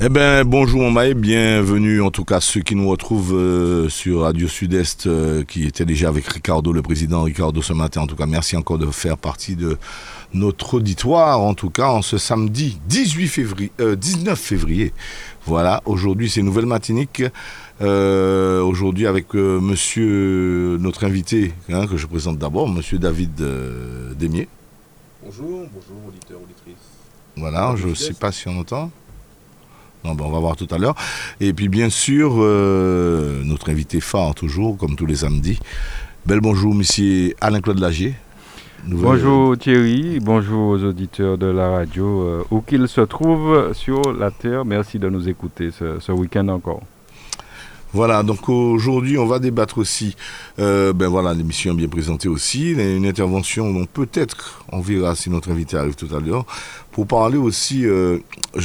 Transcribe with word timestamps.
Eh 0.00 0.08
bien, 0.08 0.44
bonjour 0.44 0.92
Maë, 0.92 1.14
bienvenue 1.14 2.00
en 2.02 2.12
tout 2.12 2.24
cas 2.24 2.38
ceux 2.38 2.60
qui 2.60 2.76
nous 2.76 2.88
retrouvent 2.88 3.34
euh, 3.34 3.88
sur 3.88 4.20
Radio 4.20 4.46
Sud-Est, 4.46 5.08
euh, 5.08 5.42
qui 5.42 5.66
étaient 5.66 5.84
déjà 5.84 6.06
avec 6.06 6.24
Ricardo, 6.28 6.72
le 6.72 6.82
président 6.82 7.24
Ricardo 7.24 7.60
ce 7.62 7.72
matin. 7.72 8.02
En 8.02 8.06
tout 8.06 8.14
cas, 8.14 8.26
merci 8.26 8.56
encore 8.56 8.78
de 8.78 8.86
faire 8.92 9.18
partie 9.18 9.56
de 9.56 9.76
notre 10.32 10.74
auditoire, 10.74 11.40
en 11.40 11.52
tout 11.54 11.70
cas 11.70 11.88
en 11.88 12.02
ce 12.02 12.16
samedi 12.16 12.78
18 12.86 13.26
février, 13.26 13.72
19 13.80 14.28
euh, 14.28 14.36
février. 14.36 14.92
Voilà, 15.46 15.82
aujourd'hui 15.84 16.30
c'est 16.30 16.42
Nouvelle 16.42 16.66
Matinique. 16.66 17.24
aujourd'hui 17.80 19.08
avec 19.08 19.34
monsieur, 19.34 20.76
notre 20.78 21.06
invité, 21.06 21.52
hein, 21.70 21.88
que 21.88 21.96
je 21.96 22.06
présente 22.06 22.38
d'abord, 22.38 22.68
monsieur 22.68 23.00
David 23.00 23.34
Demier. 24.16 24.46
Bonjour, 25.24 25.66
bonjour 25.74 26.06
auditeurs, 26.06 26.38
auditrices. 26.40 26.86
Voilà, 27.36 27.74
je 27.74 27.88
ne 27.88 27.94
sais 27.94 28.14
pas 28.14 28.30
si 28.30 28.46
on 28.46 28.60
entend. 28.60 28.92
Ben, 30.04 30.16
on 30.18 30.30
va 30.30 30.38
voir 30.38 30.56
tout 30.56 30.68
à 30.70 30.78
l'heure. 30.78 30.94
Et 31.40 31.52
puis 31.52 31.68
bien 31.68 31.90
sûr, 31.90 32.36
euh, 32.38 33.42
notre 33.44 33.70
invité 33.70 34.00
phare 34.00 34.34
toujours, 34.34 34.76
comme 34.76 34.96
tous 34.96 35.06
les 35.06 35.16
samedis. 35.16 35.58
Bel 36.26 36.40
bonjour, 36.40 36.74
monsieur 36.74 37.34
Alain-Claude 37.40 37.78
Lagier. 37.78 38.14
Bonjour 38.86 39.58
Thierry, 39.58 40.20
bonjour 40.20 40.68
aux 40.70 40.84
auditeurs 40.84 41.36
de 41.36 41.46
la 41.46 41.68
radio, 41.70 42.22
euh, 42.22 42.44
où 42.50 42.60
qu'ils 42.60 42.86
se 42.86 43.00
trouvent 43.00 43.72
sur 43.74 44.12
la 44.12 44.30
Terre. 44.30 44.64
Merci 44.64 44.98
de 44.98 45.08
nous 45.08 45.28
écouter 45.28 45.70
ce 45.70 46.12
week-end 46.12 46.48
encore. 46.48 46.82
Voilà, 47.92 48.22
donc 48.22 48.48
aujourd'hui, 48.48 49.16
on 49.16 49.26
va 49.26 49.38
débattre 49.38 49.78
aussi, 49.78 50.14
euh, 50.58 50.92
ben 50.92 51.08
voilà, 51.08 51.32
l'émission 51.32 51.72
bien 51.72 51.88
présentée 51.88 52.28
aussi, 52.28 52.72
une 52.72 53.06
intervention 53.06 53.72
dont 53.72 53.86
peut-être, 53.86 54.64
on 54.70 54.80
verra 54.80 55.14
si 55.14 55.30
notre 55.30 55.50
invité 55.50 55.76
arrive 55.76 55.94
tout 55.94 56.14
à 56.14 56.20
l'heure, 56.20 56.44
pour 56.92 57.06
parler 57.06 57.38
aussi, 57.38 57.86
euh, 57.86 58.18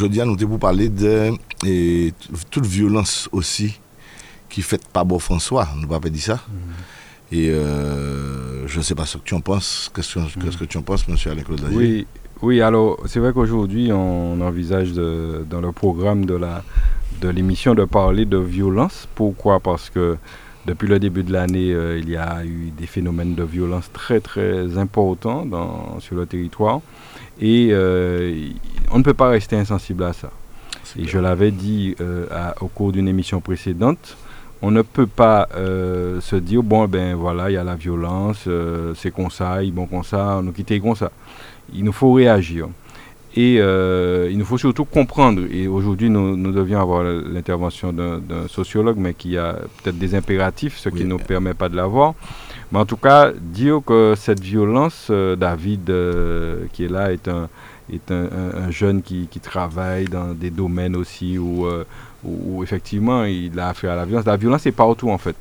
dis 0.10 0.20
à 0.20 0.26
noter 0.26 0.46
pour 0.46 0.60
parler 0.60 0.90
de 0.90 1.32
et, 1.66 2.14
toute 2.52 2.66
violence 2.66 3.30
aussi 3.32 3.80
qui 4.50 4.62
fait 4.62 4.86
pas 4.88 5.04
beau 5.04 5.20
François, 5.20 5.70
ne 5.80 5.86
pas 5.86 6.00
dire 6.00 6.22
ça. 6.22 6.34
Mm-hmm. 6.36 7.36
Et 7.36 7.50
euh, 7.50 8.68
je 8.68 8.78
ne 8.78 8.84
sais 8.84 8.94
pas 8.94 9.06
ce 9.06 9.18
que 9.18 9.24
tu 9.24 9.34
en 9.34 9.42
penses, 9.42 9.90
qu'est-ce 9.96 10.16
que, 10.16 10.58
que 10.58 10.66
tu 10.66 10.78
en 10.78 10.84
penses, 10.84 11.08
monsieur 11.08 11.32
Alain-Claude 11.32 11.62
Oui, 11.72 12.06
oui, 12.44 12.62
alors 12.62 13.00
c'est 13.08 13.20
vrai 13.20 13.34
qu'aujourd'hui, 13.34 13.92
on 13.92 14.40
envisage 14.42 14.94
dans 14.94 15.62
le 15.62 15.72
programme 15.72 16.26
de 16.26 16.36
la 16.36 16.64
de 17.22 17.30
l'émission 17.30 17.74
de 17.74 17.86
parler 17.86 18.26
de 18.26 18.38
violence. 18.38 19.08
Pourquoi? 19.16 19.60
Parce 19.62 19.90
que 19.90 20.18
depuis 20.66 20.88
le 20.88 21.00
début 21.00 21.24
de 21.24 21.32
l'année, 21.32 21.74
euh, 21.74 21.98
il 22.00 22.10
y 22.10 22.18
a 22.18 22.44
eu 22.46 22.72
des 22.78 22.86
phénomènes 22.86 23.34
de 23.36 23.44
violence 23.44 23.90
très 23.92 24.20
très 24.20 24.78
importants 24.78 25.46
dans, 25.46 26.00
sur 26.00 26.16
le 26.16 26.26
territoire. 26.26 26.82
Et 27.40 27.70
euh, 27.72 28.50
on 28.92 29.00
ne 29.00 29.04
peut 29.04 29.14
pas 29.14 29.30
rester 29.30 29.56
insensible 29.56 30.04
à 30.04 30.14
ça. 30.14 30.32
Et 30.98 31.06
je 31.06 31.18
l'avais 31.18 31.52
dit 31.52 31.96
euh, 32.02 32.28
au 32.62 32.68
cours 32.68 32.92
d'une 32.92 33.08
émission 33.08 33.42
précédente, 33.42 34.18
on 34.62 34.72
ne 34.72 34.82
peut 34.82 35.08
pas 35.08 35.50
se 35.56 36.36
dire, 36.38 36.64
bon, 36.64 36.88
ben 36.88 37.16
voilà, 37.16 37.50
il 37.50 37.54
y 37.56 37.58
a 37.58 37.66
la 37.66 37.76
violence, 37.76 38.48
c'est 38.96 39.12
comme 39.12 39.30
ça, 39.30 39.62
ils 39.62 39.74
vont 39.74 39.88
comme 39.88 40.04
ça, 40.06 40.38
on 40.40 40.44
nous 40.44 40.54
quitter 40.54 40.80
comme 40.80 40.96
ça. 40.96 41.12
Il 41.73 41.83
nous 41.83 41.92
faut 41.92 42.14
réagir. 42.14 42.67
Et 43.36 43.58
euh, 43.59 44.28
il 44.30 44.38
nous 44.38 44.45
faut 44.45 44.59
surtout 44.59 44.86
comprendre, 44.86 45.41
et 45.51 45.68
aujourd'hui 45.68 46.09
nous, 46.12 46.38
nous, 46.38 46.51
devions 46.51 46.79
avoir 46.79 47.03
l'intervention 47.03 47.91
d'un 47.91 48.47
sociologue, 48.47 48.97
mais 48.97 49.16
qui 49.16 49.38
a 49.38 49.53
peut-être 49.81 49.97
des 49.97 50.13
impératifs, 50.13 50.78
ce 50.78 50.90
qui 50.90 51.03
ne 51.03 51.09
nous 51.09 51.18
permet 51.18 51.56
pas 51.56 51.68
de 51.68 51.75
l'avoir. 51.75 52.13
Mais 52.72 52.78
en 52.78 52.85
tout 52.85 52.97
cas, 52.97 53.31
dire 53.31 53.81
que 53.84 54.13
cette 54.16 54.40
violence, 54.40 55.07
euh, 55.09 55.35
David 55.35 55.90
euh, 55.90 56.66
qui 56.73 56.85
est 56.85 56.90
là, 56.90 57.12
est 57.12 57.28
un, 57.28 57.50
est 57.91 58.12
un, 58.12 58.69
jeune 58.69 59.02
qui, 59.02 59.28
qui, 59.29 59.40
travaille 59.40 60.06
dans 60.06 60.34
des 60.34 60.52
domaines 60.52 60.96
aussi 60.96 61.40
où, 61.40 61.68
où, 62.23 62.63
effectivement 62.63 63.25
il 63.25 63.59
a 63.59 63.69
affaire 63.69 63.94
à 63.94 63.96
la 63.96 64.06
violence. 64.06 64.25
La 64.25 64.38
violence 64.38 64.66
est 64.68 64.72
partout 64.72 65.09
en 65.09 65.18
fait. 65.18 65.35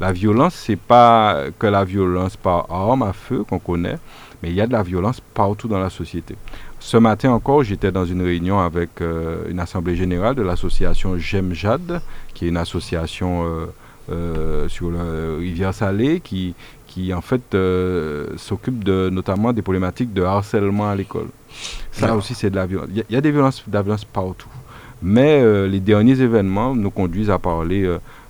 La 0.00 0.12
violence, 0.12 0.54
c'est 0.54 0.78
pas 0.78 1.44
que 1.58 1.66
la 1.66 1.84
violence 1.84 2.36
par 2.36 2.70
arme 2.70 3.02
à 3.02 3.12
feu 3.12 3.42
qu'on 3.42 3.58
connaît, 3.58 3.98
mais 4.42 4.50
il 4.50 4.54
y 4.54 4.60
a 4.60 4.66
de 4.66 4.72
la 4.72 4.82
violence 4.82 5.20
partout 5.34 5.68
dans 5.68 5.78
la 5.78 5.90
société. 5.90 6.36
Ce 6.80 6.96
matin 6.96 7.30
encore, 7.32 7.64
j'étais 7.64 7.90
dans 7.90 8.04
une 8.04 8.22
réunion 8.22 8.60
avec 8.60 9.00
euh, 9.00 9.42
une 9.48 9.60
assemblée 9.60 9.96
générale 9.96 10.34
de 10.34 10.42
l'association 10.42 11.18
GEMJAD, 11.18 12.00
qui 12.34 12.46
est 12.46 12.48
une 12.48 12.56
association 12.56 13.44
euh, 13.44 13.66
euh, 14.10 14.68
sur 14.68 14.90
la 14.90 15.36
rivière 15.38 15.74
Salée, 15.74 16.20
qui, 16.20 16.54
qui 16.86 17.12
en 17.12 17.20
fait 17.20 17.56
s'occupe 18.36 18.84
de, 18.84 19.10
notamment 19.10 19.52
des 19.52 19.62
problématiques 19.62 20.12
de 20.12 20.22
harcèlement 20.22 20.88
à 20.88 20.94
l'école. 20.94 21.28
Ça 21.90 22.14
aussi, 22.14 22.34
c'est 22.34 22.50
de 22.50 22.56
la 22.56 22.66
violence. 22.66 22.88
Il 22.94 23.04
y, 23.10 23.16
a 23.16 23.20
des 23.20 23.32
violences, 23.32 23.64
de 23.66 23.74
la 23.74 23.82
violence 23.82 24.04
partout. 24.04 24.48
Mais 25.02 25.68
les 25.68 25.80
derniers 25.80 26.20
événements 26.20 26.74
nous 26.74 26.90
conduisent 26.90 27.30
à 27.30 27.38
parler 27.38 27.88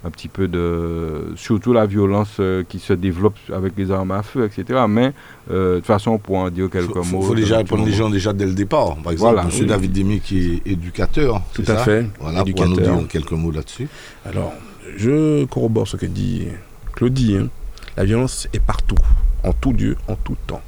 un 0.08 0.10
petit 0.10 0.28
peu 0.28 0.48
de 0.48 1.32
surtout 1.36 1.72
la 1.72 1.86
violence 1.86 2.36
euh, 2.40 2.64
qui 2.66 2.78
se 2.78 2.94
développe 2.94 3.36
avec 3.52 3.74
les 3.76 3.90
armes 3.90 4.10
à 4.10 4.22
feu, 4.22 4.46
etc. 4.46 4.80
Mais 4.88 5.12
euh, 5.50 5.74
de 5.74 5.76
toute 5.76 5.86
façon, 5.86 6.18
pour 6.18 6.36
en 6.36 6.50
dire 6.50 6.70
quelques 6.70 6.96
mots. 6.96 7.20
Il 7.20 7.26
faut 7.26 7.34
déjà 7.34 7.58
répondre 7.58 7.84
les 7.84 7.92
gens 7.92 8.08
déjà 8.08 8.32
dès 8.32 8.46
le 8.46 8.54
départ. 8.54 8.96
Par 8.96 9.12
exemple, 9.12 9.40
M. 9.40 9.66
David 9.66 9.92
Demi 9.92 10.20
qui 10.20 10.62
est 10.66 10.72
éducateur. 10.72 11.42
Tout 11.52 11.64
à 11.68 11.76
fait. 11.76 12.06
Voilà, 12.20 12.40
éducateur. 12.40 12.74
pour 12.74 12.84
nous 12.84 12.98
dire 12.98 13.08
quelques 13.08 13.32
mots 13.32 13.50
là-dessus. 13.50 13.88
Alors, 14.24 14.52
je 14.96 15.44
corrobore 15.44 15.86
ce 15.86 15.96
que 15.96 16.06
dit 16.06 16.48
Claudie. 16.94 17.36
Hein. 17.36 17.48
La 17.96 18.04
violence 18.04 18.48
est 18.52 18.64
partout, 18.64 18.96
en 19.44 19.52
tout 19.52 19.72
lieu, 19.72 19.96
en 20.08 20.16
tout 20.16 20.36
temps. 20.46 20.62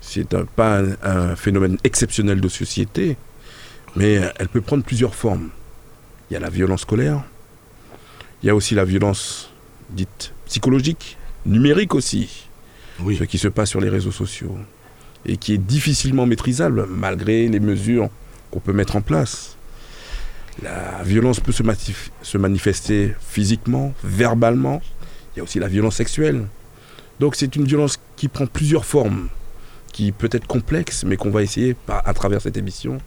C'est 0.00 0.32
un, 0.32 0.44
pas 0.44 0.80
un 1.02 1.34
phénomène 1.34 1.76
exceptionnel 1.84 2.40
de 2.40 2.48
société, 2.48 3.16
mais 3.96 4.20
elle 4.38 4.48
peut 4.48 4.60
prendre 4.60 4.84
plusieurs 4.84 5.14
formes. 5.14 5.48
Il 6.30 6.34
y 6.34 6.36
a 6.36 6.40
la 6.40 6.50
violence 6.50 6.82
scolaire, 6.82 7.22
il 8.42 8.46
y 8.46 8.50
a 8.50 8.54
aussi 8.54 8.74
la 8.74 8.84
violence 8.84 9.50
dite 9.90 10.32
psychologique, 10.46 11.16
numérique 11.46 11.94
aussi. 11.94 12.48
Oui. 13.00 13.16
Ce 13.16 13.24
qui 13.24 13.38
se 13.38 13.48
passe 13.48 13.70
sur 13.70 13.80
les 13.80 13.88
réseaux 13.88 14.12
sociaux. 14.12 14.56
Et 15.26 15.36
qui 15.36 15.54
est 15.54 15.58
difficilement 15.58 16.26
maîtrisable 16.26 16.86
malgré 16.88 17.48
les 17.48 17.60
mesures 17.60 18.08
qu'on 18.50 18.60
peut 18.60 18.72
mettre 18.72 18.96
en 18.96 19.00
place. 19.00 19.56
La 20.62 21.02
violence 21.04 21.40
peut 21.40 21.52
se, 21.52 21.62
se 22.22 22.38
manifester 22.38 23.14
physiquement, 23.20 23.92
verbalement. 24.02 24.80
Il 25.34 25.38
y 25.38 25.40
a 25.40 25.42
aussi 25.44 25.58
la 25.58 25.68
violence 25.68 25.96
sexuelle. 25.96 26.46
Donc 27.20 27.36
c'est 27.36 27.56
une 27.56 27.64
violence 27.64 27.98
qui 28.16 28.28
prend 28.28 28.46
plusieurs 28.46 28.84
formes, 28.84 29.28
qui 29.92 30.12
peut 30.12 30.28
être 30.32 30.46
complexe, 30.46 31.04
mais 31.04 31.16
qu'on 31.16 31.30
va 31.30 31.42
essayer, 31.42 31.76
à 31.88 32.14
travers 32.14 32.40
cette 32.40 32.56
émission, 32.56 32.98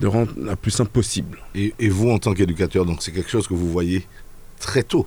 de 0.00 0.06
rendre 0.06 0.32
la 0.36 0.56
plus 0.56 0.70
simple 0.70 0.90
possible. 0.90 1.38
Et, 1.54 1.74
et 1.78 1.88
vous, 1.88 2.10
en 2.10 2.18
tant 2.18 2.32
qu'éducateur, 2.32 2.84
donc 2.84 3.02
c'est 3.02 3.12
quelque 3.12 3.30
chose 3.30 3.46
que 3.46 3.54
vous 3.54 3.70
voyez 3.70 4.06
très 4.60 4.84
tôt. 4.84 5.06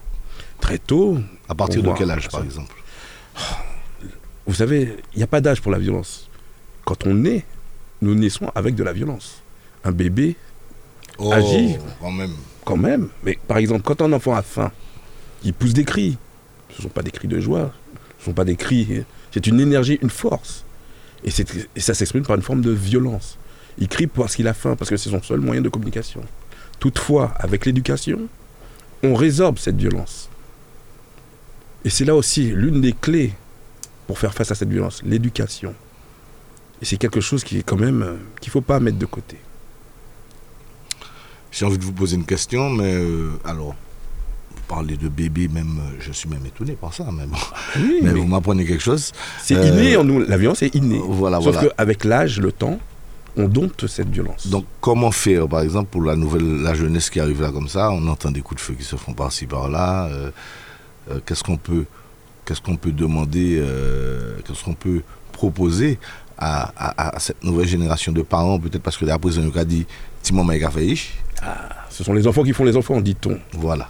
Très 0.59 0.77
tôt 0.77 1.17
À 1.47 1.55
partir 1.55 1.81
de 1.81 1.91
quel 1.97 2.11
âge, 2.11 2.27
par 2.29 2.43
exemple? 2.43 2.73
Vous 4.45 4.55
savez, 4.55 4.97
il 5.13 5.17
n'y 5.17 5.23
a 5.23 5.27
pas 5.27 5.39
d'âge 5.39 5.61
pour 5.61 5.71
la 5.71 5.79
violence. 5.79 6.29
Quand 6.83 7.07
on 7.07 7.13
naît, 7.13 7.45
nous 8.01 8.15
naissons 8.15 8.51
avec 8.55 8.75
de 8.75 8.83
la 8.83 8.91
violence. 8.91 9.41
Un 9.85 9.91
bébé 9.91 10.35
oh, 11.17 11.31
agit. 11.31 11.77
Quand 12.01 12.11
même. 12.11 12.33
Quand 12.65 12.77
même. 12.77 13.09
Mais 13.23 13.37
par 13.47 13.57
exemple, 13.57 13.83
quand 13.83 14.01
un 14.01 14.11
enfant 14.11 14.33
a 14.35 14.41
faim, 14.41 14.71
il 15.43 15.53
pousse 15.53 15.73
des 15.73 15.85
cris. 15.85 16.17
Ce 16.71 16.77
ne 16.77 16.83
sont 16.83 16.89
pas 16.89 17.03
des 17.03 17.11
cris 17.11 17.27
de 17.27 17.39
joie. 17.39 17.71
Ce 18.17 18.23
ne 18.23 18.25
sont 18.25 18.33
pas 18.33 18.45
des 18.45 18.55
cris. 18.55 19.03
C'est 19.31 19.47
une 19.47 19.59
énergie, 19.59 19.97
une 20.01 20.09
force. 20.09 20.65
Et, 21.23 21.29
et 21.75 21.79
ça 21.79 21.93
s'exprime 21.93 22.25
par 22.25 22.35
une 22.35 22.41
forme 22.41 22.61
de 22.61 22.71
violence. 22.71 23.37
Il 23.77 23.87
crie 23.87 24.07
parce 24.07 24.35
qu'il 24.35 24.47
a 24.47 24.53
faim, 24.53 24.75
parce 24.75 24.89
que 24.89 24.97
c'est 24.97 25.09
son 25.09 25.21
seul 25.21 25.39
moyen 25.39 25.61
de 25.61 25.69
communication. 25.69 26.21
Toutefois, 26.79 27.33
avec 27.39 27.65
l'éducation, 27.65 28.27
on 29.03 29.13
résorbe 29.15 29.59
cette 29.59 29.75
violence. 29.75 30.29
Et 31.85 31.89
c'est 31.89 32.05
là 32.05 32.15
aussi 32.15 32.45
l'une 32.45 32.81
des 32.81 32.93
clés 32.93 33.33
pour 34.07 34.17
faire 34.17 34.33
face 34.33 34.51
à 34.51 34.55
cette 34.55 34.69
violence, 34.69 35.01
l'éducation. 35.03 35.75
Et 36.81 36.85
c'est 36.85 36.97
quelque 36.97 37.21
chose 37.21 37.43
qui 37.43 37.59
est 37.59 37.63
quand 37.63 37.77
même 37.77 38.01
euh, 38.01 38.15
qu'il 38.41 38.49
ne 38.49 38.53
faut 38.53 38.61
pas 38.61 38.79
mettre 38.79 38.97
de 38.97 39.05
côté. 39.05 39.37
J'ai 41.51 41.65
envie 41.65 41.77
de 41.77 41.83
vous 41.83 41.93
poser 41.93 42.15
une 42.15 42.25
question, 42.25 42.69
mais 42.69 42.95
euh, 42.95 43.31
alors, 43.45 43.75
vous 44.55 44.61
parlez 44.67 44.97
de 44.97 45.07
bébé, 45.07 45.47
même, 45.49 45.79
euh, 45.79 45.97
je 45.99 46.11
suis 46.11 46.27
même 46.27 46.45
étonné 46.45 46.73
par 46.73 46.93
ça, 46.93 47.03
même. 47.11 47.31
mais, 48.01 48.11
vous 48.11 48.25
m'apprenez 48.25 48.65
quelque 48.65 48.83
chose. 48.83 49.11
C'est 49.41 49.55
inné 49.55 49.95
en 49.97 50.03
nous, 50.03 50.19
la 50.19 50.37
violence 50.37 50.63
est 50.63 50.73
innée. 50.73 50.99
Voilà, 51.03 51.39
Sauf 51.41 51.59
qu'avec 51.59 52.05
l'âge, 52.05 52.39
le 52.39 52.51
temps, 52.51 52.79
on 53.35 53.47
dompte 53.47 53.87
cette 53.87 54.09
violence. 54.09 54.47
Donc 54.47 54.65
comment 54.81 55.11
faire, 55.11 55.47
par 55.47 55.61
exemple, 55.61 55.89
pour 55.89 56.03
la 56.03 56.15
nouvelle, 56.15 56.61
la 56.61 56.73
jeunesse 56.73 57.09
qui 57.09 57.19
arrive 57.19 57.41
là 57.41 57.51
comme 57.51 57.67
ça, 57.67 57.89
on 57.91 58.07
entend 58.07 58.31
des 58.31 58.41
coups 58.41 58.61
de 58.61 58.65
feu 58.65 58.73
qui 58.73 58.83
se 58.83 58.95
font 58.95 59.13
par-ci 59.13 59.45
par-là, 59.45 60.07
euh, 60.07 60.31
euh, 61.11 61.19
qu'est-ce 61.25 61.43
qu'on 61.43 61.57
peut 61.57 61.85
qu'est-ce 62.45 62.61
qu'on 62.61 62.75
peut 62.75 62.91
demander, 62.91 63.57
euh, 63.59 64.37
qu'est-ce 64.45 64.63
qu'on 64.63 64.73
peut 64.73 65.01
proposer 65.31 65.97
à, 66.37 67.13
cette 67.19 67.41
nouvelle 67.43 67.67
génération 67.67 68.11
de 68.11 68.21
parents, 68.21 68.59
peut-être 68.59 68.81
parce 68.81 68.97
que 68.97 69.05
la 69.05 69.17
président 69.17 69.49
a 69.55 69.63
dit 69.63 69.85
Timon 70.21 70.45
ah, 71.41 71.69
Ce 71.89 72.03
sont 72.03 72.11
les 72.11 72.27
enfants 72.27 72.43
qui 72.43 72.51
font 72.51 72.65
les 72.65 72.75
enfants, 72.75 72.99
dit-on. 72.99 73.39
Voilà. 73.53 73.87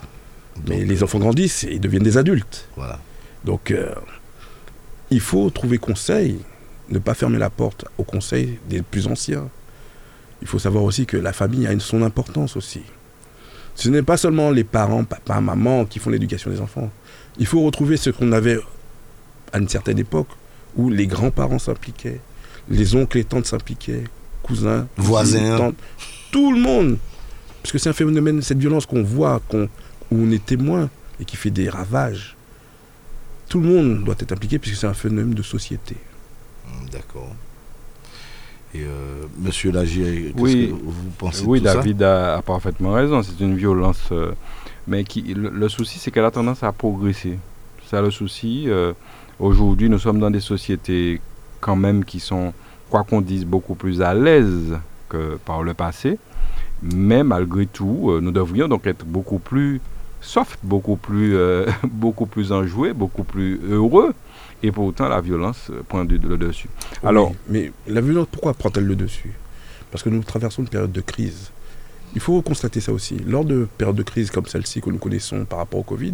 Mais 0.67 0.85
les 0.85 1.01
enfants 1.01 1.17
grandissent 1.17 1.63
et 1.63 1.73
ils 1.73 1.79
deviennent 1.79 2.03
des 2.03 2.17
adultes. 2.17 2.67
Voilà. 2.75 2.99
Donc, 3.43 3.73
il 5.09 5.19
faut 5.19 5.49
trouver 5.49 5.79
conseil, 5.79 6.37
ne 6.89 6.99
pas 6.99 7.13
fermer 7.13 7.37
la 7.37 7.49
porte 7.49 7.85
au 7.97 8.03
conseil 8.03 8.59
des 8.69 8.81
plus 8.81 9.07
anciens. 9.07 9.49
Il 10.41 10.47
faut 10.47 10.59
savoir 10.59 10.83
aussi 10.83 11.05
que 11.05 11.17
la 11.17 11.33
famille 11.33 11.67
a 11.67 11.79
son 11.79 12.01
importance 12.01 12.57
aussi. 12.57 12.81
Ce 13.75 13.89
n'est 13.89 14.03
pas 14.03 14.17
seulement 14.17 14.51
les 14.51 14.63
parents, 14.63 15.03
papa, 15.03 15.41
maman, 15.41 15.85
qui 15.85 15.99
font 15.99 16.09
l'éducation 16.09 16.51
des 16.51 16.61
enfants. 16.61 16.91
Il 17.37 17.45
faut 17.45 17.61
retrouver 17.61 17.97
ce 17.97 18.09
qu'on 18.09 18.31
avait 18.31 18.59
à 19.51 19.59
une 19.59 19.69
certaine 19.69 19.99
époque, 19.99 20.27
où 20.75 20.89
les 20.89 21.07
grands-parents 21.07 21.59
s'impliquaient, 21.59 22.19
les 22.69 22.95
oncles 22.95 23.19
et 23.19 23.23
tantes 23.23 23.45
s'impliquaient, 23.45 24.03
cousins, 24.41 24.87
voisins, 24.97 25.57
tantes, 25.57 25.75
tout 26.31 26.51
le 26.51 26.59
monde. 26.59 26.97
Parce 27.61 27.71
que 27.71 27.77
c'est 27.77 27.89
un 27.89 27.93
phénomène, 27.93 28.41
cette 28.41 28.57
violence 28.57 28.85
qu'on 28.85 29.03
voit, 29.03 29.41
qu'on, 29.47 29.69
où 30.11 30.17
on 30.17 30.31
est 30.31 30.45
témoin 30.45 30.89
et 31.19 31.25
qui 31.25 31.37
fait 31.37 31.51
des 31.51 31.69
ravages. 31.69 32.35
Tout 33.47 33.59
le 33.59 33.67
monde 33.67 34.03
doit 34.03 34.15
être 34.19 34.31
impliqué 34.31 34.59
puisque 34.59 34.77
c'est 34.77 34.87
un 34.87 34.93
phénomène 34.93 35.33
de 35.33 35.43
société. 35.43 35.95
D'accord. 36.93 37.29
Et 38.75 38.81
euh, 38.81 39.23
Monsieur 39.39 39.71
Lagier, 39.71 40.33
qu'est-ce 40.37 40.67
que 40.67 40.71
vous 40.71 41.09
pensez 41.17 41.43
Oui, 41.45 41.59
de 41.59 41.67
tout 41.67 41.73
David 41.75 42.03
a, 42.03 42.41
parfaitement 42.43 42.93
raison. 42.93 43.21
C'est 43.23 43.39
une 43.39 43.55
violence, 43.55 44.09
euh, 44.11 44.31
mais 44.87 45.03
qui, 45.03 45.21
le, 45.33 45.69
souci, 45.69 45.97
c'est 45.99 46.11
qu'elle 46.11 46.25
a 46.25 46.31
tendance 46.31 46.63
à 46.63 46.71
progresser. 46.71 47.39
C'est 47.85 48.01
le 48.01 48.11
souci. 48.11 48.65
Euh, 48.67 48.93
aujourd'hui, 49.39 49.89
nous 49.89 49.99
sommes 49.99 50.19
dans 50.19 50.31
des 50.31 50.39
sociétés 50.39 51.19
quand 51.61 51.75
même 51.75 52.05
qui 52.05 52.19
sont, 52.19 52.53
quoi 52.89 53.03
qu'on 53.03 53.21
dise, 53.21 53.45
beaucoup 53.45 53.75
plus 53.75 54.01
à 54.01 54.13
l'aise 54.13 54.77
que 55.09 55.37
par 55.45 55.63
le 55.63 55.73
passé. 55.73 56.19
Mais 56.81 57.23
malgré 57.23 57.65
tout, 57.65 58.11
nous 58.21 58.31
devrions 58.31 58.67
donc 58.67 58.85
être 58.87 59.05
beaucoup 59.05 59.39
plus 59.39 59.81
soft, 60.21 60.59
beaucoup 60.63 60.97
plus, 60.97 61.37
beaucoup 61.83 62.25
plus 62.25 62.51
enjoués, 62.51 62.93
beaucoup 62.93 63.23
plus 63.23 63.59
heureux 63.67 64.13
et 64.63 64.71
pourtant, 64.71 65.09
la 65.09 65.19
violence 65.19 65.69
prend 65.89 66.03
le 66.03 66.37
dessus. 66.37 66.69
Alors, 67.03 67.33
mais 67.49 67.71
la 67.85 67.99
violence, 67.99 68.27
pourquoi 68.31 68.53
prend-elle 68.53 68.85
le 68.85 68.95
dessus? 68.95 69.33
Parce 69.91 70.03
que 70.03 70.09
nous 70.09 70.23
traversons 70.23 70.61
une 70.61 70.69
période 70.69 70.91
de 70.91 71.01
crise. 71.01 71.51
Il 72.15 72.21
faut 72.21 72.41
constater 72.41 72.79
ça 72.79 72.93
aussi. 72.93 73.17
Lors 73.27 73.43
de 73.43 73.67
périodes 73.77 73.97
de 73.97 74.03
crise 74.03 74.31
comme 74.31 74.45
celle-ci 74.45 74.81
que 74.81 74.89
nous 74.89 74.99
connaissons 74.99 75.43
par 75.45 75.59
rapport 75.59 75.81
au 75.81 75.83
Covid, 75.83 76.13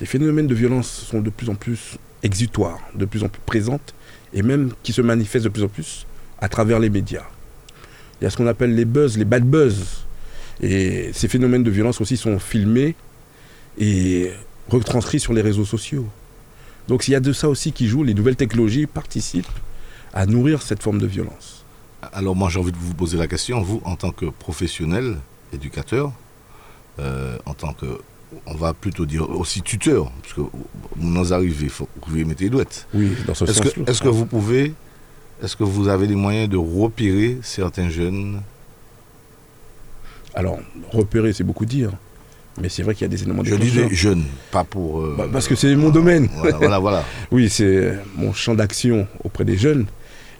les 0.00 0.06
phénomènes 0.06 0.48
de 0.48 0.54
violence 0.54 0.88
sont 0.88 1.20
de 1.20 1.30
plus 1.30 1.48
en 1.48 1.54
plus 1.54 1.98
exutoires, 2.24 2.80
de 2.94 3.04
plus 3.04 3.22
en 3.22 3.28
plus 3.28 3.40
présentes, 3.46 3.94
et 4.34 4.42
même 4.42 4.72
qui 4.82 4.92
se 4.92 5.00
manifestent 5.00 5.44
de 5.44 5.50
plus 5.50 5.62
en 5.62 5.68
plus 5.68 6.06
à 6.40 6.48
travers 6.48 6.80
les 6.80 6.90
médias. 6.90 7.26
Il 8.20 8.24
y 8.24 8.26
a 8.26 8.30
ce 8.30 8.36
qu'on 8.36 8.46
appelle 8.48 8.74
les 8.74 8.84
buzz, 8.84 9.16
les 9.16 9.24
bad 9.24 9.44
buzz. 9.44 10.04
Et 10.60 11.10
ces 11.12 11.28
phénomènes 11.28 11.62
de 11.62 11.70
violence 11.70 12.00
aussi 12.00 12.16
sont 12.16 12.38
filmés 12.38 12.96
et 13.78 14.32
retranscrits 14.68 15.20
sur 15.20 15.32
les 15.32 15.42
réseaux 15.42 15.64
sociaux. 15.64 16.06
Donc 16.88 17.08
il 17.08 17.12
y 17.12 17.14
a 17.14 17.20
de 17.20 17.32
ça 17.32 17.48
aussi 17.48 17.72
qui 17.72 17.86
joue, 17.86 18.02
les 18.02 18.14
nouvelles 18.14 18.36
technologies 18.36 18.86
participent 18.86 19.46
à 20.12 20.26
nourrir 20.26 20.62
cette 20.62 20.82
forme 20.82 20.98
de 20.98 21.06
violence. 21.06 21.64
Alors 22.12 22.34
moi 22.34 22.48
j'ai 22.50 22.58
envie 22.58 22.72
de 22.72 22.76
vous 22.76 22.94
poser 22.94 23.16
la 23.16 23.28
question, 23.28 23.62
vous 23.62 23.80
en 23.84 23.96
tant 23.96 24.10
que 24.10 24.26
professionnel, 24.26 25.16
éducateur, 25.52 26.12
euh, 26.98 27.38
en 27.46 27.54
tant 27.54 27.72
que, 27.72 28.00
on 28.46 28.54
va 28.54 28.74
plutôt 28.74 29.06
dire 29.06 29.30
aussi 29.30 29.62
tuteur, 29.62 30.10
parce 30.22 30.34
que 30.34 30.40
vous 30.96 31.32
arrivez, 31.32 31.68
faut, 31.68 31.88
vous 31.94 32.00
pouvez 32.00 32.24
mettre 32.24 32.42
les 32.42 32.50
douettes. 32.50 32.86
Oui, 32.92 33.12
dans 33.26 33.34
ce 33.34 33.46
sens-là. 33.46 33.84
Est-ce 33.86 34.02
que 34.02 34.08
vous 34.08 34.26
pouvez, 34.26 34.74
est-ce 35.42 35.56
que 35.56 35.64
vous 35.64 35.88
avez 35.88 36.06
les 36.06 36.16
moyens 36.16 36.48
de 36.48 36.56
repérer 36.56 37.38
certains 37.42 37.88
jeunes? 37.88 38.42
Alors, 40.34 40.58
repérer, 40.90 41.32
c'est 41.32 41.44
beaucoup 41.44 41.66
dire. 41.66 41.92
Mais 42.60 42.68
c'est 42.68 42.82
vrai 42.82 42.94
qu'il 42.94 43.02
y 43.02 43.06
a 43.06 43.08
des 43.08 43.22
éléments 43.22 43.42
Je 43.44 43.54
disais 43.54 43.88
jeune, 43.94 44.24
pas 44.50 44.64
pour. 44.64 45.00
Euh, 45.00 45.14
bah, 45.16 45.26
parce 45.32 45.48
que 45.48 45.54
c'est 45.54 45.74
mon 45.74 45.90
domaine. 45.90 46.28
Voilà, 46.58 46.78
voilà. 46.78 47.04
oui, 47.30 47.48
c'est 47.48 47.94
mon 48.14 48.32
champ 48.32 48.54
d'action 48.54 49.06
auprès 49.24 49.44
des 49.44 49.56
jeunes. 49.56 49.86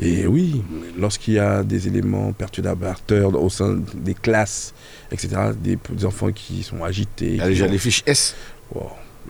Et 0.00 0.26
oui, 0.26 0.62
lorsqu'il 0.98 1.34
y 1.34 1.38
a 1.38 1.62
des 1.62 1.86
éléments 1.86 2.32
perturbateurs 2.32 3.40
au 3.40 3.48
sein 3.48 3.78
des 3.94 4.14
classes, 4.14 4.74
etc., 5.10 5.52
des, 5.62 5.78
enfants 6.04 6.32
qui 6.32 6.62
sont 6.62 6.82
agités. 6.82 7.32
Il 7.32 7.36
y 7.36 7.40
a 7.40 7.48
déjà 7.48 7.66
les 7.66 7.78
fiches 7.78 8.02
S. 8.06 8.34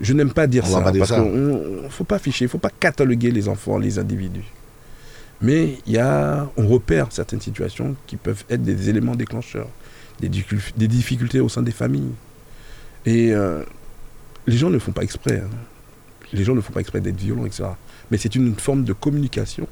Je 0.00 0.12
n'aime 0.14 0.32
pas 0.32 0.46
dire 0.46 0.66
ça, 0.66 0.80
parce 0.80 1.12
qu'il 1.12 1.22
ne 1.22 1.88
faut 1.90 2.04
pas 2.04 2.16
afficher, 2.16 2.44
il 2.44 2.46
ne 2.46 2.50
faut 2.50 2.58
pas 2.58 2.70
cataloguer 2.70 3.30
les 3.30 3.48
enfants, 3.48 3.76
les 3.78 3.98
individus. 3.98 4.44
Mais 5.42 5.76
y 5.86 5.98
a, 5.98 6.48
on 6.56 6.66
repère 6.68 7.08
certaines 7.10 7.40
situations 7.40 7.96
qui 8.06 8.16
peuvent 8.16 8.44
être 8.48 8.62
des 8.62 8.88
éléments 8.88 9.16
déclencheurs, 9.16 9.68
des 10.20 10.28
difficultés 10.88 11.40
au 11.40 11.48
sein 11.48 11.62
des 11.62 11.72
familles. 11.72 12.12
Et 13.06 13.32
euh, 13.32 13.62
les 14.46 14.56
gens 14.56 14.70
ne 14.70 14.78
font 14.78 14.92
pas 14.92 15.02
exprès. 15.02 15.40
Hein. 15.40 15.50
Les 16.32 16.44
gens 16.44 16.54
ne 16.54 16.60
font 16.60 16.72
pas 16.72 16.80
exprès 16.80 17.00
d'être 17.00 17.16
violents, 17.16 17.46
etc. 17.46 17.64
Mais 18.10 18.18
c'est 18.18 18.34
une 18.34 18.54
forme 18.54 18.84
de 18.84 18.92
communication, 18.92 19.68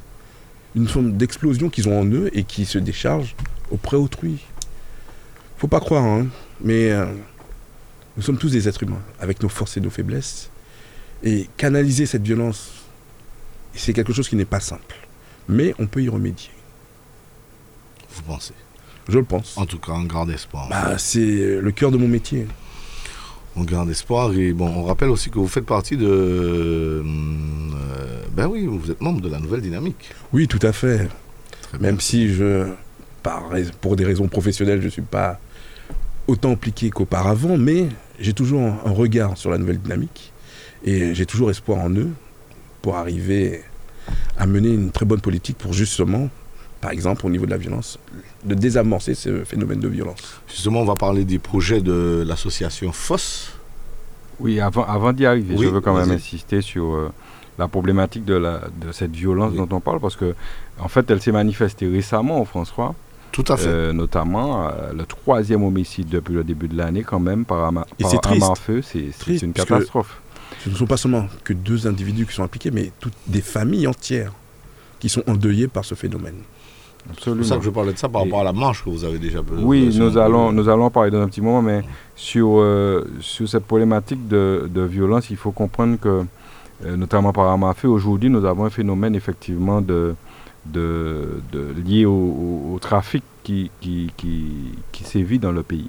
une 0.75 0.89
forme 0.89 1.17
d'explosion 1.17 1.71
qu'ils 1.71 1.89
ont 1.89 1.99
en 1.99 2.07
eux 2.07 2.31
et 2.33 2.45
qui 2.45 2.65
se 2.65 2.79
décharge 2.79 3.35
auprès 3.71 3.97
autrui. 3.97 4.39
Faut 5.57 5.69
pas 5.69 5.81
croire, 5.81 6.05
hein, 6.05 6.27
mais 6.63 6.91
euh, 6.91 7.07
nous 8.17 8.23
sommes 8.23 8.39
tous 8.39 8.51
des 8.51 8.69
êtres 8.69 8.83
humains, 8.83 9.03
avec 9.21 9.43
nos 9.43 9.49
forces 9.49 9.77
et 9.77 9.81
nos 9.81 9.91
faiblesses. 9.91 10.51
Et 11.23 11.49
canaliser 11.57 12.07
cette 12.07 12.23
violence, 12.23 12.71
c'est 13.75 13.93
quelque 13.93 14.13
chose 14.13 14.29
qui 14.29 14.37
n'est 14.37 14.45
pas 14.47 14.61
simple. 14.61 14.97
Mais 15.49 15.75
on 15.79 15.87
peut 15.87 16.03
y 16.03 16.09
remédier. 16.09 16.51
Vous 18.15 18.23
pensez? 18.23 18.55
Je 19.09 19.19
le 19.19 19.25
pense. 19.25 19.57
En 19.57 19.67
tout 19.67 19.79
cas, 19.79 19.93
un 19.93 20.05
grand 20.05 20.29
espoir. 20.29 20.69
Bah, 20.69 20.97
c'est 20.99 21.61
le 21.61 21.73
cœur 21.73 21.91
de 21.91 21.97
mon 21.97 22.09
métier 22.09 22.47
on 23.57 23.63
garde 23.63 23.91
espoir. 23.91 24.33
Et 24.33 24.53
bon, 24.53 24.69
on 24.69 24.85
rappelle 24.85 25.11
aussi 25.11 25.31
que 25.31 25.39
vous 25.39 25.49
faites 25.49 25.67
partie 25.67 25.97
de. 25.97 26.07
Euh, 26.07 27.03
ben 28.33 28.47
oui, 28.47 28.67
vous 28.67 28.91
êtes 28.91 29.01
membre 29.01 29.21
de 29.21 29.29
la 29.29 29.39
nouvelle 29.39 29.61
dynamique. 29.61 30.11
Oui, 30.33 30.49
tout 30.49 30.61
à 30.63 30.73
fait. 30.73 31.09
Même 31.79 32.01
si 32.01 32.33
je, 32.33 32.67
pour 33.81 33.97
des 33.97 34.05
raisons 34.05 34.29
professionnelles, 34.29 34.81
je 34.81 34.87
ne 34.87 34.91
suis 34.91 35.03
pas 35.03 35.39
autant 36.27 36.53
impliqué 36.53 36.91
qu'auparavant, 36.91 37.57
mais 37.57 37.89
j'ai 38.19 38.33
toujours 38.33 38.61
un 38.61 38.91
regard 38.91 39.37
sur 39.37 39.51
la 39.51 39.59
nouvelle 39.59 39.79
dynamique 39.79 40.33
et 40.85 41.15
j'ai 41.15 41.27
toujours 41.27 41.51
espoir 41.51 41.79
en 41.79 41.91
eux 41.91 42.11
pour 42.83 42.97
arriver 42.97 43.63
à 44.39 44.47
mener 44.47 44.71
une 44.71 44.91
très 44.91 45.05
bonne 45.05 45.21
politique 45.21 45.59
pour 45.59 45.73
justement, 45.73 46.29
par 46.81 46.91
exemple 46.93 47.27
au 47.27 47.31
niveau 47.31 47.47
de 47.47 47.51
la 47.51 47.57
violence, 47.57 47.99
de 48.45 48.55
désamorcer 48.55 49.15
ce 49.15 49.45
phénomène 49.45 49.81
de 49.81 49.89
violence. 49.89 50.41
Justement, 50.49 50.81
on 50.81 50.85
va 50.85 50.97
parler 50.97 51.25
des 51.25 51.39
projets 51.39 51.81
de 51.81 52.25
l'association 52.27 52.93
FOSS. 52.93 53.53
Oui, 54.41 54.61
avant, 54.61 54.85
avant 54.85 55.13
d'y 55.13 55.27
arriver, 55.27 55.57
je 55.59 55.69
veux 55.69 55.81
quand 55.81 55.95
même 55.95 56.11
insister 56.11 56.63
sur 56.63 56.95
euh, 56.95 57.13
la 57.59 57.69
problématique 57.69 58.25
de, 58.25 58.35
la, 58.35 58.63
de 58.81 58.93
cette 58.93 59.15
violence 59.15 59.53
dont 59.53 59.69
on 59.71 59.81
parle, 59.81 60.01
parce 60.01 60.17
que 60.17 60.35
en 60.81 60.89
fait, 60.89 61.11
elle 61.11 61.21
s'est 61.21 61.33
manifestée 61.33 61.87
récemment 61.87 62.41
au 62.41 62.47
François. 62.47 62.95
Tout 63.33 63.45
à 63.49 63.57
fait. 63.57 63.69
Euh, 63.69 63.93
notamment 63.93 64.67
euh, 64.67 64.93
le 64.93 65.05
troisième 65.05 65.63
homicide 65.63 66.09
depuis 66.09 66.33
le 66.35 66.43
début 66.43 66.69
de 66.69 66.77
l'année, 66.77 67.03
quand 67.03 67.21
même, 67.21 67.45
par, 67.45 67.65
ama 67.65 67.87
Et 67.99 68.05
c'est 68.05 68.21
triste. 68.21 68.59
feu, 68.59 68.83
c'est 68.83 69.43
une 69.43 69.53
catastrophe. 69.53 70.21
Ce 70.65 70.71
ne 70.71 70.75
sont 70.75 70.87
pas 70.87 70.97
seulement 70.97 71.27
que 71.45 71.53
deux 71.53 71.87
individus 71.87 72.27
qui 72.27 72.35
sont 72.35 72.43
impliqués, 72.43 72.71
mais 72.71 72.91
toutes 72.99 73.15
des 73.27 73.41
familles 73.41 73.87
entières 73.87 74.33
qui 74.99 75.09
sont 75.09 75.23
endeuillées 75.29 75.69
par 75.69 75.85
ce 75.85 75.95
phénomène. 75.95 76.43
C'est 77.19 77.35
pour 77.35 77.45
ça 77.45 77.57
que 77.57 77.65
je 77.65 77.71
parlais 77.71 77.93
de 77.93 77.99
ça 77.99 78.09
par 78.09 78.23
rapport 78.23 78.41
à 78.41 78.45
la 78.45 78.53
marche 78.53 78.85
que 78.85 78.91
vous 78.91 79.05
avez 79.05 79.19
déjà 79.19 79.41
Oui, 79.59 79.95
nous 79.97 80.19
allons, 80.19 80.53
nous 80.53 80.69
allons 80.69 80.91
parler 80.91 81.11
dans 81.11 81.21
un 81.21 81.29
petit 81.29 81.41
moment, 81.41 81.63
mais 81.63 81.83
sur, 82.15 82.59
euh, 82.59 83.05
sur 83.21 83.49
cette 83.49 83.65
problématique 83.65 84.29
de, 84.29 84.69
de, 84.73 84.83
violence, 84.83 85.31
il 85.31 85.37
faut 85.37 85.51
comprendre 85.51 85.99
que, 85.99 86.25
euh, 86.85 86.97
notamment 86.97 87.33
par 87.33 87.49
Amafé, 87.49 87.89
aujourd'hui, 87.89 88.31
nous 88.31 88.45
avons 88.45 88.65
un 88.65 88.71
phénomène 88.71 89.15
effectivement 89.15 89.81
de, 89.81 90.15
de, 90.67 91.41
de 91.53 91.75
lié 91.85 92.05
au, 92.05 92.79
trafic 92.81 93.23
qui, 93.43 93.71
qui, 93.81 94.13
qui, 94.17 94.45
qui 94.93 95.05
sévit 95.05 95.39
dans 95.39 95.53
le 95.53 95.63
pays. 95.63 95.89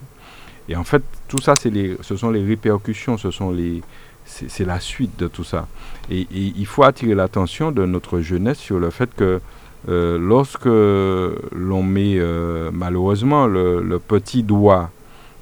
Et 0.70 0.76
en 0.76 0.84
fait, 0.84 1.04
tout 1.28 1.40
ça, 1.40 1.56
les, 1.66 1.98
ce 2.02 2.16
sont 2.16 2.30
les 2.30 2.44
répercussions, 2.44 3.18
ce 3.18 3.32
sont 3.32 3.52
les, 3.52 3.82
c'est 4.26 4.66
la 4.66 4.80
suite 4.80 5.18
de 5.20 5.28
tout 5.28 5.44
ça. 5.44 5.68
Et, 6.10 6.22
et 6.22 6.54
il 6.56 6.66
faut 6.66 6.84
attirer 6.84 7.16
l'attention 7.16 7.72
de 7.72 7.86
notre 7.86 8.22
jeunesse 8.22 8.60
sur 8.60 8.80
le 8.80 8.90
fait 8.90 9.14
que 9.14 9.42
euh, 9.90 10.20
lorsque 10.20 10.66
l'on 10.66 11.84
met 11.84 12.16
euh, 12.18 12.70
malheureusement 12.72 13.48
le, 13.48 14.00
petit 14.00 14.44
doigt 14.44 14.92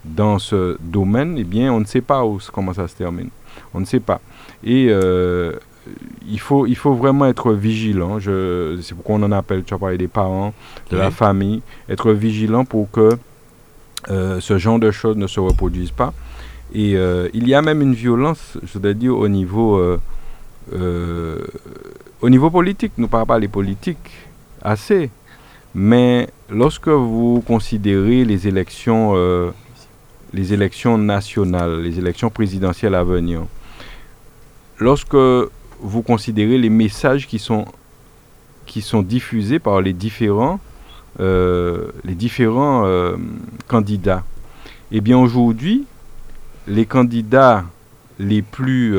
dans 0.06 0.40
ce 0.40 0.78
domaine, 0.80 1.36
eh 1.38 1.44
bien, 1.44 1.74
on 1.74 1.82
ne 1.82 1.86
sait 1.86 2.02
pas 2.02 2.24
où, 2.24 2.40
comment 2.54 2.74
ça 2.74 2.88
se 2.88 2.96
termine. 2.96 3.30
On 3.74 3.82
ne 3.82 3.86
sait 3.86 4.00
pas. 4.00 4.22
Et 4.64 4.88
euh, 4.90 5.54
il, 6.28 6.40
faut, 6.40 6.66
il 6.66 6.76
faut 6.76 6.94
vraiment 6.94 7.26
être 7.26 7.52
vigilant. 7.52 8.20
C'est 8.20 8.96
pourquoi 8.96 9.16
on 9.16 9.24
en 9.24 9.32
appelle, 9.32 9.64
tu 9.64 9.74
as 9.74 9.78
parlé 9.78 9.98
des 9.98 10.08
parents, 10.08 10.54
de 10.90 10.98
la 10.98 11.12
famille, 11.12 11.62
être 11.90 12.12
vigilant 12.12 12.64
pour 12.64 12.90
que 12.92 13.10
ce 14.08 14.58
genre 14.58 14.80
de 14.80 14.92
choses 14.92 15.18
ne 15.18 15.28
se 15.28 15.40
reproduisent 15.40 15.92
pas. 15.92 16.14
Et 16.74 16.92
il 17.34 17.48
y 17.48 17.54
a 17.54 17.62
même 17.62 17.82
une 17.82 17.94
violence, 17.94 18.58
je 18.64 18.80
dois 18.80 18.94
dire, 18.94 19.18
au 19.18 19.28
niveau 19.28 19.98
au 22.22 22.30
niveau 22.30 22.50
politique, 22.50 22.94
nous 22.98 23.06
ne 23.06 23.10
parlons 23.10 23.26
pas 23.26 23.40
les 23.40 23.48
politiques 23.48 24.29
assez, 24.62 25.10
mais 25.76 26.28
lorsque 26.50 26.88
vous 26.88 27.44
considérez 27.46 28.26
les 28.26 28.48
élections, 28.48 29.14
euh, 29.16 29.52
les 30.34 30.54
élections 30.54 30.98
nationales, 30.98 31.82
les 31.82 32.00
élections 32.00 32.30
présidentielles 32.30 32.96
à 32.96 33.04
venir, 33.04 33.42
lorsque 34.80 35.16
vous 35.16 36.02
considérez 36.02 36.58
les 36.58 36.70
messages 36.70 37.28
qui 37.28 37.40
sont, 37.40 37.66
qui 38.66 38.82
sont 38.82 39.02
diffusés 39.02 39.60
par 39.60 39.82
les 39.82 39.94
différents, 39.94 40.60
euh, 41.20 41.88
les 42.04 42.16
différents 42.16 42.86
euh, 42.86 43.16
candidats, 43.68 44.24
eh 44.92 45.02
bien 45.02 45.18
aujourd'hui, 45.18 45.86
les 46.68 46.86
candidats 46.86 47.66
les 48.20 48.42
plus 48.42 48.98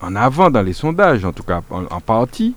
en 0.00 0.16
avant 0.16 0.50
dans 0.50 0.62
les 0.62 0.72
sondages, 0.72 1.24
en 1.24 1.32
tout 1.32 1.42
cas 1.42 1.62
en, 1.70 2.00
partie, 2.00 2.54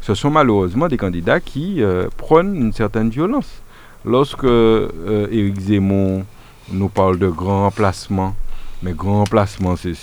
ce 0.00 0.14
sont 0.14 0.30
malheureusement 0.30 0.88
des 0.88 0.96
candidats 0.96 1.40
qui 1.40 1.82
euh, 1.82 2.08
prônent 2.16 2.54
une 2.54 2.72
certaine 2.72 3.10
violence. 3.10 3.62
Lorsque 4.04 4.44
euh, 4.44 5.26
Éric 5.30 5.60
Zemmour 5.60 6.22
nous 6.70 6.88
parle 6.88 7.18
de 7.18 7.28
grand 7.28 7.62
remplacement, 7.62 8.34
mais 8.82 8.92
grand 8.92 9.20
remplacement, 9.20 9.76
c'est 9.76 9.94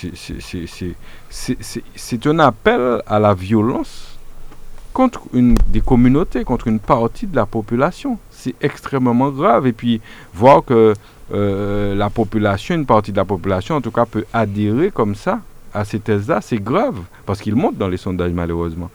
un 2.25 2.39
appel 2.39 3.01
à 3.05 3.19
la 3.19 3.33
violence 3.35 4.17
contre 4.91 5.21
une, 5.33 5.55
des 5.67 5.81
communautés, 5.81 6.43
contre 6.43 6.67
une 6.67 6.79
partie 6.79 7.27
de 7.27 7.35
la 7.35 7.45
population. 7.45 8.17
C'est 8.31 8.55
extrêmement 8.61 9.29
grave. 9.29 9.67
Et 9.67 9.71
puis, 9.71 10.01
voir 10.33 10.65
que 10.65 10.93
euh, 11.31 11.95
la 11.95 12.09
population, 12.09 12.75
une 12.75 12.85
partie 12.85 13.11
de 13.11 13.17
la 13.17 13.25
population, 13.25 13.75
en 13.75 13.81
tout 13.81 13.91
cas, 13.91 14.05
peut 14.05 14.25
adhérer 14.33 14.91
comme 14.91 15.15
ça 15.15 15.39
à 15.73 15.85
ces 15.85 15.99
thèses-là, 15.99 16.39
c'est 16.41 16.57
grave, 16.61 16.97
parce 17.25 17.39
qu'ils 17.41 17.55
montent 17.55 17.77
dans 17.77 17.87
les 17.87 17.97
sondages, 17.97 18.31
malheureusement. 18.31 18.89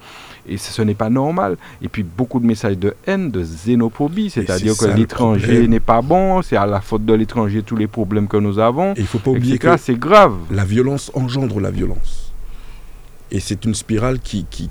Et 0.48 0.58
ce, 0.58 0.72
ce 0.72 0.82
n'est 0.82 0.94
pas 0.94 1.10
normal. 1.10 1.56
Et 1.82 1.88
puis, 1.88 2.02
beaucoup 2.04 2.38
de 2.38 2.46
messages 2.46 2.78
de 2.78 2.94
haine, 3.06 3.30
de 3.30 3.42
xénophobie, 3.42 4.30
c'est-à-dire 4.30 4.74
c'est 4.74 4.90
que 4.92 4.96
l'étranger 4.96 5.66
n'est 5.66 5.80
pas 5.80 6.02
bon, 6.02 6.40
c'est 6.42 6.56
à 6.56 6.66
la 6.66 6.80
faute 6.80 7.04
de 7.04 7.14
l'étranger 7.14 7.62
tous 7.62 7.76
les 7.76 7.88
problèmes 7.88 8.28
que 8.28 8.36
nous 8.36 8.58
avons, 8.58 8.92
Et 8.92 8.98
il 8.98 9.02
ne 9.02 9.06
faut 9.08 9.18
pas 9.18 9.30
oublier 9.32 9.56
etc. 9.56 9.74
que 9.74 9.80
C'est 9.80 9.98
grave. 9.98 10.34
la 10.52 10.64
violence 10.64 11.10
engendre 11.14 11.58
la 11.60 11.70
violence. 11.72 12.32
Et 13.32 13.40
c'est 13.40 13.64
une 13.64 13.74
spirale 13.74 14.20
qui, 14.20 14.46
qui 14.48 14.70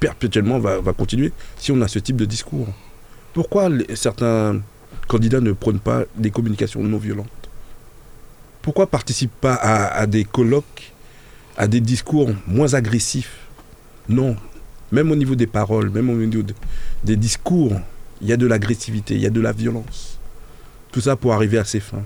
perpétuellement 0.00 0.58
va, 0.58 0.80
va 0.80 0.92
continuer 0.92 1.30
si 1.58 1.70
on 1.70 1.80
a 1.80 1.86
ce 1.88 2.00
type 2.00 2.16
de 2.16 2.24
discours. 2.24 2.66
Pourquoi 3.32 3.68
les- 3.68 3.94
certains 3.94 4.60
candidats 5.06 5.40
ne 5.40 5.52
prônent 5.52 5.78
pas 5.78 6.02
des 6.16 6.30
communications 6.30 6.82
non 6.82 6.98
violentes? 6.98 7.28
Pourquoi 8.62 8.86
participent 8.88 9.40
pas 9.40 9.54
à, 9.54 9.94
à 9.96 10.06
des 10.06 10.24
colloques, 10.24 10.92
à 11.56 11.66
des 11.68 11.80
discours 11.80 12.30
moins 12.46 12.74
agressifs 12.74 13.38
Non. 14.08 14.36
Même 14.92 15.10
au 15.10 15.16
niveau 15.16 15.34
des 15.34 15.46
paroles, 15.46 15.90
même 15.90 16.10
au 16.10 16.14
niveau 16.14 16.42
de- 16.42 16.54
des 17.04 17.16
discours, 17.16 17.72
il 18.20 18.28
y 18.28 18.32
a 18.32 18.36
de 18.36 18.46
l'agressivité, 18.46 19.14
il 19.14 19.20
y 19.20 19.26
a 19.26 19.30
de 19.30 19.40
la 19.40 19.52
violence. 19.52 20.18
Tout 20.92 21.00
ça 21.00 21.16
pour 21.16 21.32
arriver 21.32 21.58
à 21.58 21.64
ses 21.64 21.80
fins. 21.80 22.04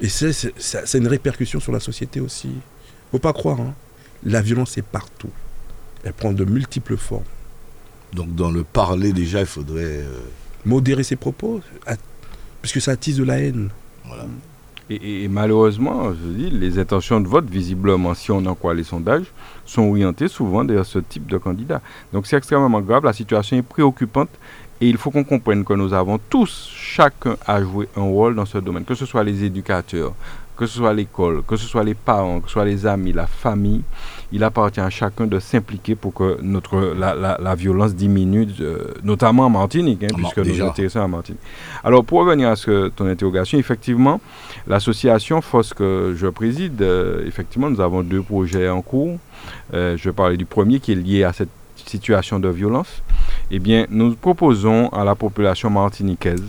Et 0.00 0.08
c'est 0.08 0.98
une 0.98 1.06
répercussion 1.08 1.60
sur 1.60 1.72
la 1.72 1.80
société 1.80 2.20
aussi. 2.20 2.50
Faut 3.10 3.18
pas 3.18 3.32
croire. 3.32 3.60
hein. 3.60 3.74
La 4.24 4.40
violence 4.42 4.76
est 4.78 4.82
partout. 4.82 5.30
Elle 6.04 6.12
prend 6.12 6.32
de 6.32 6.44
multiples 6.44 6.96
formes. 6.96 7.22
Donc 8.12 8.34
dans 8.34 8.50
le 8.50 8.64
parler 8.64 9.12
déjà, 9.12 9.40
il 9.40 9.46
faudrait... 9.46 9.84
euh, 9.84 10.18
Modérer 10.64 11.02
ses 11.02 11.16
propos, 11.16 11.60
puisque 12.60 12.80
ça 12.80 12.92
attise 12.92 13.16
de 13.16 13.24
la 13.24 13.38
haine. 13.40 13.70
voilà. 14.06 14.26
Et, 14.90 15.28
malheureusement, 15.28 16.12
je 16.12 16.28
dis, 16.28 16.50
les 16.50 16.78
intentions 16.78 17.20
de 17.20 17.28
vote, 17.28 17.48
visiblement, 17.48 18.14
si 18.14 18.30
on 18.30 18.44
en 18.46 18.54
croit 18.54 18.74
les 18.74 18.84
sondages, 18.84 19.26
sont 19.64 19.82
orientées 19.82 20.28
souvent 20.28 20.64
vers 20.64 20.84
ce 20.84 20.98
type 20.98 21.26
de 21.26 21.38
candidat. 21.38 21.80
Donc 22.12 22.26
c'est 22.26 22.36
extrêmement 22.36 22.80
grave, 22.80 23.04
la 23.04 23.12
situation 23.12 23.56
est 23.56 23.62
préoccupante 23.62 24.28
et 24.80 24.88
il 24.88 24.96
faut 24.96 25.10
qu'on 25.10 25.24
comprenne 25.24 25.64
que 25.64 25.74
nous 25.74 25.94
avons 25.94 26.18
tous, 26.18 26.68
chacun 26.74 27.36
à 27.46 27.62
jouer 27.62 27.88
un 27.96 28.02
rôle 28.02 28.34
dans 28.34 28.44
ce 28.44 28.58
domaine, 28.58 28.84
que 28.84 28.96
ce 28.96 29.06
soit 29.06 29.22
les 29.22 29.44
éducateurs, 29.44 30.12
que 30.56 30.66
ce 30.66 30.78
soit 30.78 30.92
l'école, 30.92 31.42
que 31.44 31.56
ce 31.56 31.66
soit 31.66 31.84
les 31.84 31.94
parents, 31.94 32.40
que 32.40 32.48
ce 32.48 32.54
soit 32.54 32.64
les 32.64 32.84
amis, 32.84 33.12
la 33.12 33.28
famille. 33.28 33.82
Il 34.32 34.42
appartient 34.44 34.80
à 34.80 34.88
chacun 34.88 35.26
de 35.26 35.38
s'impliquer 35.38 35.94
pour 35.94 36.14
que 36.14 36.38
notre, 36.40 36.94
la, 36.98 37.14
la- 37.14 37.38
la 37.40 37.54
violence 37.54 37.94
diminue, 37.94 38.48
euh, 38.60 38.92
notamment 39.04 39.44
en 39.46 39.50
Martinique, 39.50 40.02
hein, 40.04 40.06
Mar- 40.12 40.18
puisque 40.20 40.38
nous 40.38 40.44
déjà. 40.52 40.64
nous 40.64 40.70
intéressons 40.70 41.00
à 41.02 41.08
Martinique. 41.08 41.40
Alors 41.84 42.02
pour 42.04 42.20
revenir 42.20 42.48
à 42.48 42.56
ce, 42.56 42.88
ton 42.88 43.06
interrogation, 43.06 43.58
effectivement, 43.58 44.20
L'association 44.68 45.40
FOS 45.40 45.74
que 45.74 46.14
je 46.16 46.28
préside, 46.28 46.80
euh, 46.82 47.26
effectivement, 47.26 47.68
nous 47.68 47.80
avons 47.80 48.02
deux 48.02 48.22
projets 48.22 48.68
en 48.68 48.80
cours. 48.80 49.18
Euh, 49.74 49.96
je 49.96 50.04
vais 50.04 50.12
parler 50.12 50.36
du 50.36 50.44
premier 50.44 50.78
qui 50.78 50.92
est 50.92 50.94
lié 50.94 51.24
à 51.24 51.32
cette 51.32 51.48
situation 51.74 52.38
de 52.38 52.48
violence. 52.48 53.02
Eh 53.50 53.58
bien, 53.58 53.86
nous 53.90 54.14
proposons 54.14 54.88
à 54.90 55.02
la 55.04 55.16
population 55.16 55.68
martiniquaise, 55.68 56.44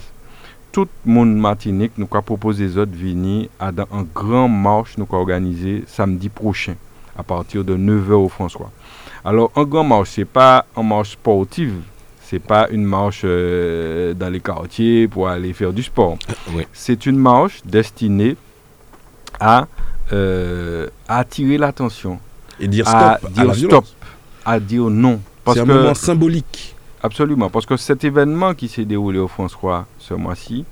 tout 0.72 0.88
le 1.06 1.12
monde 1.12 1.36
Martinique, 1.36 1.94
nous 1.98 2.08
avons 2.12 2.22
proposé 2.22 2.68
des 2.68 2.78
autres 2.78 2.96
venir 2.96 3.48
à 3.60 3.70
un 3.70 4.04
grand 4.14 4.48
marche 4.48 4.96
nous 4.98 5.06
avons 5.10 5.18
organisé 5.22 5.84
samedi 5.88 6.30
prochain 6.30 6.76
à 7.18 7.24
partir 7.24 7.64
de 7.64 7.76
9h 7.76 8.14
au 8.14 8.30
François. 8.30 8.72
Alors, 9.26 9.52
un 9.56 9.64
grand 9.64 9.84
marche, 9.84 10.12
ce 10.12 10.22
n'est 10.22 10.26
pas 10.26 10.66
une 10.76 10.88
marche 10.88 11.12
sportive, 11.12 11.76
ce 12.28 12.36
n'est 12.36 12.40
pas 12.40 12.68
une 12.72 12.84
marche 12.84 13.22
euh, 13.24 14.14
dans 14.14 14.30
les 14.30 14.40
quartiers 14.40 15.08
pour 15.08 15.30
aller 15.30 15.54
faire 15.54 15.72
du 15.72 15.84
sport. 15.84 16.18
Oui. 16.54 16.66
C'est 16.74 17.06
une 17.06 17.18
marche 17.18 17.62
destinée 17.66 18.36
à, 19.40 19.68
euh, 20.12 20.88
à 21.08 21.20
attirer 21.20 21.58
l'attention, 21.58 22.20
Et 22.60 22.68
dire 22.68 22.88
stop 22.88 23.02
à, 23.02 23.20
dire 23.30 23.56
stop, 23.56 23.86
à 24.46 24.60
dire 24.60 24.90
non. 24.90 25.20
C'est 25.48 25.60
un 25.60 25.66
que, 25.66 25.72
moment 25.72 25.94
symbolique. 25.94 26.76
absolument, 27.02 27.50
parce 27.50 27.66
que 27.66 27.78
cet 27.78 28.04
événement 28.04 28.54
qui 28.54 28.68
s'est 28.68 28.86
déroulé 28.86 29.20
au 29.20 29.28
François 29.28 29.86
ce 30.00 30.14
mois-ci 30.14 30.66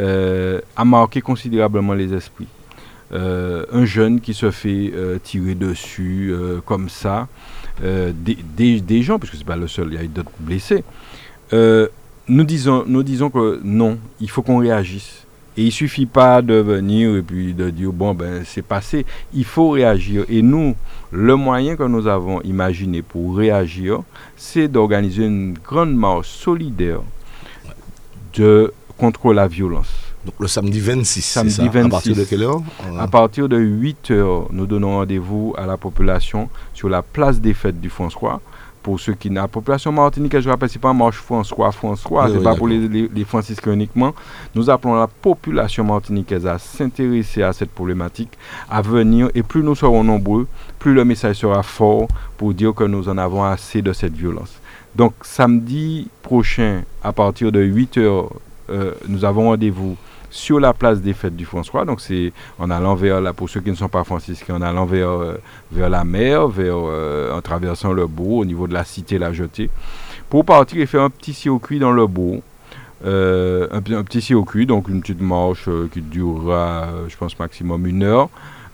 euh, 0.00 0.60
a 0.76 0.84
marqué 0.84 1.20
considérablement 1.20 1.94
les 1.94 2.12
esprits. 2.14 2.48
Euh, 3.14 3.66
un 3.72 3.84
jeune 3.84 4.20
qui 4.20 4.32
se 4.32 4.50
fait 4.50 4.90
euh, 4.94 5.18
tirer 5.22 5.54
dessus 5.54 6.30
euh, 6.32 6.60
comme 6.64 6.88
ça, 6.88 7.28
des, 7.82 9.02
gens, 9.02 9.18
puisque 9.18 9.34
ce 9.34 9.38
n'est 9.40 9.44
pas 9.44 9.56
le 9.56 9.68
seul, 9.68 9.88
il 9.88 9.94
y 9.94 9.98
a 9.98 10.04
eu 10.04 10.08
d'autres 10.08 10.30
blessés. 10.38 10.84
Nous, 12.28 12.44
disons, 12.44 12.84
nous 12.86 13.02
disons 13.02 13.30
que 13.30 13.60
non, 13.64 13.98
il 14.20 14.30
faut 14.30 14.42
qu'on 14.42 14.58
réagisse. 14.58 15.26
Et 15.56 15.64
il 15.64 15.72
suffit 15.72 16.06
pas 16.06 16.40
de 16.40 16.54
venir 16.54 17.14
et 17.16 17.20
puis 17.20 17.52
de 17.52 17.68
dire 17.68 17.92
bon 17.92 18.14
ben 18.14 18.42
c'est 18.46 18.62
passé. 18.62 19.04
Il 19.34 19.44
faut 19.44 19.68
réagir. 19.70 20.24
Et 20.30 20.40
nous, 20.40 20.74
le 21.10 21.36
moyen 21.36 21.76
que 21.76 21.82
nous 21.82 22.06
avons 22.06 22.40
imaginé 22.40 23.02
pour 23.02 23.36
réagir, 23.36 24.02
c'est 24.34 24.68
d'organiser 24.68 25.26
une 25.26 25.52
grande 25.52 25.94
marche 25.94 26.28
solidaire 26.28 27.00
contre 28.96 29.34
la 29.34 29.46
violence. 29.46 30.11
Donc 30.24 30.34
le 30.38 30.46
samedi 30.46 30.78
26, 30.80 31.20
c'est 31.20 31.32
Samedi 31.40 31.54
ça 31.56 31.62
À 31.62 31.88
partir 31.88 32.14
26. 32.14 32.14
de 32.14 32.24
quelle 32.24 32.42
heure 32.44 32.60
À 32.98 33.08
partir 33.08 33.48
de 33.48 33.58
8 33.58 34.10
heures, 34.12 34.46
nous 34.52 34.66
donnons 34.66 34.96
rendez-vous 34.98 35.52
à 35.58 35.66
la 35.66 35.76
population 35.76 36.48
sur 36.74 36.88
la 36.88 37.02
place 37.02 37.40
des 37.40 37.54
fêtes 37.54 37.80
du 37.80 37.90
François. 37.90 38.40
Pour 38.84 38.98
ceux 38.98 39.14
qui 39.14 39.30
n'ont 39.30 39.42
la 39.42 39.48
population 39.48 39.92
martiniquaise, 39.92 40.42
je 40.42 40.48
rappelle, 40.48 40.68
c'est 40.68 40.80
pas 40.80 40.92
marche 40.92 41.16
François, 41.18 41.70
François, 41.70 42.24
Oui, 42.24 42.30
c'est 42.32 42.38
oui, 42.38 42.44
pas 42.44 42.54
pour 42.56 42.68
d'accord. 42.68 42.82
les, 42.82 43.02
les, 43.02 43.08
les 43.14 43.24
franciscains 43.24 43.72
uniquement. 43.72 44.12
Nous 44.56 44.70
appelons 44.70 44.94
la 44.96 45.06
population 45.06 45.84
martiniquaise 45.84 46.46
à 46.48 46.58
s'intéresser 46.58 47.42
à 47.44 47.52
cette 47.52 47.70
problématique, 47.70 48.30
à 48.68 48.82
venir, 48.82 49.28
et 49.36 49.42
plus 49.44 49.62
nous 49.62 49.76
serons 49.76 50.02
nombreux, 50.02 50.48
plus 50.80 50.94
le 50.94 51.04
message 51.04 51.36
sera 51.36 51.62
fort 51.62 52.08
pour 52.36 52.54
dire 52.54 52.74
que 52.74 52.82
nous 52.84 53.08
en 53.08 53.18
avons 53.18 53.44
assez 53.44 53.82
de 53.82 53.92
cette 53.92 54.14
violence. 54.14 54.52
Donc 54.96 55.14
samedi 55.22 56.08
prochain, 56.22 56.82
à 57.04 57.12
partir 57.12 57.52
de 57.52 57.60
8 57.60 57.98
heures, 57.98 58.30
euh, 58.70 58.92
nous 59.08 59.24
avons 59.24 59.44
rendez-vous 59.44 59.96
sur 60.32 60.58
la 60.58 60.72
place 60.72 61.00
des 61.00 61.12
fêtes 61.12 61.36
du 61.36 61.44
François. 61.44 61.84
Donc 61.84 62.00
c'est 62.00 62.32
en 62.58 62.70
allant 62.70 62.94
vers, 62.96 63.20
la, 63.20 63.32
pour 63.32 63.48
ceux 63.48 63.60
qui 63.60 63.70
ne 63.70 63.76
sont 63.76 63.88
pas 63.88 64.02
franciscains, 64.02 64.56
en 64.56 64.62
allant 64.62 64.86
vers, 64.86 65.10
euh, 65.10 65.40
vers 65.70 65.88
la 65.90 66.04
mer, 66.04 66.48
vers, 66.48 66.74
euh, 66.76 67.36
en 67.36 67.40
traversant 67.40 67.92
le 67.92 68.06
bourg, 68.06 68.38
au 68.38 68.44
niveau 68.44 68.66
de 68.66 68.72
la 68.72 68.82
cité 68.82 69.18
La 69.18 69.32
Jetée, 69.32 69.70
pour 70.28 70.44
partir 70.44 70.80
et 70.80 70.86
faire 70.86 71.02
un 71.02 71.10
petit 71.10 71.34
circuit 71.34 71.78
dans 71.78 71.92
le 71.92 72.06
bourg. 72.06 72.42
Euh, 73.04 73.66
un, 73.72 73.78
un 73.78 74.04
petit 74.04 74.22
circuit, 74.22 74.64
donc 74.64 74.88
une 74.88 75.00
petite 75.00 75.20
marche 75.20 75.68
qui 75.92 76.00
durera, 76.00 76.86
je 77.08 77.16
pense, 77.16 77.38
maximum 77.38 77.86
une 77.86 78.02
heure. 78.04 78.28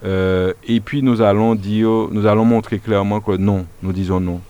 Et 0.05 0.81
puis 0.81 1.03
nous 1.03 1.23
allons 1.23 1.55
dire, 1.57 1.88
nous 2.12 2.27
allons 2.27 2.45
montrer 2.45 2.79
clairement 2.79 3.21
que 3.21 3.37
non, 3.37 3.67
nous 3.83 3.93
disons 3.93 4.21
non. 4.21 4.41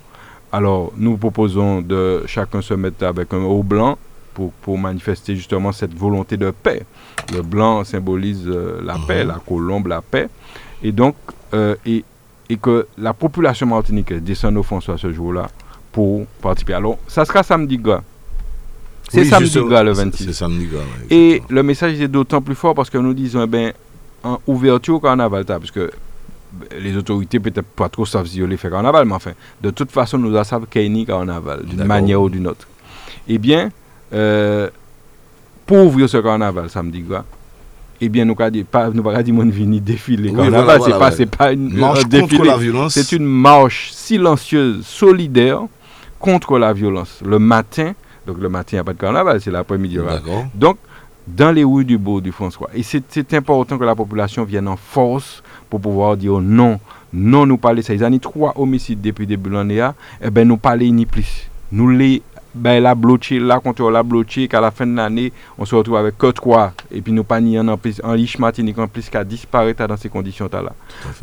Alors 0.50 0.92
nous 0.96 1.16
proposons 1.16 1.80
de 1.80 2.24
chacun 2.26 2.60
se 2.60 2.74
mettre 2.74 3.04
avec 3.06 3.32
un 3.32 3.42
haut 3.44 3.62
blanc 3.62 3.98
pour, 4.38 4.52
pour 4.62 4.78
manifester 4.78 5.34
justement 5.34 5.72
cette 5.72 5.92
volonté 5.94 6.36
de 6.36 6.52
paix. 6.52 6.82
Le 7.34 7.42
blanc 7.42 7.82
symbolise 7.82 8.44
euh, 8.46 8.78
la 8.84 8.94
paix, 9.04 9.24
la 9.24 9.40
colombe, 9.44 9.88
la 9.88 10.00
paix. 10.00 10.28
Et 10.80 10.92
donc, 10.92 11.16
euh, 11.54 11.74
et, 11.84 12.04
et 12.48 12.56
que 12.56 12.86
la 12.96 13.12
population 13.12 13.66
martiniquaise 13.66 14.22
descende 14.22 14.56
au 14.56 14.62
François 14.62 14.96
ce 14.96 15.12
jour-là 15.12 15.48
pour 15.90 16.24
participer. 16.40 16.74
Alors, 16.74 16.98
ça 17.08 17.24
sera 17.24 17.42
samedi 17.42 17.78
gras. 17.78 18.02
C'est 19.08 19.22
Oui, 19.22 19.26
samedi 19.28 19.58
gras 19.68 19.82
le 19.82 19.92
c'est- 19.94 20.04
26. 20.04 20.24
C'est 20.26 20.32
samedi 20.34 20.66
gras, 20.66 20.78
ouais, 20.82 21.06
Et 21.16 21.42
le 21.48 21.62
message 21.64 22.00
est 22.00 22.06
d'autant 22.06 22.40
plus 22.40 22.54
fort 22.54 22.76
parce 22.76 22.90
que 22.90 22.98
nous 22.98 23.14
disons, 23.14 23.42
eh 23.42 23.46
ben, 23.48 23.72
en 24.22 24.38
ouverture 24.46 24.94
au 24.94 25.00
carnaval, 25.00 25.44
parce 25.44 25.72
que 25.72 25.90
les 26.78 26.96
autorités 26.96 27.40
peut-être 27.40 27.66
pas 27.66 27.88
trop 27.88 28.06
savent 28.06 28.26
si 28.28 28.40
on 28.40 28.46
les 28.46 28.56
fait 28.56 28.70
carnaval, 28.70 29.04
mais 29.04 29.14
enfin, 29.14 29.32
de 29.60 29.70
toute 29.70 29.90
façon, 29.90 30.16
nous 30.16 30.32
savons 30.44 30.66
qu'il 30.66 30.96
y 30.96 31.02
a 31.02 31.04
carnaval, 31.06 31.64
d'une 31.64 31.82
manière 31.84 32.22
ou 32.22 32.30
d'une 32.30 32.46
autre. 32.46 32.68
Eh 33.26 33.38
bien, 33.38 33.70
euh, 34.12 34.68
pour 35.66 35.78
ouvrir 35.86 36.08
ce 36.08 36.18
carnaval 36.18 36.70
samedi, 36.70 37.02
quoi, 37.02 37.24
eh 38.00 38.08
bien, 38.08 38.24
nous 38.24 38.34
ne 38.38 38.92
nous 38.92 39.02
pas 39.02 39.22
dire 39.22 39.34
mon 39.34 39.48
vini 39.48 39.80
défiler. 39.80 40.32
carnaval, 40.32 40.80
c'est 40.84 40.98
pas, 40.98 41.10
c'est 41.10 41.26
pas 41.26 41.52
une 41.52 41.74
marche 41.74 42.04
contre 42.04 42.44
la 42.44 42.56
violence. 42.56 42.94
C'est 42.94 43.12
une 43.12 43.26
marche 43.26 43.90
silencieuse, 43.92 44.86
solidaire 44.86 45.62
contre 46.18 46.58
la 46.58 46.72
violence. 46.72 47.20
Le 47.24 47.38
matin, 47.38 47.92
donc 48.26 48.38
le 48.38 48.48
matin, 48.48 48.70
il 48.72 48.76
n'y 48.76 48.80
a 48.80 48.84
pas 48.84 48.92
de 48.92 48.98
carnaval, 48.98 49.40
c'est 49.40 49.50
l'après-midi. 49.50 49.98
Donc, 50.54 50.78
dans 51.26 51.52
les 51.52 51.64
rues 51.64 51.84
du 51.84 51.98
Beau 51.98 52.20
du 52.20 52.32
François. 52.32 52.70
Et 52.74 52.82
c'est 52.82 53.34
important 53.34 53.76
que 53.76 53.84
la 53.84 53.94
population 53.94 54.44
vienne 54.44 54.68
en 54.68 54.76
force 54.76 55.42
pour 55.68 55.80
pouvoir 55.80 56.16
dire 56.16 56.40
non. 56.40 56.80
Non, 57.12 57.46
nous 57.46 57.58
ça. 57.82 57.94
Ils 57.94 58.04
ont 58.04 58.18
trois 58.18 58.52
homicides 58.56 59.00
depuis 59.00 59.22
le 59.22 59.28
début 59.28 59.50
de 59.50 59.54
l'année. 59.54 59.86
Eh 60.22 60.30
bien, 60.30 60.44
nous 60.44 60.56
parler 60.56 60.90
ni 60.90 61.06
plus. 61.06 61.48
Nous 61.72 61.88
les 61.90 62.22
ben, 62.58 62.82
la 62.82 62.94
bloqué, 62.94 63.40
quand 63.62 63.80
on 63.80 63.88
l'a 63.88 64.02
bloqué, 64.02 64.48
qu'à 64.48 64.60
la 64.60 64.70
fin 64.70 64.86
de 64.86 64.96
l'année, 64.96 65.32
on 65.56 65.64
se 65.64 65.74
retrouve 65.74 65.96
avec 65.96 66.18
que 66.18 66.30
trois, 66.32 66.72
et 66.90 67.00
puis 67.00 67.12
nous 67.12 67.24
pas 67.24 67.40
ni 67.40 67.58
en 67.58 67.76
plus, 67.76 68.00
en 68.02 68.14
liche 68.14 68.38
Martinique 68.38 68.78
en 68.78 68.88
plus 68.88 69.08
qu'à 69.08 69.24
disparaître 69.24 69.86
dans 69.86 69.96
ces 69.96 70.08
conditions-là. 70.08 70.72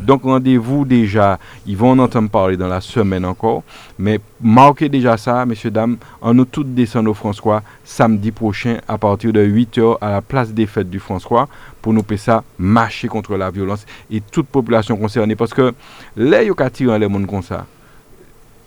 Donc 0.00 0.22
rendez-vous 0.22 0.84
déjà, 0.84 1.38
ils 1.66 1.76
vont 1.76 1.90
en 1.90 1.98
entendre 1.98 2.30
parler 2.30 2.56
dans 2.56 2.68
la 2.68 2.80
semaine 2.80 3.24
encore, 3.24 3.62
mais 3.98 4.18
marquez 4.40 4.88
déjà 4.88 5.16
ça, 5.16 5.44
messieurs, 5.44 5.70
dames, 5.70 5.98
en 6.20 6.32
nous 6.32 6.46
toutes 6.46 6.74
descendre 6.74 7.10
au 7.10 7.14
François, 7.14 7.62
samedi 7.84 8.32
prochain, 8.32 8.78
à 8.88 8.96
partir 8.98 9.32
de 9.32 9.44
8h, 9.44 9.98
à 10.00 10.10
la 10.10 10.22
place 10.22 10.52
des 10.52 10.66
fêtes 10.66 10.90
du 10.90 10.98
François, 10.98 11.48
pour 11.82 11.92
nous 11.92 12.02
faire 12.02 12.18
ça, 12.18 12.44
marcher 12.58 13.08
contre 13.08 13.36
la 13.36 13.50
violence, 13.50 13.84
et 14.10 14.20
toute 14.20 14.46
population 14.46 14.96
concernée, 14.96 15.36
parce 15.36 15.52
que 15.52 15.74
là, 16.16 16.42
il 16.42 16.48
y 16.48 16.90
a 16.90 16.98
les 16.98 17.08
monde 17.08 17.26
comme 17.26 17.42
ça 17.42 17.66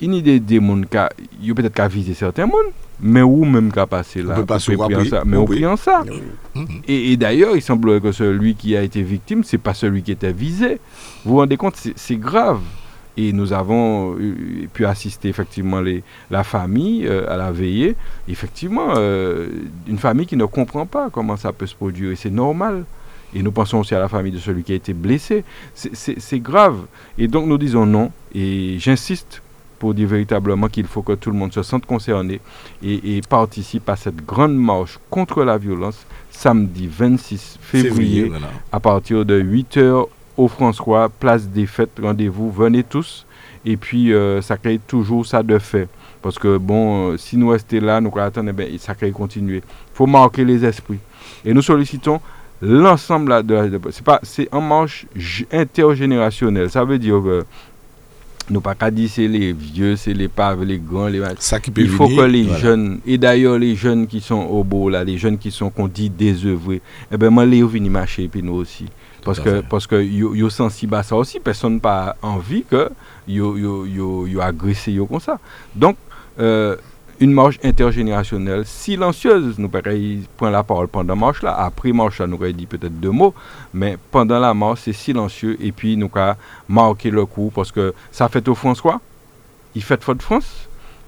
une 0.01 0.13
idée 0.13 0.39
des 0.39 0.59
monde 0.59 0.85
qui 0.89 1.53
peut-être 1.53 1.73
qu'à 1.73 1.87
viser 1.87 2.13
certains 2.13 2.45
mondes 2.45 2.71
mais 3.01 3.21
où 3.21 3.45
même 3.45 3.71
qu'à 3.71 3.85
passer 3.85 4.21
là 4.21 4.41
pas 4.43 4.59
ça 4.59 5.23
mais 5.25 5.37
on 5.37 5.71
en 5.71 5.77
ça. 5.77 6.03
Et, 6.87 7.15
d'ailleurs 7.17 7.55
il 7.55 7.61
semblerait 7.61 8.01
que 8.01 8.11
celui 8.11 8.55
qui 8.55 8.75
a 8.75 8.81
été 8.81 9.01
victime 9.01 9.43
c'est 9.43 9.57
pas 9.57 9.73
celui 9.73 10.03
qui 10.03 10.11
était 10.11 10.33
visé. 10.33 10.79
Vous 11.23 11.31
vous 11.31 11.37
rendez 11.37 11.57
compte 11.57 11.75
c'est 11.95 12.17
grave. 12.17 12.59
Et 13.17 13.33
nous 13.33 13.51
avons 13.51 14.15
euh, 14.17 14.67
pu 14.71 14.85
assister 14.85 15.27
effectivement 15.27 15.81
les, 15.81 16.03
la 16.31 16.45
famille 16.45 17.05
euh, 17.05 17.29
à 17.29 17.35
la 17.35 17.51
veillée. 17.51 17.97
Effectivement 18.29 18.93
euh, 18.95 19.49
une 19.87 19.97
famille 19.97 20.25
qui 20.25 20.37
ne 20.37 20.45
comprend 20.45 20.85
pas 20.85 21.09
comment 21.11 21.35
ça 21.35 21.51
peut 21.51 21.65
se 21.65 21.75
produire. 21.75 22.11
Et 22.11 22.15
c'est 22.15 22.29
normal. 22.29 22.85
Et 23.33 23.43
nous 23.43 23.51
pensons 23.51 23.79
aussi 23.79 23.93
à 23.93 23.99
la 23.99 24.07
famille 24.07 24.31
de 24.31 24.37
celui 24.37 24.63
qui 24.63 24.71
a 24.71 24.75
été 24.75 24.93
blessé. 24.93 25.43
C'est 25.73 26.39
grave. 26.39 26.85
Et 27.17 27.27
donc 27.27 27.45
nous 27.45 27.57
disons 27.57 27.85
non. 27.85 28.11
Et 28.33 28.77
j'insiste 28.79 29.41
pour 29.79 29.93
dire 29.93 30.07
véritablement 30.07 30.67
qu'il 30.67 30.86
faut 30.86 31.01
que 31.01 31.13
tout 31.13 31.31
le 31.31 31.38
monde 31.38 31.53
se 31.53 31.63
sente 31.63 31.86
concerné 31.86 32.41
et, 32.83 33.21
participe 33.29 33.89
à 33.89 33.95
cette 33.95 34.25
grande 34.25 34.55
marche 34.55 35.00
contre 35.09 35.43
la 35.43 35.57
violence 35.57 36.05
samedi 36.29 36.88
26 36.88 37.57
février, 37.62 38.31
à 38.71 38.79
partir 38.79 39.25
de 39.25 39.41
8h 39.41 40.05
au 40.38 40.48
François, 40.48 41.09
place 41.09 41.48
des 41.48 41.65
fêtes, 41.65 42.00
rendez-vous, 42.01 42.51
venez 42.51 42.83
tous. 42.83 43.25
Et 43.65 43.75
puis, 43.75 44.13
euh, 44.13 44.41
ça 44.41 44.55
crée 44.57 44.79
toujours 44.88 45.25
ça 45.25 45.43
de 45.43 45.59
fait. 45.59 45.89
Parce 46.21 46.39
que, 46.39 46.57
bon, 46.57 47.12
euh, 47.12 47.17
si 47.17 47.36
nous 47.36 47.50
restons 47.50 47.81
là, 47.81 48.00
nous 48.00 48.12
attendre, 48.17 48.51
ben, 48.53 48.69
ça 48.77 48.95
crée 48.95 49.12
continuer. 49.12 49.57
Il 49.57 49.95
faut 49.95 50.05
marquer 50.05 50.45
les 50.45 50.63
esprits. 50.63 51.00
Et 51.43 51.53
nous 51.53 51.62
sollicitons 51.62 52.21
l'ensemble 52.62 53.43
de, 53.43 53.67
de 53.67 53.79
c'est 54.24 54.53
en 54.53 54.62
marche 54.62 55.05
intergénérationnelle 55.51 56.69
ça 56.69 56.83
veut 56.83 57.00
dire 57.00 57.21
que 57.24 57.45
nous 58.49 58.61
pas 58.61 58.75
qu'à 58.75 58.91
dire 58.91 59.09
c'est 59.09 59.27
les 59.27 59.53
vieux, 59.53 59.95
c'est 59.95 60.13
les 60.13 60.27
pauvres, 60.27 60.63
les 60.63 60.79
grands, 60.79 61.07
les 61.07 61.21
Ça 61.39 61.59
qui 61.59 61.71
peut 61.71 61.81
Il 61.81 61.89
faut 61.89 62.07
que 62.07 62.21
les 62.21 62.47
jeunes, 62.57 62.99
et 63.05 63.17
d'ailleurs 63.17 63.57
les 63.57 63.75
jeunes 63.75 64.07
qui 64.07 64.21
sont 64.21 64.41
au 64.41 64.63
beau 64.63 64.89
là, 64.89 65.03
les 65.03 65.17
jeunes 65.17 65.38
qui 65.38 65.51
sont 65.51 65.69
qu'on 65.69 65.88
dit 65.88 66.09
désœuvrés, 66.09 66.81
eh 67.12 67.17
ben 67.17 67.29
moi 67.29 67.45
les 67.45 67.63
venir 67.63 67.91
marcher 67.91 68.23
et 68.23 68.27
puis 68.27 68.43
nous 68.43 68.53
aussi. 68.53 68.85
Parce 69.23 69.39
que, 69.39 69.62
parce 69.62 69.85
que 69.85 70.01
yo, 70.01 70.33
yo 70.33 70.49
sensible 70.49 70.95
à 70.95 71.03
ça 71.03 71.15
aussi, 71.15 71.39
personne 71.39 71.75
n'a 71.75 71.79
pas 71.79 72.15
envie 72.21 72.63
que 72.63 72.89
yo, 73.27 73.57
yo, 73.57 73.85
yo, 73.85 74.27
yo 74.27 74.41
agressé 74.41 74.93
yo 74.93 75.05
comme 75.05 75.19
ça. 75.19 75.39
Donc, 75.75 75.97
euh, 76.39 76.75
une 77.19 77.34
marche 77.34 77.60
intergénérationnelle 77.63 78.65
silencieuse. 78.65 79.58
Nous 79.58 79.69
prendre 79.69 80.51
la 80.51 80.63
parole 80.63 80.88
pendant 80.88 81.13
la 81.13 81.19
marche 81.19 81.43
là. 81.43 81.53
Après 81.53 81.91
marche 81.91 82.19
là, 82.19 82.27
nous 82.27 82.38
dit 82.51 82.65
peut-être 82.65 82.99
deux 82.99 83.12
mots, 83.12 83.34
mais 83.73 83.97
pendant 84.12 84.39
la 84.39 84.53
marche, 84.53 84.82
c'est 84.86 84.93
silencieux 84.93 85.58
et 85.60 85.71
puis 85.71 85.97
nous 85.97 86.10
avons 86.15 86.36
marqué 86.67 87.10
le 87.12 87.25
coup 87.25 87.51
parce 87.53 87.71
que 87.71 87.93
ça 88.12 88.29
fait 88.29 88.47
au 88.47 88.55
François, 88.55 89.01
il 89.75 89.84
fait 89.84 90.01
faute 90.03 90.21
France. 90.21 90.67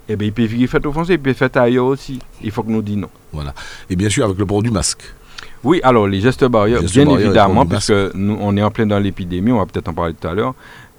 Et 0.10 0.13
eh 0.13 0.15
bien, 0.17 0.28
il 0.28 0.34
peut 0.34 0.43
vivre 0.43 0.69
fait 0.69 0.86
au 0.86 0.91
Français, 0.91 1.13
il 1.13 1.19
peut 1.19 1.32
faire 1.32 1.50
ailleurs 1.56 1.86
aussi. 1.86 2.19
Il 2.41 2.52
faut 2.52 2.63
que 2.63 2.71
nous 2.71 2.82
disions 2.82 3.02
non. 3.02 3.10
Voilà. 3.32 3.54
Et 3.89 3.95
bien 3.95 4.10
sûr, 4.10 4.26
avec 4.26 4.38
le 4.38 4.45
port 4.45 4.62
du 4.62 4.71
masque. 4.71 5.04
Oui, 5.63 5.80
alors 5.84 6.08
les 6.08 6.19
gestes 6.19 6.43
barrières, 6.45 6.82
bien 6.82 7.08
évidemment, 7.10 7.65
parce 7.65 7.88
que 7.88 8.12
nous, 8.15 8.38
on 8.41 8.58
est 8.58 8.63
en 8.63 8.71
plein 8.71 8.88
dans 8.88 9.00
l'épidémie, 9.00 9.52
on 9.52 9.60
va 9.60 9.65
peut-être 9.67 9.88
en 9.88 9.93
parler 9.93 10.13
tout 10.13 10.28
à 10.28 10.34
l'heure. 10.34 10.56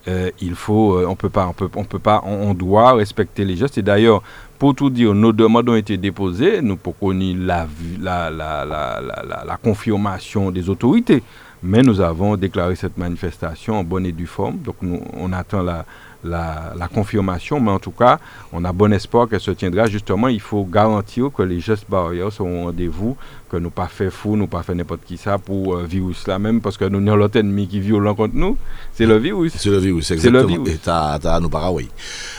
Euh, 0.09 0.31
il 0.41 0.55
faut, 0.55 0.95
euh, 0.95 1.07
on 1.07 1.15
peut 1.15 1.29
pas, 1.29 1.47
on 1.47 1.53
peut, 1.53 1.69
on 1.77 1.85
peut 1.85 1.99
pas, 1.99 2.23
on, 2.27 2.55
doit 2.55 2.95
respecter 2.95 3.45
les 3.45 3.57
gestes. 3.57 3.79
Et 3.79 3.83
d'ailleurs, 3.83 4.23
pour 4.63 4.77
tout 4.77 4.91
dire, 4.91 5.13
nos 5.13 5.33
demandes 5.33 5.69
ont 5.71 5.75
été 5.75 5.97
déposées, 5.97 6.63
nous 6.63 6.77
connaître 6.77 7.41
la, 7.41 7.67
la, 8.01 8.31
la, 8.31 8.65
la, 8.65 9.45
la 9.45 9.57
confirmation 9.57 10.53
des 10.53 10.69
autorités. 10.69 11.21
Mais 11.65 11.83
nous 11.83 12.01
avons 12.01 12.37
déclaré 12.37 12.77
cette 12.77 12.97
manifestation 12.97 13.75
en 13.81 13.83
bonne 13.83 14.07
et 14.07 14.13
due 14.13 14.29
forme. 14.29 14.59
Donc 14.59 14.77
nous, 14.81 15.01
on 15.15 15.33
attend 15.33 15.65
la, 15.65 15.85
la, 16.25 16.89
confirmation, 16.93 17.61
mais 17.61 17.71
en 17.71 17.79
tout 17.79 17.91
cas, 17.91 18.19
on 18.53 18.65
a 18.65 18.73
bon 18.73 18.93
espoir 18.93 19.29
qu'elle 19.29 19.41
se 19.41 19.51
tiendra. 19.51 19.87
Justement, 19.87 20.29
il 20.29 20.41
faut 20.41 20.65
garantir 20.65 21.31
que 21.35 21.43
les 21.43 21.61
gestes 21.61 21.87
barrières 21.89 22.33
seront 22.33 22.63
au 22.63 22.65
rendez-vous, 22.67 23.17
que 23.51 23.57
nous 23.57 23.71
pas 23.71 23.87
fait 23.87 24.11
fou, 24.11 24.37
nous 24.37 24.47
pas 24.47 24.63
fait 24.63 24.75
n'importe 24.75 25.03
qui 25.05 25.17
ça 25.17 25.39
pour 25.39 25.75
euh, 25.75 25.85
virus 25.85 26.27
là 26.27 26.39
même, 26.39 26.61
parce 26.61 26.77
que 26.77 26.85
nous 26.85 26.99
avons 27.07 27.17
l'autre 27.17 27.39
ennemi 27.39 27.69
qui 27.69 27.79
est 27.79 27.81
violent 27.81 28.15
contre 28.15 28.35
nous, 28.35 28.57
c'est 28.95 29.07
le 29.07 29.17
virus. 29.17 29.53
C'est 29.57 29.71
le 29.71 29.79
virus, 29.79 30.11
exactement. 30.11 30.43
Le 30.43 30.47
virus. 30.47 30.75
Et 30.75 30.79
t'as, 30.79 31.41
nous 31.41 31.51
oui. 31.73 31.89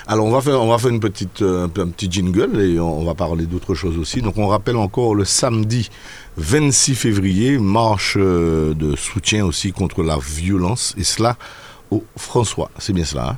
Alors 0.07 0.25
on 0.25 0.31
va 0.31 0.41
faire, 0.41 0.61
on 0.61 0.69
va 0.69 0.77
faire 0.77 0.89
une 0.89 0.99
petite, 0.99 1.41
euh, 1.41 1.65
un, 1.65 1.69
petit 1.69 2.11
jingle 2.11 2.59
et 2.59 2.79
on, 2.79 3.03
va 3.03 3.13
parler 3.13 3.45
d'autres 3.45 3.75
choses 3.75 3.97
aussi. 3.97 4.21
Donc 4.21 4.37
on 4.37 4.47
rappelle 4.47 4.77
encore 4.77 5.15
le 5.15 5.25
samedi 5.25 5.89
26 6.37 6.95
février, 6.95 7.57
marche 7.57 8.15
euh, 8.17 8.73
de 8.73 8.95
soutien 8.95 9.45
aussi 9.45 9.71
contre 9.71 10.03
la 10.03 10.17
violence, 10.17 10.95
et 10.97 11.03
cela 11.03 11.37
au 11.91 12.03
François. 12.17 12.71
C'est 12.79 12.93
bien 12.93 13.05
cela, 13.05 13.31
hein? 13.31 13.37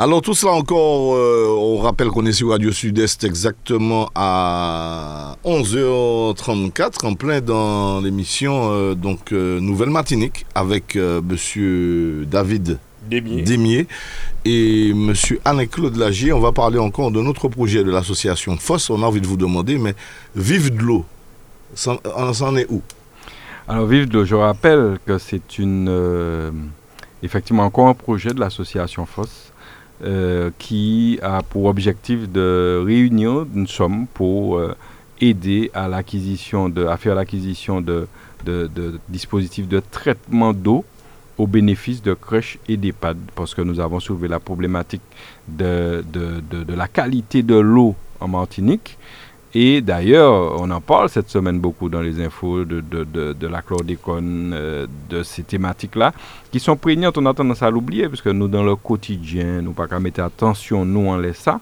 Alors 0.00 0.22
tout 0.22 0.32
cela 0.32 0.52
encore, 0.52 1.16
euh, 1.16 1.48
on 1.58 1.78
rappelle 1.78 2.06
qu'on 2.10 2.24
est 2.24 2.32
sur 2.32 2.50
Radio 2.50 2.70
Sud-Est 2.70 3.24
exactement 3.24 4.08
à 4.14 5.34
11h34, 5.44 7.04
en 7.04 7.14
plein 7.14 7.40
dans 7.40 8.00
l'émission 8.00 8.70
euh, 8.70 8.94
donc 8.94 9.32
euh, 9.32 9.58
Nouvelle 9.58 9.90
Matinique 9.90 10.46
avec 10.54 10.94
Monsieur 10.94 12.24
David 12.30 12.78
Demier. 13.10 13.88
et 14.44 14.92
Monsieur 14.94 15.40
Anne-Claude 15.44 15.96
Lagier. 15.96 16.32
On 16.32 16.38
va 16.38 16.52
parler 16.52 16.78
encore 16.78 17.10
de 17.10 17.20
notre 17.20 17.48
projet 17.48 17.82
de 17.82 17.90
l'association 17.90 18.56
FOSS. 18.56 18.90
On 18.90 19.02
a 19.02 19.06
envie 19.06 19.20
de 19.20 19.26
vous 19.26 19.36
demander, 19.36 19.78
mais 19.78 19.96
Vive 20.36 20.76
de 20.76 20.80
l'eau, 20.80 21.04
on 22.14 22.32
s'en 22.34 22.54
est 22.56 22.70
où? 22.70 22.82
Alors 23.66 23.86
Vive 23.86 24.06
de 24.06 24.18
l'eau, 24.18 24.24
je 24.24 24.36
rappelle 24.36 25.00
que 25.04 25.18
c'est 25.18 25.58
une 25.58 26.70
effectivement 27.24 27.64
encore 27.64 27.88
un 27.88 27.94
projet 27.94 28.32
de 28.32 28.38
l'association 28.38 29.04
FOSS 29.04 29.48
euh, 30.04 30.50
qui 30.58 31.18
a 31.22 31.42
pour 31.42 31.64
objectif 31.64 32.30
de 32.30 32.82
réunir 32.84 33.46
une 33.54 33.66
somme 33.66 34.06
pour 34.06 34.58
euh, 34.58 34.76
aider 35.20 35.70
à 35.74 35.88
l'acquisition 35.88 36.68
de, 36.68 36.86
à 36.86 36.96
faire 36.96 37.14
l'acquisition 37.14 37.80
de, 37.80 38.06
de, 38.44 38.70
dispositifs 39.08 39.66
de 39.66 39.80
traitement 39.80 40.52
d'eau 40.52 40.84
au 41.36 41.46
bénéfice 41.46 42.02
de 42.02 42.14
crèches 42.14 42.58
et 42.68 42.76
d'EHPAD, 42.76 43.16
parce 43.34 43.54
que 43.54 43.62
nous 43.62 43.80
avons 43.80 44.00
soulevé 44.00 44.28
la 44.28 44.40
problématique 44.40 45.02
de, 45.46 46.04
de 46.12 46.74
la 46.74 46.88
qualité 46.88 47.42
de 47.42 47.56
l'eau 47.56 47.94
en 48.20 48.28
Martinique 48.28 48.98
et 49.54 49.80
d'ailleurs, 49.80 50.60
on 50.60 50.70
en 50.70 50.80
parle 50.80 51.08
cette 51.08 51.30
semaine 51.30 51.58
beaucoup 51.58 51.88
dans 51.88 52.02
les 52.02 52.20
infos 52.22 52.64
de, 52.64 52.80
de, 52.80 53.04
de, 53.04 53.32
de 53.32 53.48
euh, 54.08 54.86
de 55.08 55.22
ces 55.22 55.42
thématiques-là, 55.42 56.12
qui 56.52 56.60
sont 56.60 56.76
prégnantes, 56.76 57.16
on 57.16 57.24
a 57.24 57.32
tendance 57.32 57.62
à 57.62 57.70
l'oublier, 57.70 58.08
parce 58.08 58.20
que 58.20 58.28
nous, 58.28 58.48
dans 58.48 58.62
le 58.62 58.76
quotidien, 58.76 59.62
nous 59.62 59.72
pas 59.72 59.86
qu'à 59.86 60.00
mettre 60.00 60.20
attention, 60.20 60.84
nous, 60.84 61.00
on 61.00 61.16
laisse 61.16 61.38
ça. 61.38 61.60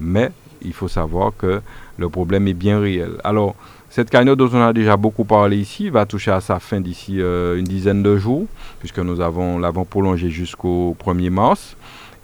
Mais 0.00 0.30
il 0.62 0.72
faut 0.72 0.88
savoir 0.88 1.32
que 1.36 1.60
le 1.98 2.08
problème 2.08 2.48
est 2.48 2.54
bien 2.54 2.80
réel. 2.80 3.12
Alors, 3.22 3.54
cette 3.90 4.10
cagnotte 4.10 4.38
dont 4.38 4.50
on 4.52 4.62
a 4.62 4.72
déjà 4.72 4.96
beaucoup 4.96 5.24
parlé 5.24 5.58
ici 5.58 5.90
va 5.90 6.06
toucher 6.06 6.30
à 6.30 6.40
sa 6.40 6.58
fin 6.58 6.80
d'ici 6.80 7.20
euh, 7.20 7.58
une 7.58 7.64
dizaine 7.64 8.02
de 8.02 8.16
jours, 8.16 8.46
puisque 8.78 8.98
nous 8.98 9.20
avons 9.20 9.58
l'avons 9.58 9.84
prolongée 9.84 10.30
jusqu'au 10.30 10.96
1er 11.04 11.30
mars. 11.30 11.76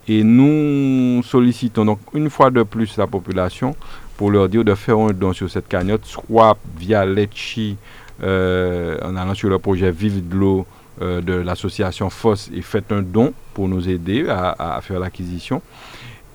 Et 0.09 0.25
nous 0.25 1.23
sollicitons 1.23 1.85
donc 1.85 2.01
une 2.13 2.29
fois 2.29 2.51
de 2.51 2.65
plus 2.65 2.97
la 2.97 3.07
population 3.07 3.77
pour 4.23 4.31
leur 4.31 4.49
dire 4.49 4.63
de 4.63 4.77
faire 4.77 4.99
un 5.01 5.13
don 5.13 5.33
sur 5.33 5.51
cette 5.51 5.67
cagnotte, 5.67 6.05
soit 6.05 6.57
via 6.79 7.05
Letchi, 7.05 7.77
euh, 8.23 8.97
en 9.03 9.17
allant 9.17 9.35
sur 9.35 9.49
le 9.49 9.59
projet 9.59 9.91
Vive 9.91 10.29
de 10.29 10.37
l'eau 10.37 10.65
euh, 11.01 11.21
de 11.21 11.33
l'association 11.33 12.09
FOSS 12.09 12.49
et 12.55 12.63
faites 12.63 12.93
un 12.93 13.03
don 13.03 13.33
pour 13.53 13.67
nous 13.67 13.89
aider 13.89 14.29
à, 14.29 14.79
faire 14.81 15.01
l'acquisition. 15.01 15.61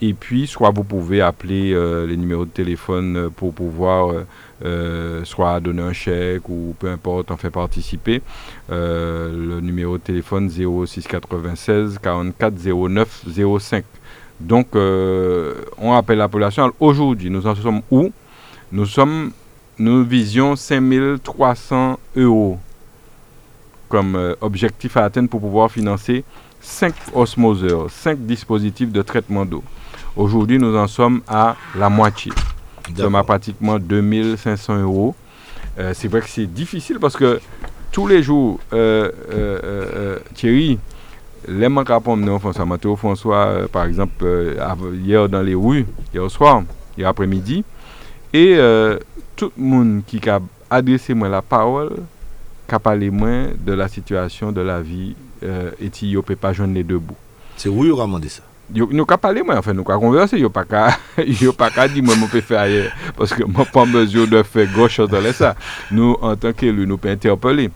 Et 0.02 0.13
puis, 0.13 0.47
soit 0.47 0.71
vous 0.71 0.84
pouvez 0.84 1.21
appeler 1.21 1.71
euh, 1.71 2.06
les 2.06 2.17
numéros 2.17 2.43
de 2.43 2.50
téléphone 2.50 3.30
pour 3.34 3.54
pouvoir 3.54 4.13
soit 5.23 5.62
donner 5.62 5.84
un 5.84 5.93
chèque 5.93 6.50
ou 6.50 6.76
peu 6.78 6.89
importe, 6.89 7.32
en 7.32 7.38
faire 7.38 7.52
participer. 7.52 8.21
le 8.69 9.62
numéro 9.62 9.97
de 9.97 10.04
téléphone 10.04 10.50
0696 10.50 12.00
44 12.04 12.54
09 12.54 13.23
05. 13.62 13.86
Donc, 14.39 14.67
on 14.76 15.93
appelle 15.93 16.19
la 16.19 16.28
population. 16.28 16.71
Aujourd'hui, 16.80 17.30
nous 17.30 17.45
en 17.47 17.56
sommes 17.56 17.82
où? 17.89 18.12
Nous 18.71 18.86
sommes, 18.86 19.32
nous 19.80 20.04
visions 20.04 20.56
5300 20.56 21.97
euros 22.17 22.60
comme 23.88 24.15
euh, 24.15 24.36
objectif 24.41 24.97
à 24.97 25.06
atteindre 25.06 25.30
pour 25.30 25.39
pouvoir 25.39 25.71
financer 25.71 26.23
5 26.60 26.93
osmoseurs, 27.13 27.89
5 27.89 28.19
dispositifs 28.19 28.91
de 28.91 29.02
traitement 29.02 29.45
d'eau. 29.45 29.63
Aujourd'hui, 30.15 30.58
nous 30.58 30.76
en 30.76 30.88
sommes 30.88 31.21
à 31.28 31.56
la 31.76 31.89
moitié. 31.89 32.32
Nous 32.89 32.97
sommes 32.97 33.15
à 33.15 33.23
pratiquement 33.23 33.80
2500 33.80 34.82
euros. 34.82 35.15
Euh, 35.80 35.93
c'est 35.93 36.08
vrai 36.08 36.21
que 36.21 36.30
c'est 36.30 36.47
difficile 36.47 37.00
parce 37.00 37.15
que 37.15 37.39
tous 37.91 38.08
les 38.08 38.23
jours, 38.23 38.60
euh, 38.73 40.19
Thierry, 40.34 40.80
les 41.48 41.70
manques 41.70 41.90
à 41.90 42.00
François 42.00 42.66
Mathéo 42.66 42.96
François, 42.96 43.68
par 43.72 43.86
exemple, 43.86 44.26
hier 45.04 45.30
dans 45.30 45.42
les 45.42 45.56
rues, 45.56 45.86
hier 46.14 46.30
soir, 46.30 46.64
hier 46.98 47.08
après-midi, 47.08 47.64
et 48.34 48.58
tout 49.36 49.52
le 49.58 49.64
monde 49.64 50.02
qui 50.06 50.20
a 50.30 50.40
adressé 50.70 51.14
moi 51.14 51.30
la 51.30 51.42
parole, 51.42 51.96
qu'à 52.68 52.80
parler 52.80 53.10
moins 53.10 53.48
de 53.58 53.74
la 53.74 53.88
situation 53.88 54.52
de 54.52 54.62
la 54.62 54.82
vie 54.82 55.16
euh, 55.44 55.72
et 55.80 55.90
si 55.92 56.14
ne 56.14 56.22
peut 56.22 56.36
pas 56.36 56.54
joindre 56.54 56.74
les 56.74 56.84
deux 56.84 57.00
bouts. 57.00 57.16
C'est 57.56 57.70
où 57.70 57.86
il 57.86 57.92
a 57.92 57.96
demandé 57.96 58.28
ça? 58.28 58.44
Nous 58.70 59.06
qu'à 59.06 59.18
parler 59.18 59.44
moi 59.44 59.56
enfin 59.58 59.74
nous 59.74 59.86
yo 60.34 60.50
pas 60.50 60.66
qu'à 60.66 60.98
yo 61.26 61.54
pas 61.54 61.70
dire 61.88 62.04
moi 62.04 62.16
je 62.20 62.26
peux 62.30 62.42
faire 62.42 62.60
ailleurs 62.60 62.92
parce 63.16 63.34
que 63.34 63.44
moi 63.46 63.64
pas 63.64 63.86
besoin 63.86 64.28
de 64.28 64.44
faire 64.44 64.90
chose 64.90 65.10
dans 65.10 65.32
ça. 65.32 65.56
Nous 65.90 66.18
en 66.22 66.36
tant 66.36 66.52
qu'élus 66.52 66.86
nous 66.86 66.98
peut 66.98 67.10
interpeller 67.10 67.70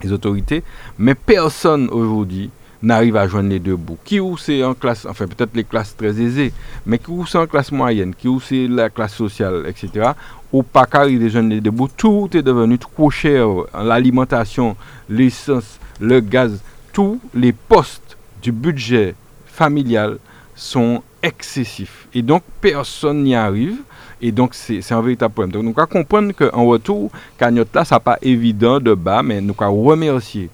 les 0.00 0.12
autorités 0.12 0.62
mais 0.96 1.16
personne 1.16 1.88
aujourd'hui 1.90 2.50
n'arrive 2.82 3.16
à 3.16 3.26
joindre 3.26 3.50
les 3.50 3.58
deux 3.58 3.76
bouts. 3.76 3.98
Qui 4.04 4.20
ou 4.20 4.36
c'est 4.36 4.62
en 4.64 4.74
classe, 4.74 5.06
enfin 5.06 5.26
peut-être 5.26 5.54
les 5.54 5.64
classes 5.64 5.96
très 5.96 6.20
aisées, 6.20 6.52
mais 6.86 6.98
qui 6.98 7.10
ou 7.10 7.26
c'est 7.26 7.38
en 7.38 7.46
classe 7.46 7.72
moyenne, 7.72 8.14
qui 8.14 8.28
ou 8.28 8.40
c'est 8.40 8.66
la 8.68 8.90
classe 8.90 9.14
sociale, 9.14 9.64
etc 9.66 10.12
ou 10.52 10.62
pas 10.62 10.86
carré 10.86 11.16
des 11.16 11.30
jeunes 11.30 11.48
debout, 11.60 11.88
tout 11.96 12.28
est 12.34 12.42
devenu 12.42 12.78
trop 12.78 13.10
cher. 13.10 13.48
L'alimentation, 13.74 14.76
l'essence, 15.08 15.78
le 16.00 16.20
gaz, 16.20 16.60
tous 16.92 17.18
les 17.34 17.52
postes 17.52 18.16
du 18.42 18.52
budget 18.52 19.14
familial 19.46 20.18
sont 20.54 21.02
excessifs. 21.22 22.06
Et 22.14 22.22
donc, 22.22 22.42
personne 22.60 23.22
n'y 23.22 23.34
arrive. 23.34 23.78
Et 24.20 24.30
donc, 24.30 24.54
c'est 24.54 24.92
un 24.92 25.00
véritable 25.00 25.32
problème. 25.32 25.52
Donc, 25.52 25.64
nous 25.64 25.72
devons 25.72 25.86
comprendre 25.86 26.32
qu'en 26.32 26.64
retour, 26.66 27.10
cagnotte 27.38 27.74
là, 27.74 27.84
ça 27.84 27.98
pas 27.98 28.18
évident 28.22 28.78
de 28.78 28.94
bas, 28.94 29.22
mais 29.22 29.40
nous 29.40 29.54
devons 29.54 29.82
remercier 29.82 30.50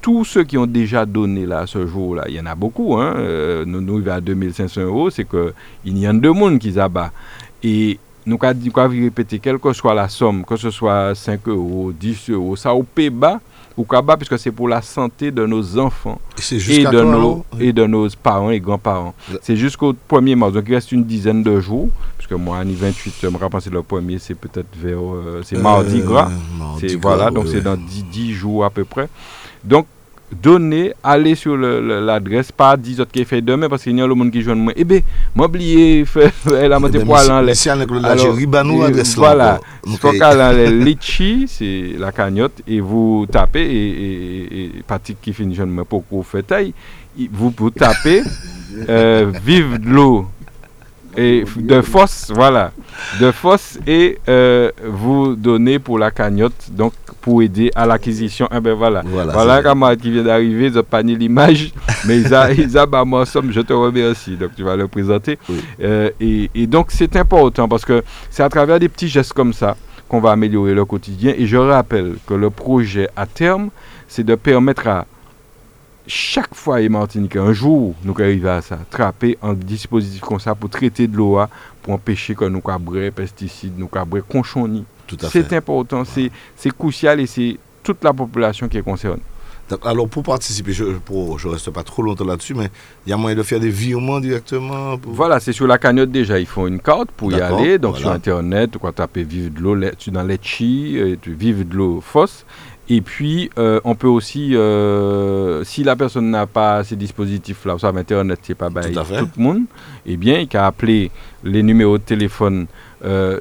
tous 0.00 0.24
ceux 0.24 0.44
qui 0.44 0.56
ont 0.56 0.66
déjà 0.66 1.04
donné 1.04 1.46
là 1.46 1.66
ce 1.66 1.86
jour-là. 1.86 2.24
Il 2.28 2.34
y 2.34 2.40
en 2.40 2.46
a 2.46 2.54
beaucoup. 2.54 2.96
Hein? 2.96 3.14
Euh, 3.16 3.64
nous, 3.66 3.80
nous, 3.80 4.08
à 4.08 4.20
2500 4.20 4.82
euros, 4.82 5.10
c'est 5.10 5.26
qu'il 5.28 5.98
y 5.98 6.06
a 6.06 6.12
deux 6.12 6.32
monde 6.32 6.58
qui 6.58 6.72
s'abat. 6.72 7.12
Et 7.62 7.98
nous 8.26 8.38
avons 8.42 8.90
répéter, 8.90 9.38
quelle 9.38 9.58
que 9.58 9.72
soit 9.72 9.94
la 9.94 10.08
somme, 10.08 10.44
que 10.44 10.56
ce 10.56 10.70
soit 10.70 11.14
5 11.14 11.48
euros, 11.48 11.92
10 11.98 12.30
euros, 12.30 12.56
ça 12.56 12.74
au 12.74 12.82
pays 12.82 13.10
bas, 13.10 13.40
ou 13.76 13.84
bas, 13.84 14.16
puisque 14.16 14.38
c'est 14.38 14.50
pour 14.50 14.68
la 14.68 14.82
santé 14.82 15.30
de 15.30 15.46
nos 15.46 15.78
enfants 15.78 16.20
et, 16.50 16.84
de, 16.84 17.00
nos, 17.02 17.44
et 17.60 17.72
de 17.72 17.86
nos 17.86 18.08
parents 18.10 18.50
et 18.50 18.60
grands-parents. 18.60 19.14
C'est 19.40 19.56
jusqu'au 19.56 19.94
1er 20.10 20.34
mars, 20.34 20.52
donc 20.52 20.64
il 20.68 20.74
reste 20.74 20.92
une 20.92 21.04
dizaine 21.04 21.42
de 21.42 21.60
jours, 21.60 21.88
puisque 22.18 22.32
moi, 22.32 22.58
en 22.58 22.64
28, 22.64 23.14
je 23.22 23.28
me 23.28 23.38
rappelle, 23.38 23.60
c'est 23.62 23.72
le 23.72 23.82
premier, 23.82 24.18
c'est 24.18 24.34
peut-être 24.34 24.76
vers, 24.76 24.98
euh, 24.98 25.42
c'est 25.44 25.56
mardi 25.58 26.00
gras. 26.00 26.30
voilà, 27.00 27.30
donc 27.30 27.46
c'est 27.48 27.60
dans 27.60 27.76
10, 27.76 28.04
10 28.04 28.32
jours 28.32 28.64
à 28.64 28.70
peu 28.70 28.84
près. 28.84 29.08
Donc, 29.64 29.86
donner, 30.30 30.92
aller 31.02 31.34
sur 31.34 31.56
l'adresse, 31.56 32.52
pas 32.52 32.76
10 32.76 33.00
autres 33.00 33.10
qui 33.12 33.24
fait 33.24 33.40
demain 33.40 33.68
parce 33.68 33.82
qu'il 33.82 33.96
y 33.96 34.00
a 34.00 34.06
le 34.06 34.14
monde 34.14 34.30
qui 34.30 34.42
joue 34.42 34.54
moi. 34.54 34.72
Eh 34.76 34.84
bien, 34.84 35.00
m'oublier, 35.34 36.04
faire 36.06 36.32
la 36.68 36.78
moitié 36.78 37.00
poil 37.00 37.30
en 37.30 37.40
l'air. 37.40 37.56
Alors, 38.04 38.36
adresse 38.82 39.16
Voilà. 39.16 39.60
faut 39.98 40.12
qu'à 40.12 40.52
litchi, 40.70 41.46
c'est 41.48 41.92
la 41.98 42.12
cagnotte, 42.12 42.60
et 42.66 42.80
vous 42.80 43.26
tapez, 43.30 43.62
et, 43.62 44.64
et, 44.64 44.72
Patrick 44.86 45.18
qui 45.20 45.32
finit 45.32 45.54
jeune, 45.54 45.70
mais 45.70 45.84
pourquoi 45.84 46.18
vous 46.18 46.22
faites 46.22 46.52
vous, 47.32 47.52
vous 47.56 47.70
tapez, 47.70 48.22
euh, 48.88 49.32
vive 49.44 49.78
l'eau 49.84 50.26
et 51.18 51.44
de 51.56 51.80
force, 51.82 52.30
voilà, 52.32 52.70
de 53.20 53.32
force 53.32 53.78
et 53.86 54.18
euh, 54.28 54.70
vous 54.84 55.34
donnez 55.34 55.80
pour 55.80 55.98
la 55.98 56.12
cagnotte, 56.12 56.70
donc 56.70 56.92
pour 57.20 57.42
aider 57.42 57.72
à 57.74 57.86
l'acquisition. 57.86 58.48
Eh 58.54 58.60
ben 58.60 58.74
voilà, 58.74 59.02
voilà, 59.04 59.32
voilà 59.32 59.62
Kamad 59.62 60.00
qui 60.00 60.12
vient 60.12 60.22
d'arriver, 60.22 60.70
je 60.72 60.78
pas 60.78 61.02
l'image, 61.02 61.72
mais 62.06 62.18
Isa, 62.18 62.52
Isa 62.52 62.86
somme, 63.26 63.50
je 63.50 63.60
te 63.62 63.72
remercie, 63.72 64.36
donc 64.36 64.54
tu 64.54 64.62
vas 64.62 64.76
le 64.76 64.86
présenter. 64.86 65.38
Euh, 65.82 66.10
et, 66.20 66.50
et 66.54 66.66
donc 66.68 66.86
c'est 66.90 67.16
important 67.16 67.68
parce 67.68 67.84
que 67.84 68.04
c'est 68.30 68.44
à 68.44 68.48
travers 68.48 68.78
des 68.78 68.88
petits 68.88 69.08
gestes 69.08 69.32
comme 69.32 69.52
ça 69.52 69.76
qu'on 70.08 70.20
va 70.20 70.30
améliorer 70.30 70.72
le 70.72 70.84
quotidien. 70.84 71.34
Et 71.36 71.46
je 71.46 71.56
rappelle 71.56 72.14
que 72.26 72.34
le 72.34 72.50
projet 72.50 73.08
à 73.16 73.26
terme, 73.26 73.70
c'est 74.06 74.24
de 74.24 74.36
permettre 74.36 74.86
à 74.86 75.06
chaque 76.08 76.54
fois, 76.54 76.80
et 76.80 76.88
Martinique, 76.88 77.36
un 77.36 77.52
jour, 77.52 77.94
nous 78.02 78.14
arrivons 78.18 78.48
à 78.48 78.62
ça, 78.62 78.78
trapper 78.90 79.38
un 79.42 79.52
dispositif 79.52 80.20
comme 80.20 80.40
ça 80.40 80.54
pour 80.54 80.70
traiter 80.70 81.06
de 81.06 81.16
l'eau, 81.16 81.38
pour 81.82 81.92
empêcher 81.92 82.34
que 82.34 82.46
nous 82.46 82.62
des 82.92 83.10
pesticides, 83.10 83.78
nous 83.78 83.90
des 84.12 84.22
conchonnis. 84.22 84.84
C'est 85.30 85.52
important, 85.52 86.02
c'est 86.04 86.76
crucial 86.76 87.20
et 87.20 87.26
c'est 87.26 87.58
toute 87.82 88.02
la 88.02 88.12
population 88.12 88.68
qui 88.68 88.78
est 88.78 88.82
concernée. 88.82 89.22
Alors 89.84 90.08
pour 90.08 90.22
participer, 90.22 90.72
je 90.72 90.84
ne 90.84 91.48
reste 91.48 91.70
pas 91.70 91.82
trop 91.82 92.02
longtemps 92.02 92.24
là-dessus, 92.24 92.54
mais 92.54 92.70
il 93.06 93.10
y 93.10 93.12
a 93.12 93.18
moyen 93.18 93.36
de 93.36 93.42
faire 93.42 93.60
des 93.60 93.68
virements 93.68 94.18
directement 94.18 94.98
Voilà, 95.04 95.40
c'est 95.40 95.52
sur 95.52 95.66
la 95.66 95.76
cagnotte 95.76 96.10
déjà, 96.10 96.38
il 96.38 96.46
faut 96.46 96.66
une 96.66 96.80
carte 96.80 97.10
pour 97.10 97.30
y 97.32 97.40
aller. 97.40 97.78
Donc 97.78 97.98
sur 97.98 98.10
Internet, 98.10 98.70
tu 98.72 98.92
taper 98.94 99.24
Vive 99.24 99.52
de 99.52 99.60
l'eau, 99.60 99.76
tu 99.98 100.10
dans 100.10 100.22
Letchi, 100.22 101.18
Vive 101.26 101.68
de 101.68 101.76
l'eau 101.76 102.00
Fosse. 102.00 102.46
Et 102.90 103.02
puis, 103.02 103.50
euh, 103.58 103.80
on 103.84 103.94
peut 103.94 104.08
aussi, 104.08 104.56
euh, 104.56 105.62
si 105.64 105.84
la 105.84 105.94
personne 105.94 106.30
n'a 106.30 106.46
pas 106.46 106.82
ces 106.84 106.96
dispositifs-là, 106.96 107.76
sur 107.78 107.88
Internet, 107.94 108.40
c'est 108.42 108.54
pas 108.54 108.70
tout, 108.70 108.80
tout, 108.80 109.28
le 109.36 109.42
monde, 109.42 109.62
eh 110.06 110.16
bien, 110.16 110.38
il 110.38 110.56
a 110.56 110.66
appelé 110.66 111.10
les 111.44 111.62
numéros 111.62 111.98
de 111.98 112.02
téléphone 112.02 112.66
euh, 113.04 113.38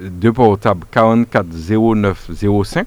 de 0.00 0.30
portable 0.30 0.86
44 0.90 1.46
09 1.94 2.30
05 2.64 2.86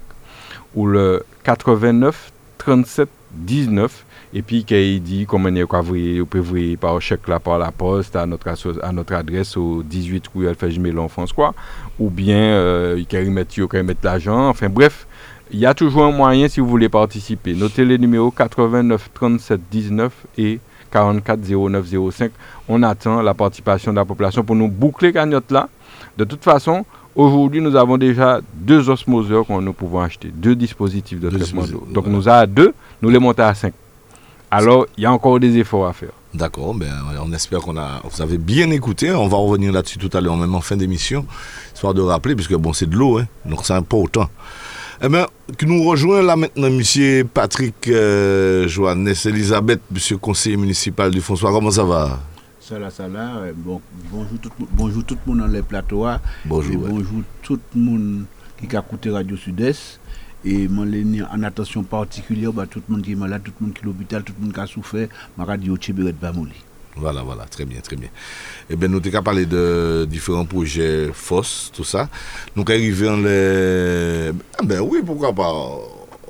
ou 0.75 0.87
le 0.87 1.23
89 1.43 2.31
37 2.57 3.09
19 3.33 4.05
et 4.33 4.41
puis 4.41 4.63
qu'il 4.63 5.01
dit 5.03 5.25
comment 5.27 5.49
on 5.49 6.25
peut 6.25 6.39
vous 6.39 6.77
par 6.77 6.99
chèque 7.01 7.27
là 7.27 7.39
par 7.39 7.59
la 7.59 7.71
poste 7.71 8.15
à 8.15 8.25
notre, 8.25 8.49
à 8.83 8.91
notre 8.91 9.13
adresse 9.13 9.55
au 9.57 9.83
18 9.83 10.27
rue 10.33 10.47
Alpha 10.47 10.67
Mélon 10.79 11.07
François 11.07 11.53
ou 11.99 12.09
bien 12.09 12.95
il 12.95 13.05
peut 13.05 13.83
mettre 13.83 13.99
l'argent 14.03 14.49
enfin 14.49 14.69
bref 14.69 15.07
il 15.51 15.59
y 15.59 15.65
a 15.65 15.73
toujours 15.73 16.05
un 16.05 16.11
moyen 16.11 16.47
si 16.47 16.59
vous 16.59 16.67
voulez 16.67 16.89
participer. 16.89 17.53
Notez 17.53 17.85
les 17.85 17.97
numéros 17.97 18.31
89 18.31 19.09
37 19.13 19.61
19 19.71 20.13
et 20.37 20.59
44 20.91 21.39
09 21.69 21.85
05. 22.11 22.31
On 22.67 22.83
attend 22.83 23.21
la 23.21 23.33
participation 23.33 23.91
de 23.91 23.97
la 23.97 24.05
population 24.05 24.43
pour 24.43 24.55
nous 24.55 24.67
boucler 24.67 25.13
cagnotte 25.13 25.51
là. 25.51 25.69
De 26.17 26.23
toute 26.23 26.43
façon, 26.43 26.85
aujourd'hui, 27.15 27.61
nous 27.61 27.75
avons 27.75 27.97
déjà 27.97 28.41
deux 28.53 28.89
osmoseurs 28.89 29.45
que 29.45 29.53
nous 29.53 29.73
pouvons 29.73 30.01
acheter, 30.01 30.29
deux 30.33 30.55
dispositifs 30.55 31.19
de 31.19 31.29
traitement 31.29 31.65
d'eau. 31.65 31.87
Donc 31.91 32.07
nous 32.07 32.27
avons 32.27 32.51
deux, 32.51 32.73
nous 33.01 33.09
les 33.09 33.19
montons 33.19 33.43
à 33.43 33.53
cinq. 33.53 33.73
Alors, 34.49 34.85
il 34.97 35.03
y 35.03 35.05
a 35.05 35.11
encore 35.11 35.39
des 35.39 35.57
efforts 35.57 35.87
à 35.87 35.93
faire. 35.93 36.11
D'accord, 36.33 36.73
ben, 36.73 36.91
on 37.21 37.33
espère 37.33 37.59
qu'on 37.59 37.77
a, 37.77 38.01
vous 38.03 38.21
avez 38.21 38.37
bien 38.37 38.69
écouté. 38.71 39.11
On 39.11 39.27
va 39.27 39.37
revenir 39.37 39.71
là-dessus 39.73 39.97
tout 39.97 40.09
à 40.15 40.21
l'heure, 40.21 40.37
même 40.37 40.55
en 40.55 40.61
fin 40.61 40.77
d'émission, 40.77 41.25
histoire 41.73 41.93
de 41.93 42.01
rappeler, 42.01 42.35
puisque 42.35 42.55
bon, 42.55 42.73
c'est 42.73 42.89
de 42.89 42.95
l'eau, 42.95 43.17
hein, 43.17 43.27
donc 43.45 43.65
c'est 43.65 43.73
important. 43.73 44.29
Eh 44.99 45.09
bien, 45.09 45.27
qui 45.57 45.65
nous 45.67 45.83
rejoint 45.83 46.23
là 46.23 46.35
maintenant, 46.35 46.71
monsieur 46.71 47.23
Patrick 47.31 47.87
euh, 47.87 48.67
Joannès 48.67 49.25
Elisabeth, 49.27 49.81
monsieur 49.91 50.17
conseiller 50.17 50.57
municipal 50.57 51.11
du 51.11 51.21
François. 51.21 51.51
Comment 51.51 51.69
ça 51.69 51.83
va? 51.83 52.19
Ça 52.59 52.79
là, 52.79 52.89
ça 52.89 53.07
là. 53.07 53.43
Bon, 53.55 53.79
bonjour 54.11 54.39
tout, 54.41 54.49
bonjour 54.71 55.03
tout 55.03 55.15
le 55.25 55.31
monde 55.31 55.41
dans 55.45 55.53
les 55.53 55.61
plateaux. 55.61 56.05
ah. 56.05 56.19
Bonjour, 56.45 56.73
Et 56.73 56.77
bonjour 56.77 57.21
tout 57.43 57.59
le 57.75 57.79
monde 57.81 58.23
qui 58.59 58.75
a 58.75 58.79
écouté 58.79 59.11
Radio 59.11 59.37
Sud-Est. 59.37 59.99
Et 60.43 60.67
moi, 60.67 60.85
en 61.31 61.43
attention 61.43 61.83
particulière, 61.83 62.51
bah, 62.51 62.65
tout 62.69 62.81
le 62.87 62.93
monde 62.95 63.03
qui 63.03 63.11
est 63.11 63.15
malade, 63.15 63.43
tout 63.43 63.51
le 63.59 63.67
monde 63.67 63.75
qui 63.75 63.81
est 63.81 63.83
à 63.83 63.85
l'hôpital, 63.87 64.23
tout 64.23 64.33
le 64.39 64.45
monde 64.45 64.53
qui 64.53 64.59
a 64.59 64.65
souffert, 64.65 65.07
ma 65.37 65.45
radio 65.45 65.77
Tchéberet 65.77 66.13
Bamouli. 66.13 66.53
Voilà, 66.99 67.21
voilà, 67.21 67.45
très 67.45 67.65
bien, 67.65 67.79
très 67.81 67.95
bien. 67.95 68.09
Eh 68.69 68.75
bien, 68.75 68.87
nous 68.87 68.97
avons 68.97 69.23
parlé 69.23 69.45
de 69.45 70.05
différents 70.09 70.45
projets 70.45 71.09
FOSS, 71.13 71.71
tout 71.73 71.83
ça. 71.83 72.09
Nous 72.55 72.63
arrivons 72.67 73.17
les... 73.17 74.31
Ah 74.57 74.63
ben 74.63 74.81
oui, 74.81 75.01
pourquoi 75.05 75.33
pas. 75.33 75.53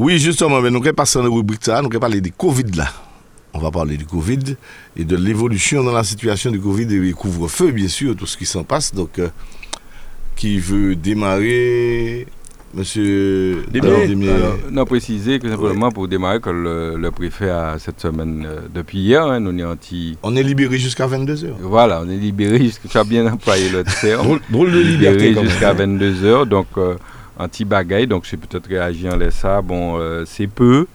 Oui, 0.00 0.18
justement, 0.18 0.62
mais 0.62 0.70
nous 0.70 0.80
allons 0.82 0.94
passer 0.94 1.18
dans 1.18 1.26
la 1.26 1.30
rubrique 1.30 1.62
ça, 1.62 1.82
nous 1.82 1.90
allons 1.90 2.00
parler 2.00 2.22
du 2.22 2.32
Covid 2.32 2.64
là. 2.74 2.86
On 3.52 3.58
va 3.58 3.70
parler 3.70 3.98
du 3.98 4.06
Covid 4.06 4.56
et 4.96 5.04
de 5.04 5.14
l'évolution 5.14 5.84
dans 5.84 5.92
la 5.92 6.04
situation 6.04 6.50
du 6.50 6.58
Covid 6.58 6.84
et 6.84 7.00
du 7.00 7.14
couvre-feu, 7.14 7.70
bien 7.70 7.86
sûr, 7.86 8.16
tout 8.16 8.24
ce 8.24 8.38
qui 8.38 8.46
s'en 8.46 8.64
passe. 8.64 8.94
Donc, 8.94 9.18
euh, 9.18 9.28
qui 10.36 10.58
veut 10.58 10.96
démarrer 10.96 12.26
Monsieur 12.72 13.66
Desmier. 13.70 14.30
Alors, 14.30 14.56
non, 14.70 14.86
préciser 14.86 15.38
que 15.38 15.50
simplement 15.50 15.90
pour 15.90 16.08
démarrer 16.08 16.40
que 16.40 16.48
le, 16.48 16.96
le 16.96 17.10
préfet 17.10 17.50
a 17.50 17.78
cette 17.78 18.00
semaine, 18.00 18.46
euh, 18.48 18.60
depuis 18.74 19.00
hier, 19.00 19.26
hein, 19.26 19.38
nous 19.38 19.58
est 19.58 19.64
anti. 19.64 20.16
On 20.22 20.34
est 20.34 20.42
libéré 20.42 20.78
jusqu'à 20.78 21.06
22h. 21.08 21.56
Voilà, 21.60 22.00
on 22.02 22.08
est 22.08 22.16
libéré 22.16 22.58
jusqu'à. 22.60 22.88
Tu 22.88 22.96
as 22.96 23.04
bien 23.04 23.30
employé 23.30 23.68
le 23.68 23.84
terme. 24.00 24.38
Drôle, 24.48 24.72
de 24.72 24.78
liberté 24.78 25.28
libéré 25.28 25.46
jusqu'à 25.46 25.74
22h, 25.74 26.48
donc 26.48 26.68
euh, 26.78 26.94
anti-bagaille, 27.40 28.06
donc 28.06 28.24
j'ai 28.24 28.36
peut-être 28.36 28.68
réagi 28.68 29.08
en 29.08 29.16
laissant 29.16 29.40
ça. 29.40 29.62
Bon, 29.62 29.98
euh, 29.98 30.24
c'est 30.26 30.46
peu, 30.46 30.86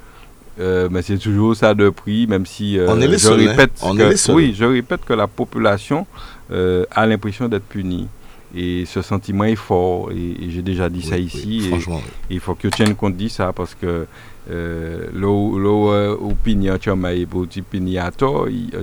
euh, 0.60 0.88
mais 0.92 1.02
c'est 1.02 1.18
toujours 1.18 1.56
ça 1.56 1.74
de 1.74 1.90
prix, 1.90 2.28
même 2.28 2.46
si 2.46 2.78
euh, 2.78 2.88
On 2.90 3.02
est 3.02 3.08
les 3.08 3.14
je 3.14 3.18
seuls, 3.28 3.42
hein. 3.42 3.50
répète 3.50 3.72
On 3.82 3.96
que, 3.96 4.02
est 4.02 4.10
les 4.10 4.18
seuls. 4.18 4.36
oui, 4.36 4.56
je 4.58 4.66
répète 4.66 5.04
que 5.06 5.14
la 5.14 5.28
population 5.28 6.06
a 6.50 7.06
l'impression 7.08 7.48
d'être 7.48 7.66
punie. 7.66 8.08
Et 8.56 8.86
ce 8.86 9.02
sentiment 9.02 9.44
est 9.44 9.56
fort, 9.56 10.12
et, 10.12 10.46
et 10.46 10.50
j'ai 10.50 10.62
déjà 10.62 10.90
dit 10.90 11.02
ça 11.02 11.18
ici. 11.18 11.44
oui, 11.46 11.70
franchement, 11.70 12.02
il 12.30 12.40
faut 12.40 12.56
que 12.56 12.62
tu 12.62 12.70
tiennes 12.72 12.96
compte 12.96 13.18
de 13.18 13.28
ça 13.28 13.52
parce 13.52 13.76
que 13.76 14.08
euh, 14.50 15.08
l'eau, 15.14 15.92
euh, 15.92 16.18
en 16.22 16.36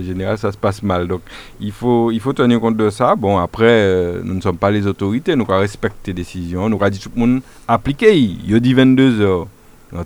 général 0.01 0.37
ça 0.37 0.51
se 0.51 0.57
passe 0.57 0.83
mal. 0.83 1.07
Donc 1.07 1.21
il 1.59 1.71
faut 1.71 2.11
il 2.11 2.19
faut 2.19 2.33
tenir 2.33 2.59
compte 2.59 2.77
de 2.77 2.89
ça. 2.89 3.15
Bon 3.15 3.37
après 3.37 3.65
euh, 3.69 4.21
nous 4.23 4.33
ne 4.35 4.41
sommes 4.41 4.57
pas 4.57 4.71
les 4.71 4.85
autorités. 4.87 5.35
Nous 5.35 5.45
avons 5.45 5.59
respecter 5.59 6.11
les 6.11 6.15
décisions. 6.15 6.69
Nous 6.69 6.75
avons 6.75 6.89
dit 6.89 6.99
tout 6.99 7.11
le 7.15 7.19
monde 7.19 7.41
appliquer. 7.67 8.17
Il 8.17 8.59
dit 8.59 8.73
22 8.73 9.21
heures. 9.21 9.47
On 9.95 10.03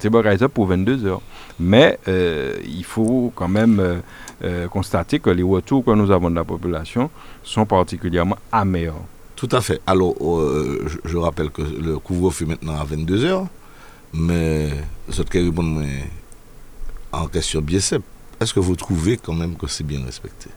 pour 0.49 0.67
22 0.67 1.05
heures. 1.05 1.21
Mais 1.59 1.97
euh, 2.07 2.53
il 2.67 2.83
faut 2.83 3.31
quand 3.35 3.47
même 3.47 4.01
constater 4.69 5.19
que 5.19 5.29
les 5.31 5.43
retours 5.43 5.83
que 5.83 5.91
nous 5.91 6.11
avons 6.11 6.29
de 6.29 6.35
la 6.35 6.43
population 6.43 7.09
sont 7.43 7.65
particulièrement 7.65 8.37
amers 8.51 8.93
Tout 9.37 9.49
à 9.51 9.61
fait. 9.61 9.79
Alors, 9.85 10.15
euh, 10.19 10.85
je, 10.87 11.09
je 11.09 11.17
rappelle 11.17 11.51
que 11.51 11.61
le 11.61 11.99
couvre-feu 11.99 12.43
est 12.45 12.49
maintenant 12.49 12.75
à 12.75 12.83
22h, 12.85 13.47
mais 14.13 14.69
ce 15.09 15.21
qui 15.21 15.39
répond 15.39 15.85
en 17.11 17.27
question 17.27 17.61
bien 17.61 17.79
simple. 17.79 18.05
Est-ce 18.41 18.53
que 18.53 18.59
vous 18.59 18.75
trouvez 18.75 19.17
quand 19.17 19.33
même 19.33 19.55
que 19.55 19.67
c'est 19.67 19.83
bien 19.83 20.03
respecté? 20.03 20.49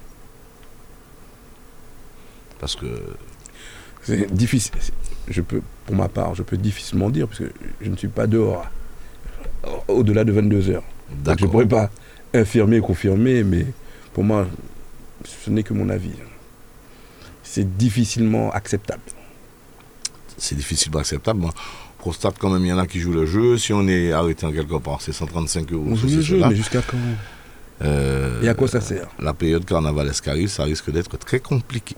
Parce 2.59 2.75
que 2.75 2.87
C'est 4.03 4.33
difficile. 4.33 4.73
Je 5.29 5.43
peux, 5.43 5.62
pour 5.87 5.95
ma 5.95 6.09
part, 6.09 6.35
je 6.35 6.43
peux 6.43 6.57
difficilement 6.57 7.11
dire, 7.11 7.27
parce 7.29 7.40
que 7.40 7.53
je 7.81 7.88
ne 7.90 7.97
suis 7.97 8.09
pas 8.09 8.27
dehors 8.27 8.64
au-delà 9.88 10.25
de 10.25 10.33
22 10.33 10.71
heures. 10.71 10.83
Donc 11.25 11.38
je 11.38 11.45
ne 11.45 11.51
pourrais 11.51 11.69
pas 11.69 11.90
infirmer, 12.33 12.81
confirmer, 12.81 13.45
mais 13.45 13.66
pour 14.14 14.25
moi, 14.25 14.47
ce 15.25 15.51
n'est 15.51 15.62
que 15.62 15.75
mon 15.75 15.88
avis. 15.90 16.12
C'est 17.52 17.76
difficilement 17.76 18.52
acceptable. 18.52 19.02
C'est 20.38 20.54
difficilement 20.54 21.00
acceptable. 21.00 21.40
Moi, 21.40 21.50
on 21.98 22.02
constate 22.04 22.36
quand 22.38 22.48
même 22.48 22.64
il 22.64 22.68
y 22.68 22.72
en 22.72 22.78
a 22.78 22.86
qui 22.86 23.00
jouent 23.00 23.12
le 23.12 23.26
jeu. 23.26 23.58
Si 23.58 23.72
on 23.72 23.88
est 23.88 24.12
arrêté 24.12 24.46
en 24.46 24.52
quelque 24.52 24.76
part, 24.78 25.00
c'est 25.00 25.12
135 25.12 25.72
euros. 25.72 25.84
On 25.88 25.96
joue 25.96 26.06
le 26.06 26.20
jeu, 26.20 26.40
mais 26.48 26.54
jusqu'à 26.54 26.80
quand 26.80 26.96
Euh, 27.82 28.40
Et 28.42 28.48
à 28.48 28.54
quoi 28.54 28.68
ça 28.68 28.80
sert 28.80 29.08
La 29.18 29.34
période 29.34 29.64
carnavalesque 29.64 30.28
arrive, 30.28 30.48
ça 30.48 30.62
risque 30.62 30.92
d'être 30.92 31.16
très 31.18 31.40
compliqué. 31.40 31.96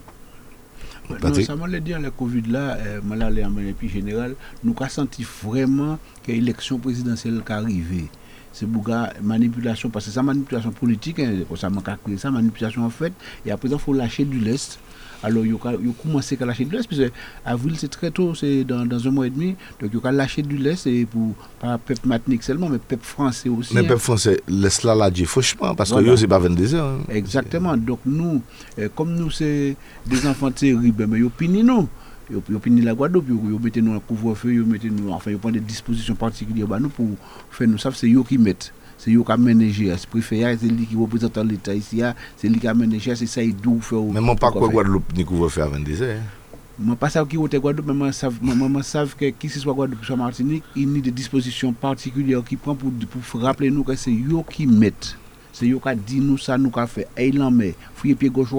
Non, 1.10 1.16
Patrick 1.20 1.44
ça 1.44 1.54
m'a 1.54 1.66
l'air 1.66 1.82
dire, 1.82 2.00
le 2.00 2.10
Covid 2.10 2.44
là, 2.48 2.78
euh, 2.78 3.30
les 3.30 3.44
en 3.44 3.52
plus 3.76 3.90
général, 3.90 4.34
nous 4.64 4.74
avons 4.80 4.88
senti 4.88 5.26
vraiment 5.44 5.98
que 6.24 6.32
l'élection 6.32 6.78
présidentielle 6.78 7.42
qui 7.44 7.52
arrivée. 7.52 8.06
C'est 8.54 8.66
pour 8.66 8.88
la 8.88 9.12
manipulation, 9.20 9.90
parce 9.90 10.06
que 10.06 10.12
c'est 10.12 10.22
manipulation 10.22 10.70
politique, 10.70 11.18
hein, 11.18 11.32
ça 11.56 11.68
m'a 11.68 11.82
créé 11.82 12.16
ça, 12.16 12.30
manipulation 12.30 12.86
en 12.86 12.90
fait, 12.90 13.12
et 13.44 13.50
à 13.50 13.58
présent, 13.58 13.76
il 13.76 13.82
faut 13.82 13.92
lâcher 13.92 14.24
du 14.24 14.38
lest. 14.38 14.78
Alors, 15.22 15.44
il 15.46 15.54
a 15.54 15.76
commencé 16.02 16.36
à 16.40 16.44
lâcher 16.46 16.64
du 16.64 16.74
lest, 16.74 16.88
parce 16.88 17.00
que 17.00 17.10
avril, 17.44 17.74
c'est 17.78 17.88
très 17.90 18.10
tôt, 18.10 18.34
c'est 18.34 18.64
dans, 18.64 18.84
dans 18.84 19.06
un 19.06 19.10
mois 19.10 19.26
et 19.26 19.30
demi, 19.30 19.54
donc 19.80 19.90
il 19.94 20.06
a 20.06 20.12
lâché 20.12 20.42
du 20.42 20.56
lest, 20.56 20.86
et 20.86 21.06
pour, 21.06 21.34
pas 21.60 21.78
peuple 21.78 22.08
matinique 22.08 22.42
seulement, 22.42 22.68
mais 22.68 22.78
peuple 22.78 23.04
français 23.04 23.48
aussi. 23.48 23.72
Mais 23.74 23.80
hein. 23.80 23.84
peuple 23.88 24.00
français, 24.00 24.40
laisse-la 24.48 24.94
là, 24.94 25.10
dire 25.10 25.28
fauchement, 25.28 25.74
parce 25.74 25.90
que 25.90 25.94
Voilà. 25.94 26.08
yo, 26.08 26.16
c'est 26.16 26.26
pas 26.26 26.38
22 26.38 26.74
heures. 26.74 26.86
hein. 26.98 27.04
Exactement. 27.08 27.76
Donc 27.76 28.00
nous, 28.04 28.42
euh, 28.78 28.88
comme 28.94 29.14
nous, 29.14 29.30
c'est 29.30 29.76
des 30.06 30.26
enfants 30.26 30.50
terribles, 30.50 31.06
mais 31.06 31.18
ils 31.18 31.30
punissent 31.30 31.64
nous. 31.64 31.88
Ils 32.30 32.58
punissent 32.58 32.84
la 32.84 32.94
Guadeloupe, 32.94 33.26
ils 33.28 33.60
mettent 33.64 33.76
nous 33.76 33.94
en 33.94 34.00
couvre-feu, 34.00 34.52
ils 34.54 34.62
mettent 34.64 34.84
nous, 34.84 35.10
enfin, 35.10 35.30
ils 35.30 35.38
prennent 35.38 35.52
des 35.54 35.60
dispositions 35.60 36.14
particulières 36.14 36.66
bah, 36.66 36.78
nous, 36.80 36.88
pour 36.88 37.06
faire 37.50 37.68
nous 37.68 37.78
savent, 37.78 37.94
c'est 37.94 38.10
eux 38.10 38.22
qui 38.22 38.38
mettent. 38.38 38.72
C'est 39.02 39.10
eux 39.10 39.24
qui 39.24 39.32
aménagent. 39.32 39.96
C'est 39.98 40.06
préfet, 40.08 40.56
c'est 40.60 40.68
lui 40.68 40.86
qui 40.86 40.94
représente 40.94 41.36
l'État 41.38 41.74
ici, 41.74 42.02
c'est 42.36 42.48
lui 42.48 42.60
qui 42.60 42.68
aménage, 42.68 43.10
c'est 43.16 43.26
ça, 43.26 43.42
il 43.42 43.56
doit 43.56 43.80
faire. 43.80 43.98
Mais 44.12 44.20
moi, 44.20 44.36
pas 44.36 44.52
quoi 44.52 44.60
faire. 44.60 44.70
Guadeloupe 44.70 45.16
ni 45.16 45.24
couvre-feu 45.24 45.62
à 45.62 45.66
22 45.66 46.02
heures. 46.02 46.16
hein. 46.20 46.56
Moi, 46.78 46.94
pas 46.94 47.10
ça 47.10 47.24
qui 47.28 47.34
est 47.34 47.58
Guadeloupe, 47.58 47.86
mais 47.86 47.94
moi, 47.94 48.12
savent- 48.12 49.16
que 49.16 49.30
qui 49.30 49.48
ce 49.48 49.58
soit 49.58 49.74
Guadeloupe, 49.74 50.04
soit 50.04 50.14
Martinique, 50.14 50.62
il 50.76 50.94
y 50.94 50.98
a 50.98 51.00
des 51.00 51.10
dispositions 51.10 51.72
particulières 51.72 52.44
qui 52.44 52.54
prend 52.54 52.76
pour, 52.76 52.92
pour 52.92 53.40
rappeler 53.40 53.70
nous 53.70 53.82
que 53.82 53.96
c'est 53.96 54.12
eux 54.12 54.42
qui 54.48 54.68
mettent. 54.68 55.16
C'est 55.52 55.68
eux 55.68 55.80
qui 55.82 55.96
dit 56.06 56.20
nous 56.20 56.38
ça, 56.38 56.56
nous 56.56 56.70
qui 56.70 56.86
fait. 56.86 57.08
Et 57.16 57.26
il 57.26 57.42
en 57.42 57.50
met. 57.50 57.74
Fouiller 57.96 58.14
pied 58.14 58.30
gauche 58.30 58.50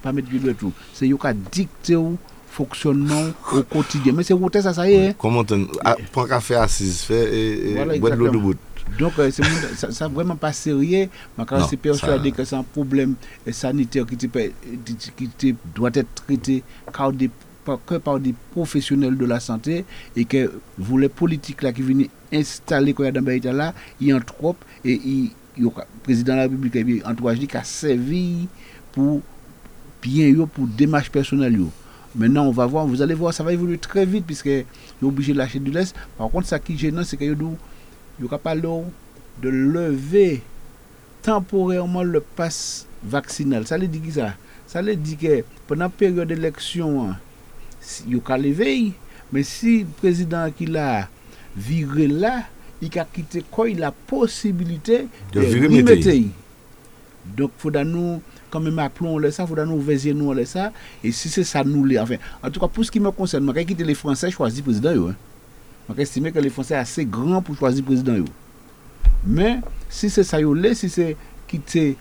pas 0.00 0.12
mettre 0.12 0.28
pied 0.28 0.38
droit 0.38 0.54
tout. 0.54 0.72
C'est 0.94 1.10
eux 1.10 1.16
qui 1.16 1.26
dicté 1.50 1.96
fonctionnement 2.52 3.30
au 3.52 3.62
quotidien. 3.62 4.12
Mais 4.12 4.22
c'est 4.22 4.62
ça, 4.62 4.72
ça 4.72 4.88
y 4.88 4.94
est. 4.94 5.16
Comment 5.18 5.42
on 5.50 5.66
ah, 5.84 5.96
prend 6.12 6.24
café 6.26 6.54
assise, 6.54 7.00
fait 7.00 7.34
et, 7.36 7.74
de 7.98 8.14
l'eau 8.14 8.28
de 8.28 8.38
bout. 8.38 8.56
Donc, 8.98 9.12
euh, 9.18 9.30
ça, 9.76 9.90
ça 9.92 10.08
vraiment 10.08 10.36
pas 10.36 10.52
sérieux. 10.52 11.08
Mais 11.38 11.44
quand 11.44 11.56
c'est 11.68 11.76
persuadé 11.76 12.30
ça- 12.30 12.36
que 12.36 12.44
c'est 12.44 12.56
un 12.56 12.62
problème 12.62 13.14
sanitaire 13.50 14.06
qui, 14.06 14.16
te 14.16 14.26
peut- 14.26 14.52
qui 15.16 15.28
te- 15.28 15.54
doit 15.74 15.90
être 15.94 16.12
traité 16.14 16.62
par 16.92 17.12
des, 17.12 17.30
par- 17.64 17.78
que 17.84 17.94
par 17.96 18.18
des 18.20 18.34
professionnels 18.52 19.16
de 19.16 19.24
la 19.24 19.40
santé 19.40 19.84
et 20.16 20.24
que 20.24 20.50
vous, 20.78 20.98
les 20.98 21.08
politiques 21.08 21.62
là, 21.62 21.72
qui 21.72 21.82
viennent 21.82 22.08
installer 22.32 22.92
quoi 22.94 23.10
dans 23.12 23.24
le 23.24 23.52
là, 23.52 23.74
il 24.00 24.08
y 24.08 24.12
a 24.12 24.20
trop 24.20 24.56
et 24.84 24.94
il, 25.04 25.30
il 25.56 25.64
y 25.64 25.66
a- 25.66 25.70
le 25.70 26.00
président 26.02 26.32
de 26.32 26.36
la 26.38 26.42
République 26.44 26.76
et 26.76 27.02
entourage 27.04 27.38
qui 27.38 27.56
a 27.56 27.64
servi 27.64 28.48
pour 28.92 29.20
bien 30.02 30.34
pour 30.52 30.66
démarche 30.66 31.10
personnelle. 31.10 31.58
Maintenant, 32.14 32.44
on 32.46 32.50
va 32.50 32.66
voir, 32.66 32.86
vous 32.86 33.00
allez 33.00 33.14
voir, 33.14 33.32
ça 33.32 33.42
va 33.42 33.52
évoluer 33.52 33.78
très 33.78 34.04
vite 34.04 34.24
puisque 34.26 34.46
est 34.48 34.66
obligé 35.02 35.32
de 35.32 35.38
lâcher 35.38 35.58
du 35.60 35.70
lest. 35.70 35.94
Par 36.18 36.28
contre, 36.28 36.46
ça 36.46 36.58
qui 36.58 36.74
est 36.74 36.76
gênant, 36.76 37.04
c'est 37.04 37.16
que 37.16 37.24
yo 38.22 38.26
il 38.26 38.26
y 38.26 38.26
aura 38.26 38.38
pas 38.38 38.54
de 38.54 39.48
lever 39.48 40.42
temporairement 41.22 42.02
le 42.02 42.20
pass 42.20 42.86
vaccinal. 43.02 43.66
Ça 43.66 43.78
veut 43.78 43.86
dire 43.88 44.02
qui 44.02 44.12
ça? 44.12 44.34
Ça 44.66 44.80
veut 44.80 44.96
dire 44.96 45.18
que 45.18 45.44
pendant 45.66 45.86
la 45.86 45.88
période 45.88 46.28
d'élection, 46.28 47.14
il 48.06 48.12
y 48.12 48.16
aura 48.16 48.38
l'éveil, 48.38 48.92
mais 49.32 49.42
si 49.42 49.80
le 49.80 49.86
président 49.86 50.50
qui 50.56 50.66
l'a 50.66 51.08
viré 51.56 52.06
là, 52.06 52.44
il 52.80 52.98
a 52.98 53.06
Il 53.68 53.76
a 53.78 53.80
la 53.80 53.92
possibilité 53.92 55.06
De 55.32 55.40
remettre. 55.40 55.84
Météi. 55.84 56.30
Donc, 57.36 57.52
il 57.64 57.80
nous, 57.82 58.20
quand 58.50 58.58
même, 58.58 58.78
appelons 58.80 59.18
le 59.18 59.30
ça, 59.30 59.46
il 59.48 59.62
nous 59.62 59.80
veiller 59.80 60.12
nous 60.12 60.32
le 60.32 60.44
ça. 60.44 60.72
Et 61.04 61.12
si 61.12 61.28
c'est 61.28 61.44
ça, 61.44 61.62
nous. 61.62 61.86
Enfin, 61.98 62.16
en 62.42 62.50
tout 62.50 62.58
cas, 62.58 62.66
pour 62.66 62.84
ce 62.84 62.90
qui 62.90 62.98
me 62.98 63.10
concerne, 63.12 63.44
moi, 63.44 63.54
quand 63.54 63.64
quitter 63.64 63.84
les 63.84 63.94
Français, 63.94 64.30
choisir 64.30 64.64
le 64.66 64.72
président. 64.72 64.92
yo, 64.92 65.08
Hein. 65.08 65.14
Donc, 65.88 65.98
estimer 65.98 66.32
que 66.32 66.38
les 66.38 66.50
Français 66.50 66.74
sont 66.74 66.80
assez 66.80 67.04
grands 67.04 67.42
pour 67.42 67.56
choisir 67.56 67.82
le 67.82 67.86
président. 67.86 68.14
yo. 68.14 68.24
Mais, 69.26 69.58
si 69.88 70.10
c'est 70.10 70.24
ça, 70.24 70.38
si 70.74 70.88
c'est 70.88 71.16
quitter 71.46 71.96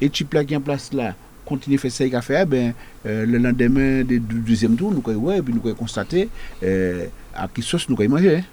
l'équipe 0.00 0.46
qui 0.46 0.54
est 0.54 0.56
en 0.56 0.60
place 0.60 0.92
là, 0.92 1.14
continuer 1.44 1.76
à 1.76 1.80
faire 1.80 1.92
ça 1.92 2.08
qu'il 2.08 2.22
fait, 2.22 2.46
ben, 2.46 2.74
euh, 3.06 3.24
le 3.24 3.38
lendemain 3.38 4.02
du 4.04 4.18
deuxième 4.20 4.76
tour, 4.76 4.92
nous 4.92 5.02
avons 5.10 5.20
ouais, 5.20 5.40
puis 5.42 5.54
nous 5.54 5.74
constaté 5.74 6.28
euh, 6.62 7.06
à 7.34 7.48
qui 7.48 7.62
sauce 7.62 7.88
nous 7.88 8.00
avons 8.00 8.10
mangé. 8.10 8.44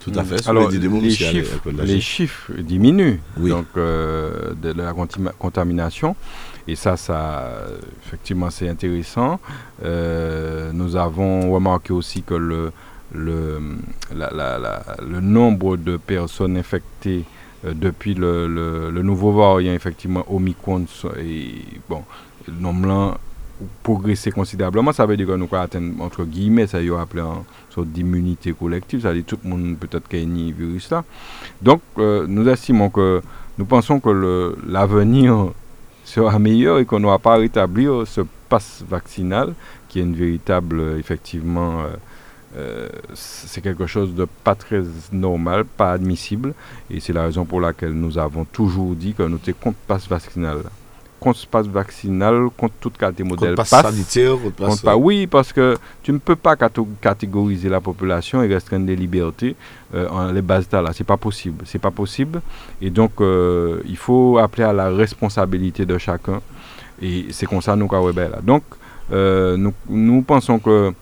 Tout 0.00 0.12
à 0.14 0.24
fait. 0.24 0.48
Alors, 0.48 0.68
des 0.68 0.88
mots, 0.88 1.00
les, 1.00 1.10
chiffres, 1.10 1.60
les 1.82 2.00
chiffres 2.00 2.52
diminuent 2.52 3.18
Oui. 3.38 3.50
donc, 3.50 3.66
euh, 3.76 4.54
de 4.54 4.72
la 4.72 4.94
contamination. 5.38 6.14
Et 6.68 6.76
ça, 6.76 6.96
ça 6.96 7.50
effectivement, 8.04 8.50
c'est 8.50 8.68
intéressant. 8.68 9.40
Euh, 9.84 10.70
nous 10.72 10.94
avons 10.96 11.52
remarqué 11.52 11.92
aussi 11.92 12.22
que 12.22 12.34
le, 12.34 12.72
le, 13.16 13.60
le 14.12 15.20
nombre 15.20 15.76
de 15.76 15.96
personnes 15.96 16.56
infectées 16.56 17.24
euh, 17.64 17.72
depuis 17.74 18.14
le, 18.14 18.90
nouveau 19.02 19.32
variant, 19.32 19.72
effectivement, 19.72 20.24
Omicron, 20.28 20.84
et, 21.18 21.54
bon, 21.88 22.02
le 22.46 22.54
nombre 22.60 22.86
là 22.86 23.18
progressé 23.82 24.30
considérablement. 24.30 24.92
Ça 24.92 25.06
veut 25.06 25.16
dire 25.16 25.26
que 25.26 25.32
nous 25.32 25.48
avons 25.50 25.62
atteint, 25.62 25.92
entre 26.00 26.24
guillemets, 26.24 26.66
ça 26.66 26.82
y 26.82 26.90
a 26.90 27.00
appelé 27.00 27.22
en 27.22 27.44
sorte 27.70 27.88
d'immunité 27.88 28.52
collective, 28.52 29.00
ça 29.00 29.08
veut 29.08 29.14
dire 29.16 29.24
tout 29.24 29.38
le 29.42 29.50
monde 29.50 29.76
peut-être 29.78 30.08
qu'il 30.08 30.20
y 30.20 30.50
a 30.50 30.52
virus 30.52 30.90
là. 30.90 31.04
Donc, 31.62 31.80
euh, 31.98 32.26
nous 32.28 32.46
estimons 32.48 32.90
que, 32.90 33.22
nous 33.58 33.64
pensons 33.64 33.98
que 34.00 34.54
l'avenir 34.68 35.52
sera 36.04 36.38
meilleur 36.38 36.78
et 36.78 36.84
qu'on 36.84 37.00
n'aura 37.00 37.18
pas 37.18 37.34
à 37.34 37.38
rétablir 37.38 38.06
ce 38.06 38.20
passe 38.48 38.84
vaccinal 38.88 39.54
qui 39.88 40.00
est 40.00 40.02
une 40.02 40.14
véritable, 40.14 40.98
effectivement, 40.98 41.80
euh, 41.80 41.96
euh, 42.56 42.88
c'est 43.14 43.60
quelque 43.60 43.86
chose 43.86 44.14
de 44.14 44.26
pas 44.44 44.54
très 44.54 44.82
normal, 45.12 45.64
pas 45.64 45.92
admissible. 45.92 46.54
Et 46.90 47.00
c'est 47.00 47.12
la 47.12 47.22
raison 47.24 47.44
pour 47.44 47.60
laquelle 47.60 47.92
nous 47.92 48.18
avons 48.18 48.44
toujours 48.44 48.94
dit 48.94 49.12
que 49.14 49.22
nous 49.22 49.36
étions 49.38 49.54
contre 49.60 49.78
passe 49.86 50.08
vaccinal. 50.08 50.58
Contre 51.18 51.46
passe 51.48 51.66
vaccinal, 51.66 52.48
contre 52.56 52.74
toute 52.80 52.96
qualité 52.98 53.22
Contre 53.22 53.40
modèle 53.40 53.54
passe 53.56 53.70
sanitaire, 53.70 54.32
contre 54.42 54.56
passe- 54.56 54.80
pas. 54.80 54.96
Oui, 54.96 55.26
parce 55.26 55.52
que 55.52 55.76
tu 56.02 56.12
ne 56.12 56.18
peux 56.18 56.36
pas 56.36 56.56
catégoriser 57.00 57.68
la 57.68 57.80
population 57.80 58.42
et 58.42 58.46
restreindre 58.52 58.86
les 58.86 58.96
libertés 58.96 59.56
euh, 59.94 60.08
en 60.08 60.30
les 60.30 60.42
bases 60.42 60.68
là. 60.72 60.90
C'est 60.92 61.04
pas 61.04 61.16
possible. 61.16 61.64
C'est 61.66 61.78
pas 61.78 61.90
possible. 61.90 62.40
Et 62.82 62.90
donc, 62.90 63.12
euh, 63.20 63.80
il 63.86 63.96
faut 63.96 64.38
appeler 64.38 64.64
à 64.64 64.72
la 64.72 64.90
responsabilité 64.90 65.84
de 65.86 65.96
chacun. 65.98 66.40
Et 67.00 67.26
c'est 67.30 67.46
comme 67.46 67.60
ça 67.62 67.76
nous. 67.76 67.88
Donc, 68.42 68.62
euh, 69.12 69.56
nous, 69.56 69.72
nous 69.88 70.22
pensons 70.22 70.58
que 70.58 70.92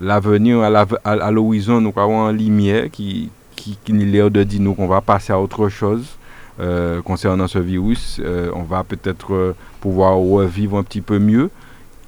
l'avenir, 0.00 0.62
à 0.62 1.30
l'horizon, 1.30 1.80
nous 1.80 1.92
avons 1.96 2.28
une 2.30 2.36
lumière 2.36 2.90
qui, 2.90 3.30
qui, 3.54 3.78
qui 3.84 3.92
nous 3.92 4.06
l'air 4.06 4.30
de 4.30 4.42
dire 4.42 4.60
nous 4.60 4.74
qu'on 4.74 4.88
va 4.88 5.00
passer 5.00 5.32
à 5.32 5.38
autre 5.40 5.68
chose 5.68 6.16
euh, 6.58 7.02
concernant 7.02 7.46
ce 7.46 7.58
virus. 7.58 8.20
Euh, 8.24 8.50
on 8.54 8.62
va 8.62 8.84
peut-être 8.84 9.34
euh, 9.34 9.56
pouvoir 9.80 10.16
revivre 10.16 10.78
un 10.78 10.82
petit 10.82 11.00
peu 11.00 11.18
mieux. 11.18 11.50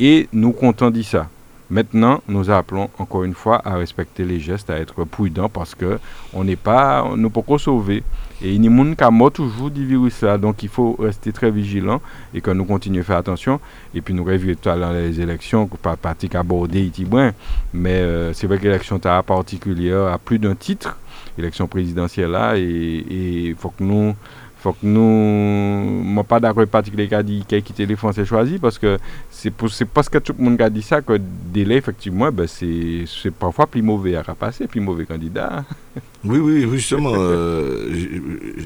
Et 0.01 0.29
nous 0.33 0.53
comptons 0.53 0.91
dit 0.91 1.05
ça. 1.05 1.29
Maintenant, 1.71 2.21
nous 2.29 2.51
appelons 2.51 2.91
encore 2.99 3.25
une 3.25 3.35
fois 3.35 3.63
à 3.65 3.77
respecter 3.77 4.25
les 4.25 4.41
gestes, 4.41 4.69
à 4.69 4.79
être 4.79 5.05
prudents 5.05 5.49
parce 5.49 5.75
que 5.75 5.99
on 6.35 6.45
n'est 6.45 6.57
pas, 6.57 7.09
peut 7.33 7.43
pas 7.43 7.59
sauver. 7.59 8.03
Et 8.45 8.55
il 8.55 8.65
y 8.65 8.67
a 8.67 8.71
des 8.71 8.77
gens 8.77 8.95
qui 8.95 9.15
mort 9.15 9.33
toujours 9.33 9.71
du 9.71 9.87
virus 9.87 10.21
là, 10.23 10.37
donc 10.37 10.63
il 10.63 10.69
faut 10.69 10.97
rester 10.99 11.33
très 11.33 11.51
vigilant 11.51 12.01
et 12.35 12.41
que 12.41 12.51
nous 12.51 12.65
continuions 12.65 13.03
à 13.03 13.05
faire 13.05 13.17
attention. 13.19 13.61
Et 13.95 14.01
puis 14.01 14.15
nous 14.15 14.25
réveillons 14.25 14.57
tout 14.61 14.69
à 14.69 14.77
l'heure 14.77 14.93
les 14.93 15.21
élections, 15.21 15.69
pas 15.69 15.97
parti 15.97 16.29
bien, 16.29 17.33
mais 17.73 18.01
euh, 18.01 18.33
c'est 18.33 18.47
vrai 18.49 18.59
que 18.59 18.65
l'élection 18.65 18.99
particulière 18.99 20.07
à 20.07 20.19
plus 20.19 20.41
d'un 20.41 20.57
titre, 20.57 20.99
élection 21.39 21.69
présidentielle 21.69 22.31
là, 22.31 22.57
et 22.57 23.49
il 23.51 23.55
faut 23.55 23.71
que 23.71 23.85
nous 23.85 24.15
faut 24.63 24.73
que 24.75 24.87
nous 24.87 26.05
moi 26.05 26.23
pas 26.25 26.39
d'accord 26.41 26.67
particulier 26.67 27.09
qui 27.09 27.15
a 27.15 27.23
dit 27.23 27.45
qui 27.47 27.55
a 27.57 27.61
quitté 27.61 27.85
les 27.85 27.97
Français 27.97 28.25
choisis 28.25 28.59
parce 28.61 28.79
que 28.79 28.99
c'est 29.31 29.51
pour- 29.51 29.71
c'est 29.71 29.85
parce 29.85 30.09
que 30.09 30.19
tout 30.19 30.35
le 30.39 30.45
monde 30.45 30.61
a 30.63 30.71
dit 30.71 30.83
ça 30.83 31.01
que 31.03 31.19
délai 31.53 31.77
effectivement 31.77 32.31
ben 32.31 32.47
c'est 32.47 33.05
c'est 33.07 33.33
parfois 33.33 33.67
plus 33.67 33.83
mauvais 33.83 34.15
à 34.17 34.23
passer 34.23 34.67
plus 34.69 34.81
mauvais 34.81 35.05
candidat 35.05 35.65
Oui, 36.25 36.39
oui, 36.39 36.69
justement, 36.73 37.13
euh, 37.17 37.91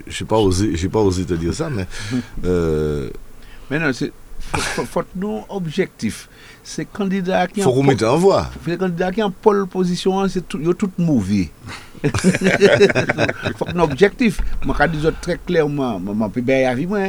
j'ai- 0.08 0.24
pas 0.26 0.36
osé, 0.36 0.72
j'ai 0.76 0.90
pas 0.90 1.00
osé 1.00 1.24
te 1.24 1.32
dire 1.32 1.54
ça, 1.54 1.70
mais 1.70 1.86
euh, 2.44 3.08
Maintenant, 3.70 3.90
c'est 3.94 4.12
faut, 4.38 4.84
faut, 4.84 5.02
nous 5.16 5.40
objectif. 5.48 6.28
Ces 6.62 6.84
candidats 6.84 7.46
qui 7.46 7.62
faut 7.62 7.82
mette 7.82 8.02
en 8.02 8.18
voie. 8.18 8.50
Les 8.66 8.76
candidats 8.76 9.10
qui 9.10 9.22
en 9.22 9.30
pole 9.30 9.66
position, 9.66 10.28
c'est 10.28 10.46
tout, 10.46 10.58
ils 10.60 10.66
sont 10.66 10.72
tous 10.74 10.90
mauvais. 10.98 11.50
Je 12.04 12.10
peux 16.28 16.40
bien 16.40 16.68
avis 16.68 16.86
moi, 16.86 17.00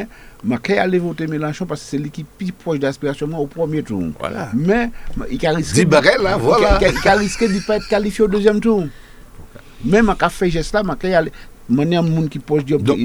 je 0.43 0.50
vais 0.73 0.78
aller 0.78 1.00
voter 1.00 1.28
Mélenchon 1.28 1.65
parce 1.65 1.82
que 1.82 1.88
c'est 1.88 1.97
lui 1.97 2.10
qui 2.12 2.21
est 2.21 2.26
plus 2.38 2.52
proche 2.52 2.80
d'aspiration 2.80 3.28
moi, 3.28 3.39
au 3.39 3.47
premier 3.47 3.84
tour. 3.84 4.04
Voilà. 4.19 4.50
Mais 4.54 4.89
il 5.32 5.45
a 5.45 5.52
risqué. 5.52 5.82
Dis 5.82 5.86
Barrel, 5.86 6.21
là, 6.21 6.38
voilà. 6.38 6.78
Il 6.82 6.86
a- 6.86 6.89
il 7.04 7.08
a 7.08 7.13
risqué 7.15 7.47
de 7.47 7.54
ne 7.54 7.60
pas 7.60 7.78
être 7.78 7.88
qualifié 7.88 8.23
au 8.23 8.28
deuxième 8.28 8.60
tour. 8.60 8.86
Même 9.84 10.13
quand 10.17 10.30
fait 10.30 10.50
geste 10.50 10.73
là, 10.73 10.82
je 10.86 11.08
vais 11.08 11.13
aller. 11.13 11.32
Je 11.69 11.76
suis 11.84 11.95
un 11.95 12.02
monde 12.02 12.30
qui 12.30 12.39
proche 12.39 12.63
du 12.65 12.78
Donc, 12.78 12.97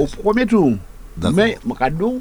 ou 0.00 0.06
premier 0.06 0.46
tour. 0.46 0.72
D'accord. 1.16 1.36
Mais 1.36 1.58
Mokado, 1.64 2.20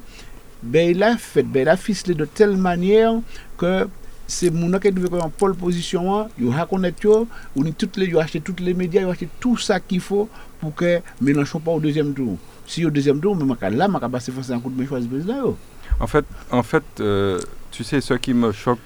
ben, 0.62 0.90
il 0.92 1.02
a 1.04 1.18
fait, 1.18 1.44
ben, 1.44 1.62
il 1.62 1.70
a 1.70 1.78
ficelé 1.78 2.14
de 2.14 2.26
telle 2.26 2.56
manière 2.58 3.14
que 3.58 3.88
c'est 4.34 4.50
mon 4.50 4.78
qui 4.80 4.92
devait 4.92 5.22
en 5.22 5.30
pole 5.30 5.56
position, 5.56 6.16
hein. 6.16 6.28
il 6.40 6.52
a 6.54 6.66
connaître 6.66 7.04
yo, 7.04 7.28
on 7.56 7.64
toutes 7.72 7.98
les, 7.98 8.18
acheté 8.18 8.42
tous 8.42 8.56
les 8.62 8.74
médias, 8.74 9.02
il 9.02 9.08
a 9.08 9.12
acheté 9.12 9.30
tout 9.40 9.58
ça 9.58 9.80
qu'il 9.80 10.00
faut 10.00 10.28
pour 10.60 10.74
que 10.74 11.02
Mélenchon 11.22 11.60
pas 11.60 11.72
au 11.72 11.80
deuxième 11.80 12.14
tour. 12.14 12.38
Si 12.66 12.86
au 12.86 12.90
deuxième 12.90 13.20
tour, 13.20 13.36
Mokado 13.36 13.76
là, 13.76 13.88
Mokado 13.88 14.12
passer 14.12 14.32
face 14.32 14.50
à 14.50 14.56
un 14.56 14.60
coup 14.60 14.72
de 14.72 14.86
choisi 14.86 15.08
président. 15.08 15.56
En 16.00 16.08
fait, 16.08 16.26
en 16.50 16.64
fait 16.64 16.84
euh, 17.00 17.40
tu 17.72 17.84
sais, 17.84 18.02
ce 18.02 18.16
qui 18.16 18.34
me 18.34 18.52
choque, 18.52 18.80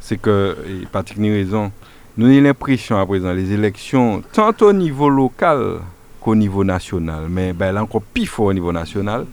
c'est 0.00 0.16
que, 0.16 0.56
et 0.68 0.86
Patrick 0.86 1.18
a 1.18 1.22
raison, 1.22 1.72
nous 2.16 2.26
avons 2.26 2.40
l'impression 2.42 2.98
à 2.98 3.04
présent, 3.04 3.32
les 3.32 3.50
élections, 3.50 4.22
tant 4.32 4.54
au 4.60 4.72
niveau 4.72 5.08
local 5.08 5.80
qu'au 6.20 6.36
niveau 6.36 6.62
national, 6.62 7.26
mais 7.28 7.52
ben, 7.52 7.72
là 7.72 7.82
encore 7.82 8.02
fort 8.26 8.46
au 8.46 8.52
niveau 8.52 8.70
national, 8.70 9.26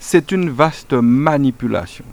c'est 0.00 0.32
une 0.32 0.50
vaste 0.50 0.92
manipulation. 0.92 2.04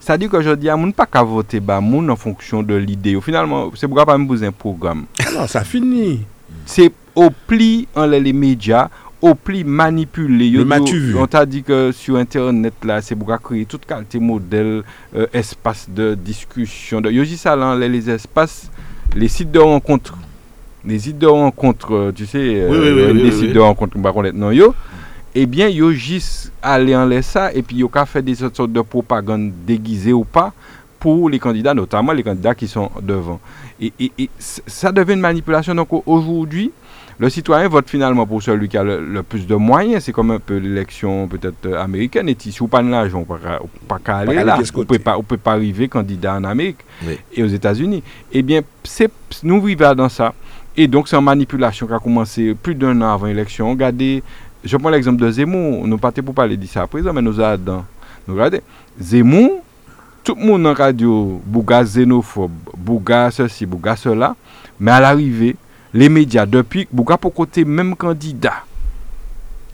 C'est-à-dire 0.00 0.30
que 0.30 0.40
je 0.40 0.50
dis 0.52 0.68
à 0.70 0.76
moun 0.76 0.92
pas 0.92 1.06
qu'à 1.06 1.22
voter 1.22 1.60
bah 1.60 1.80
moun 1.80 2.10
en 2.10 2.16
fonction 2.16 2.62
de 2.62 2.74
l'idée. 2.74 3.16
Finalement, 3.20 3.70
c'est 3.74 3.86
pourquoi 3.86 4.06
pas 4.06 4.16
me 4.16 4.26
poser 4.26 4.46
un 4.46 4.52
programme. 4.52 5.04
Non, 5.34 5.46
ça 5.46 5.62
finit. 5.62 6.20
c'est 6.64 6.90
au 7.14 7.28
pli 7.30 7.86
en 7.94 8.06
les, 8.06 8.18
les 8.20 8.32
médias, 8.32 8.88
au 9.20 9.34
pli 9.34 9.62
manipulé. 9.64 10.48
Yo 10.48 10.60
Le 10.60 10.64
m'as-tu 10.64 10.98
vu? 10.98 11.16
On 11.18 11.26
t'a 11.26 11.44
dit 11.44 11.62
que 11.62 11.92
sur 11.92 12.16
Internet, 12.16 12.74
là, 12.84 13.02
c'est 13.02 13.14
pour 13.14 13.28
créer 13.40 13.66
toute 13.66 13.84
qualité 13.84 14.18
modèle, 14.18 14.82
euh, 15.14 15.26
espace 15.32 15.86
de 15.88 16.14
discussion. 16.14 17.00
De, 17.00 17.10
yo 17.10 17.24
dit 17.24 17.36
ça, 17.36 17.54
là, 17.54 17.76
les, 17.76 17.88
les 17.88 18.08
espaces, 18.08 18.70
les 19.14 19.28
sites 19.28 19.50
de 19.50 19.58
rencontre. 19.58 20.16
Les 20.82 20.98
sites 20.98 21.18
de 21.18 21.26
rencontre, 21.26 21.94
euh, 21.94 22.12
tu 22.12 22.24
sais, 22.24 22.38
euh, 22.38 22.68
Oui, 22.70 22.78
oui, 22.78 23.12
oui, 23.12 23.22
les 23.24 23.32
sites 23.32 23.52
de 23.52 23.60
rencontre, 23.60 23.98
bah, 23.98 24.12
connaître, 24.14 24.38
non, 24.38 24.50
yo? 24.50 24.74
Bien, 25.46 25.68
yo 25.68 25.92
juste 25.92 26.52
aller 26.62 26.94
en 26.96 27.06
laisse 27.06 27.26
ça, 27.28 27.52
et 27.52 27.62
puis 27.62 27.76
yo 27.76 27.88
ka 27.88 28.04
fait 28.06 28.22
des 28.22 28.34
sortes 28.34 28.72
de 28.72 28.80
propagande 28.80 29.52
déguisée 29.66 30.12
ou 30.12 30.24
pas 30.24 30.52
pour 30.98 31.30
les 31.30 31.38
candidats, 31.38 31.72
notamment 31.72 32.12
les 32.12 32.22
candidats 32.22 32.54
qui 32.54 32.66
sont 32.68 32.90
devant. 33.00 33.40
Et, 33.80 33.92
et- 33.98 34.12
et 34.18 34.30
c- 34.38 34.62
ça 34.66 34.92
devient 34.92 35.14
une 35.14 35.20
manipulation. 35.20 35.74
Donc 35.74 35.92
au- 35.92 36.02
aujourd'hui, 36.04 36.72
le 37.18 37.30
citoyen 37.30 37.68
vote 37.68 37.88
finalement 37.88 38.26
pour 38.26 38.42
celui 38.42 38.68
qui 38.68 38.76
a 38.76 38.82
le, 38.84 39.00
le 39.06 39.22
plus 39.22 39.46
de 39.46 39.54
moyens. 39.54 40.04
C'est 40.04 40.12
comme 40.12 40.30
un 40.32 40.38
peu 40.38 40.56
l'élection 40.56 41.26
peut-être 41.28 41.64
euh, 41.66 41.82
américaine. 41.82 42.28
Et 42.28 42.36
si 42.38 42.50
vous 42.58 42.66
pas 42.68 42.82
de 42.82 42.88
l'argent, 42.90 43.24
on 43.26 43.36
pas 43.86 43.98
qu'à 44.04 44.16
aller 44.18 44.34
là. 44.42 44.58
de 44.58 44.64
On 44.74 44.84
peut 44.84 44.98
pas, 44.98 45.16
on 45.16 45.22
peut 45.22 45.36
pas 45.38 45.52
arriver 45.52 45.88
candidat 45.88 46.34
en 46.34 46.44
Amérique 46.44 46.78
Oui. 47.06 47.18
et 47.34 47.42
aux 47.42 47.46
États-Unis. 47.46 48.02
Eh 48.32 48.42
bien, 48.42 48.60
c'est- 48.84 49.10
nous 49.42 49.62
vivons 49.62 49.94
dans 49.94 50.08
ça. 50.08 50.34
Et 50.76 50.86
donc, 50.86 51.08
c'est 51.08 51.16
une 51.16 51.24
manipulation 51.24 51.86
qui 51.86 51.92
a 51.92 51.98
commencé 51.98 52.54
plus 52.54 52.74
d'un 52.74 53.00
an 53.02 53.12
avant 53.14 53.26
l'élection. 53.26 53.70
Regardez, 53.70 54.22
je 54.64 54.76
prends 54.76 54.90
l'exemple 54.90 55.20
de 55.20 55.30
Zemmour. 55.30 55.86
Nous 55.86 55.98
partons 55.98 56.22
pour 56.22 56.34
parler 56.34 56.56
de 56.56 56.66
ça 56.66 56.82
à 56.82 56.86
présent, 56.86 57.12
mais 57.12 57.22
nous 57.22 57.40
avons 57.40 57.84
Nous 58.28 58.34
regardez, 58.34 58.62
Zemmour, 59.00 59.62
tout 60.22 60.34
le 60.34 60.44
monde 60.44 60.66
en 60.66 60.74
radio, 60.74 61.40
Bouga 61.44 61.82
xénophobe, 61.82 62.52
Bouga 62.76 63.30
ceci, 63.30 63.66
Bouga 63.66 63.96
cela, 63.96 64.36
mais 64.78 64.90
à 64.90 65.00
l'arrivée, 65.00 65.56
les 65.94 66.08
médias, 66.08 66.46
depuis 66.46 66.86
Bouga 66.92 67.16
pour 67.16 67.34
côté 67.34 67.64
même 67.64 67.96
candidat, 67.96 68.64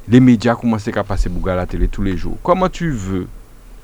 les 0.09 0.21
médias 0.21 0.55
commencent 0.55 0.89
à 0.89 1.05
passer 1.05 1.29
Bouga 1.29 1.55
à 1.55 1.57
la 1.57 1.67
télé 1.67 1.89
tous 1.89 2.03
les 2.03 2.17
jours. 2.17 2.37
Comment 2.43 2.69
tu 2.69 2.91
veux 2.91 3.27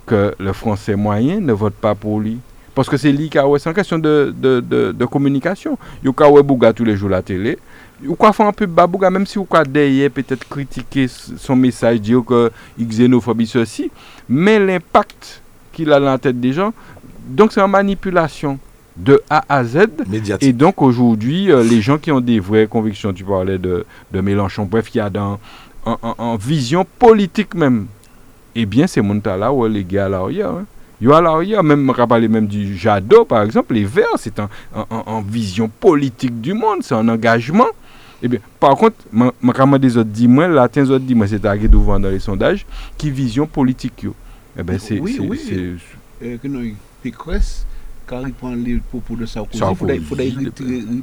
que 0.06 0.34
le 0.38 0.52
français 0.52 0.94
moyen 0.94 1.40
ne 1.40 1.52
vote 1.52 1.74
pas 1.74 1.94
pour 1.94 2.20
lui? 2.20 2.38
Parce 2.74 2.88
que 2.88 2.96
c'est 2.96 3.12
lui 3.12 3.28
qui 3.28 3.38
a 3.38 3.44
c'est 3.58 3.68
une 3.68 3.74
question 3.74 3.98
de 3.98 5.04
communication. 5.04 5.76
Il 6.02 6.10
y 6.10 6.22
a 6.22 6.42
Bouga 6.42 6.72
tous 6.72 6.84
les 6.84 6.96
jours 6.96 7.10
à 7.10 7.16
la 7.16 7.22
télé. 7.22 7.58
Ou 8.06 8.14
quoi 8.14 8.32
faire 8.32 8.46
un 8.46 8.52
peu 8.52 8.66
bas 8.66 8.86
Bouga, 8.86 9.10
même 9.10 9.26
si 9.26 9.38
ou 9.38 9.44
quoi 9.44 9.64
derrière 9.64 10.10
peut-être 10.10 10.48
critiquer 10.48 11.06
son 11.08 11.56
message, 11.56 12.00
dire 12.00 12.22
que 12.24 12.50
il 12.78 12.86
xénophobie 12.88 13.46
ceci, 13.46 13.90
mais 14.28 14.58
l'impact 14.58 15.42
qu'il 15.72 15.92
a 15.92 16.00
dans 16.00 16.06
la 16.06 16.18
tête 16.18 16.40
des 16.40 16.52
gens, 16.52 16.72
donc 17.26 17.52
c'est 17.52 17.60
une 17.60 17.70
manipulation 17.70 18.58
de 18.96 19.22
A 19.30 19.42
à 19.48 19.64
Z. 19.64 19.86
Médiatique. 20.08 20.46
Et 20.48 20.52
donc 20.52 20.82
aujourd'hui, 20.82 21.50
euh, 21.50 21.62
les 21.62 21.80
gens 21.80 21.96
qui 21.96 22.12
ont 22.12 22.20
des 22.20 22.40
vraies 22.40 22.66
convictions, 22.66 23.12
tu 23.12 23.24
parlais 23.24 23.56
de, 23.58 23.86
de 24.12 24.20
Mélenchon, 24.20 24.64
bref, 24.64 24.90
qui 24.90 25.00
a 25.00 25.08
dans, 25.08 25.38
en, 25.86 25.96
en- 26.02 26.14
en 26.18 26.36
vision 26.36 26.84
politique 26.98 27.54
même, 27.54 27.86
ebyen 28.54 28.86
se 28.86 29.00
moun 29.00 29.20
ta 29.24 29.36
la 29.36 29.52
ou 29.52 29.64
le 29.66 29.80
ge 29.88 29.96
a 29.96 30.08
la 30.08 30.24
ou 30.24 30.30
ya. 30.30 30.50
Yo 31.00 31.14
a 31.14 31.20
la 31.22 31.32
ou 31.38 31.42
ya, 31.42 31.62
mèm 31.62 31.80
mèm 31.86 32.06
parler 32.06 32.28
même 32.28 32.46
du 32.46 32.76
Jadot, 32.76 33.24
par 33.24 33.42
exemple, 33.42 33.74
les 33.74 33.84
Verts, 33.84 34.18
c'est 34.18 34.38
en, 34.38 34.48
en, 34.74 34.86
en, 35.06 35.20
vision 35.22 35.68
politique 35.80 36.40
du 36.40 36.52
monde, 36.52 36.82
c'est 36.82 36.94
un 36.94 37.08
engagement. 37.08 37.66
Eh 38.22 38.28
bien, 38.28 38.38
par 38.60 38.76
contre, 38.76 38.96
je 39.12 39.78
des 39.78 39.96
autres 39.96 40.10
dit 40.10 40.28
moi, 40.28 40.46
la 40.46 40.64
autres 40.64 40.98
dit 41.00 41.14
moi, 41.14 41.26
c'est 41.26 41.44
arrivé 41.44 41.66
devant 41.66 41.98
dans 41.98 42.08
les 42.08 42.20
sondages, 42.20 42.64
qui 42.96 43.10
vision 43.10 43.46
politique 43.46 44.02
yo. 44.02 44.14
Eh 44.56 44.62
ben, 44.62 44.78
c'est. 44.78 45.00
Oui, 45.00 45.18
oui. 45.20 45.40
C'est. 45.44 46.26
Euh, 46.26 46.36
que 46.38 46.46
non, 46.46 46.60
Pécresse, 47.02 47.66
quand 48.06 48.24
il 48.24 48.32
prend 48.32 48.54
les 48.54 48.76
propos 48.76 49.16
de 49.16 49.26
Sarkozy, 49.26 49.62
il 49.68 49.76
faudrait, 49.76 49.98
faudrait 49.98 50.32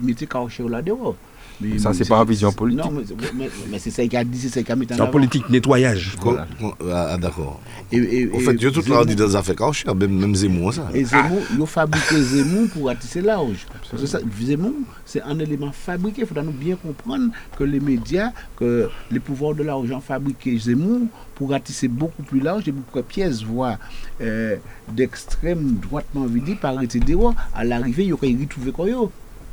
mettre 0.02 0.28
Karcher 0.28 0.68
là-dedans. 0.68 1.16
Mais 1.62 1.78
ça, 1.78 1.94
c'est 1.94 2.08
pas 2.08 2.20
en 2.20 2.26
vision 2.26 2.52
politique. 2.52 2.86
Non, 2.86 3.04
mais, 3.36 3.50
mais, 3.70 3.80
c'est 3.80 3.92
ça 3.92 4.06
qui 4.08 4.16
a 4.16 4.24
dit, 4.24 4.40
c'est 4.40 4.50
ça 4.50 4.64
qui 4.64 4.72
a 4.72 4.76
mis 4.76 4.88
en 4.92 4.96
avant. 4.96 5.08
Politique, 5.08 5.50
nettoyage. 5.50 6.16
Voilà. 6.22 6.48
Ah, 6.92 7.18
d'accord. 7.18 7.60
En 7.92 8.40
fait, 8.40 8.62
je 8.62 8.70
tout 8.70 8.82
le 8.82 9.06
dit 9.06 9.16
dans 9.16 9.28
les 9.28 9.36
affaires 9.36 9.56
Karcher, 9.56 9.94
même, 9.94 10.18
même 10.18 10.36
Zemmour, 10.36 10.74
ça. 10.74 10.90
Et 10.94 11.04
Zemmour, 11.04 11.42
ils 11.54 11.62
ont 11.62 11.66
fabriqué 11.66 12.22
Zemmour 12.22 12.70
pour 12.70 12.90
attiser 12.90 13.22
l'âge. 13.22 13.68
Parce 13.90 14.02
que 14.02 14.08
ça, 14.08 14.20
Zemmour, 14.42 14.74
c'est 15.06 15.22
un 15.22 15.38
élément 15.40 15.72
fabriqué. 15.72 16.22
Il 16.22 16.28
faudra 16.28 16.44
nous 16.44 16.52
bien 16.52 16.76
comprendre 16.76 17.32
que 17.58 17.64
les 17.64 17.80
médias, 17.80 18.32
que 18.56 18.90
les 19.12 19.20
pouvoirs 19.20 19.56
de 19.56 19.64
l'argent 19.64 20.00
fabriqué 20.00 20.58
Zemmour 20.58 21.02
pour 21.36 21.52
ratisser 21.52 21.88
beaucoup 21.88 22.24
plus 22.24 22.40
large 22.40 22.68
et 22.68 22.72
beaucoup 22.72 22.98
de 22.98 23.04
pièces, 23.04 23.44
voire 23.44 23.78
euh, 24.22 24.56
d'extrême 24.92 25.78
droitement 25.82 26.26
vidé 26.26 26.56
par 26.56 26.76
arrêter 26.76 27.00
des 27.00 27.18
À 27.54 27.64
l'arrivée, 27.64 28.04
il 28.04 28.10
y 28.10 28.14
aurait 28.14 28.36
retrouvé 28.40 28.72
quoi 28.72 28.86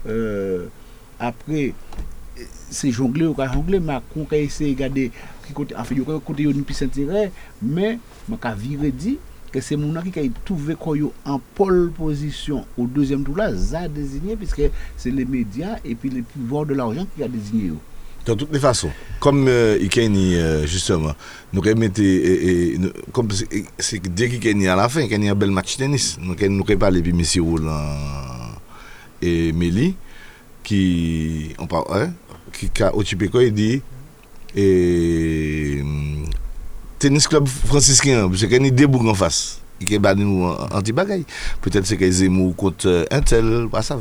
euh, 0.08 0.66
Après, 1.18 1.72
c'est 2.70 2.90
jongler 2.90 3.26
ou 3.26 3.34
pas 3.34 3.52
jongler, 3.52 3.80
Macron 3.80 4.26
a 4.30 4.36
essayé 4.36 4.74
de 4.74 5.10
enfin, 5.76 5.94
y 5.94 6.00
aurait 6.00 6.20
côté 6.24 6.42
une 6.42 6.64
plus 6.64 6.80
intérêt, 6.82 7.30
mais 7.62 7.98
je 8.28 8.54
viré 8.54 8.90
dit 8.90 9.18
que 9.52 9.60
c'est 9.60 9.76
mon 9.76 10.00
qui 10.02 10.18
a 10.18 10.22
trouvé 10.44 10.74
quoi 10.74 10.96
en 11.24 11.40
pole 11.54 11.90
position 11.92 12.66
au 12.76 12.86
deuxième 12.86 13.24
tour 13.24 13.36
là, 13.36 13.56
ça 13.56 13.88
désigné, 13.88 14.36
puisque 14.36 14.62
c'est 14.96 15.10
les 15.10 15.24
médias 15.24 15.76
et 15.84 15.94
puis 15.94 16.10
les 16.10 16.22
pouvoirs 16.22 16.66
de 16.66 16.74
l'argent 16.74 17.06
qui 17.16 17.22
a 17.22 17.28
désigné. 17.28 17.72
De 18.26 18.34
toutes 18.34 18.52
les 18.52 18.58
façons, 18.58 18.90
comme 19.20 19.46
euh, 19.46 19.78
euh, 19.78 20.66
justement, 20.66 21.12
nous 21.52 21.60
remettons, 21.60 22.90
comme 23.12 23.28
c'est 23.78 24.02
dès 24.02 24.28
a 24.66 24.72
à 24.72 24.76
la 24.76 24.88
fin, 24.88 25.02
y 25.02 25.28
a 25.28 25.30
un 25.30 25.34
bel 25.36 25.52
match 25.52 25.76
tennis, 25.76 26.18
nous 26.20 26.34
nous 26.48 26.64
parlé 26.76 27.00
de 27.00 27.10
M. 27.10 27.22
Roland 27.48 27.78
et 29.22 29.52
Mélie, 29.52 29.94
qui, 30.66 31.54
on 31.60 31.66
parle, 31.68 31.84
hein, 31.90 32.10
qui 32.52 32.82
a 32.82 32.90
quoi, 33.30 33.44
il 33.44 33.54
dit, 33.54 33.80
et, 34.56 35.80
tennis 36.98 37.28
club 37.28 37.46
franciscain, 37.46 38.28
y 38.32 38.54
a 38.54 38.70
des 38.70 38.86
boucs 38.86 39.06
en 39.06 39.14
face. 39.14 39.60
Il 39.80 39.92
y 39.92 39.94
a 39.94 40.14
des 40.14 40.24
anti-bagailles. 40.24 41.26
Peut-être 41.60 41.86
c'est 41.86 41.96
qu'ils 41.96 42.10
Zemmour 42.10 42.56
contre 42.56 43.06
un 43.10 43.20
tel, 43.20 43.68
pas 43.70 43.82
ça. 43.82 44.00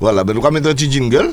Voilà, 0.00 0.24
ben 0.24 0.32
nous 0.34 0.40
allons 0.40 0.50
mettre 0.50 0.70
un 0.70 0.72
petit 0.72 0.90
jingle. 0.90 1.32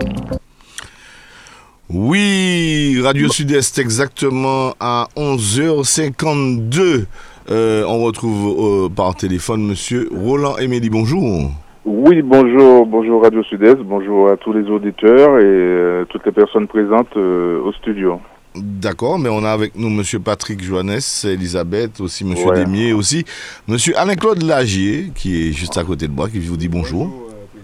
Oui, 1.93 3.01
Radio 3.03 3.27
Sud-Est 3.27 3.77
exactement 3.77 4.73
à 4.79 5.07
11h52. 5.17 7.05
Euh, 7.49 7.83
on 7.85 8.03
retrouve 8.03 8.85
euh, 8.85 8.89
par 8.89 9.13
téléphone 9.15 9.67
Monsieur 9.67 10.07
Roland 10.15 10.57
Emélie. 10.57 10.89
Bonjour. 10.89 11.51
Oui, 11.83 12.21
bonjour, 12.21 12.85
bonjour 12.85 13.23
Radio 13.23 13.43
Sud-Est, 13.43 13.79
bonjour 13.83 14.29
à 14.29 14.37
tous 14.37 14.53
les 14.53 14.69
auditeurs 14.69 15.39
et 15.39 15.43
euh, 15.43 16.05
toutes 16.07 16.25
les 16.25 16.31
personnes 16.31 16.67
présentes 16.67 17.17
au 17.17 17.73
studio. 17.73 18.21
D'accord, 18.55 19.19
mais 19.19 19.29
on 19.29 19.43
a 19.43 19.49
avec 19.49 19.75
nous 19.75 19.89
Monsieur 19.89 20.19
Patrick 20.19 20.63
Joannes, 20.63 20.99
Elisabeth, 21.25 21.99
aussi 21.99 22.23
Monsieur 22.23 22.51
Demier, 22.51 22.93
aussi 22.93 23.25
Monsieur 23.67 23.97
Alain-Claude 23.97 24.43
Lagier, 24.43 25.11
qui 25.13 25.49
est 25.49 25.51
juste 25.51 25.77
à 25.77 25.83
côté 25.83 26.07
de 26.07 26.13
moi, 26.13 26.29
qui 26.29 26.39
vous 26.39 26.57
dit 26.57 26.69
bonjour. 26.69 27.09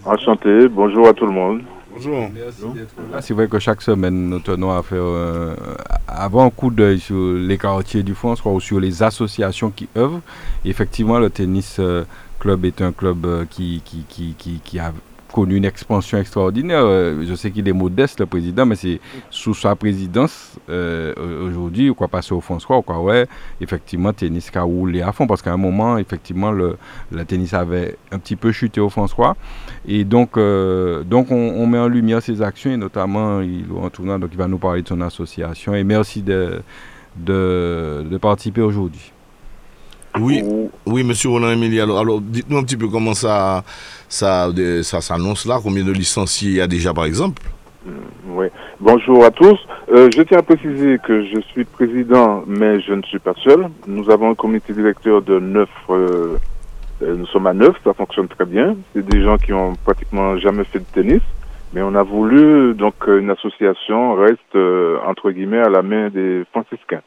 Enchanté, 0.06 0.68
bonjour 0.68 1.08
à 1.08 1.14
tout 1.14 1.26
le 1.26 1.34
monde. 1.34 1.62
Bonjour. 1.98 2.30
C'est 3.22 3.34
vrai 3.34 3.48
que 3.48 3.58
chaque 3.58 3.82
semaine, 3.82 4.30
nous 4.30 4.39
tenons 4.39 4.72
à 4.72 4.84
faire 4.84 5.02
euh, 5.02 5.56
avant 6.08 6.45
un 6.45 6.52
coup 6.52 6.70
d'œil 6.70 7.00
sur 7.00 7.34
les 7.34 7.58
quartiers 7.58 8.04
du 8.04 8.14
France 8.14 8.39
ou 8.45 8.60
sur 8.60 8.80
les 8.80 9.02
associations 9.02 9.72
qui 9.72 9.89
œuvrent. 9.98 10.22
effectivement, 10.64 11.18
le 11.18 11.32
tennis 11.32 11.78
euh, 11.80 12.04
club 12.39 12.66
est 12.66 12.82
un 12.82 12.91
club 12.91 13.26
euh, 13.26 13.45
qui, 13.50 13.82
qui, 13.84 14.06
qui, 14.08 14.36
qui, 14.38 14.62
qui 14.64 14.78
a 14.78 14.93
connu 15.32 15.56
une 15.56 15.66
expansion 15.66 16.18
extraordinaire. 16.20 16.84
Je 16.84 17.34
sais 17.36 17.52
qu'il 17.52 17.68
est 17.68 17.74
modeste, 17.74 18.20
le 18.20 18.26
président, 18.26 18.66
mais 18.66 18.76
c'est 18.76 19.00
sous 19.30 19.54
sa 19.54 19.76
présidence, 19.76 20.54
euh, 20.70 21.14
aujourd'hui, 21.48 21.93
quoi 21.93 22.08
passer 22.08 22.34
au 22.34 22.41
François, 22.41 22.82
quoi, 22.82 23.02
ouais, 23.02 23.28
effectivement, 23.60 24.14
tennis 24.14 24.50
a 24.56 24.62
roulé 24.62 25.02
à 25.02 25.12
fond, 25.12 25.28
parce 25.28 25.41
qu'à 25.41 25.52
un 25.52 25.58
moment, 25.58 25.98
effectivement, 25.98 26.52
le, 26.52 26.78
tennis 27.28 27.54
avait 27.54 27.98
un 28.12 28.20
petit 28.20 28.36
peu 28.36 28.52
chuté 28.52 28.80
au 28.80 28.89
François. 28.89 29.36
Et 29.88 30.04
donc, 30.04 30.38
euh, 30.38 31.04
donc 31.04 31.32
on, 31.32 31.66
met 31.66 31.80
en 31.80 31.88
lumière 31.88 32.22
ses 32.22 32.42
actions, 32.42 32.72
et 32.72 32.78
notamment, 32.78 33.40
il, 33.42 33.66
en 33.76 33.90
tournant, 33.90 34.20
donc 34.20 34.30
il 34.34 34.38
va 34.38 34.48
nous 34.48 34.58
parler 34.58 34.82
de 34.82 34.88
son 34.88 35.00
association. 35.00 35.74
Et 35.74 35.84
merci 35.86 36.22
de, 36.22 36.62
de, 37.16 38.06
de 38.10 38.18
participer 38.18 38.62
aujourd'hui. 38.62 39.14
Oui, 40.20 40.44
oui, 40.86 41.04
monsieur 41.04 41.30
Roland 41.30 41.52
Émilie. 41.52 41.80
Alors, 41.80 42.00
alors 42.00 42.20
dites-nous 42.20 42.58
un 42.58 42.64
petit 42.64 42.78
peu 42.78 42.88
comment 42.88 43.14
ça, 43.14 43.64
ça, 44.10 44.50
ça 44.84 45.00
s'annonce 45.00 45.46
là, 45.46 45.60
combien 45.62 45.84
de 45.84 45.92
licenciés 45.92 46.50
il 46.50 46.56
y 46.56 46.62
a 46.62 46.68
déjà 46.68 46.94
par 46.94 47.06
exemple? 47.06 47.44
Oui, 48.28 48.48
bonjour 48.80 49.24
à 49.24 49.32
tous. 49.32 49.58
Euh, 49.90 50.10
je 50.14 50.22
tiens 50.24 50.40
à 50.40 50.42
préciser 50.42 50.98
que 51.06 51.24
je 51.26 51.40
suis 51.52 51.64
président, 51.64 52.44
mais 52.46 52.82
je 52.82 52.94
ne 52.94 53.02
suis 53.04 53.20
pas 53.20 53.34
seul. 53.44 53.70
Nous 53.88 54.10
avons 54.10 54.32
un 54.32 54.36
comité 54.36 54.74
directeur 54.74 55.22
de 55.22 55.40
neuf. 55.40 55.70
Euh, 55.90 56.38
nous 57.02 57.28
sommes 57.28 57.48
à 57.48 57.54
neuf, 57.54 57.76
ça 57.84 57.93
fonctionne 57.93 58.28
très 58.28 58.45
bien. 58.45 58.76
C'est 58.93 59.06
des 59.06 59.24
gens 59.24 59.38
qui 59.38 59.54
ont 59.54 59.74
pratiquement 59.84 60.38
jamais 60.38 60.64
fait 60.64 60.80
de 60.80 60.86
tennis, 60.86 61.22
mais 61.74 61.82
on 61.82 61.95
a 61.95 62.04
voulu 62.04 62.74
donc 62.74 62.95
une 63.08 63.30
association 63.30 64.16
reste 64.16 64.56
entre 65.06 65.32
guillemets 65.32 65.62
à 65.62 65.70
la 65.70 65.82
main 65.82 66.10
des 66.10 66.43
franciscains. 66.52 67.02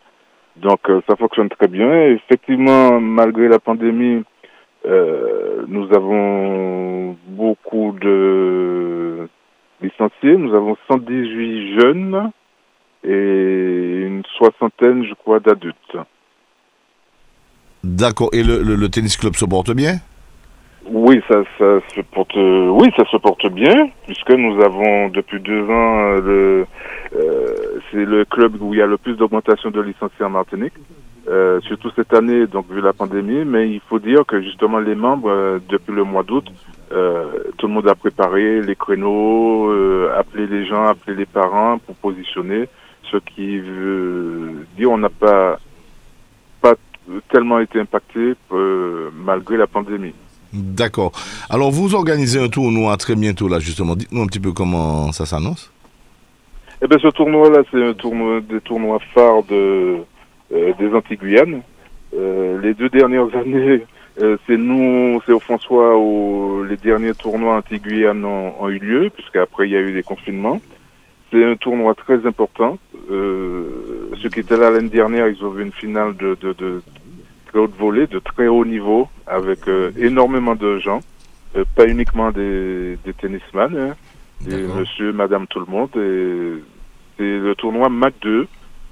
Donc 0.56 0.80
ça 1.08 1.16
fonctionne 1.16 1.48
très 1.48 1.68
bien. 1.68 2.08
effectivement, 2.08 3.00
malgré 3.00 3.48
la 3.48 3.58
pandémie, 3.58 4.22
euh, 4.86 5.64
nous 5.68 5.92
avons 5.94 7.16
beaucoup 7.28 7.94
de 8.00 9.28
licenciés. 9.82 10.36
Nous 10.36 10.54
avons 10.54 10.76
118 10.88 11.80
jeunes 11.80 12.30
et 13.04 14.02
une 14.06 14.22
soixantaine, 14.36 15.04
je 15.04 15.14
crois, 15.14 15.40
d'adultes. 15.40 15.96
D'accord. 17.82 18.30
Et 18.32 18.42
le, 18.42 18.88
tennis 18.88 19.16
club 19.16 19.34
se 19.36 19.44
porte 19.44 19.70
bien? 19.72 19.96
Oui, 20.86 21.20
ça, 21.28 21.42
se 21.58 22.00
porte. 22.12 22.34
Se 22.34 23.16
porte 23.16 23.46
bien, 23.52 23.88
puisque 24.06 24.30
nous 24.30 24.60
avons 24.62 25.08
depuis 25.08 25.40
deux 25.40 25.62
ans 25.62 26.12
le. 26.16 26.66
Euh, 27.16 27.54
c'est 27.90 28.04
le 28.04 28.24
club 28.24 28.60
où 28.60 28.74
il 28.74 28.78
y 28.78 28.82
a 28.82 28.86
le 28.86 28.98
plus 28.98 29.14
d'augmentation 29.14 29.70
de 29.70 29.80
licenciés 29.80 30.24
en 30.24 30.30
Martinique. 30.30 30.74
Euh, 31.28 31.60
surtout 31.60 31.90
cette 31.94 32.14
année, 32.14 32.46
donc 32.46 32.66
vu 32.70 32.80
la 32.80 32.92
pandémie, 32.92 33.44
mais 33.44 33.70
il 33.70 33.80
faut 33.88 33.98
dire 33.98 34.24
que 34.26 34.40
justement 34.40 34.78
les 34.78 34.94
membres, 34.94 35.30
euh, 35.30 35.58
depuis 35.68 35.92
le 35.92 36.02
mois 36.02 36.22
d'août, 36.22 36.46
euh, 36.92 37.26
tout 37.58 37.68
le 37.68 37.74
monde 37.74 37.88
a 37.88 37.94
préparé 37.94 38.62
les 38.62 38.74
créneaux, 38.74 39.70
appelé 40.16 40.46
les 40.46 40.66
gens, 40.66 40.86
appelé 40.86 41.16
les 41.16 41.26
parents 41.26 41.78
pour 41.78 41.94
positionner, 41.96 42.68
ce 43.10 43.18
qui 43.18 43.58
veut 43.58 44.66
dire 44.76 44.90
on 44.90 44.98
n'a 44.98 45.10
pas 45.10 45.58
tellement 47.30 47.58
été 47.58 47.80
impacté 47.80 48.34
malgré 49.24 49.56
la 49.56 49.66
pandémie. 49.66 50.14
D'accord. 50.52 51.12
Alors 51.48 51.70
vous 51.70 51.94
organisez 51.94 52.40
un 52.40 52.48
tournoi 52.48 52.96
très 52.96 53.14
bientôt 53.14 53.48
là 53.48 53.60
justement. 53.60 53.94
Dites-nous 53.94 54.22
un 54.22 54.26
petit 54.26 54.40
peu 54.40 54.52
comment 54.52 55.12
ça 55.12 55.26
s'annonce. 55.26 55.70
Eh 56.82 56.88
bien 56.88 56.98
ce 56.98 57.08
tournoi 57.08 57.50
là, 57.50 57.62
c'est 57.70 57.82
un 57.82 57.92
tournoi 57.92 58.40
des 58.40 58.60
tournois 58.60 58.98
phares 59.14 59.44
de 59.44 59.98
euh, 60.52 60.72
des 60.78 60.92
Antilles-Guyane. 60.92 61.62
Euh, 62.14 62.60
les 62.60 62.74
deux 62.74 62.88
dernières 62.88 63.32
années, 63.36 63.86
euh, 64.20 64.36
c'est 64.46 64.56
nous, 64.56 65.20
c'est 65.24 65.32
au 65.32 65.38
François 65.38 65.96
où 65.96 66.64
les 66.64 66.76
derniers 66.76 67.14
tournois 67.14 67.56
Antilles-Guyane 67.58 68.24
ont, 68.24 68.68
eu 68.68 68.78
lieu, 68.78 69.10
puisqu'après 69.10 69.68
il 69.68 69.72
y 69.72 69.76
a 69.76 69.80
eu 69.80 69.92
des 69.92 70.02
confinements. 70.02 70.60
C'est 71.30 71.44
un 71.44 71.54
tournoi 71.54 71.94
très 71.94 72.26
important. 72.26 72.78
ceux 73.08 74.28
qui 74.32 74.40
étaient 74.40 74.56
là 74.56 74.70
l'année 74.70 74.88
dernière, 74.88 75.28
ils 75.28 75.44
ont 75.44 75.50
vu 75.50 75.62
une 75.62 75.72
finale 75.72 76.16
de, 76.16 76.36
de, 76.40 76.52
de 76.54 76.82
très 77.50 77.58
haute 77.58 77.76
volée, 77.78 78.06
de 78.06 78.18
très 78.18 78.46
haut 78.46 78.64
niveau, 78.64 79.08
avec 79.26 79.66
euh, 79.68 79.90
énormément 79.98 80.54
de 80.54 80.78
gens, 80.78 81.00
euh, 81.56 81.64
pas 81.74 81.86
uniquement 81.86 82.30
des, 82.30 82.96
des 83.04 83.12
tennisman, 83.12 83.76
hein, 83.76 83.94
des 84.40 84.62
monsieur, 84.62 85.12
madame, 85.12 85.46
tout 85.48 85.60
le 85.60 85.66
monde. 85.66 85.90
Et 85.96 86.62
c'est 87.16 87.38
le 87.38 87.54
tournoi 87.56 87.88
MAC 87.88 88.14
2, 88.22 88.46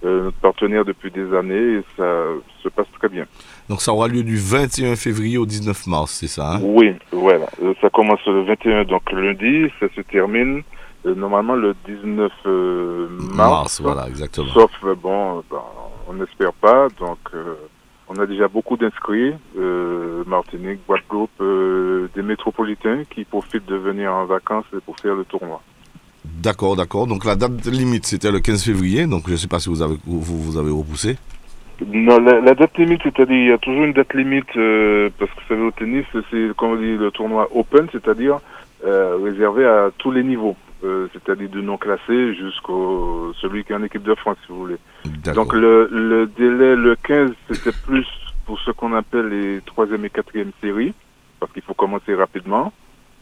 euh, 0.04 0.24
notre 0.24 0.36
partenaire 0.38 0.84
depuis 0.84 1.11
des 1.11 1.34
années, 1.34 1.78
et 1.78 1.84
ça 1.96 2.24
se 2.62 2.68
passe 2.68 2.86
très 2.98 3.09
bien. 3.09 3.26
Donc 3.68 3.80
ça 3.80 3.92
aura 3.92 4.09
lieu 4.09 4.22
du 4.22 4.36
21 4.36 4.96
février 4.96 5.38
au 5.38 5.46
19 5.46 5.86
mars, 5.86 6.12
c'est 6.12 6.26
ça 6.28 6.56
hein? 6.56 6.61
Oui, 6.62 6.92
voilà. 7.12 7.46
Ça 7.80 7.90
commence 7.90 8.24
le 8.26 8.42
21, 8.44 8.84
donc 8.84 9.11
lundi, 9.12 9.70
ça 9.78 9.86
se 9.94 10.00
termine 10.02 10.62
normalement 11.04 11.54
le 11.54 11.74
19 11.86 12.32
euh, 12.44 13.09
mars. 13.34 13.80
voilà, 13.80 14.09
exactement. 14.09 14.52
Sauf, 14.52 14.70
bon, 15.00 15.42
ben, 15.50 15.62
on 16.09 16.14
n'espère 16.14 16.52
pas, 16.54 16.88
donc 16.98 17.18
on 18.09 18.18
a 18.18 18.26
déjà 18.26 18.48
beaucoup 18.48 18.76
d'inscrits, 18.76 19.34
euh, 19.59 20.24
Martinique, 20.26 20.80
Guadeloupe, 20.86 21.30
euh, 21.40 22.09
des 22.14 22.22
métropolitains 22.22 23.02
qui 23.11 23.24
profitent 23.24 23.66
de 23.66 23.76
venir 23.76 24.12
en 24.12 24.24
vacances 24.24 24.64
pour 24.86 24.98
faire 24.98 25.14
le 25.14 25.24
tournoi. 25.24 25.61
D'accord, 26.24 26.76
d'accord. 26.76 27.06
Donc 27.06 27.24
la 27.24 27.36
date 27.36 27.66
limite, 27.66 28.06
c'était 28.06 28.32
le 28.32 28.40
15 28.40 28.64
février, 28.64 29.06
donc 29.06 29.24
je 29.26 29.32
ne 29.32 29.36
sais 29.36 29.48
pas 29.48 29.59
si 29.61 29.68
vous 29.68 29.82
avez, 29.82 29.96
vous, 30.06 30.20
vous 30.20 30.59
avez 30.59 30.70
repoussé. 30.70 31.16
Non, 31.86 32.18
la, 32.18 32.40
la 32.40 32.54
date 32.54 32.76
limite, 32.78 33.02
c'est-à-dire, 33.04 33.36
il 33.36 33.48
y 33.48 33.52
a 33.52 33.59
toujours 33.59 33.84
une 33.84 33.92
date 33.92 34.12
limite, 34.14 34.56
euh, 34.56 35.11
parce 35.18 35.30
que 35.30 35.36
vous 35.36 35.48
savez, 35.48 35.62
au 35.62 35.70
tennis, 35.70 36.04
c'est, 36.30 36.56
comme 36.56 36.72
on 36.72 36.76
dit, 36.76 36.96
le 36.96 37.11
tournoi 37.11 37.48
open, 37.54 37.88
c'est-à-dire 37.92 38.38
réservé 38.80 39.66
à 39.66 39.90
tous 39.98 40.12
les 40.12 40.22
niveaux, 40.22 40.56
euh, 40.84 41.08
c'est-à-dire 41.12 41.48
du 41.48 41.62
non 41.62 41.76
classé 41.76 42.34
jusqu'au 42.34 43.32
celui 43.40 43.64
qui 43.64 43.72
est 43.72 43.76
en 43.76 43.82
équipe 43.82 44.02
de 44.02 44.14
France, 44.14 44.36
si 44.46 44.52
vous 44.52 44.58
voulez. 44.60 44.76
D'accord. 45.24 45.44
Donc 45.44 45.54
le, 45.54 45.88
le 45.90 46.26
délai, 46.26 46.76
le 46.76 46.96
15, 47.02 47.30
c'était 47.48 47.72
plus 47.86 48.06
pour 48.46 48.58
ce 48.60 48.70
qu'on 48.70 48.92
appelle 48.94 49.28
les 49.28 49.60
troisième 49.66 50.04
et 50.04 50.10
quatrième 50.10 50.52
séries, 50.60 50.94
parce 51.40 51.52
qu'il 51.52 51.62
faut 51.62 51.74
commencer 51.74 52.14
rapidement. 52.14 52.72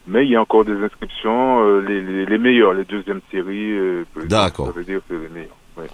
Mais 0.09 0.25
il 0.25 0.31
y 0.31 0.35
a 0.37 0.41
encore 0.41 0.63
des 0.63 0.71
inscriptions, 0.81 1.65
euh, 1.67 1.81
les, 1.81 2.01
les, 2.01 2.25
les 2.25 2.37
meilleurs, 2.37 2.73
les 2.73 2.85
deuxièmes 2.85 3.19
séries. 3.29 3.73
euh, 3.77 4.05
D'accord. 4.25 4.67
Ça 4.67 4.71
veut 4.71 4.85
dire 4.85 4.99
que 4.99 5.03
c'est 5.09 5.21
les 5.27 5.29
meilleurs. 5.33 5.57
ouais. 5.77 5.87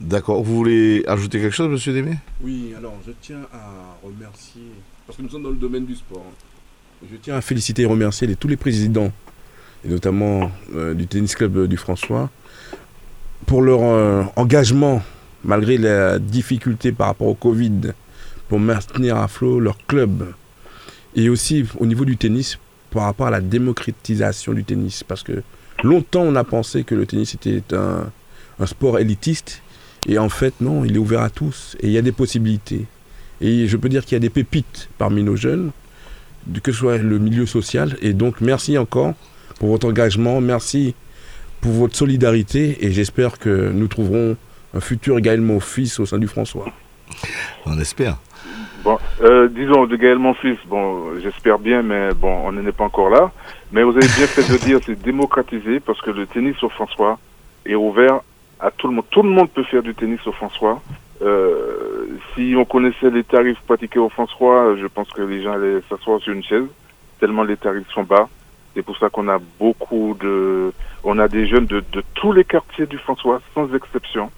D'accord. 0.00 0.42
Vous 0.42 0.54
voulez 0.56 1.04
ajouter 1.06 1.40
quelque 1.40 1.54
chose, 1.54 1.68
monsieur 1.68 1.92
Démé 1.92 2.12
Oui, 2.42 2.72
alors 2.76 2.94
je 3.06 3.12
tiens 3.20 3.40
à 3.52 3.96
remercier, 4.06 4.62
parce 5.06 5.16
que 5.18 5.22
nous 5.22 5.28
sommes 5.28 5.42
dans 5.42 5.50
le 5.50 5.56
domaine 5.56 5.84
du 5.84 5.94
sport, 5.94 6.24
hein. 6.26 7.06
je 7.10 7.16
tiens 7.16 7.34
à 7.36 7.40
féliciter 7.42 7.82
et 7.82 7.86
remercier 7.86 8.26
les- 8.26 8.36
tous 8.36 8.48
les 8.48 8.56
présidents, 8.56 9.12
et 9.84 9.88
notamment 9.88 10.50
euh, 10.74 10.94
du 10.94 11.06
tennis 11.06 11.34
club 11.34 11.66
du 11.66 11.76
François, 11.76 12.30
pour 13.46 13.62
leur 13.62 13.80
euh, 13.82 14.22
engagement, 14.36 15.02
malgré 15.44 15.78
la 15.78 16.18
difficulté 16.18 16.92
par 16.92 17.08
rapport 17.08 17.28
au 17.28 17.34
Covid, 17.34 17.92
pour 18.48 18.60
maintenir 18.60 19.16
à 19.16 19.28
flot 19.28 19.60
leur 19.60 19.78
club. 19.86 20.32
Et 21.16 21.28
aussi 21.28 21.64
au 21.78 21.86
niveau 21.86 22.04
du 22.04 22.16
tennis, 22.16 22.58
par 22.90 23.04
rapport 23.04 23.28
à 23.28 23.30
la 23.30 23.40
démocratisation 23.40 24.52
du 24.52 24.64
tennis, 24.64 25.04
parce 25.04 25.22
que 25.22 25.42
longtemps 25.82 26.22
on 26.22 26.36
a 26.36 26.44
pensé 26.44 26.84
que 26.84 26.94
le 26.94 27.06
tennis 27.06 27.34
était 27.34 27.62
un, 27.72 28.10
sport 28.66 28.98
élitiste, 28.98 29.62
et 30.06 30.18
en 30.18 30.28
fait, 30.28 30.54
non, 30.60 30.84
il 30.84 30.96
est 30.96 30.98
ouvert 30.98 31.22
à 31.22 31.30
tous 31.30 31.76
et 31.80 31.86
il 31.86 31.92
y 31.92 31.98
a 31.98 32.02
des 32.02 32.12
possibilités. 32.12 32.86
Et 33.40 33.66
je 33.66 33.76
peux 33.76 33.88
dire 33.88 34.04
qu'il 34.04 34.12
y 34.12 34.16
a 34.16 34.20
des 34.20 34.30
pépites 34.30 34.88
parmi 34.98 35.22
nos 35.22 35.36
jeunes, 35.36 35.70
que 36.62 36.72
ce 36.72 36.78
soit 36.78 36.98
le 36.98 37.18
milieu 37.18 37.46
social. 37.46 37.96
Et 38.02 38.12
donc, 38.12 38.40
merci 38.40 38.76
encore 38.76 39.14
pour 39.60 39.68
votre 39.68 39.86
engagement, 39.86 40.40
merci 40.40 40.94
pour 41.60 41.72
votre 41.72 41.94
solidarité 41.94 42.78
et 42.80 42.90
j'espère 42.92 43.38
que 43.38 43.70
nous 43.70 43.88
trouverons 43.88 44.36
un 44.72 44.80
futur 44.80 45.20
Gaël 45.20 45.42
Monfils 45.42 46.00
au 46.00 46.06
sein 46.06 46.16
du 46.16 46.26
François. 46.26 46.64
On 47.66 47.78
espère. 47.78 48.16
Bon, 48.82 48.98
euh, 49.20 49.48
disons, 49.48 49.84
de 49.84 49.96
Gaël 49.96 50.18
Monfils, 50.18 50.56
bon, 50.66 51.20
j'espère 51.22 51.58
bien, 51.58 51.82
mais 51.82 52.14
bon, 52.14 52.34
on 52.46 52.52
n'en 52.52 52.66
est 52.66 52.72
pas 52.72 52.84
encore 52.84 53.10
là. 53.10 53.30
Mais 53.70 53.82
vous 53.82 53.90
avez 53.90 54.08
bien 54.16 54.26
fait 54.26 54.50
de 54.50 54.56
dire, 54.64 54.78
c'est 54.82 55.00
démocratisé 55.02 55.78
parce 55.78 56.00
que 56.00 56.10
le 56.10 56.26
tennis 56.26 56.56
au 56.62 56.70
François 56.70 57.18
est 57.66 57.74
ouvert 57.74 58.20
à 58.60 58.70
tout 58.70 58.88
le 58.88 58.94
monde. 58.94 59.04
Tout 59.10 59.22
le 59.22 59.28
monde 59.28 59.50
peut 59.50 59.64
faire 59.64 59.82
du 59.82 59.94
tennis 59.94 60.26
au 60.26 60.32
François. 60.32 60.80
Euh, 61.20 62.06
si 62.34 62.54
on 62.56 62.64
connaissait 62.64 63.10
les 63.10 63.24
tarifs 63.24 63.60
pratiqués 63.66 63.98
au 63.98 64.08
François, 64.08 64.74
je 64.80 64.86
pense 64.86 65.10
que 65.10 65.20
les 65.20 65.42
gens 65.42 65.52
allaient 65.52 65.82
s'asseoir 65.90 66.18
sur 66.22 66.32
une 66.32 66.42
chaise, 66.42 66.64
tellement 67.20 67.42
les 67.42 67.58
tarifs 67.58 67.90
sont 67.92 68.04
bas. 68.04 68.26
C'est 68.74 68.82
pour 68.82 68.96
ça 68.98 69.10
qu'on 69.10 69.28
a 69.28 69.38
beaucoup 69.58 70.16
de, 70.20 70.72
on 71.04 71.18
a 71.18 71.28
des 71.28 71.46
jeunes 71.46 71.66
de, 71.66 71.82
de 71.92 72.02
tous 72.14 72.32
les 72.32 72.44
quartiers 72.44 72.86
du 72.86 72.98
François, 72.98 73.40
sans 73.54 73.72
exception, 73.74 74.30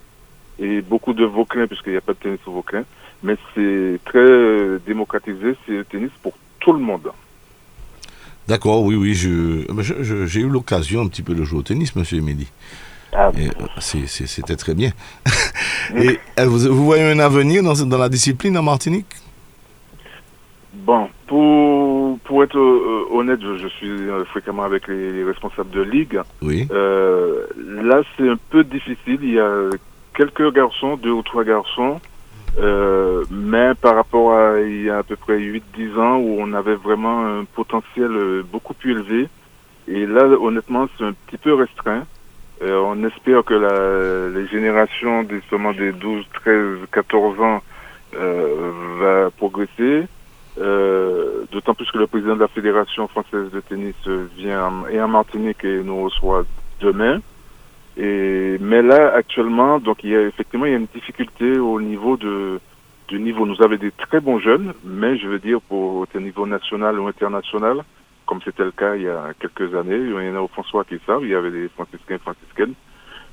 et 0.59 0.80
beaucoup 0.80 1.12
de 1.12 1.24
Vauclin, 1.24 1.66
puisqu'il 1.66 1.93
n'y 1.93 1.99
a 1.99 2.01
pas 2.01 2.12
de 2.14 2.18
tennis 2.18 2.41
au 2.47 2.53
Vauclin 2.53 2.85
mais 3.24 3.37
c'est 3.55 4.01
très 4.05 4.80
démocratisé, 4.85 5.55
c'est 5.64 5.72
le 5.74 5.85
tennis 5.85 6.11
pour 6.24 6.33
tout 6.59 6.72
le 6.72 6.80
monde. 6.80 7.09
D'accord, 8.49 8.83
oui, 8.83 8.97
oui. 8.97 9.14
je- 9.14 9.64
je- 9.80 10.03
je- 10.03 10.26
J'ai 10.26 10.41
eu 10.41 10.49
l'occasion 10.49 11.03
un 11.03 11.07
petit 11.07 11.22
peu 11.22 11.33
de 11.37 11.45
jouer 11.45 11.61
au 11.61 11.62
tennis, 11.62 11.95
monsieur 11.95 12.18
Emily. 12.18 12.49
Ah, 13.12 13.30
euh, 13.39 13.49
C'était 13.78 14.57
très 14.57 14.74
bien. 14.74 14.91
Et 15.97 16.18
euh, 16.41 16.47
vous, 16.47 16.59
vous 16.74 16.85
voyez 16.85 17.05
un 17.05 17.20
avenir 17.20 17.62
dans, 17.62 17.74
dans 17.74 17.99
la 17.99 18.09
discipline 18.09 18.59
en 18.59 18.62
Martinique? 18.64 19.07
Bon, 20.83 21.09
pour, 21.28 22.18
pour 22.24 22.43
être 22.43 22.59
euh, 22.59 23.07
honnête, 23.12 23.41
je, 23.41 23.57
je 23.57 23.68
suis 23.68 23.89
euh, 23.89 24.24
fréquemment 24.24 24.64
avec 24.64 24.89
les, 24.89 25.12
les 25.12 25.24
responsables 25.24 25.70
de 25.70 25.80
ligue. 25.80 26.20
Oui. 26.43 26.66
Euh, 26.72 27.47
là, 27.57 28.03
c'est 28.16 28.28
un 28.28 28.39
peu 28.51 28.64
difficile. 28.64 29.20
Il 29.22 29.35
y 29.35 29.41
a 29.41 29.70
quelques 30.16 30.53
garçons, 30.53 30.97
deux 30.97 31.12
ou 31.12 31.22
trois 31.22 31.45
garçons, 31.45 32.01
euh, 32.59 33.24
mais 33.30 33.74
par 33.76 33.95
rapport 33.95 34.33
à 34.33 34.61
il 34.61 34.83
y 34.83 34.91
a 34.91 34.99
à 34.99 35.03
peu 35.05 35.14
près 35.14 35.39
8-10 35.39 35.99
ans 36.01 36.16
où 36.16 36.39
on 36.41 36.53
avait 36.53 36.74
vraiment 36.74 37.26
un 37.26 37.45
potentiel 37.45 38.43
beaucoup 38.51 38.74
plus 38.74 38.91
élevé. 38.91 39.28
Et 39.87 40.05
là, 40.05 40.24
honnêtement, 40.24 40.89
c'est 40.99 41.05
un 41.05 41.12
petit 41.12 41.39
peu 41.39 41.55
restreint. 41.55 42.07
Euh, 42.62 42.80
on 42.85 43.05
espère 43.05 43.45
que 43.45 43.55
la, 43.55 44.37
les 44.37 44.49
générations 44.49 45.22
des, 45.22 45.41
seulement 45.49 45.72
des 45.72 45.93
12, 45.93 46.24
13, 46.45 46.78
14 46.91 47.41
ans 47.41 47.62
euh, 48.14 48.72
va 48.99 49.30
progresser. 49.30 50.07
Euh, 50.59 51.44
D'autant 51.50 51.74
plus 51.74 51.90
que 51.90 51.98
le 51.98 52.07
président 52.07 52.34
de 52.34 52.40
la 52.40 52.48
Fédération 52.48 53.09
française 53.09 53.50
de 53.50 53.61
tennis 53.61 53.94
vient 54.36 54.64
en- 54.66 54.86
et 54.86 55.00
en 55.00 55.09
Martinique 55.09 55.64
et 55.64 55.82
nous 55.82 56.05
reçoit 56.05 56.44
demain. 56.80 57.20
Et 57.96 58.57
mais 58.61 58.80
là 58.80 59.12
actuellement, 59.14 59.78
donc 59.78 60.03
il 60.03 60.11
y 60.11 60.16
a 60.16 60.22
effectivement 60.22 60.64
il 60.64 60.72
y 60.72 60.74
a 60.74 60.78
une 60.78 60.86
difficulté 60.94 61.59
au 61.59 61.78
niveau 61.80 62.16
de 62.16 62.59
du 63.09 63.18
niveau. 63.18 63.44
Nous 63.44 63.61
avons 63.62 63.76
des 63.76 63.90
très 63.92 64.20
bons 64.20 64.38
jeunes, 64.38 64.72
mais 64.82 65.18
je 65.18 65.28
veux 65.28 65.38
dire 65.38 65.61
pour 65.68 66.07
au 66.14 66.20
niveau 66.20 66.46
national 66.46 66.98
ou 66.98 67.07
international, 67.07 67.82
comme 68.26 68.40
c'était 68.42 68.64
le 68.64 68.70
cas 68.72 68.94
il 68.96 69.03
y 69.03 69.09
a 69.09 69.32
quelques 69.38 69.74
années, 69.74 69.96
il 69.98 70.11
y 70.11 70.30
en 70.30 70.36
a 70.36 70.40
au 70.40 70.48
François 70.48 70.84
qui 70.84 70.98
savent, 71.07 71.22
il 71.24 71.30
y 71.30 71.34
avait 71.34 71.50
des 71.50 71.68
franciscains 71.68 72.14
et 72.14 72.18
franciscaines. 72.18 72.74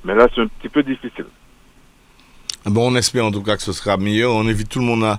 Mais 0.04 0.14
là 0.14 0.26
c'est 0.34 0.42
un 0.42 0.46
petit 0.48 0.68
peu 0.68 0.82
difficile. 0.82 1.26
Bon, 2.66 2.92
on 2.92 2.96
espère 2.96 3.24
en 3.24 3.30
tout 3.30 3.42
cas 3.42 3.56
que 3.56 3.62
ce 3.62 3.72
sera 3.72 3.96
meilleur. 3.96 4.32
On 4.32 4.46
invite 4.46 4.68
tout 4.68 4.80
le 4.80 4.84
monde 4.84 5.02
à 5.04 5.18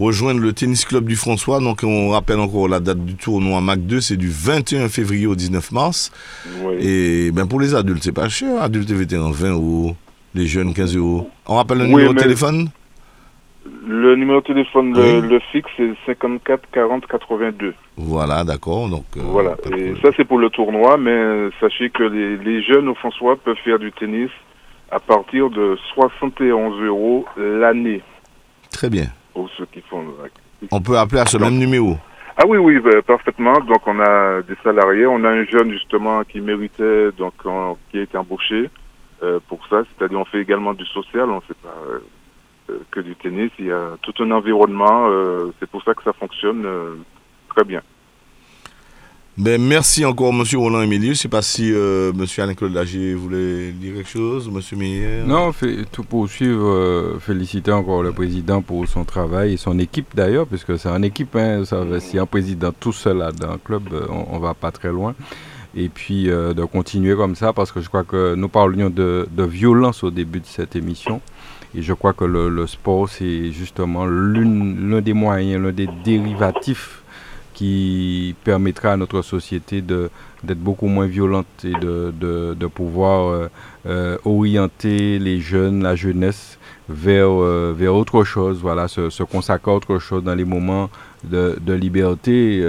rejoindre 0.00 0.40
le 0.40 0.52
tennis 0.52 0.84
club 0.84 1.04
du 1.04 1.16
François. 1.16 1.60
Donc, 1.60 1.80
on 1.84 2.10
rappelle 2.10 2.38
encore 2.40 2.66
la 2.68 2.80
date 2.80 3.04
du 3.04 3.14
tournoi 3.14 3.60
MAC 3.60 3.86
2, 3.86 4.00
c'est 4.00 4.16
du 4.16 4.30
21 4.30 4.88
février 4.88 5.26
au 5.26 5.34
19 5.34 5.72
mars. 5.72 6.10
Oui. 6.62 6.76
Et 6.80 7.30
ben 7.30 7.46
pour 7.46 7.60
les 7.60 7.74
adultes, 7.74 8.02
c'est 8.02 8.12
pas 8.12 8.28
cher. 8.28 8.62
Adultes 8.62 8.90
et 8.90 8.94
vétérans, 8.94 9.30
20 9.30 9.50
euros. 9.52 9.96
Les 10.34 10.46
jeunes, 10.46 10.72
15 10.74 10.96
euros. 10.96 11.30
On 11.46 11.56
rappelle 11.56 11.78
le 11.78 11.84
Oui, 11.84 11.90
numéro 11.90 12.12
de 12.14 12.18
téléphone? 12.18 12.68
Le 13.86 14.14
numéro 14.16 14.40
de 14.40 14.46
téléphone, 14.46 14.94
le, 14.94 15.20
Oui. 15.20 15.28
le 15.28 15.40
fixe, 15.52 15.70
c'est 15.76 15.90
54 16.06 16.62
40 16.72 17.06
82. 17.06 17.74
Voilà, 17.96 18.44
d'accord. 18.44 18.88
Donc, 18.88 19.04
euh, 19.16 19.20
Voilà. 19.24 19.56
Et 19.76 19.94
ça, 20.02 20.08
c'est 20.16 20.24
pour 20.26 20.38
le 20.38 20.48
tournoi, 20.50 20.96
mais 20.98 21.48
sachez 21.60 21.90
que 21.90 22.02
les, 22.02 22.36
les 22.38 22.62
jeunes 22.62 22.88
au 22.88 22.94
François 22.94 23.36
peuvent 23.36 23.56
faire 23.64 23.78
du 23.78 23.90
tennis 23.92 24.30
à 24.90 24.98
partir 25.00 25.50
de 25.50 25.76
71 25.94 26.80
euros 26.82 27.26
l'année 27.36 28.02
Très 28.70 28.88
bien. 28.90 29.06
pour 29.34 29.48
ceux 29.56 29.66
qui 29.66 29.80
font. 29.82 30.04
On 30.70 30.80
peut 30.80 30.96
appeler 30.98 31.20
à 31.20 31.26
ce 31.26 31.38
même 31.38 31.58
numéro. 31.58 31.96
Ah 32.36 32.44
oui, 32.46 32.58
oui, 32.58 32.78
bah, 32.78 33.02
parfaitement. 33.06 33.54
Donc, 33.60 33.86
on 33.86 33.98
a 34.00 34.42
des 34.42 34.54
salariés. 34.62 35.06
On 35.06 35.24
a 35.24 35.28
un 35.30 35.44
jeune, 35.44 35.72
justement, 35.72 36.22
qui 36.24 36.40
méritait, 36.40 37.10
donc, 37.12 37.34
en- 37.44 37.76
qui 37.90 37.98
a 37.98 38.02
été 38.02 38.16
embauché 38.16 38.70
euh, 39.24 39.40
pour 39.48 39.66
ça. 39.68 39.82
C'est-à-dire, 39.98 40.20
on 40.20 40.24
fait 40.24 40.40
également 40.40 40.72
du 40.74 40.84
social. 40.86 41.28
On 41.30 41.40
fait 41.40 41.56
pas 41.62 41.74
euh, 41.90 41.98
euh, 42.70 42.78
que 42.92 43.00
du 43.00 43.16
tennis. 43.16 43.50
Il 43.58 43.66
y 43.66 43.72
a 43.72 43.96
tout 44.02 44.14
un 44.22 44.30
environnement. 44.30 45.08
euh, 45.10 45.52
c'est 45.58 45.68
pour 45.68 45.82
ça 45.82 45.94
que 45.94 46.02
ça 46.04 46.12
fonctionne 46.12 46.64
euh, 46.64 46.94
très 47.48 47.64
bien. 47.64 47.82
Ben, 49.38 49.62
merci 49.62 50.04
encore, 50.04 50.32
monsieur 50.32 50.58
Roland 50.58 50.82
Emilius. 50.82 51.18
Je 51.18 51.22
sais 51.22 51.28
pas 51.28 51.42
si 51.42 51.72
euh, 51.72 52.12
monsieur 52.12 52.42
Alain-Claude 52.42 52.74
Lagier 52.74 53.14
voulait 53.14 53.70
dire 53.70 53.94
quelque 53.94 54.08
chose, 54.08 54.50
monsieur 54.50 54.76
Meyer. 54.76 55.22
Non, 55.24 55.52
tout 55.92 56.02
poursuivre, 56.02 56.66
euh, 56.66 57.18
féliciter 57.20 57.70
encore 57.70 58.02
le 58.02 58.10
président 58.10 58.62
pour 58.62 58.84
son 58.88 59.04
travail 59.04 59.52
et 59.52 59.56
son 59.56 59.78
équipe 59.78 60.08
d'ailleurs, 60.12 60.44
puisque 60.48 60.76
c'est 60.76 60.88
en 60.88 61.02
équipe, 61.02 61.36
hein, 61.36 61.64
ça, 61.64 61.84
si 62.00 62.18
un 62.18 62.26
président 62.26 62.72
tout 62.72 62.92
seul 62.92 63.18
dans 63.38 63.52
un 63.52 63.58
club, 63.58 63.84
euh, 63.92 64.06
on, 64.10 64.26
on 64.34 64.38
va 64.40 64.54
pas 64.54 64.72
très 64.72 64.88
loin. 64.88 65.14
Et 65.76 65.88
puis 65.88 66.28
euh, 66.28 66.52
de 66.52 66.64
continuer 66.64 67.14
comme 67.14 67.36
ça, 67.36 67.52
parce 67.52 67.70
que 67.70 67.80
je 67.80 67.86
crois 67.86 68.02
que 68.02 68.34
nous 68.34 68.48
parlions 68.48 68.90
de, 68.90 69.28
de 69.30 69.44
violence 69.44 70.02
au 70.02 70.10
début 70.10 70.40
de 70.40 70.46
cette 70.46 70.74
émission. 70.74 71.20
Et 71.76 71.82
je 71.82 71.92
crois 71.92 72.12
que 72.12 72.24
le, 72.24 72.48
le 72.48 72.66
sport, 72.66 73.08
c'est 73.08 73.52
justement 73.52 74.04
l'un 74.04 75.00
des 75.00 75.12
moyens, 75.12 75.62
l'un 75.62 75.70
des 75.70 75.88
dérivatifs 76.04 77.02
qui 77.58 78.36
permettra 78.44 78.92
à 78.92 78.96
notre 78.96 79.20
société 79.20 79.82
d'être 79.82 80.60
beaucoup 80.60 80.86
moins 80.86 81.06
violente 81.08 81.46
et 81.64 81.72
de, 81.72 82.14
de, 82.16 82.54
de 82.54 82.66
pouvoir 82.68 83.26
euh, 83.26 83.48
euh, 83.88 84.16
orienter 84.24 85.18
les 85.18 85.40
jeunes, 85.40 85.82
la 85.82 85.96
jeunesse 85.96 86.56
vers, 86.88 87.26
euh, 87.28 87.74
vers 87.76 87.96
autre 87.96 88.22
chose, 88.22 88.58
voilà, 88.62 88.86
se, 88.86 89.10
se, 89.10 89.24
consacrer 89.24 89.72
à 89.72 89.74
autre 89.74 89.98
chose 89.98 90.22
dans 90.22 90.36
les 90.36 90.44
moments 90.44 90.88
de, 91.24 91.58
de 91.60 91.72
liberté 91.72 92.64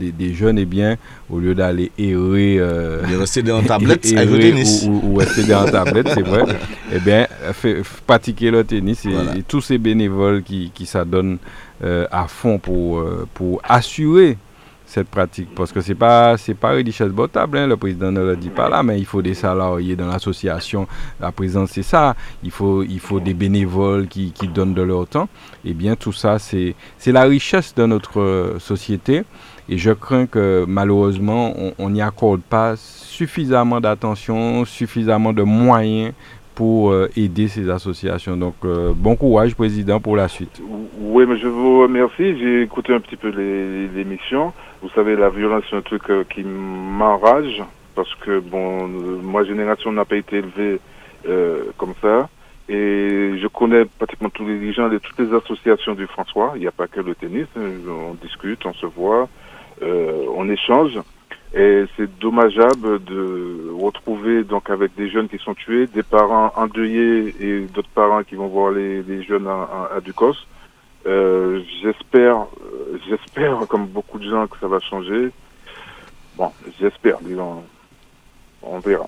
des, 0.00 0.12
des, 0.12 0.32
jeunes, 0.32 0.56
et 0.56 0.62
eh 0.62 0.64
bien, 0.64 0.96
au 1.28 1.38
lieu 1.38 1.54
d'aller 1.54 1.92
errer, 1.98 2.56
euh, 2.58 3.02
rester 3.18 3.42
dans 3.42 3.62
tablette, 3.72 4.10
errer 4.12 4.54
ou, 4.86 5.10
ou, 5.10 5.16
rester 5.16 5.44
dans 5.44 5.66
tablette, 5.66 6.08
c'est 6.08 6.22
vrai, 6.22 6.44
et 6.90 6.94
eh 6.96 7.00
bien, 7.00 7.26
fait, 7.52 7.82
pratiquer 8.06 8.50
le 8.50 8.64
tennis 8.64 9.04
et, 9.04 9.10
voilà. 9.10 9.36
et, 9.36 9.42
tous 9.42 9.60
ces 9.60 9.76
bénévoles 9.76 10.42
qui, 10.42 10.70
qui 10.74 10.86
s'adonnent 10.86 11.36
euh, 11.84 12.06
à 12.10 12.28
fond 12.28 12.58
pour, 12.58 12.98
euh, 13.00 13.26
pour 13.34 13.60
assurer 13.68 14.38
cette 14.92 15.08
pratique. 15.08 15.48
Parce 15.54 15.72
que 15.72 15.80
c'est 15.80 15.94
pas 15.94 16.36
pas 16.60 16.70
richesse 16.70 17.08
botable 17.08 17.58
hein, 17.58 17.66
le 17.66 17.76
président 17.76 18.12
ne 18.12 18.20
le 18.20 18.36
dit 18.36 18.50
pas 18.50 18.68
là 18.68 18.82
mais 18.82 18.98
il 18.98 19.06
faut 19.06 19.22
des 19.22 19.34
salariés 19.34 19.96
dans 19.96 20.06
l'association. 20.06 20.86
La 21.18 21.32
présence 21.32 21.70
c'est 21.72 21.82
ça. 21.82 22.14
Il 22.42 22.50
faut 22.50 22.82
il 22.82 23.00
faut 23.00 23.18
des 23.18 23.34
bénévoles 23.34 24.06
qui, 24.06 24.32
qui 24.32 24.48
donnent 24.48 24.74
de 24.74 24.82
leur 24.82 25.06
temps. 25.06 25.28
Et 25.64 25.70
eh 25.70 25.74
bien 25.74 25.96
tout 25.96 26.12
ça 26.12 26.38
c'est 26.38 26.74
c'est 26.98 27.12
la 27.12 27.22
richesse 27.22 27.74
de 27.74 27.86
notre 27.86 28.56
société. 28.58 29.24
Et 29.68 29.78
je 29.78 29.92
crains 29.92 30.26
que 30.26 30.64
malheureusement 30.68 31.54
on 31.78 31.90
n'y 31.90 32.02
accorde 32.02 32.42
pas 32.42 32.74
suffisamment 32.76 33.80
d'attention 33.80 34.64
suffisamment 34.64 35.32
de 35.32 35.42
moyens 35.42 36.12
pour 36.54 36.90
euh, 36.90 37.08
aider 37.16 37.48
ces 37.48 37.68
associations. 37.70 38.36
Donc, 38.36 38.54
euh, 38.64 38.92
bon 38.94 39.16
courage, 39.16 39.54
Président, 39.54 40.00
pour 40.00 40.16
la 40.16 40.28
suite. 40.28 40.60
Oui, 41.00 41.24
mais 41.26 41.36
je 41.38 41.48
vous 41.48 41.82
remercie. 41.82 42.38
J'ai 42.38 42.62
écouté 42.62 42.94
un 42.94 43.00
petit 43.00 43.16
peu 43.16 43.28
l'émission. 43.28 44.52
Vous 44.82 44.90
savez, 44.90 45.16
la 45.16 45.30
violence, 45.30 45.64
c'est 45.70 45.76
un 45.76 45.82
truc 45.82 46.02
euh, 46.10 46.24
qui 46.28 46.42
m'enrage 46.42 47.62
parce 47.94 48.14
que, 48.16 48.40
bon, 48.40 48.88
ma 48.88 49.44
génération 49.44 49.92
n'a 49.92 50.04
pas 50.04 50.16
été 50.16 50.38
élevée 50.38 50.80
euh, 51.28 51.64
comme 51.76 51.94
ça. 52.00 52.28
Et 52.68 53.38
je 53.40 53.46
connais 53.48 53.84
pratiquement 53.84 54.30
tous 54.30 54.46
les 54.46 54.58
dirigeants 54.58 54.88
de 54.88 54.98
toutes 54.98 55.18
les 55.18 55.34
associations 55.34 55.94
du 55.94 56.06
François. 56.06 56.52
Il 56.54 56.60
n'y 56.60 56.66
a 56.66 56.72
pas 56.72 56.86
que 56.86 57.00
le 57.00 57.14
tennis. 57.14 57.46
On 57.56 58.14
discute, 58.14 58.64
on 58.64 58.72
se 58.72 58.86
voit, 58.86 59.28
euh, 59.82 60.24
on 60.34 60.48
échange. 60.48 60.98
Et 61.54 61.84
c'est 61.96 62.18
dommageable 62.18 63.04
de 63.04 63.70
retrouver 63.78 64.42
donc 64.42 64.70
avec 64.70 64.94
des 64.94 65.10
jeunes 65.10 65.28
qui 65.28 65.38
sont 65.38 65.54
tués, 65.54 65.86
des 65.86 66.02
parents 66.02 66.50
endeuillés 66.56 67.34
et 67.40 67.60
d'autres 67.66 67.90
parents 67.94 68.22
qui 68.22 68.36
vont 68.36 68.48
voir 68.48 68.72
les, 68.72 69.22
jeunes 69.22 69.46
à, 69.46 69.68
à, 69.92 69.96
à 69.96 70.00
Ducos. 70.00 70.34
Euh, 71.06 71.60
j'espère, 71.82 72.46
j'espère 73.08 73.66
comme 73.68 73.86
beaucoup 73.86 74.18
de 74.18 74.28
gens 74.28 74.46
que 74.46 74.58
ça 74.60 74.68
va 74.68 74.78
changer. 74.80 75.30
Bon, 76.36 76.50
j'espère, 76.80 77.18
disons, 77.20 77.62
on 78.62 78.78
verra. 78.78 79.06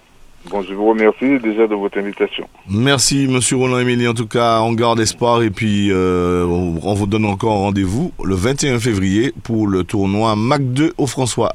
Bon, 0.51 0.61
je 0.61 0.75
vous 0.75 0.87
remercie 0.87 1.39
déjà 1.39 1.67
de 1.67 1.75
votre 1.75 1.99
invitation. 1.99 2.47
Merci, 2.69 3.27
Monsieur 3.29 3.57
Roland 3.57 3.79
Émilie. 3.79 4.07
En 4.07 4.13
tout 4.13 4.27
cas, 4.27 4.61
on 4.61 4.75
garde 4.75 5.01
espoir 5.01 5.43
et 5.43 5.49
puis 5.49 5.91
euh, 5.91 6.45
on 6.45 6.93
vous 6.93 7.07
donne 7.07 7.25
encore 7.25 7.59
rendez-vous 7.61 8.13
le 8.23 8.35
21 8.35 8.79
février 8.79 9.33
pour 9.43 9.67
le 9.67 9.85
tournoi 9.85 10.37
MAC 10.37 10.73
2 10.75 10.93
au 10.99 11.07
François. 11.07 11.55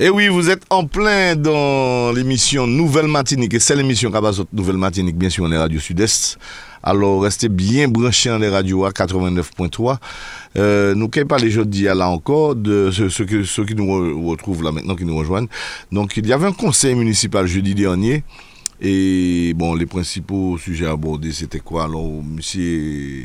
Et 0.00 0.04
eh 0.04 0.10
oui, 0.10 0.28
vous 0.28 0.48
êtes 0.48 0.62
en 0.70 0.86
plein 0.86 1.34
dans 1.34 2.12
l'émission 2.12 2.68
Nouvelle 2.68 3.08
Matinique. 3.08 3.52
Et 3.54 3.58
c'est 3.58 3.74
l'émission 3.74 4.12
Cabazot 4.12 4.46
Nouvelle 4.52 4.76
Matinique, 4.76 5.18
bien 5.18 5.28
sûr, 5.28 5.42
on 5.42 5.50
est 5.50 5.58
Radio 5.58 5.80
Sud-Est. 5.80 6.38
Alors, 6.84 7.20
restez 7.20 7.48
bien 7.48 7.88
branchés 7.88 8.28
dans 8.28 8.38
les 8.38 8.48
radios 8.48 8.84
à 8.84 8.90
89.3. 8.90 9.96
Euh, 10.56 10.94
nous 10.94 11.08
pas 11.08 11.38
les 11.38 11.50
jeudis 11.50 11.82
là 11.82 12.08
encore, 12.08 12.54
de 12.54 12.92
ceux, 12.92 13.08
ceux, 13.08 13.42
ceux, 13.42 13.64
qui 13.64 13.74
nous 13.74 14.28
retrouvent 14.30 14.62
là 14.62 14.70
maintenant, 14.70 14.94
qui 14.94 15.04
nous 15.04 15.16
rejoignent. 15.16 15.48
Donc, 15.90 16.16
il 16.16 16.28
y 16.28 16.32
avait 16.32 16.46
un 16.46 16.52
conseil 16.52 16.94
municipal 16.94 17.48
jeudi 17.48 17.74
dernier. 17.74 18.22
Et 18.80 19.54
bon, 19.56 19.74
les 19.74 19.86
principaux 19.86 20.56
sujets 20.56 20.86
abordés, 20.86 21.32
c'était 21.32 21.58
quoi? 21.58 21.84
Alors, 21.84 22.22
monsieur 22.22 23.24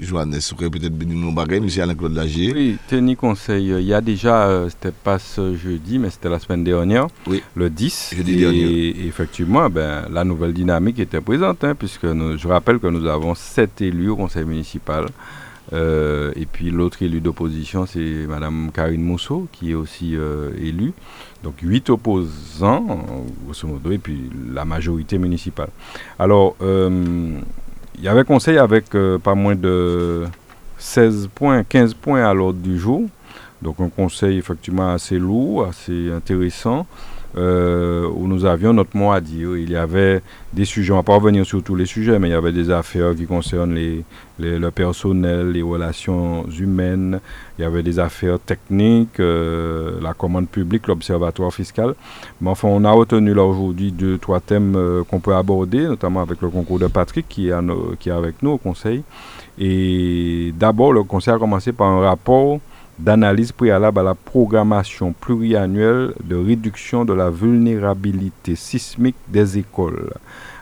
Johannes, 0.00 0.38
vous 0.38 0.54
pourriez 0.54 0.70
peut-être 0.70 0.96
venir 0.96 1.16
nous 1.16 1.32
baguer, 1.32 1.58
monsieur 1.58 1.82
Alain-Claude 1.82 2.14
Lagier 2.14 2.52
Oui, 2.54 2.76
tenir 2.86 3.16
conseil. 3.16 3.70
Il 3.70 3.86
y 3.86 3.92
a 3.92 4.00
déjà, 4.00 4.46
euh, 4.46 4.68
c'était 4.68 4.92
pas 4.92 5.18
ce 5.18 5.56
jeudi, 5.56 5.98
mais 5.98 6.10
c'était 6.10 6.28
la 6.28 6.38
semaine 6.38 6.62
dernière, 6.62 7.08
oui. 7.26 7.42
le 7.56 7.70
10. 7.70 8.14
Jeudi 8.16 8.34
et, 8.34 8.36
dernier. 8.36 8.62
Et 8.62 9.06
effectivement, 9.08 9.68
ben, 9.68 10.06
la 10.12 10.22
nouvelle 10.22 10.52
dynamique 10.52 11.00
était 11.00 11.20
présente, 11.20 11.64
hein, 11.64 11.74
puisque 11.76 12.04
nous, 12.04 12.38
je 12.38 12.46
rappelle 12.46 12.78
que 12.78 12.86
nous 12.86 13.04
avons 13.06 13.34
sept 13.34 13.80
élus 13.80 14.10
au 14.10 14.16
conseil 14.16 14.44
municipal. 14.44 15.06
Euh, 15.72 16.30
et 16.36 16.46
puis 16.46 16.70
l'autre 16.70 17.02
élu 17.02 17.20
d'opposition, 17.20 17.86
c'est 17.86 18.26
Madame 18.28 18.70
Karine 18.72 19.02
Mousseau, 19.02 19.48
qui 19.50 19.72
est 19.72 19.74
aussi 19.74 20.14
euh, 20.14 20.50
élue. 20.56 20.92
Donc 21.44 21.60
huit 21.62 21.90
opposants, 21.90 23.04
grosso 23.44 23.68
modo, 23.68 23.92
et 23.92 23.98
puis 23.98 24.30
la 24.52 24.64
majorité 24.64 25.18
municipale. 25.18 25.68
Alors, 26.18 26.56
euh, 26.62 27.38
il 27.98 28.02
y 28.02 28.08
avait 28.08 28.24
conseil 28.24 28.56
avec 28.56 28.94
euh, 28.94 29.18
pas 29.18 29.34
moins 29.34 29.54
de 29.54 30.24
16 30.78 31.28
points, 31.34 31.62
15 31.62 31.92
points 31.94 32.24
à 32.24 32.32
l'ordre 32.32 32.58
du 32.58 32.78
jour. 32.78 33.02
Donc 33.60 33.76
un 33.80 33.90
conseil 33.90 34.38
effectivement 34.38 34.90
assez 34.92 35.18
lourd, 35.18 35.66
assez 35.66 36.10
intéressant. 36.10 36.86
Euh, 37.36 38.08
où 38.14 38.28
nous 38.28 38.44
avions 38.44 38.72
notre 38.72 38.96
mot 38.96 39.10
à 39.10 39.20
dire. 39.20 39.56
Il 39.56 39.68
y 39.68 39.76
avait 39.76 40.22
des 40.52 40.64
sujets, 40.64 40.92
on 40.92 40.96
ne 40.96 41.00
va 41.00 41.04
pas 41.04 41.16
revenir 41.16 41.44
sur 41.44 41.64
tous 41.64 41.74
les 41.74 41.86
sujets, 41.86 42.20
mais 42.20 42.28
il 42.28 42.30
y 42.30 42.34
avait 42.34 42.52
des 42.52 42.70
affaires 42.70 43.12
qui 43.16 43.26
concernent 43.26 43.74
les, 43.74 44.04
les, 44.38 44.56
le 44.56 44.70
personnel, 44.70 45.50
les 45.50 45.62
relations 45.62 46.46
humaines, 46.48 47.18
il 47.58 47.62
y 47.62 47.64
avait 47.64 47.82
des 47.82 47.98
affaires 47.98 48.38
techniques, 48.38 49.18
euh, 49.18 50.00
la 50.00 50.14
commande 50.14 50.48
publique, 50.48 50.86
l'observatoire 50.86 51.52
fiscal. 51.52 51.94
Mais 52.40 52.50
enfin, 52.50 52.68
on 52.68 52.84
a 52.84 52.92
retenu 52.92 53.34
là 53.34 53.42
aujourd'hui 53.42 53.90
deux, 53.90 54.16
trois 54.18 54.38
thèmes 54.38 54.76
euh, 54.76 55.02
qu'on 55.02 55.18
peut 55.18 55.34
aborder, 55.34 55.88
notamment 55.88 56.22
avec 56.22 56.40
le 56.40 56.50
concours 56.50 56.78
de 56.78 56.86
Patrick 56.86 57.26
qui 57.28 57.48
est, 57.48 57.54
qui 57.98 58.10
est 58.10 58.12
avec 58.12 58.42
nous 58.42 58.50
au 58.50 58.58
Conseil. 58.58 59.02
Et 59.58 60.52
d'abord, 60.56 60.92
le 60.92 61.02
Conseil 61.02 61.34
a 61.34 61.38
commencé 61.38 61.72
par 61.72 61.88
un 61.88 62.00
rapport 62.00 62.60
d'analyse 62.98 63.52
préalable 63.52 64.00
à 64.00 64.02
la 64.02 64.14
programmation 64.14 65.12
pluriannuelle 65.12 66.12
de 66.22 66.36
réduction 66.36 67.04
de 67.04 67.12
la 67.12 67.30
vulnérabilité 67.30 68.54
sismique 68.56 69.16
des 69.28 69.58
écoles. 69.58 70.12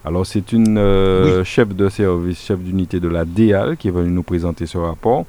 Alors 0.04 0.26
c'est 0.26 0.52
une 0.52 0.78
euh, 0.78 1.38
oui. 1.38 1.44
chef 1.44 1.68
de 1.74 1.88
service, 1.88 2.40
chef 2.40 2.58
d'unité 2.58 2.98
de 2.98 3.08
la 3.08 3.24
DEAL 3.24 3.76
qui 3.76 3.88
est 3.88 3.92
venue 3.92 4.10
nous 4.10 4.22
présenter 4.22 4.66
ce 4.66 4.78
rapport. 4.78 5.26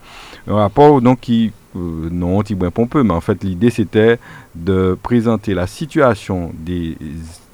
Un 0.48 0.56
rapport 0.56 1.02
donc 1.02 1.20
qui, 1.20 1.52
euh, 1.76 2.10
non 2.12 2.40
anti 2.40 2.56
pompeux, 2.56 3.04
mais 3.04 3.14
en 3.14 3.22
fait 3.22 3.44
l'idée 3.44 3.70
c'était 3.70 4.20
de 4.56 4.98
présenter 5.02 5.54
la 5.54 5.68
situation 5.68 6.52
des 6.58 6.98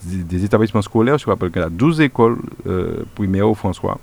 des 0.02 0.46
établissements 0.46 0.82
scolaires, 0.82 1.18
je 1.18 1.26
rappelle 1.26 1.52
qu'il 1.52 1.62
y 1.62 1.66
a 1.66 1.70
12 1.70 2.00
écoles 2.00 2.38
euh, 2.68 3.04
primaires 3.16 3.50
au 3.50 3.54
François. 3.54 4.00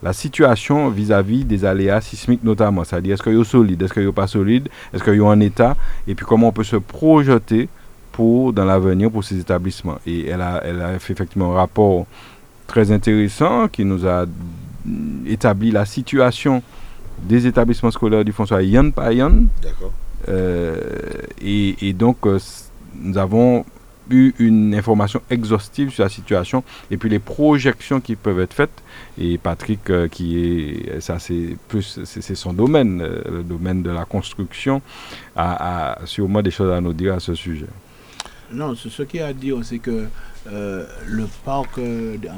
La 0.00 0.12
situation 0.12 0.90
vis-à-vis 0.90 1.42
-vis 1.42 1.46
des 1.46 1.64
aléas 1.64 2.00
sismiques 2.00 2.44
notamment, 2.44 2.84
c'est-à-dire 2.84 3.14
est-ce 3.14 3.22
qu'il 3.22 3.36
y 3.36 3.40
a 3.40 3.44
solide, 3.44 3.82
est-ce 3.82 3.92
qu'il 3.92 4.04
n'y 4.04 4.08
a 4.08 4.12
pas 4.12 4.28
solide, 4.28 4.68
est-ce 4.92 5.02
qu'il 5.02 5.16
y 5.16 5.20
a 5.20 5.24
en 5.24 5.40
état, 5.40 5.76
et 6.06 6.14
puis 6.14 6.24
comment 6.24 6.48
on 6.48 6.52
peut 6.52 6.62
se 6.62 6.76
projeter 6.76 7.68
pour, 8.12 8.52
dans 8.52 8.64
l'avenir 8.64 9.10
pour 9.10 9.24
ces 9.24 9.38
établissements. 9.38 9.98
Et 10.06 10.26
elle 10.26 10.40
a, 10.40 10.60
elle 10.64 10.80
a 10.82 10.98
fait 10.98 11.12
effectivement 11.12 11.52
un 11.52 11.56
rapport 11.56 12.06
très 12.66 12.92
intéressant 12.92 13.68
qui 13.68 13.84
nous 13.84 14.06
a 14.06 14.26
établi 15.26 15.70
la 15.70 15.84
situation 15.84 16.62
des 17.22 17.46
établissements 17.46 17.90
scolaires 17.90 18.24
du 18.24 18.32
François 18.32 18.62
Yann 18.62 18.92
par 18.92 19.12
Yann. 19.12 19.48
D'accord. 19.62 19.92
Euh, 20.28 20.76
et, 21.40 21.88
et, 21.88 21.92
donc, 21.92 22.26
euh, 22.26 22.38
nous 23.00 23.16
avons 23.18 23.64
eu 24.10 24.34
une 24.38 24.74
information 24.74 25.22
exhaustive 25.30 25.90
sur 25.90 26.02
la 26.02 26.08
situation 26.08 26.64
et 26.90 26.96
puis 26.96 27.08
les 27.08 27.18
projections 27.20 28.00
qui 28.00 28.16
peuvent 28.16 28.40
être 28.40 28.54
faites. 28.54 28.82
Et 29.18 29.38
Patrick, 29.38 29.88
euh, 29.88 30.08
qui 30.08 30.38
est, 30.40 31.00
ça 31.00 31.18
c'est 31.18 31.56
plus, 31.68 32.00
c'est 32.04 32.34
son 32.34 32.52
domaine, 32.52 33.00
euh, 33.00 33.22
le 33.30 33.42
domaine 33.42 33.82
de 33.82 33.90
la 33.90 34.04
construction, 34.04 34.82
a, 35.36 35.92
a 36.02 36.06
sûrement 36.06 36.42
des 36.42 36.50
choses 36.50 36.72
à 36.72 36.80
nous 36.80 36.92
dire 36.92 37.14
à 37.14 37.20
ce 37.20 37.34
sujet. 37.34 37.66
Non, 38.52 38.74
ce, 38.74 38.88
ce 38.88 39.04
qu'il 39.04 39.20
y 39.20 39.22
a 39.22 39.26
à 39.26 39.32
dire, 39.32 39.56
c'est 39.62 39.78
que 39.78 40.06
euh, 40.52 40.84
le 41.06 41.26
parc 41.44 41.78
euh, 41.78 42.16
de- 42.16 42.28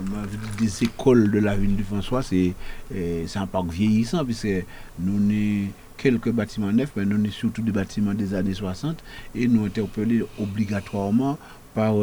des 0.58 0.84
écoles 0.84 1.30
de 1.30 1.38
la 1.38 1.56
ville 1.56 1.76
du 1.76 1.84
François, 1.84 2.22
c'est 2.22 2.54
euh, 2.94 3.24
c'est 3.26 3.38
un 3.38 3.46
parc 3.46 3.66
vieillissant, 3.70 4.24
puisque 4.24 4.48
nous 4.98 5.16
avons 5.18 5.68
quelques 5.96 6.30
bâtiments 6.30 6.72
neufs, 6.72 6.90
mais 6.96 7.04
nous 7.04 7.16
avons 7.16 7.30
surtout 7.30 7.62
des 7.62 7.72
bâtiments 7.72 8.14
des 8.14 8.34
années 8.34 8.54
60, 8.54 9.02
et 9.34 9.46
nous 9.48 9.64
interpellés 9.66 10.24
obligatoirement 10.40 11.38
par 11.74 11.94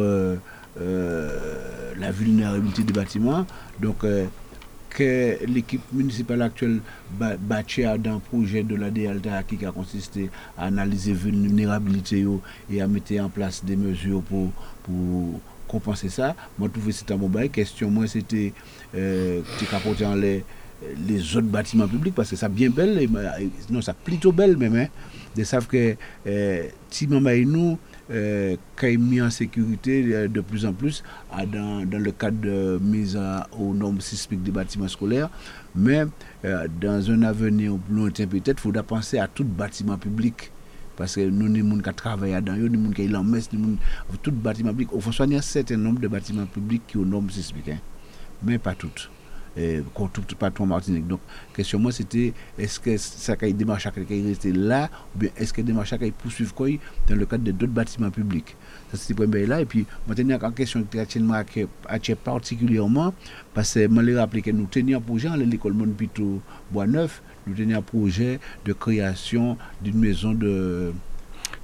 la 1.98 2.10
vulnérabilité 2.12 2.82
des 2.82 2.92
bâtiments. 2.92 3.46
Donc, 3.80 4.04
que 4.88 5.38
l'équipe 5.46 5.82
municipale 5.92 6.42
actuelle 6.42 6.80
à 7.20 7.98
dans 7.98 8.14
le 8.14 8.18
projet 8.20 8.64
de 8.64 8.74
la 8.74 8.90
DLTA 8.90 9.44
qui 9.44 9.64
a 9.64 9.70
consisté 9.70 10.30
à 10.58 10.64
analyser 10.66 11.12
vulnérabilité 11.12 12.20
yo 12.20 12.40
et 12.68 12.80
à 12.80 12.88
mettre 12.88 13.12
en 13.20 13.28
place 13.28 13.64
des 13.64 13.76
mesures 13.76 14.22
pour 14.22 14.50
compenser 15.70 16.08
ça. 16.08 16.34
Moi, 16.58 16.68
je 16.68 16.72
trouvais 16.72 16.92
que 16.92 16.98
c'était 16.98 17.14
un 17.14 17.16
bon 17.16 17.28
bail. 17.28 17.48
Question, 17.50 17.90
moi, 17.90 18.06
c'était 18.06 18.52
euh, 18.94 19.40
tu 19.58 19.64
capoter 19.66 20.04
en 20.04 20.14
les, 20.14 20.44
autres 21.36 21.46
bâtiments 21.46 21.86
publics 21.86 22.14
parce 22.14 22.30
que 22.30 22.36
ça 22.36 22.48
bien 22.48 22.70
belle, 22.70 22.98
euh, 23.14 23.28
non, 23.70 23.80
ça 23.82 23.94
plutôt 23.94 24.32
belle 24.32 24.56
même. 24.56 24.88
Ils 25.36 25.46
savent 25.46 25.66
que 25.66 25.94
euh, 26.26 26.68
nous, 27.46 27.78
euh, 28.10 28.56
est 28.82 28.96
mis 28.96 29.22
en 29.22 29.30
sécurité 29.30 30.04
euh, 30.12 30.26
de 30.28 30.40
plus 30.40 30.66
en 30.66 30.72
plus 30.72 31.04
dans, 31.52 31.86
le 31.88 32.10
cadre 32.12 32.40
de 32.40 32.78
mise 32.82 33.16
à- 33.16 33.46
aux 33.56 33.72
normes 33.72 34.00
sismiques 34.00 34.42
des 34.42 34.50
bâtiments 34.50 34.88
scolaires. 34.88 35.30
Mais 35.74 36.04
dans 36.42 37.10
un 37.10 37.22
avenir 37.22 37.76
plus 37.76 37.94
lointain 37.94 38.26
peut-être, 38.26 38.58
il 38.58 38.60
faudra 38.60 38.82
penser 38.82 39.18
à 39.18 39.28
tout 39.28 39.44
bâtiment 39.44 39.96
public. 39.98 40.50
Parce 41.00 41.14
que 41.14 41.22
nous, 41.22 41.46
les 41.46 41.60
gens 41.66 41.78
qui 41.78 41.94
travaillent 41.94 42.32
là-dedans, 42.32 42.56
nous, 42.56 42.68
les 42.68 42.84
gens 42.84 42.92
qui 42.92 43.08
sont 43.08 43.14
en 43.14 43.24
messe, 43.24 43.48
tout 44.22 44.32
bâtiment 44.32 44.68
public. 44.68 44.90
Il 44.94 45.00
faut 45.00 45.12
soigner 45.12 45.38
un 45.38 45.40
certain 45.40 45.78
nombre 45.78 45.98
de 45.98 46.08
bâtiments 46.08 46.44
publics 46.44 46.82
qui 46.86 46.98
ont 46.98 47.06
normes 47.06 47.30
sismiques, 47.30 47.70
hein, 47.70 47.78
mais 48.42 48.58
pas 48.58 48.74
toutes. 48.74 49.10
Et, 49.56 49.80
tout, 50.12 50.36
pas 50.38 50.50
tout 50.50 50.62
en 50.62 50.66
Martinique. 50.66 51.06
Donc, 51.08 51.20
question 51.54 51.78
moi, 51.78 51.90
c'était 51.90 52.34
est-ce 52.58 52.78
que 52.78 52.98
ça 52.98 53.34
qui 53.34 53.54
démarche 53.54 53.86
à 53.86 53.92
quelqu'un 53.92 54.22
rester 54.22 54.52
là, 54.52 54.90
ou 55.16 55.20
bien 55.20 55.30
est-ce 55.38 55.54
que 55.54 55.62
démarche 55.62 55.94
à 55.94 55.96
quelqu'un 55.96 56.16
poursuivre 56.22 56.52
quoi 56.52 56.68
dans 57.08 57.16
le 57.16 57.24
cadre 57.24 57.44
de 57.44 57.52
d'autres 57.52 57.72
bâtiments 57.72 58.10
publics? 58.10 58.54
Ça, 58.90 58.98
c'était 58.98 59.22
le 59.22 59.26
premier 59.26 59.46
là. 59.46 59.62
Et 59.62 59.64
puis, 59.64 59.86
maintenant, 60.06 60.36
en 60.42 60.52
question 60.52 60.84
qui 60.84 60.98
à 60.98 62.14
particulièrement, 62.14 63.14
parce 63.54 63.72
que 63.72 63.80
je 63.80 63.88
me 63.88 64.18
rappelé 64.18 64.42
que 64.42 64.50
nous 64.50 64.66
tenions 64.66 65.00
projet 65.00 65.28
à 65.28 65.36
l'école 65.38 65.72
Monpito 65.72 66.42
Bois-Neuf, 66.70 67.22
nous 67.50 67.56
tenions 67.56 67.78
un 67.78 67.82
projet 67.82 68.38
de 68.64 68.72
création 68.72 69.58
d'une 69.82 69.98
maison 69.98 70.32
de, 70.32 70.92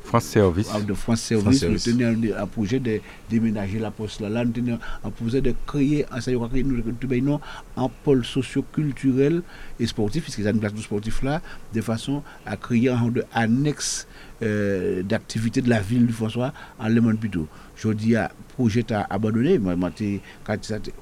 France 0.03 0.25
Service. 0.25 0.69
de 0.87 0.95
France 0.95 1.21
Service. 1.21 1.61
France 1.61 1.87
Nous 1.87 1.93
tenions 1.93 2.37
un, 2.39 2.47
projet 2.47 2.79
de 2.79 3.01
déménager 3.29 3.79
la 3.79 3.91
poste 3.91 4.21
là. 4.21 4.29
Là, 4.29 4.45
nous 4.45 4.53
tenions 4.53 4.79
un 5.05 5.11
projet 5.11 5.41
de 5.41 5.53
créer, 5.67 6.07
un, 6.11 6.19
nous, 6.65 7.21
non, 7.23 7.41
un 7.77 7.89
pôle 8.05 8.25
socio-culturel 8.25 9.43
et 9.81 9.87
sportif, 9.87 10.23
puisque 10.25 10.43
ça 10.43 10.53
nous 10.53 10.61
place 10.61 10.77
sportif 10.77 11.23
là, 11.23 11.43
de 11.75 11.81
façon 11.81 12.23
à 12.45 12.57
créer 12.57 12.89
un 12.89 13.09
de 13.09 13.25
annexe 13.33 14.07
euh, 14.43 15.03
d'activité 15.03 15.61
de 15.61 15.69
la 15.69 15.81
ville 15.81 16.07
du 16.07 16.13
François 16.13 16.53
en 16.79 16.89
Le 16.89 17.01
Monde 17.01 17.19
plutôt. 17.19 17.49
Je 17.77 17.89
dis 17.89 18.17
à 18.17 18.31
projet 18.55 18.91
à 18.93 19.07
abandonné, 19.11 19.59
moi, 19.59 19.77
moi, 19.77 19.91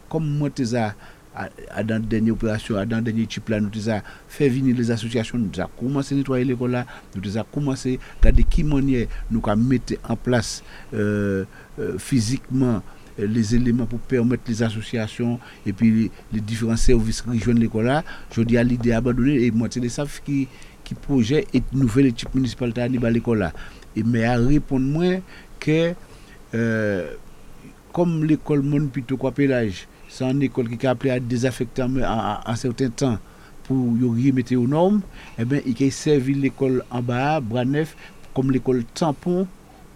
comme 0.08 0.28
moi, 0.38 0.50
à 1.34 1.48
à, 1.70 1.82
dans 1.82 2.02
dernière 2.02 2.34
opération, 2.34 2.76
à 2.76 2.86
dans 2.86 3.02
dernier 3.02 3.26
type 3.26 3.48
là, 3.48 3.60
nous 3.60 3.88
avons 3.88 4.02
fait 4.28 4.48
venir 4.48 4.76
les 4.76 4.90
associations, 4.90 5.38
nous 5.38 5.60
avons 5.60 5.70
commencé 5.78 6.14
à 6.14 6.18
nettoyer 6.18 6.44
l'école 6.44 6.72
là, 6.72 6.86
nous 7.14 7.36
avons 7.36 7.46
commencé 7.52 7.98
à 7.98 8.26
regarder 8.28 8.44
qui 8.44 8.64
manière 8.64 9.06
nous 9.30 9.42
avons 9.44 9.62
mettre 9.62 9.94
en 10.08 10.16
place 10.16 10.62
euh, 10.92 11.44
euh, 11.78 11.98
physiquement 11.98 12.82
euh, 13.18 13.26
les 13.26 13.54
éléments 13.54 13.86
pour 13.86 13.98
permettre 14.00 14.44
les 14.48 14.62
associations 14.62 15.38
et 15.66 15.72
puis 15.72 16.10
les, 16.32 16.40
différents 16.40 16.76
services 16.76 17.22
qui 17.22 17.30
rejoignent 17.30 17.60
l'école 17.60 17.86
là. 17.86 18.04
Je 18.32 18.42
dis 18.42 18.56
à 18.56 18.62
l'idée 18.62 18.92
abandonnée 18.92 19.44
et 19.44 19.50
moi, 19.50 19.68
c'est 19.70 19.80
les 19.80 19.88
savent 19.88 20.20
qui, 20.24 20.48
qui 20.84 20.94
projet 20.94 21.46
et 21.52 21.62
nouvelle 21.72 22.06
équipe 22.06 22.34
municipale 22.34 22.72
à 22.76 22.88
l'école 22.88 23.38
là. 23.38 23.52
Et 23.96 24.02
mais 24.02 24.24
à 24.24 24.36
répondre 24.36 24.86
moi 24.86 25.20
que 25.58 25.94
comme 27.92 28.24
l'école 28.24 28.62
Mon 28.62 28.86
Pito 28.86 29.16
quoi 29.16 29.32
Pélage, 29.32 29.86
c'est 30.14 30.30
une 30.30 30.42
école 30.42 30.68
qui 30.68 30.86
a 30.86 30.90
appelé 30.90 31.10
à 31.10 31.18
désaffecter 31.18 31.82
en, 31.82 32.54
certain 32.54 32.88
temps 32.88 33.18
pour 33.64 33.76
remettre 33.76 34.54
aux 34.54 34.68
normes, 34.68 35.00
eh 35.36 35.44
bien, 35.44 35.60
il 35.66 35.84
a 35.84 35.90
servi 35.90 36.34
l'école 36.34 36.84
en 36.88 37.02
bas, 37.02 37.40
bras 37.40 37.64
neuf, 37.64 37.96
comme 38.32 38.52
l'école 38.52 38.84
tampon 38.94 39.48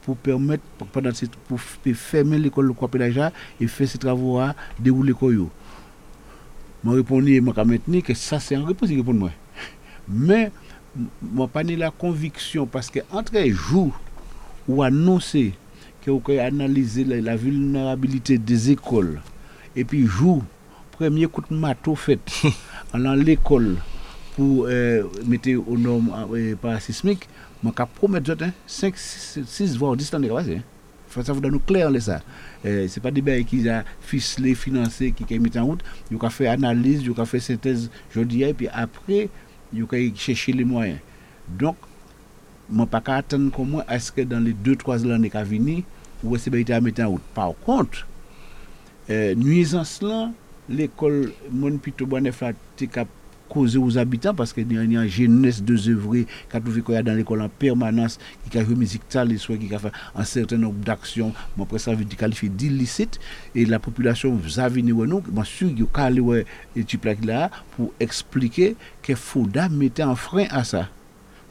pour 0.02 0.16
permettre, 0.16 0.64
pendant 0.92 1.10
pour 1.46 1.60
fermer 1.60 2.38
l'école 2.38 2.74
Pélage 2.90 3.16
là 3.16 3.32
et 3.60 3.68
faire 3.68 3.88
ces 3.88 3.98
travaux 3.98 4.40
à 4.40 4.56
dérouler 4.80 5.12
quoi 5.12 5.32
yo. 5.32 5.50
Moi 6.82 6.96
répondais, 6.96 7.40
moi 7.40 7.54
maintenir 7.64 8.02
que 8.02 8.14
ça 8.14 8.40
c'est 8.40 8.56
une 8.56 8.64
réponse, 8.64 8.88
répond 8.88 9.14
moi. 9.14 9.30
Mais 10.08 10.50
moi 11.22 11.46
pas 11.46 11.62
ni 11.62 11.76
la 11.76 11.92
conviction 11.92 12.66
parce 12.66 12.90
que 12.90 13.00
entre 13.12 13.34
les 13.34 13.50
jours 13.52 14.00
ou 14.66 14.82
annoncer 14.82 15.52
que 16.02 16.10
vous 16.10 16.22
analyser 16.40 17.04
la 17.04 17.36
vulnérabilité 17.36 18.36
des 18.36 18.72
écoles 18.72 19.20
et 19.78 19.84
puis 19.84 20.06
jour 20.06 20.42
premier 20.90 21.26
coup 21.26 21.42
de 21.48 21.54
marteau 21.54 21.94
fait 21.94 22.18
en 22.92 22.98
allant 23.04 23.14
l'école 23.14 23.76
pour 24.34 24.66
euh, 24.68 25.04
mettre 25.24 25.50
aux 25.66 25.78
normes 25.78 26.12
euh, 26.34 26.56
parasismiques 26.56 27.28
moi 27.62 27.72
qu'à 27.76 27.86
promettre 27.86 28.36
5 28.66 28.94
6 28.96 29.76
voire 29.76 29.96
10 29.96 30.14
ans 30.14 30.20
de 30.20 30.26
travail 30.26 30.56
hein. 30.56 30.62
Faut 31.08 31.22
ça 31.22 31.32
vous 31.32 31.40
donne 31.40 31.52
nous 31.52 31.58
clair 31.60 31.90
là, 31.90 31.98
ça. 32.00 32.20
Euh, 32.66 32.86
c'est 32.86 33.00
pas 33.00 33.10
des 33.10 33.22
bails 33.22 33.44
qui 33.44 33.66
a 33.66 33.82
ficelé 34.00 34.54
financé 34.54 35.12
qui 35.12 35.24
qui 35.24 35.38
mis 35.38 35.56
en 35.56 35.64
route. 35.64 35.82
Il 36.10 36.18
a 36.20 36.28
fait 36.28 36.48
analyse 36.48 37.02
il 37.02 37.18
a 37.18 37.24
fait 37.24 37.40
synthèse 37.40 37.90
je 38.10 38.20
dis 38.20 38.42
et 38.42 38.52
puis 38.52 38.68
après 38.70 39.30
il 39.72 39.84
a 39.84 40.16
chercher 40.16 40.52
les 40.52 40.64
moyens. 40.64 40.98
Donc 41.48 41.76
moi 42.68 42.84
pas 42.84 43.00
qu'à 43.00 43.16
attendre 43.16 43.50
est-ce 43.88 44.12
que 44.12 44.20
dans 44.20 44.40
les 44.40 44.52
2 44.52 44.76
3 44.76 45.06
années 45.10 45.30
qui 45.30 45.42
venir 45.42 45.82
ou 46.22 46.36
est-ce 46.36 46.50
que 46.50 46.72
à 46.72 46.80
mettre 46.80 47.02
en 47.02 47.08
route? 47.08 47.22
Par 47.34 47.52
contre 47.64 48.06
euh, 49.10 49.34
nuisance 49.34 50.02
là 50.02 50.30
l'école 50.68 51.32
mon 51.50 51.76
pito 51.78 52.06
causer 53.48 53.78
aux 53.78 53.98
habitants 53.98 54.34
parce 54.34 54.52
que 54.52 54.60
y 54.60 54.78
a 54.78 54.82
une 54.82 55.08
jeunesse 55.08 55.62
de 55.62 55.90
œuvrer 55.90 56.26
qui 56.50 56.56
a 56.56 56.60
trouvé 56.60 56.82
qu'il 56.82 57.02
dans 57.02 57.14
l'école 57.14 57.40
en 57.40 57.48
permanence 57.48 58.18
qui 58.50 58.58
a 58.58 58.64
joué 58.64 58.74
musique 58.74 59.08
tale 59.08 59.32
et 59.32 59.36
qui 59.36 59.74
a 59.74 59.78
fait 59.78 59.92
un 60.14 60.24
certain 60.24 60.58
nombre 60.58 60.78
d'actions. 60.84 61.32
Mon 61.56 61.64
après 61.64 61.78
ça 61.78 61.94
veut 61.94 62.04
dire 62.04 62.28
d'illicite. 62.50 63.18
Et 63.54 63.64
la 63.64 63.78
population 63.78 64.32
vous 64.34 64.60
a 64.60 64.68
venu 64.68 64.92
nous 64.92 65.20
bien 65.20 65.44
sûr 65.44 65.68
il 65.68 65.80
y 65.80 65.82
a 65.82 66.42
et 66.76 66.84
type 66.84 67.08
là 67.24 67.50
pour 67.76 67.92
expliquer 67.98 68.76
qu'il 69.02 69.16
faudra 69.16 69.68
mettre 69.68 70.02
un 70.02 70.14
frein 70.14 70.46
à 70.50 70.64
ça. 70.64 70.88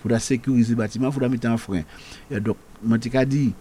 Faudra 0.02 0.20
sécuriser 0.20 0.72
le 0.72 0.78
bâtiment 0.78 1.12
faudra 1.12 1.30
mettre 1.30 1.48
un 1.48 1.58
frein. 1.58 1.82
Et 2.30 2.40
donc 2.40 2.58
dit 3.28 3.54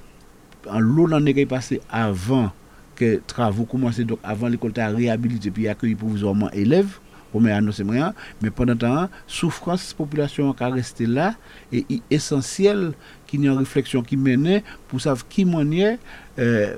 en 0.69 0.81
l'eau 0.81 1.07
l'année 1.07 1.33
qui 1.33 1.41
est 1.41 1.47
passée 1.47 1.81
avant 1.89 2.53
que 2.97 3.21
travaux 3.27 3.65
commencent 3.65 4.01
donc 4.01 4.19
avant 4.25 4.49
l'école 4.49 4.73
t'a 4.73 4.89
réhabilité 4.89 5.51
puis 5.51 5.69
accueillir 5.69 5.97
provisoirement 5.99 6.51
élèves 6.51 6.99
comme 7.33 7.47
annoncé 7.47 7.85
mais 7.85 8.51
pendant 8.51 8.77
temps 8.77 9.09
souffrance 9.27 9.93
population 9.93 10.53
qui 10.53 10.65
resté 10.65 11.07
là 11.07 11.35
et 11.73 11.85
il 11.89 11.97
est 12.11 12.15
essentiel 12.17 12.93
qu'il 13.27 13.41
y 13.43 13.45
ait 13.45 13.51
une 13.51 13.59
réflexion 13.59 14.03
qui 14.03 14.17
mène 14.17 14.63
pour 14.89 15.01
savoir 15.01 15.27
qui 15.29 15.45
manière 15.45 15.99
euh, 16.39 16.77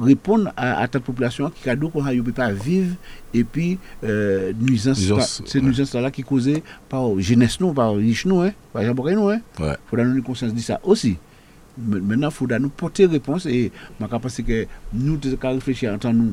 répondre 0.00 0.52
à, 0.56 0.82
à 0.82 0.88
cette 0.90 1.02
population 1.02 1.50
qui 1.50 1.68
a 1.68 1.76
donc 1.76 1.92
qu'on 1.92 2.02
ne 2.02 2.20
peut 2.22 2.32
pas 2.32 2.50
vivre 2.52 2.94
et 3.34 3.44
puis 3.44 3.78
euh, 4.04 4.52
nuisance, 4.58 4.98
c'est 5.44 5.58
ouais. 5.58 5.64
nuisance 5.64 5.94
là 5.94 6.10
qui 6.10 6.22
causée 6.22 6.62
par 6.88 7.18
jeunesse 7.18 7.60
nous 7.60 7.72
par 7.72 7.94
riche 7.94 8.26
nous 8.26 8.40
hein 8.40 8.52
par 8.72 8.82
Jean 8.82 8.94
nous 8.94 9.28
hein 9.28 9.40
Ouais. 9.60 9.76
faut 9.86 9.96
nous 9.96 10.22
conscience 10.22 10.54
de 10.54 10.60
ça 10.60 10.80
aussi 10.82 11.16
Maintenant, 11.78 12.28
il 12.28 12.34
faudra 12.34 12.58
nous 12.58 12.70
porter 12.70 13.06
réponse 13.06 13.46
et 13.46 13.70
je 14.00 14.06
pense 14.06 14.40
que 14.40 14.66
nous 14.94 15.16
devons 15.16 15.36
réfléchir 15.54 15.92
en 15.92 15.98
tant 15.98 16.12
nous 16.12 16.32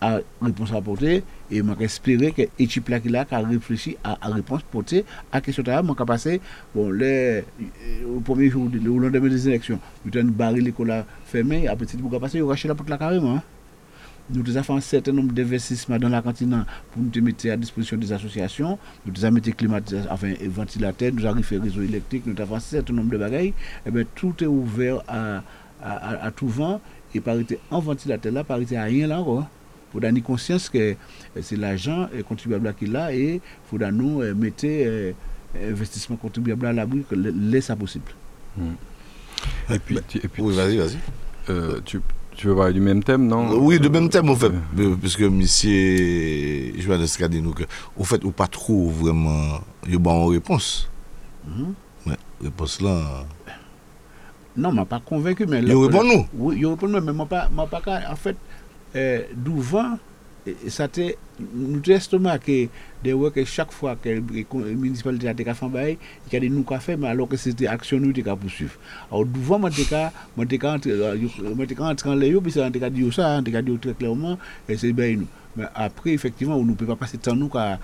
à 0.00 0.20
réponse 0.42 0.72
à 0.72 0.76
apporter 0.76 1.24
et 1.50 1.62
je 1.62 1.82
espérer 1.84 2.32
que 2.32 2.42
l'équipe 2.58 2.88
là 2.88 3.00
qui 3.00 3.08
là 3.08 3.24
a 3.30 3.38
réfléchi 3.40 3.96
à, 4.04 4.18
à 4.20 4.30
réponse 4.32 4.62
portée 4.70 5.04
à 5.32 5.40
question 5.40 5.62
de 5.62 5.82
moi 5.82 5.96
passer 5.96 6.40
bon 6.74 6.90
les 6.90 7.42
euh, 7.60 8.16
au 8.16 8.20
premier 8.20 8.50
jour 8.50 8.64
au 8.64 8.98
lendemain 8.98 9.28
des 9.28 9.48
élections 9.48 9.78
nous 10.04 10.18
avons 10.18 10.28
barré 10.28 10.60
l'école 10.60 10.88
là 10.88 11.06
fermée 11.24 11.66
après 11.66 11.86
c'est 11.88 11.98
pour 11.98 12.20
passer 12.20 12.38
il 12.38 12.44
racheter 12.44 12.68
la 12.68 12.74
porte 12.74 12.90
là 12.90 12.98
carrément 12.98 13.36
hein. 13.36 13.42
Nous 14.30 14.56
avons 14.56 14.62
fait 14.62 14.72
un 14.72 14.80
certain 14.80 15.12
nombre 15.12 15.32
d'investissements 15.32 15.98
dans 15.98 16.08
la 16.08 16.20
cantine 16.22 16.64
pour 16.92 17.02
nous 17.02 17.22
mettre 17.22 17.48
à 17.48 17.56
disposition 17.56 17.96
des 17.96 18.12
associations. 18.12 18.78
Nous 19.06 19.24
avons 19.24 19.34
mis 19.34 19.40
climatisation, 19.40 20.10
enfin, 20.12 20.32
et 20.40 20.48
ventilateur, 20.48 21.12
nous 21.12 21.24
avons 21.26 21.42
fait 21.42 21.58
réseau 21.58 21.82
électrique, 21.82 22.24
nous 22.26 22.34
avons 22.40 22.46
fait 22.58 22.76
un 22.76 22.80
certain 22.80 22.92
nombre 22.94 23.10
de 23.10 23.18
bagailles. 23.18 23.54
Eh 23.86 23.90
bien, 23.90 24.04
tout 24.14 24.34
est 24.42 24.46
ouvert 24.46 25.02
à, 25.08 25.42
à, 25.82 25.92
à- 25.92 26.26
à 26.26 26.30
tout 26.30 26.48
vent 26.48 26.80
et 27.14 27.20
parité 27.20 27.58
en 27.70 27.80
ventilateur 27.80 28.32
là, 28.32 28.42
parité 28.44 28.76
à 28.76 28.84
rien 28.84 29.06
là 29.06 29.20
encore. 29.20 29.46
Il 29.90 29.92
faut 29.92 30.00
donner 30.00 30.20
conscience 30.20 30.68
que 30.68 30.78
euh, 30.78 30.94
c'est 31.40 31.56
l'argent 31.56 32.08
euh, 32.14 32.22
contribuable 32.24 32.74
qui 32.78 32.86
est 32.86 32.88
là 32.88 33.14
et 33.14 33.34
il 33.34 33.40
faut 33.70 33.78
nous 33.78 34.20
euh, 34.22 34.34
mettre 34.34 34.64
euh, 34.66 35.12
investissement 35.70 36.16
contribuable 36.16 36.66
à 36.66 36.72
l'abri 36.72 37.04
que 37.08 37.14
laisse 37.14 37.66
ça 37.66 37.76
possible. 37.76 38.10
Et 39.70 39.78
puis, 39.78 39.98
tu- 40.08 40.18
et 40.18 40.28
puis 40.28 40.42
Oui, 40.42 40.54
vas-y, 40.54 40.76
vas-y. 40.76 40.96
Euh, 41.48 41.80
tu, 41.84 42.00
tu 42.36 42.48
veux 42.48 42.54
parler 42.56 42.74
du 42.74 42.80
même 42.80 43.02
thème, 43.02 43.26
non 43.26 43.56
Oui, 43.58 43.80
du 43.80 43.88
même 43.88 44.08
thème, 44.08 44.28
en 44.28 44.36
fait. 44.36 44.52
Euh, 44.78 44.96
Parce 45.00 45.16
que 45.16 45.24
monsieur 45.24 46.78
Johannes 46.78 47.06
a 47.20 47.28
dit 47.28 47.40
nous 47.40 47.52
que, 47.52 47.64
au 47.96 48.04
fait, 48.04 48.22
ou 48.24 48.30
pas 48.30 48.46
trop 48.46 48.88
vraiment, 48.90 49.60
il 49.86 49.94
y 49.94 49.96
a 49.96 49.98
une 49.98 50.30
réponse. 50.32 50.88
Mhm. 51.46 51.74
Ouais, 52.06 52.16
réponse 52.42 52.80
là. 52.80 53.24
Non, 54.56 54.70
je 54.70 54.76
ne 54.76 54.84
pas 54.84 55.00
convaincu. 55.00 55.46
Mais 55.46 55.60
Il 55.62 55.74
répond 55.74 56.04
nous. 56.04 56.26
Oui, 56.34 56.56
il 56.58 56.66
répond 56.66 56.88
nous, 56.88 57.00
mais 57.00 57.12
je 57.12 57.18
ne 57.18 57.24
pas 57.24 57.48
En 58.10 58.16
fait, 58.16 58.36
euh, 58.94 59.22
d'ouvant, 59.34 59.98
ça 60.68 60.88
te, 60.88 61.14
nous 61.54 61.80
testons 61.80 62.22
que 62.44 62.68
de 63.04 63.12
ouais 63.12 63.30
que 63.30 63.44
chaque 63.44 63.72
fois 63.72 63.96
que 63.96 64.08
la 64.08 64.20
municipalité 64.20 65.28
a 65.28 65.32
été 65.32 65.44
fait 65.44 65.68
bail, 65.68 65.98
il 66.26 66.32
y 66.32 66.36
a 66.36 66.40
des 66.40 66.48
nous 66.48 66.62
qu'a 66.62 66.80
fait 66.80 66.96
mais 66.96 67.08
alors 67.08 67.28
que 67.28 67.36
c'était 67.36 67.66
action 67.66 67.98
nous 67.98 68.12
qui 68.12 68.22
poursuivre. 68.22 68.74
Alors 69.10 69.26
devant 69.26 69.58
moi 69.58 69.70
t'es 69.70 69.84
moi 70.36 70.46
t'es 70.46 70.58
quand 70.58 70.86
moi 71.56 71.66
t'es 71.66 71.74
quand 71.74 71.88
entrer 71.88 72.10
en 72.10 72.14
l'air 72.14 72.40
puis 72.42 72.52
ça 72.52 72.70
t'es 72.70 72.90
dit 72.90 73.12
ça, 73.12 73.40
t'es 73.44 73.62
dit 73.62 73.78
très 73.78 73.94
clairement 73.94 74.38
et 74.68 74.76
c'est 74.76 74.92
bien 74.92 75.16
nous. 75.16 75.28
Mais 75.56 75.64
après 75.74 76.10
effectivement 76.10 76.56
on 76.56 76.64
ne 76.64 76.74
peut 76.74 76.86
pas 76.86 76.96
passer 76.96 77.16
temps 77.18 77.34
nous 77.34 77.48
qu'à 77.48 77.78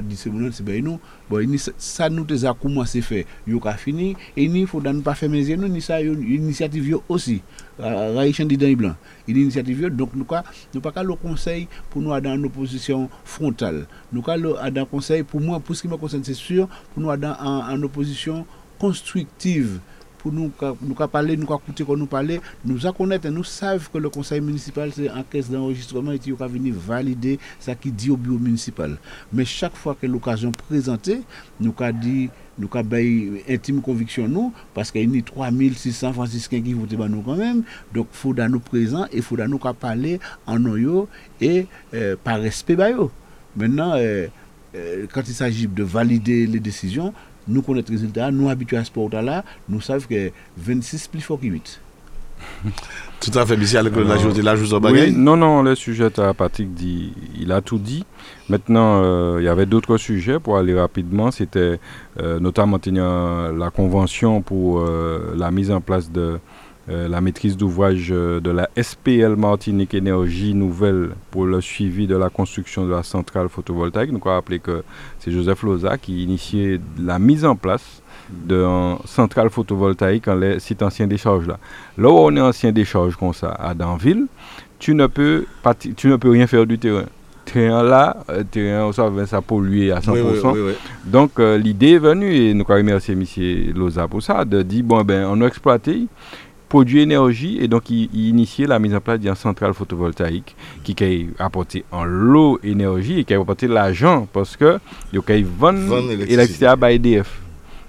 dire 0.00 0.18
c'est 0.52 0.62
bien 0.64 0.80
nous. 0.80 0.98
Bon 1.28 1.38
ça 1.76 2.08
nous 2.08 2.46
a 2.46 2.54
commencé 2.54 3.02
faire, 3.02 3.24
yo 3.46 3.60
qu'a 3.60 3.74
fini 3.74 4.16
et 4.36 4.48
ni 4.48 4.64
faut 4.66 4.80
dans 4.80 4.98
pas 5.02 5.14
faire 5.14 5.28
mes 5.28 5.44
yeux 5.46 5.56
nous 5.56 5.68
ni 5.68 5.80
ça 5.82 6.00
yo- 6.00 6.14
initiative 6.14 6.96
aussi. 7.08 7.42
Raïchan 7.78 8.44
dit 8.46 8.56
dans. 8.56 8.94
Une 9.28 9.36
initiative 9.36 9.88
donc 9.88 10.10
nous 10.14 10.26
nous 10.74 10.80
pas 10.80 11.02
le 11.02 11.14
conseil 11.14 11.68
pour 11.90 12.02
nous 12.02 12.18
dans 12.20 12.34
une 12.34 12.46
opposition 12.46 13.08
frontale. 13.24 13.86
Nous 14.12 14.22
pas 14.22 14.36
le 14.36 14.84
conseil 14.84 15.22
pour 15.22 15.40
moi 15.40 15.60
pour 15.60 15.76
ce 15.76 15.82
qui 15.82 15.88
me 15.88 15.96
concerne 15.96 16.24
c'est 16.24 16.34
sûr 16.34 16.68
pour 16.94 17.02
nous 17.02 17.16
dans 17.16 17.36
en 17.38 17.82
opposition 17.82 18.46
constructive 18.78 19.80
pour 20.20 20.32
nous 20.32 20.50
nous 20.82 20.94
parler 20.94 21.36
nous 21.36 21.44
écouter 21.44 21.84
quand 21.84 21.96
nous 21.96 22.06
parler. 22.06 22.40
Nous 22.64 22.78
connaître 22.92 23.28
nous 23.28 23.44
savons 23.44 23.84
que 23.92 23.98
le 23.98 24.10
conseil 24.10 24.40
municipal 24.40 24.90
c'est 24.94 25.10
en 25.10 25.22
caisse 25.22 25.50
d'enregistrement 25.50 26.12
et 26.12 26.18
qui 26.18 26.30
va 26.32 26.46
venir 26.46 26.74
valider 26.76 27.38
ça 27.58 27.74
qui 27.74 27.90
dit 27.90 28.10
au 28.10 28.16
bureau 28.16 28.38
municipal. 28.38 28.96
Mais 29.32 29.44
chaque 29.44 29.76
fois 29.76 29.96
que 30.00 30.06
l'occasion 30.06 30.52
présentée 30.52 31.22
nous 31.60 31.72
ka 31.72 31.92
dit 31.92 32.28
nous 32.58 32.68
bay 32.84 33.42
intime 33.48 33.80
conviction 33.80 34.28
nous 34.28 34.52
parce 34.74 34.90
qu'il 34.90 35.14
y 35.14 35.18
a 35.18 35.22
3600 35.22 36.12
franciscains 36.12 36.60
qui 36.60 36.74
votent 36.74 36.92
nous 36.92 37.22
quand 37.22 37.36
même. 37.36 37.62
Donc 37.94 38.08
faut 38.12 38.34
dans 38.34 38.50
nous 38.50 38.60
présent 38.60 39.06
et 39.12 39.22
faut 39.22 39.36
dans 39.36 39.48
nous 39.48 39.58
parler 39.58 40.20
en 40.46 40.58
noyo 40.58 41.08
et 41.40 41.66
euh, 41.94 42.16
par 42.22 42.40
respect 42.40 42.76
maintenant 43.56 43.92
euh, 43.94 44.26
euh, 44.76 45.06
quand 45.12 45.22
il 45.26 45.34
s'agit 45.34 45.66
de 45.66 45.82
valider 45.82 46.46
les 46.46 46.60
décisions 46.60 47.12
nous 47.48 47.62
connaissons 47.62 47.86
le 47.88 47.94
résultat, 47.96 48.30
nous 48.30 48.48
habitués 48.48 48.76
à 48.76 48.80
ce 48.80 48.86
sport-là, 48.88 49.44
nous 49.68 49.80
savons 49.80 50.06
que 50.08 50.30
26 50.56 51.08
plus 51.08 51.20
fort 51.20 51.40
que 51.40 51.46
8. 51.46 51.80
Tout 53.20 53.38
à 53.38 53.44
fait, 53.44 53.56
monsieur, 53.56 53.78
avec 53.78 53.94
la 53.94 54.00
Alors, 54.02 54.18
journée, 54.18 54.40
la 54.42 54.56
journée 54.56 54.90
Oui, 54.90 55.12
non, 55.12 55.36
non, 55.36 55.62
le 55.62 55.74
sujet 55.74 56.08
Patrick 56.36 56.72
dit, 56.72 57.12
il 57.38 57.52
a 57.52 57.60
tout 57.60 57.78
dit. 57.78 58.06
Maintenant, 58.48 59.02
euh, 59.02 59.36
il 59.40 59.44
y 59.44 59.48
avait 59.48 59.66
d'autres 59.66 59.98
sujets 59.98 60.40
pour 60.40 60.56
aller 60.56 60.74
rapidement. 60.74 61.30
C'était 61.30 61.78
euh, 62.18 62.40
notamment 62.40 62.78
tenir 62.78 63.04
la 63.04 63.70
convention 63.70 64.40
pour 64.40 64.80
euh, 64.80 65.34
la 65.36 65.50
mise 65.50 65.70
en 65.70 65.82
place 65.82 66.10
de 66.10 66.38
euh, 66.90 67.08
la 67.08 67.20
maîtrise 67.20 67.56
d'ouvrage 67.56 68.08
euh, 68.10 68.40
de 68.40 68.50
la 68.50 68.68
SPL 68.80 69.36
Martinique 69.36 69.94
Énergie 69.94 70.54
Nouvelle 70.54 71.10
pour 71.30 71.46
le 71.46 71.60
suivi 71.60 72.06
de 72.06 72.16
la 72.16 72.30
construction 72.30 72.84
de 72.86 72.90
la 72.90 73.02
centrale 73.02 73.48
photovoltaïque. 73.48 74.12
Donc, 74.12 74.26
on 74.26 74.28
va 74.28 74.36
rappeler 74.36 74.58
que 74.58 74.82
c'est 75.18 75.30
Joseph 75.30 75.62
Loza 75.62 75.98
qui 75.98 76.24
initiait 76.24 76.80
la 76.98 77.18
mise 77.18 77.44
en 77.44 77.54
place 77.54 78.02
de 78.30 78.64
centrale 79.04 79.50
photovoltaïque 79.50 80.28
en 80.28 80.34
les 80.34 80.60
sites 80.60 80.82
anciens 80.82 81.06
décharges 81.06 81.46
là. 81.46 81.58
Là 81.98 82.08
où 82.08 82.16
on 82.16 82.34
est 82.36 82.40
ancien 82.40 82.72
décharge 82.72 83.16
comme 83.16 83.34
ça 83.34 83.50
à 83.50 83.74
Danville, 83.74 84.26
tu 84.78 84.94
ne 84.94 85.06
peux 85.06 85.46
pas, 85.62 85.74
tu 85.74 86.08
ne 86.08 86.16
peux 86.16 86.30
rien 86.30 86.46
faire 86.46 86.66
du 86.66 86.78
terrain. 86.78 87.04
Terrain 87.44 87.82
là, 87.82 88.16
euh, 88.28 88.44
terrain 88.44 88.92
savait 88.92 89.26
ça 89.26 89.40
pollué 89.40 89.90
à 89.92 90.00
100%. 90.00 90.10
Oui, 90.12 90.20
oui, 90.20 90.40
oui, 90.44 90.60
oui. 90.68 90.72
Donc 91.04 91.38
euh, 91.38 91.58
l'idée 91.58 91.92
est 91.92 91.98
venue 91.98 92.32
et 92.32 92.54
nous 92.54 92.64
remercier 92.64 93.14
M. 93.14 93.24
Loza 93.76 94.06
pour 94.06 94.22
ça 94.22 94.44
de 94.44 94.62
dire 94.62 94.84
bon 94.84 95.02
ben 95.02 95.26
on 95.28 95.40
a 95.42 95.46
exploité 95.46 96.06
produit 96.70 97.00
énergie 97.02 97.58
et 97.60 97.68
donc 97.68 97.90
il, 97.90 98.08
il 98.14 98.28
initiait 98.28 98.66
la 98.66 98.78
mise 98.78 98.94
en 98.94 99.00
place 99.00 99.20
d'une 99.20 99.34
centrale 99.34 99.74
photovoltaïque 99.74 100.56
qui 100.82 100.94
a 101.38 101.44
apporté 101.44 101.84
en 101.92 102.04
l'eau 102.04 102.58
énergie 102.62 103.18
et 103.20 103.24
qui 103.24 103.34
a 103.34 103.40
apporté 103.40 103.66
l'argent 103.68 104.26
parce 104.32 104.56
que 104.56 104.78
il 105.12 105.18
a 105.18 105.22
Vendre 105.42 105.80
vendre 105.80 106.08
l'électricité. 106.08 106.66
à 106.66 106.92
EDF. 106.92 107.40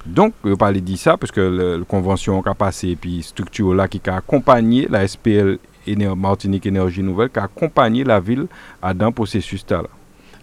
Donc, 0.06 0.34
je 0.44 0.56
parler 0.56 0.82
de 0.82 0.96
ça 0.96 1.16
parce 1.16 1.32
que 1.32 1.40
le, 1.42 1.78
le 1.78 1.84
convention 1.86 2.42
qui 2.42 2.50
a 2.50 2.56
passé 2.56 2.90
et 2.90 2.96
puis 2.96 3.22
structure 3.22 3.74
là 3.74 3.88
qui 3.88 4.02
a 4.10 4.16
accompagné 4.18 4.88
la 4.90 5.08
SPL 5.08 5.60
Éner- 5.88 6.16
Martinique 6.16 6.66
Énergie 6.66 7.04
Nouvelle, 7.04 7.30
qui 7.30 7.40
a 7.40 7.44
accompagné 7.44 8.04
la 8.04 8.20
ville 8.20 8.48
à 8.82 8.94
dans 8.94 9.08
le 9.08 9.12
processus 9.14 9.64
là. 9.70 9.84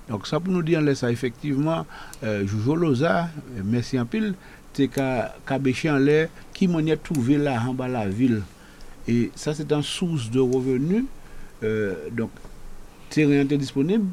Donc 0.08 0.26
ça 0.26 0.40
pour 0.40 0.52
nous 0.52 0.62
dire 0.62 0.80
ça 0.94 1.10
effectivement, 1.10 1.84
euh, 2.24 2.46
Jojo 2.46 2.74
Loza, 2.76 3.28
merci 3.64 3.98
en 4.00 4.06
pile, 4.06 4.32
qu'à 4.86 5.58
bêcher 5.58 5.90
en 5.90 5.98
l'air, 5.98 6.28
qui 6.54 6.68
m'en 6.68 6.78
a 6.78 6.96
trouvé 6.96 7.36
là 7.36 7.60
en 7.66 7.74
bas 7.74 7.88
la 7.88 8.08
ville. 8.08 8.42
Et 9.08 9.32
ça 9.34 9.54
c'est 9.54 9.72
une 9.72 9.82
source 9.82 10.30
de 10.30 10.38
revenus. 10.38 11.04
Euh, 11.64 11.94
donc, 12.12 12.30
terrain 13.10 13.40
était 13.40 13.56
disponible, 13.56 14.06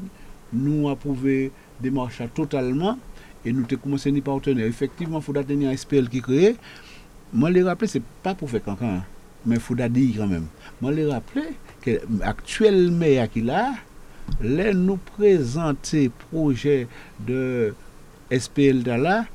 nous 0.52 0.88
approuvé 0.88 1.52
démarche 1.80 2.20
totalement 2.34 2.98
et 3.44 3.52
nous 3.52 3.64
avons 3.64 3.76
commencé 3.76 4.08
à 4.08 4.12
nous 4.12 4.22
partenaire. 4.22 4.66
Effectivement, 4.66 5.18
il 5.18 5.22
faudra 5.22 5.44
tenir 5.44 5.76
SPL 5.78 6.08
qui 6.08 6.20
crée. 6.20 6.56
Moi, 7.32 7.50
les 7.50 7.62
rappeler, 7.62 7.86
ce 7.86 7.98
n'est 7.98 8.04
pas 8.22 8.34
pour 8.34 8.50
faire 8.50 8.62
cancan, 8.62 8.86
hein, 8.86 9.02
mais 9.44 9.56
il 9.56 9.60
faudra 9.60 9.88
dire 9.88 10.16
quand 10.18 10.26
même. 10.26 10.46
Moi, 10.80 10.92
les 10.92 11.06
rappeler 11.06 11.50
que 11.80 12.00
l'actuel 12.18 12.90
maire 12.90 13.30
qui 13.30 13.42
là, 13.42 13.74
là, 14.40 14.72
nous 14.72 14.96
présenter 14.96 16.10
projet 16.30 16.88
de 17.20 17.74
SPL 18.30 18.82
de 18.82 18.90
là, 18.92 19.26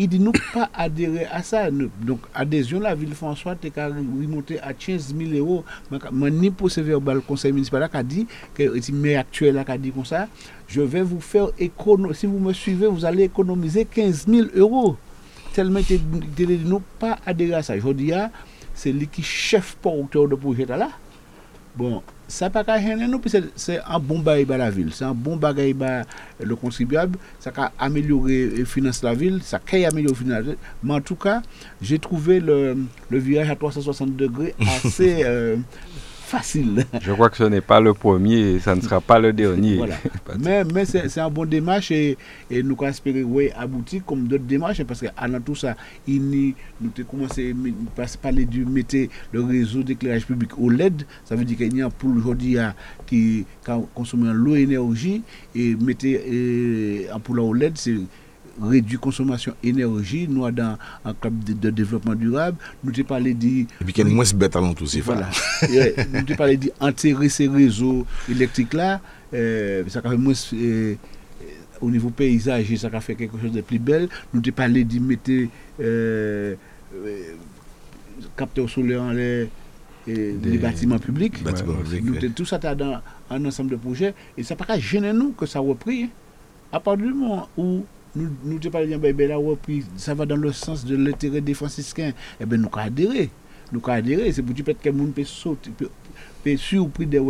il 0.00 0.08
dit 0.08 0.18
nous 0.18 0.32
pas 0.54 0.70
adhérer 0.72 1.26
à 1.26 1.42
ça. 1.42 1.70
Nous- 1.70 1.90
donc, 2.00 2.20
adhésion, 2.34 2.80
la 2.80 2.94
ville 2.94 3.14
François, 3.14 3.54
t'es 3.54 3.68
qu'à 3.70 3.86
remonter 3.88 4.58
à 4.60 4.72
15 4.72 5.14
000 5.14 5.32
euros. 5.36 5.62
Mais 6.12 6.30
ni 6.30 6.50
ce 6.70 6.80
verbal 6.80 7.20
conseil 7.20 7.52
municipal 7.52 7.86
a 7.92 8.02
dit, 8.02 8.26
que 8.54 8.62
le 8.62 8.94
maire 8.94 9.20
actuel 9.20 9.58
a 9.58 9.76
dit 9.78 9.90
comme 9.92 10.06
ça, 10.06 10.26
je 10.66 10.80
vais 10.80 11.02
vous 11.02 11.20
faire 11.20 11.48
économiser, 11.58 12.20
si 12.20 12.26
vous 12.26 12.38
me 12.38 12.52
suivez, 12.54 12.86
vous 12.86 13.04
allez 13.04 13.24
économiser 13.24 13.84
15 13.84 14.26
000 14.26 14.48
euros. 14.54 14.96
Tellement 15.52 15.80
nous 16.64 16.80
pas 16.98 17.18
adhérer 17.26 17.54
à 17.54 17.62
ça. 17.62 17.78
Je 17.78 17.92
dis, 17.92 18.12
ah, 18.12 18.30
c'est 18.72 18.92
lui 18.92 19.06
qui 19.06 19.22
chef 19.22 19.76
porteur 19.82 20.26
de 20.28 20.34
projet 20.34 20.64
là. 20.64 20.88
Bon, 21.80 22.02
ça 22.28 22.50
pas 22.50 22.62
nous, 23.08 23.18
puis 23.18 23.30
c'est- 23.30 23.42
un 23.86 23.98
bon 23.98 24.18
bagage 24.18 24.46
pour 24.46 24.56
la 24.58 24.70
ville, 24.70 24.90
c'est 24.92 25.04
un 25.06 25.14
bon 25.14 25.36
bagage 25.36 25.72
pour 25.74 26.46
le 26.46 26.54
contribuable, 26.54 27.18
ça 27.38 27.50
a 27.56 27.72
amélioré 27.78 28.64
de 29.00 29.06
la 29.06 29.14
ville, 29.14 29.40
ça 29.42 29.56
a 29.56 29.88
amélioré 29.88 30.24
ville. 30.42 30.56
Mais 30.82 30.92
en 30.92 31.00
tout 31.00 31.14
cas, 31.14 31.40
j'ai 31.80 31.98
trouvé 31.98 32.38
le, 32.38 32.76
le 33.08 33.18
virage 33.18 33.48
à 33.48 33.56
360 33.56 34.14
degrés 34.14 34.54
assez 34.84 35.22
euh, 35.24 35.56
facile. 36.30 36.84
Je 37.02 37.12
crois 37.12 37.28
que 37.28 37.36
ce 37.36 37.44
n'est 37.44 37.60
pas 37.60 37.80
le 37.80 37.92
premier 37.92 38.38
et 38.54 38.58
ça 38.60 38.74
ne 38.74 38.80
sera 38.80 39.00
pas 39.00 39.18
le 39.18 39.32
dernier. 39.32 39.76
Voilà. 39.76 39.96
Mais, 40.38 40.62
mais 40.64 40.84
c'est 40.84 41.18
un 41.20 41.28
bon 41.28 41.44
démarche 41.44 41.90
et, 41.90 42.16
et 42.50 42.62
nous 42.62 42.76
espérons 42.84 43.22
ouais, 43.34 43.52
aboutir 43.56 44.02
comme 44.06 44.28
d'autres 44.28 44.44
démarches 44.44 44.82
parce 44.84 45.00
qu'en 45.00 45.40
tout 45.44 45.56
ça, 45.56 45.74
il 46.06 46.54
nous 46.80 46.90
avons 46.96 47.08
commencé 47.10 47.54
à 47.98 48.04
parler 48.22 48.44
du 48.46 48.64
mettre 48.64 48.96
le 49.32 49.42
réseau 49.42 49.82
d'éclairage 49.82 50.24
public 50.26 50.50
au 50.58 50.70
LED. 50.70 51.02
Ça 51.24 51.34
veut 51.34 51.44
dire 51.44 51.56
qu'il 51.56 51.76
y 51.76 51.82
a 51.82 51.86
un 51.86 51.90
pool 51.90 52.18
aujourd'hui 52.18 52.58
à- 52.58 52.74
qui 53.06 53.44
consomme 53.94 54.30
l'eau 54.32 54.54
et 54.54 54.66
l'énergie 54.66 55.22
et 55.54 55.74
mettre 55.74 56.06
euh, 56.06 57.12
un 57.12 57.18
pool 57.18 57.40
au 57.40 57.52
LED, 57.52 57.76
c'est 57.76 57.96
réduire 58.62 59.00
consommation 59.00 59.54
énergie. 59.62 60.26
Nous, 60.28 60.48
dans 60.50 60.76
un 61.04 61.14
cadre 61.14 61.36
de, 61.44 61.52
de 61.52 61.70
développement 61.70 62.14
durable, 62.14 62.56
nous 62.84 62.92
avons 62.92 63.04
parlé 63.04 63.34
de 63.34 63.46
Et 63.46 63.66
puis, 63.84 63.92
qu'il 63.92 64.06
y 64.06 64.10
a 64.10 64.14
moins 64.14 64.24
bête 64.34 64.56
à 64.56 64.60
c'est 64.86 65.00
voilà. 65.00 65.28
nous 66.12 66.22
te 66.22 66.34
parlé 66.34 66.56
d'enterrer 66.56 67.28
ces 67.28 67.48
réseaux 67.48 68.06
électriques 68.28 68.74
là, 68.74 69.00
euh, 69.34 69.84
ça 69.88 70.00
a 70.04 70.10
fait 70.10 70.16
moins 70.16 70.32
euh, 70.54 70.94
au 71.80 71.90
niveau 71.90 72.10
paysager, 72.10 72.76
ça 72.76 72.88
a 72.92 73.00
fait 73.00 73.14
quelque 73.14 73.38
chose 73.40 73.52
de 73.52 73.60
plus 73.60 73.78
belle. 73.78 74.08
Nous 74.34 74.40
te 74.40 74.50
parlé 74.50 74.84
d'y 74.84 75.00
mettre 75.00 75.30
euh, 75.30 76.54
euh, 76.94 77.22
capteurs 78.36 78.68
solaires 78.68 79.02
en 79.02 79.12
l'air 79.12 79.46
et 80.06 80.32
Des- 80.32 80.50
les 80.50 80.58
bâtiments 80.58 80.98
publics. 80.98 81.34
Nous, 82.02 82.12
ouais. 82.14 82.28
tout 82.30 82.44
ça 82.44 82.58
t'as 82.58 82.74
dans 82.74 83.00
un 83.30 83.44
ensemble 83.44 83.70
de 83.70 83.76
projets 83.76 84.14
et 84.36 84.42
ça 84.42 84.54
n'a 84.56 84.64
pas 84.64 84.78
gêner 84.78 85.12
nous 85.12 85.32
que 85.32 85.46
ça 85.46 85.58
a 85.58 85.62
repris. 85.62 86.08
À 86.72 86.80
partir 86.80 87.06
du 87.06 87.12
moment 87.14 87.48
où 87.56 87.84
nous 88.16 88.28
nous 88.44 88.58
te 88.58 88.68
parlons 88.68 88.98
ben, 88.98 89.14
ben, 89.14 89.28
la 89.28 89.36
reprise, 89.36 89.86
ça 89.96 90.14
va 90.14 90.26
dans 90.26 90.36
le 90.36 90.52
sens 90.52 90.84
de 90.84 90.96
l'intérêt 90.96 91.40
des 91.40 91.54
franciscains, 91.54 92.12
eh 92.40 92.44
ben 92.46 92.60
nous 92.60 92.68
avons 92.68 92.78
adhéré. 92.86 93.30
Nous 93.72 93.80
avons. 93.86 94.32
C'est 94.32 94.42
pour 94.42 94.54
dire 94.54 94.64
que 94.64 94.90
gens 94.90 95.06
peuvent 95.14 95.24
sauter, 95.26 95.70
peut- 95.70 95.90
peut 96.42 96.56
surpris 96.56 97.06
de 97.06 97.20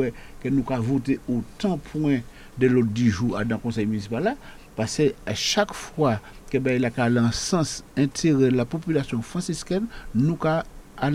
que 0.42 0.48
nous 0.48 0.64
avons 0.70 0.82
voté 0.82 1.20
autant 1.28 1.74
de 1.76 1.80
points 1.80 2.20
de 2.58 2.66
l'autre 2.66 2.88
10 2.88 3.08
jours 3.10 3.32
dans 3.44 3.56
le 3.56 3.58
conseil 3.58 3.86
municipal. 3.86 4.36
Parce 4.76 4.96
que 4.96 5.12
à 5.26 5.34
chaque 5.34 5.74
fois 5.74 6.20
que 6.50 6.58
ben, 6.58 6.76
il 6.76 6.84
a 6.84 6.90
en 7.22 7.32
sens 7.32 7.84
intérêt 7.96 8.50
de 8.50 8.56
la 8.56 8.64
population 8.64 9.20
franciscaine, 9.20 9.84
nous 10.14 10.38
avons 10.42 10.62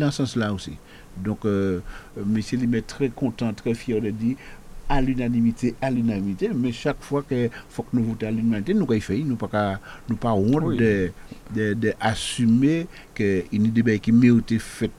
en 0.06 0.12
sens 0.12 0.36
là 0.36 0.54
aussi. 0.54 0.74
Donc, 1.18 1.46
euh, 1.46 1.80
monsieur 2.26 2.58
Lim 2.58 2.76
est 2.76 2.86
très 2.86 3.10
content, 3.10 3.54
très 3.54 3.74
fier 3.74 4.02
de 4.02 4.10
dire 4.10 4.36
à 4.88 5.02
l'unanimité, 5.02 5.76
à 5.82 5.90
l'unanimité, 5.90 6.50
mais 6.54 6.72
chaque 6.72 7.02
fois 7.02 7.24
qu'il 7.28 7.50
faut 7.70 7.84
que 7.84 7.96
nous 7.98 8.04
votions 8.04 8.28
à 8.28 8.32
l'unanimité, 8.32 8.74
nous 8.74 8.84
avons 8.84 9.00
fait, 9.00 9.18
nous 9.18 9.36
pas 9.36 9.80
nous 10.10 10.16
pas 10.16 10.34
honte 10.34 10.64
Oui. 10.64 10.78
de, 10.78 11.12
de, 11.56 11.74
de 11.74 11.94
assumer 12.00 12.88
qu'il 13.16 13.44
y 13.52 13.56
a 13.56 13.60
des 13.60 13.68
débats 13.70 13.98
qui 13.98 14.12
méritent 14.12 14.60
fait 14.60 14.92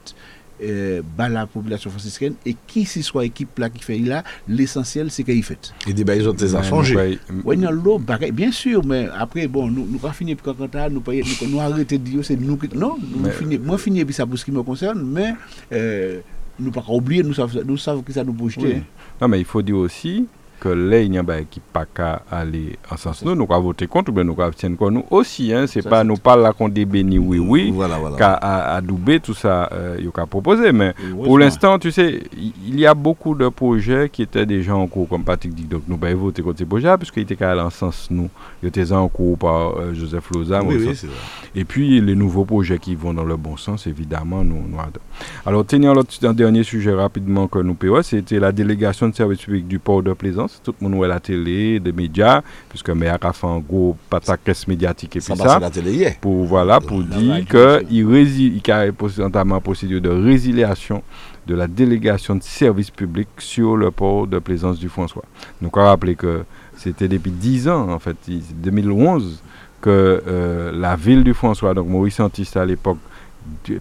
euh, 0.63 1.03
par 1.17 1.29
la 1.29 1.47
population 1.47 1.91
franciscaine 1.91 2.33
et 2.47 2.57
qui 2.67 2.87
si 2.87 3.03
soit 3.03 3.27
équipe 3.27 3.59
là 3.59 3.69
qui 3.69 3.83
fait 3.85 3.99
là, 3.99 4.25
l'essentiel 4.49 5.11
c'est 5.11 5.23
qu'il 5.23 5.43
fait. 5.43 5.71
Et 5.87 5.93
des 5.93 6.03
bails 6.03 6.27
ont 6.27 6.33
été 6.33 6.47
Ben, 6.51 6.63
changé. 6.63 7.19
Oui, 7.45 7.59
non, 7.59 7.71
l'eau, 7.71 8.01
bien 8.33 8.51
sûr, 8.51 8.83
mais 8.85 9.07
après, 9.19 9.47
bon, 9.49 9.69
nous 9.69 9.87
nous 9.87 9.99
pas 9.99 10.13
fini 10.13 10.35
pour 10.35 10.57
quand 10.57 10.89
nous 10.91 11.01
pas 11.03 11.13
nous, 11.13 11.49
nous 11.51 11.61
arrêter 11.61 11.99
de 11.99 12.05
dire 12.05 12.25
c'est 12.25 12.37
nous 12.37 12.57
qui 12.57 12.75
non, 12.75 12.97
nous 12.99 13.21
Mais- 13.21 13.31
fini, 13.33 13.59
moi 13.59 13.77
fini 13.77 14.03
puis 14.05 14.15
ça 14.15 14.25
pour 14.27 14.39
ce 14.39 14.45
qui 14.47 14.51
me 14.51 14.63
concerne, 14.63 15.03
mais 15.07 15.35
euh, 15.73 16.21
nous 16.59 16.71
pas 16.71 16.85
oublier 16.89 17.23
nous 17.23 17.35
savons 17.35 17.61
nous 17.65 17.77
savons 17.77 18.03
que 18.03 18.13
ça 18.13 18.25
nous. 18.25 18.37
Oui. 18.41 18.83
Non, 19.21 19.29
mais 19.29 19.39
il 19.39 19.45
faut 19.45 19.63
dire 19.63 19.77
aussi 19.77 20.27
que 20.61 20.69
là, 20.69 21.01
il 21.01 21.11
n'y 21.11 21.19
a 21.19 21.25
pas 21.25 21.43
qui 21.43 21.61
pas 21.61 21.85
qu'à 21.87 22.23
aller 22.31 22.79
en 22.91 22.97
sens 22.97 23.25
nous, 23.25 23.35
nous 23.35 23.47
avons 23.51 23.61
voté 23.61 23.87
contre, 23.87 24.13
bien 24.13 24.25
nous 24.25 24.37
avons 24.41 24.91
nous 24.91 25.05
aussi. 25.11 25.53
Hein, 25.53 25.67
c'est 25.67 25.87
pas 25.87 26.05
nous 26.05 26.17
pas 26.17 26.37
là 26.37 26.53
qu'on 26.53 26.69
débénit 26.69 27.19
oui, 27.19 27.39
oui, 27.39 27.71
Voilà, 27.75 27.99
voilà. 27.99 28.17
qu'à 28.17 28.33
à, 28.35 28.77
adouber 28.77 29.21
tout 29.21 29.35
ça, 29.35 29.69
euh, 29.73 29.97
il 30.01 30.09
a 30.09 30.11
qu'à 30.11 30.27
proposer. 30.27 30.73
Mais 30.73 30.95
pour 31.25 31.39
l'instant, 31.39 31.79
tu 31.79 31.91
sais, 31.91 32.23
il 32.37 32.79
y 32.79 32.87
a 32.87 32.95
beaucoup 32.95 33.35
de 33.35 33.49
projets 33.49 34.09
qui 34.11 34.23
étaient 34.23 34.47
déjà 34.47 34.75
en 34.75 34.87
cours, 34.87 35.09
comme 35.09 35.25
Patrick 35.25 35.55
dit. 35.55 35.65
Donc, 35.65 35.83
nous 35.89 35.97
n'avons 35.97 36.15
pas 36.15 36.15
voté 36.15 36.43
contre 36.43 36.59
ces 36.59 36.65
projets, 36.65 36.97
puisqu'ils 36.97 37.23
étaient 37.23 37.37
qu'à 37.37 37.53
aller 37.53 37.61
en 37.61 37.71
sens 37.71 38.09
nous. 38.11 38.29
Ils 38.63 38.69
étaient 38.69 38.93
en 38.93 39.09
cours 39.09 39.39
par 39.39 39.79
euh, 39.79 39.95
Joseph 39.95 40.31
Loza. 40.31 40.63
oui, 40.63 40.77
oui, 40.79 41.09
et 41.55 41.65
puis 41.65 42.01
les 42.01 42.15
nouveaux 42.15 42.45
projets 42.45 42.79
qui 42.79 42.95
vont 42.95 43.15
dans 43.15 43.25
le 43.25 43.37
bon 43.37 43.57
sens, 43.57 43.87
évidemment, 43.87 44.45
nous, 44.45 44.63
nous 44.69 44.79
adorons. 44.79 45.01
Alors, 45.45 45.65
tenir 45.65 45.95
l'autre 45.95 46.13
un 46.23 46.33
dernier 46.35 46.63
sujet 46.63 46.93
rapidement 46.93 47.47
que 47.49 47.59
nous 47.59 47.75
payons, 47.75 48.03
c'était 48.03 48.39
la 48.39 48.53
délégation 48.53 49.09
de 49.09 49.15
service 49.15 49.41
public 49.41 49.67
du 49.67 49.79
port 49.79 50.03
de 50.03 50.13
Plaisance. 50.13 50.46
Tout 50.63 50.75
le 50.81 50.85
monde 50.89 50.97
voit 50.97 51.09
la 51.09 51.21
télé, 51.21 51.79
des 51.81 51.93
médias, 51.93 52.43
puisque 52.69 52.91
Maire 52.91 53.19
a 53.23 53.33
fait 53.33 53.47
un 53.47 53.59
gros 53.59 53.97
pataquès 54.11 54.67
médiatique 54.69 55.17
et 55.17 55.21
puis 55.21 55.35
ça. 55.37 55.59
la 55.59 55.71
télé. 55.71 56.17
Pour, 56.21 56.45
voilà, 56.45 56.81
pour 56.81 57.01
La 57.01 57.05
dire 57.17 57.45
qu'il 57.47 58.07
rési- 58.07 58.61
qu'il 58.61 58.69
y 58.69 58.77
a 58.77 58.87
une 58.87 58.93
procédure 58.93 60.01
de 60.01 60.09
résiliation 60.11 61.03
de 61.47 61.55
la 61.55 61.67
délégation 61.67 62.35
de 62.35 62.43
service 62.43 62.91
public 62.91 63.29
sur 63.39 63.77
le 63.77 63.91
port 63.91 64.27
de 64.27 64.39
Plaisance 64.41 64.79
du 64.79 64.89
François. 64.89 65.23
Donc, 65.63 65.77
on 65.77 65.85
rappeler 65.85 66.15
que 66.17 66.45
c'était 66.77 67.07
depuis 67.09 67.31
10 67.31 67.69
ans, 67.69 67.89
en 67.91 67.99
fait, 67.99 68.17
il- 68.29 68.43
2011, 68.63 69.41
que 69.81 70.23
euh, 70.27 70.73
la 70.75 70.97
ville 70.97 71.23
du 71.23 71.35
François, 71.35 71.73
donc 71.75 71.87
Maurice 71.89 72.17
Santiste 72.17 72.57
à 72.57 72.65
l'époque, 72.65 72.99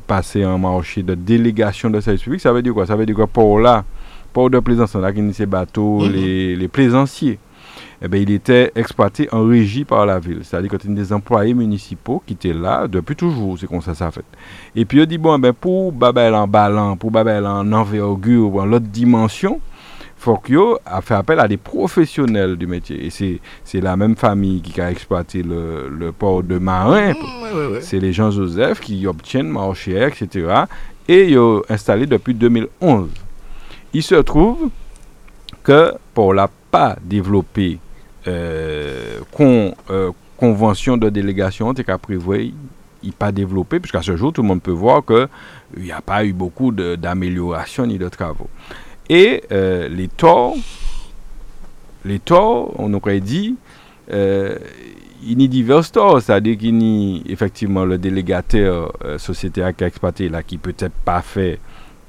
passait 0.06 0.44
un 0.44 0.58
marché 0.58 1.02
de 1.02 1.16
délégation 1.16 1.90
de 1.90 2.00
service 2.00 2.22
public. 2.22 2.42
Ça 2.42 2.52
veut 2.54 2.62
dire 2.62 2.74
quoi? 2.74 2.86
Ça 2.86 2.96
veut 2.96 3.06
dire 3.06 3.16
que 3.16 3.24
port 3.26 3.60
là, 3.60 3.84
port 4.36 4.50
de 4.50 4.60
Plaisance, 4.60 4.94
là, 4.96 5.14
qui 5.14 5.34
ces 5.34 5.46
bateaux, 5.46 6.02
Mhm. 6.02 6.12
les, 6.12 6.56
les 6.58 6.68
plaisanciers, 6.68 7.40
eh 8.02 8.08
ben, 8.10 8.22
il 8.22 8.32
était 8.32 8.70
exploité 8.76 9.30
en 9.32 9.46
régie 9.48 9.86
par 9.86 10.06
la 10.06 10.20
ville. 10.20 10.42
C'est-à-dire 10.44 10.70
que 10.70 10.76
des 11.02 11.14
employés 11.14 11.54
municipaux 11.54 12.22
qui 12.26 12.34
étaient 12.34 12.54
là 12.66 12.86
depuis 12.88 13.16
toujours, 13.16 13.58
c'est 13.58 13.68
comme 13.68 13.82
ça 13.82 13.96
ça 13.96 14.08
a 14.08 14.12
fait. 14.12 14.26
Et 14.76 14.84
puis 14.84 15.00
on 15.02 15.06
dit, 15.06 15.18
bon, 15.18 15.40
ben, 15.40 15.54
pour 15.54 15.94
Babel 15.94 16.36
en 16.36 16.48
ballon, 16.48 16.98
pour 16.98 17.12
Babel 17.12 17.46
en 17.46 17.72
envergure, 17.72 18.54
ou 18.54 18.60
en 18.60 18.66
l'autre 18.66 18.88
dimension, 19.02 19.62
yo 20.50 20.78
a 20.86 21.02
fait 21.02 21.14
appel 21.14 21.40
à 21.40 21.48
des 21.48 21.58
professionnels 21.58 22.56
du 22.58 22.68
métier. 22.68 23.06
Et 23.06 23.10
c'est, 23.12 23.82
la 23.82 23.96
même 23.96 24.16
famille 24.16 24.62
qui 24.62 24.82
a 24.82 24.90
exploité 24.92 25.44
le, 25.44 25.88
le 25.90 26.12
port 26.12 26.42
de 26.44 26.58
Marin. 26.58 27.14
Ouais. 27.14 27.80
C'est 27.82 28.00
les 28.00 28.12
Jean-Joseph 28.12 28.80
qui 28.82 29.08
obtiennent 29.08 29.50
marché, 29.50 29.92
etc. 30.02 30.28
Et 31.08 31.30
ils 31.30 31.38
ont 31.38 31.62
installé 31.70 32.06
depuis 32.06 32.34
2011. 32.34 33.10
Il 33.96 34.04
se 34.04 34.16
trouve 34.16 34.70
que 35.64 35.94
pour 36.14 36.34
la 36.34 36.50
pas 36.70 36.98
développé 37.02 37.80
euh, 38.28 39.22
con, 39.32 39.74
euh, 39.90 40.12
convention 40.36 40.98
de 40.98 41.08
délégation, 41.10 41.74
t'es 41.74 41.86
qu'à 41.86 41.98
il 43.04 43.14
pas 43.14 43.32
développé, 43.32 43.80
puisqu'à 43.80 44.02
ce 44.02 44.18
jour, 44.18 44.34
tout 44.34 44.42
le 44.42 44.50
monde 44.50 44.62
peut 44.62 44.72
voir 44.72 45.02
qu'il 45.06 45.30
n'y 45.78 45.94
a 45.94 46.02
pas 46.02 46.26
eu 46.26 46.34
beaucoup 46.34 46.74
de- 46.74 46.98
d'amélioration 46.98 47.86
ni 47.86 47.98
de 47.98 48.10
travaux. 48.10 48.50
Et 49.08 49.44
euh, 49.54 49.88
les 49.88 50.10
torts, 50.10 50.58
les 52.04 52.20
torts, 52.20 52.74
on 52.78 52.94
aurait 52.96 53.22
dit, 53.22 53.56
il 54.12 55.42
y 55.42 55.46
a 55.46 55.48
divers 55.48 55.90
torts, 55.90 56.22
c'est-à-dire 56.22 56.58
qu'il 56.58 56.84
y 56.84 57.20
a 57.20 57.32
effectivement 57.32 57.86
le 57.86 57.98
délégataire 57.98 58.92
société 59.20 59.64
à 59.64 59.72
qui 59.72 59.86
a 59.86 59.88
exploité 59.88 60.28
là 60.28 60.44
qui 60.44 60.58
peut-être 60.58 60.94
pas 61.06 61.22
fait 61.22 61.60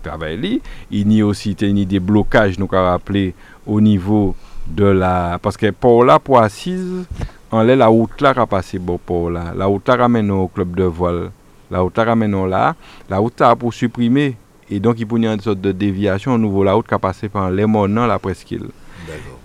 travail 0.06 0.36
li. 0.36 0.60
il 0.90 1.12
y 1.12 1.20
a 1.20 1.26
aussi 1.26 1.56
a 1.60 1.84
des 1.84 2.00
blocages 2.00 2.58
nous 2.58 2.68
avons 2.72 2.86
rappelé 2.86 3.34
au 3.66 3.80
niveau 3.80 4.34
de 4.66 4.84
la 4.84 5.38
parce 5.40 5.56
que 5.56 5.70
pour 5.70 6.04
là 6.04 6.18
pour 6.18 6.38
assise 6.38 7.04
en 7.50 7.62
l'air 7.62 7.76
la 7.76 7.86
route 7.86 8.20
là 8.20 8.32
a 8.36 8.46
passé 8.46 8.78
bon 8.78 8.98
pour 8.98 9.30
là 9.30 9.52
la 9.56 9.66
route 9.66 9.86
là 9.88 9.96
ramène 9.96 10.30
au 10.30 10.48
club 10.48 10.74
de 10.76 10.84
voile. 10.84 11.30
La 11.70 11.80
route 11.80 11.96
là 11.96 12.04
ramène 12.04 12.46
là. 12.46 12.74
La 13.10 13.18
route 13.18 13.40
là 13.40 13.56
pour 13.56 13.72
supprimer. 13.74 14.36
Et 14.70 14.80
donc 14.80 14.96
il 14.98 15.22
y 15.22 15.26
a 15.26 15.32
une 15.32 15.40
sorte 15.40 15.60
de 15.60 15.72
déviation 15.72 16.34
au 16.34 16.38
nouveau 16.38 16.64
la 16.64 16.74
route 16.74 16.86
qui 16.86 16.94
a 16.94 16.98
passé 16.98 17.28
par 17.28 17.50
les 17.50 17.66
la 17.66 18.18
presqu'île. 18.18 18.66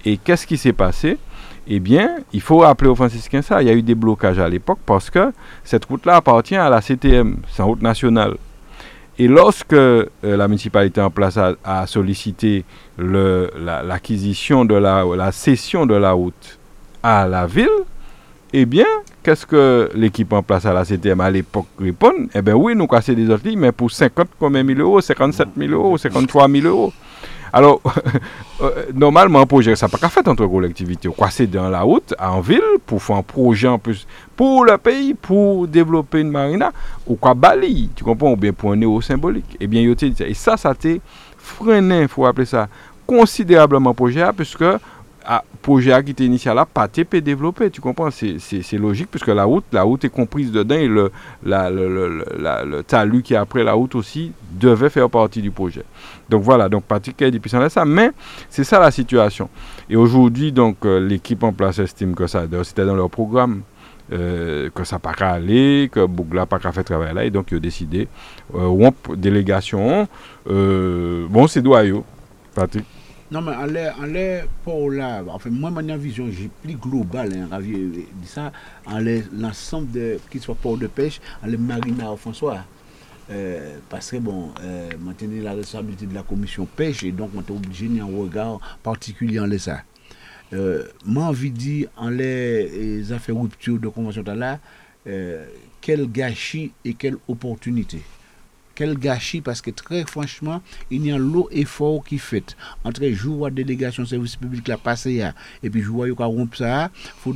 Et 0.03 0.17
qu'est-ce 0.17 0.47
qui 0.47 0.57
s'est 0.57 0.73
passé? 0.73 1.17
Eh 1.67 1.79
bien, 1.79 2.17
il 2.33 2.41
faut 2.41 2.57
rappeler 2.57 2.89
aux 2.89 2.95
franciscains 2.95 3.43
ça. 3.43 3.61
Il 3.61 3.67
y 3.67 3.71
a 3.71 3.73
eu 3.73 3.83
des 3.83 3.93
blocages 3.93 4.39
à 4.39 4.49
l'époque 4.49 4.79
parce 4.83 5.11
que 5.11 5.31
cette 5.63 5.85
route-là 5.85 6.15
appartient 6.15 6.55
à 6.55 6.69
la 6.69 6.81
CTM, 6.81 7.37
c'est 7.47 7.61
une 7.61 7.69
route 7.69 7.81
nationale. 7.83 8.35
Et 9.21 9.27
lorsque 9.27 9.73
euh, 9.73 10.07
la 10.23 10.47
municipalité 10.47 10.99
en 10.99 11.11
place 11.11 11.37
a, 11.37 11.85
sollicité 11.85 12.65
l'acquisition 12.97 14.65
de 14.65 14.73
la, 14.73 15.05
la 15.15 15.31
cession 15.31 15.85
de 15.85 15.93
la 15.93 16.13
route 16.13 16.57
à 17.03 17.27
la 17.27 17.45
ville, 17.45 17.69
eh 18.51 18.65
bien, 18.65 18.87
qu'est-ce 19.21 19.45
que 19.45 19.91
l'équipe 19.93 20.33
en 20.33 20.41
place 20.41 20.65
à 20.65 20.73
la 20.73 20.83
CTM 20.83 21.21
à 21.21 21.29
l'époque 21.29 21.67
répond? 21.79 22.13
Eh 22.33 22.41
bien, 22.41 22.55
oui, 22.55 22.73
nous 22.75 22.87
cassons 22.87 23.13
des 23.13 23.29
autres 23.29 23.47
lignes, 23.47 23.59
mais 23.59 23.71
pour 23.71 23.91
50 23.91 24.27
combien 24.39 24.63
mille 24.63 24.81
euros, 24.81 25.01
57 25.01 25.49
000 25.55 25.71
euros, 25.71 25.99
53 25.99 26.49
000 26.49 26.65
euros? 26.65 26.91
Alors, 27.53 27.81
euh, 28.61 28.85
normalement, 28.93 29.39
un 29.39 29.45
projet, 29.45 29.75
ça 29.75 29.85
n'a 29.85 29.89
pas 29.89 29.97
qu'à 29.97 30.09
faire 30.09 30.27
entre 30.27 30.45
collectivités. 30.45 31.09
Quoi, 31.09 31.29
c'est 31.29 31.47
dans 31.47 31.69
la 31.69 31.81
route, 31.81 32.13
en 32.19 32.39
ville, 32.39 32.61
pour 32.85 33.01
faire 33.01 33.17
un 33.17 33.23
projet 33.23 33.67
en 33.67 33.77
plus 33.79 34.07
pour 34.35 34.65
le 34.65 34.77
pays, 34.77 35.13
pour 35.13 35.67
développer 35.67 36.21
une 36.21 36.31
marina, 36.31 36.71
ou 37.05 37.15
quoi, 37.15 37.33
Bali, 37.33 37.89
tu 37.95 38.03
comprends, 38.03 38.31
ou 38.31 38.35
bien 38.35 38.53
pour 38.53 38.71
un 38.71 38.75
néo 38.75 39.01
symbolique. 39.01 39.57
Eh 39.59 39.67
bien, 39.67 39.93
te 39.93 40.05
dit 40.05 40.15
ça. 40.17 40.27
Et 40.27 40.33
ça, 40.33 40.57
ça 40.57 40.73
t'est 40.73 41.01
freiné, 41.37 42.03
il 42.03 42.07
faut 42.07 42.25
appeler 42.25 42.45
ça, 42.45 42.67
considérablement 43.05 43.93
projet, 43.93 44.25
puisque 44.35 44.63
ah, 45.25 45.43
projet 45.61 46.03
qui 46.03 46.11
était 46.11 46.25
initial 46.25 46.55
là, 46.55 46.65
pas 46.65 46.85
été 46.85 47.21
développé, 47.21 47.69
tu 47.69 47.81
comprends, 47.81 48.09
c'est- 48.11 48.37
logique, 48.77 49.09
puisque 49.11 49.27
la 49.27 49.43
route, 49.43 49.65
la 49.71 49.83
route 49.83 50.03
est 50.05 50.09
comprise 50.09 50.51
dedans, 50.51 50.75
et 50.75 50.87
le, 50.87 51.11
la, 51.43 51.69
le, 51.69 52.25
la- 52.39 52.63
le 52.65 52.83
talus 52.83 53.21
qui 53.21 53.33
est 53.33 53.37
après 53.37 53.63
la 53.63 53.73
route 53.73 53.95
aussi 53.95 54.31
devait 54.51 54.89
faire 54.89 55.09
partie 55.09 55.41
du 55.41 55.51
projet. 55.51 55.83
Donc 56.29 56.41
voilà, 56.43 56.69
donc 56.69 56.83
Patrick 56.85 57.21
a 57.21 57.29
dit 57.29 57.39
puis 57.39 57.49
ça, 57.49 57.85
mais 57.85 58.11
c'est 58.49 58.63
ça 58.63 58.79
la 58.79 58.91
situation. 58.91 59.49
Et 59.89 59.95
aujourd'hui, 59.95 60.51
donc, 60.51 60.77
euh, 60.85 60.99
l'équipe 60.99 61.43
en 61.43 61.51
place 61.53 61.79
estime 61.79 62.15
que 62.15 62.27
ça, 62.27 62.43
c'était 62.63 62.85
dans 62.85 62.95
leur 62.95 63.09
programme, 63.09 63.61
euh, 64.13 64.69
que 64.73 64.83
ça 64.83 64.95
n'a 64.95 64.99
pas 64.99 65.13
qu'à 65.13 65.31
aller, 65.31 65.89
que 65.91 66.05
Bougla 66.05 66.41
n'a 66.41 66.45
pas 66.45 66.59
qu'à 66.59 66.71
faire 66.71 66.83
travail 66.83 67.13
là, 67.13 67.23
et 67.25 67.29
donc 67.29 67.47
ils 67.51 67.57
ont 67.57 67.61
décidé, 67.61 68.07
euh, 68.55 68.65
ou 68.67 68.85
en 68.85 68.91
pélégation, 68.91 70.07
euh, 70.49 71.25
bon, 71.29 71.47
c'est 71.47 71.61
doyau, 71.61 72.03
Patrick. 72.55 72.85
Non, 73.31 73.41
mais 73.41 73.55
en 73.55 73.65
l'air, 73.65 74.45
pour 74.65 74.91
là, 74.91 75.23
enfin, 75.29 75.49
moi, 75.49 75.71
ma 75.71 75.95
vision, 75.95 76.29
j'ai 76.29 76.49
plus 76.61 76.75
global, 76.75 77.31
hein, 77.33 77.47
Ravier 77.49 77.77
dit 77.77 78.27
ça, 78.27 78.51
en 78.85 78.99
l'ensemble 79.31 79.89
de, 79.91 80.19
qu'il 80.29 80.41
soit 80.41 80.55
port 80.55 80.77
de 80.77 80.87
pêche, 80.87 81.21
en 81.41 81.47
l'air 81.47 81.57
marina 81.57 82.13
François. 82.17 82.65
Euh, 83.29 83.77
parce 83.89 84.11
que 84.11 84.17
bon, 84.17 84.49
euh, 84.61 84.89
maintenir 84.99 85.43
la 85.43 85.53
responsabilité 85.53 86.05
de 86.05 86.13
la 86.13 86.23
commission 86.23 86.65
pêche 86.65 87.03
et 87.03 87.13
donc 87.13 87.29
on 87.33 87.39
est 87.39 87.51
obligé 87.51 87.87
d'un 87.87 88.03
regard 88.03 88.59
particulier 88.83 89.39
en 89.39 89.57
ça. 89.57 89.83
Euh, 90.51 90.83
envie 91.21 91.51
de 91.51 91.57
dire, 91.57 91.87
en 91.95 92.09
les, 92.09 92.67
les 92.67 93.13
affaires 93.13 93.37
rupture 93.37 93.79
de 93.79 93.87
convention 93.87 94.23
là, 94.23 94.59
euh, 95.07 95.45
quel 95.79 96.11
gâchis 96.11 96.73
et 96.83 96.95
quelle 96.95 97.15
opportunité. 97.29 98.01
Quel 98.81 98.97
gâchis 98.97 99.41
parce 99.41 99.61
que 99.61 99.69
très 99.69 100.05
franchement, 100.05 100.59
il 100.89 101.05
y 101.05 101.11
a 101.11 101.17
l'eau 101.19 101.47
effort 101.51 102.03
qui 102.03 102.17
fait 102.17 102.57
entre 102.83 103.07
jour 103.09 103.45
à 103.45 103.51
délégation 103.51 104.07
service 104.07 104.35
public 104.35 104.67
la 104.67 104.77
passé 104.79 105.19
là, 105.19 105.35
et 105.61 105.69
puis 105.69 105.83
jour 105.83 106.03
à 106.19 106.25
rompre 106.25 106.57
ça, 106.57 106.89
faut 107.17 107.31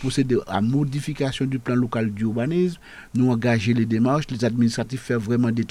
procéder 0.00 0.38
à 0.48 0.60
modification 0.60 1.44
du 1.44 1.60
plan 1.60 1.76
local 1.76 2.10
d'urbanisme, 2.10 2.80
nous 3.14 3.30
engager 3.30 3.74
les 3.74 3.86
démarches, 3.86 4.24
les 4.28 4.44
administratifs 4.44 5.02
faire 5.02 5.20
vraiment 5.20 5.52
des 5.52 5.64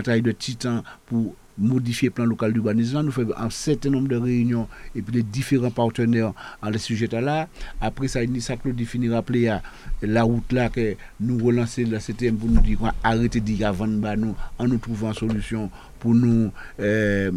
travail 0.00 0.22
de 0.22 0.32
titan 0.32 0.84
pour 1.04 1.34
modifier 1.58 2.08
le 2.08 2.14
plan 2.14 2.24
local 2.24 2.52
d'urbanisme. 2.52 3.02
Nous 3.02 3.12
faisons 3.12 3.34
un 3.36 3.50
certain 3.50 3.90
nombre 3.90 4.08
de 4.08 4.16
réunions 4.16 4.68
et 4.94 5.02
puis 5.02 5.14
les 5.14 5.22
différents 5.22 5.70
partenaires 5.70 6.32
en 6.62 6.70
les 6.70 6.78
sujets 6.78 7.08
là. 7.08 7.48
Après 7.80 8.08
ça, 8.08 8.20
ça 8.40 8.56
Claude 8.56 8.80
rappeler 9.10 9.56
la 10.02 10.22
route 10.22 10.52
là 10.52 10.68
que 10.68 10.96
nous 11.20 11.44
relancer 11.44 11.84
la 11.84 12.00
CTM 12.00 12.36
pour 12.36 12.48
nous 12.48 12.60
dire 12.60 12.78
arrêter 13.02 13.40
de 13.40 13.44
dire 13.44 13.68
avant 13.68 13.86
nous 13.86 14.34
en 14.58 14.68
nous 14.68 14.78
trouvant 14.78 15.12
solution 15.12 15.70
pour 15.98 16.14
nous 16.14 16.50
euh, 16.80 17.30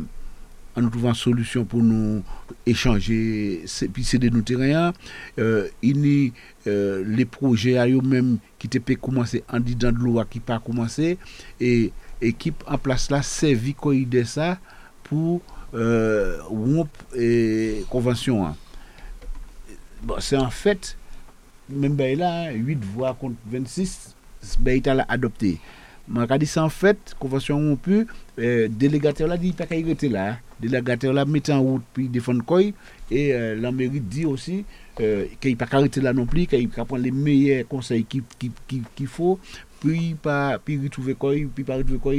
en 0.76 0.82
nous 0.82 0.90
trouvant 0.90 1.14
solution 1.14 1.66
pour 1.66 1.82
nous 1.84 2.24
échanger, 2.66 3.64
puis 3.94 4.04
céder 4.04 4.30
nos 4.30 4.42
terrains. 4.42 4.94
Euh, 5.40 5.68
il 5.82 6.06
y 6.06 6.34
euh, 6.68 7.04
les 7.06 7.26
projets 7.26 7.78
à 7.78 7.88
eux-mêmes 7.88 8.38
qui 8.58 8.68
étaient 8.68 8.96
commencé 8.96 9.44
en 9.52 9.60
disant 9.60 9.92
de 9.92 9.98
l'eau 9.98 10.22
qui 10.30 10.40
pas 10.40 10.60
commencé 10.60 11.18
et 11.60 11.92
équipe 12.22 12.64
en 12.68 12.78
place 12.78 13.10
là 13.10 13.22
servi 13.22 13.76
de 14.06 14.24
ça 14.24 14.58
pour 15.04 15.42
euh, 15.74 16.40
et 17.16 17.84
convention. 17.90 18.46
Hein. 18.46 18.56
Bon, 20.04 20.16
c'est 20.20 20.38
en 20.38 20.50
fait, 20.50 20.98
même 21.70 21.96
ben 21.96 22.18
là, 22.18 22.52
8 22.52 22.84
voix 22.84 23.14
contre 23.14 23.36
26, 23.50 24.16
ben, 24.60 24.82
il 24.84 24.90
a 24.90 25.06
adopté. 25.08 25.60
Mais 26.08 26.38
dit 26.38 26.46
ça 26.46 26.64
en 26.66 26.70
fait, 26.70 27.16
convention 27.18 27.58
rompue, 27.58 28.06
euh, 28.38 28.68
délégataire 28.70 29.28
là 29.28 29.38
dit 29.38 29.54
pas 29.54 29.66
qu'il 29.66 29.90
était 29.90 30.10
là. 30.10 30.38
Délégataire 30.60 31.14
là 31.14 31.24
met 31.24 31.50
en 31.50 31.62
route 31.62 31.84
puis 31.94 32.10
défendre 32.10 32.44
quoi 32.44 32.62
et 32.62 33.34
euh, 33.34 33.56
la 33.56 33.72
mairie 33.72 34.02
dit 34.02 34.26
aussi 34.26 34.66
euh, 35.00 35.26
qu'il 35.40 35.56
pas 35.56 35.66
arrêter 35.72 36.02
là 36.02 36.12
non 36.12 36.26
plus, 36.26 36.46
qu'il 36.46 36.68
prendre 36.70 36.98
les 36.98 37.12
meilleurs 37.12 37.68
conseils 37.68 38.04
qu'il 38.04 38.24
qui, 38.38 38.52
qui, 38.68 38.82
qui 38.96 39.06
faut 39.06 39.40
puis 39.84 40.16
pas 40.16 40.58
puis 40.64 40.80
retrouver 40.82 41.14
quoi 41.16 41.34
puis 41.54 41.64
pas 41.64 41.76
retrouver 41.76 42.00
quoi 42.00 42.14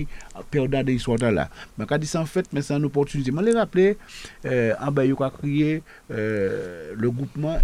perdre 0.51 0.83
des 0.83 0.95
histoires 0.95 1.19
là 1.19 1.49
mais 1.79 1.87
quand 1.87 2.03
ça 2.05 2.21
en 2.21 2.27
fait 2.27 2.47
mais 2.53 2.62
c'est 2.62 2.75
une 2.75 2.85
opportunité 2.85 3.31
moi 3.31 3.43
les 3.43 3.53
rappeler 3.53 3.97
euh, 4.45 4.75
en 4.81 4.95
a 4.97 5.31
créé 5.31 5.83
euh, 6.11 6.93
le 6.97 7.11
groupement 7.11 7.57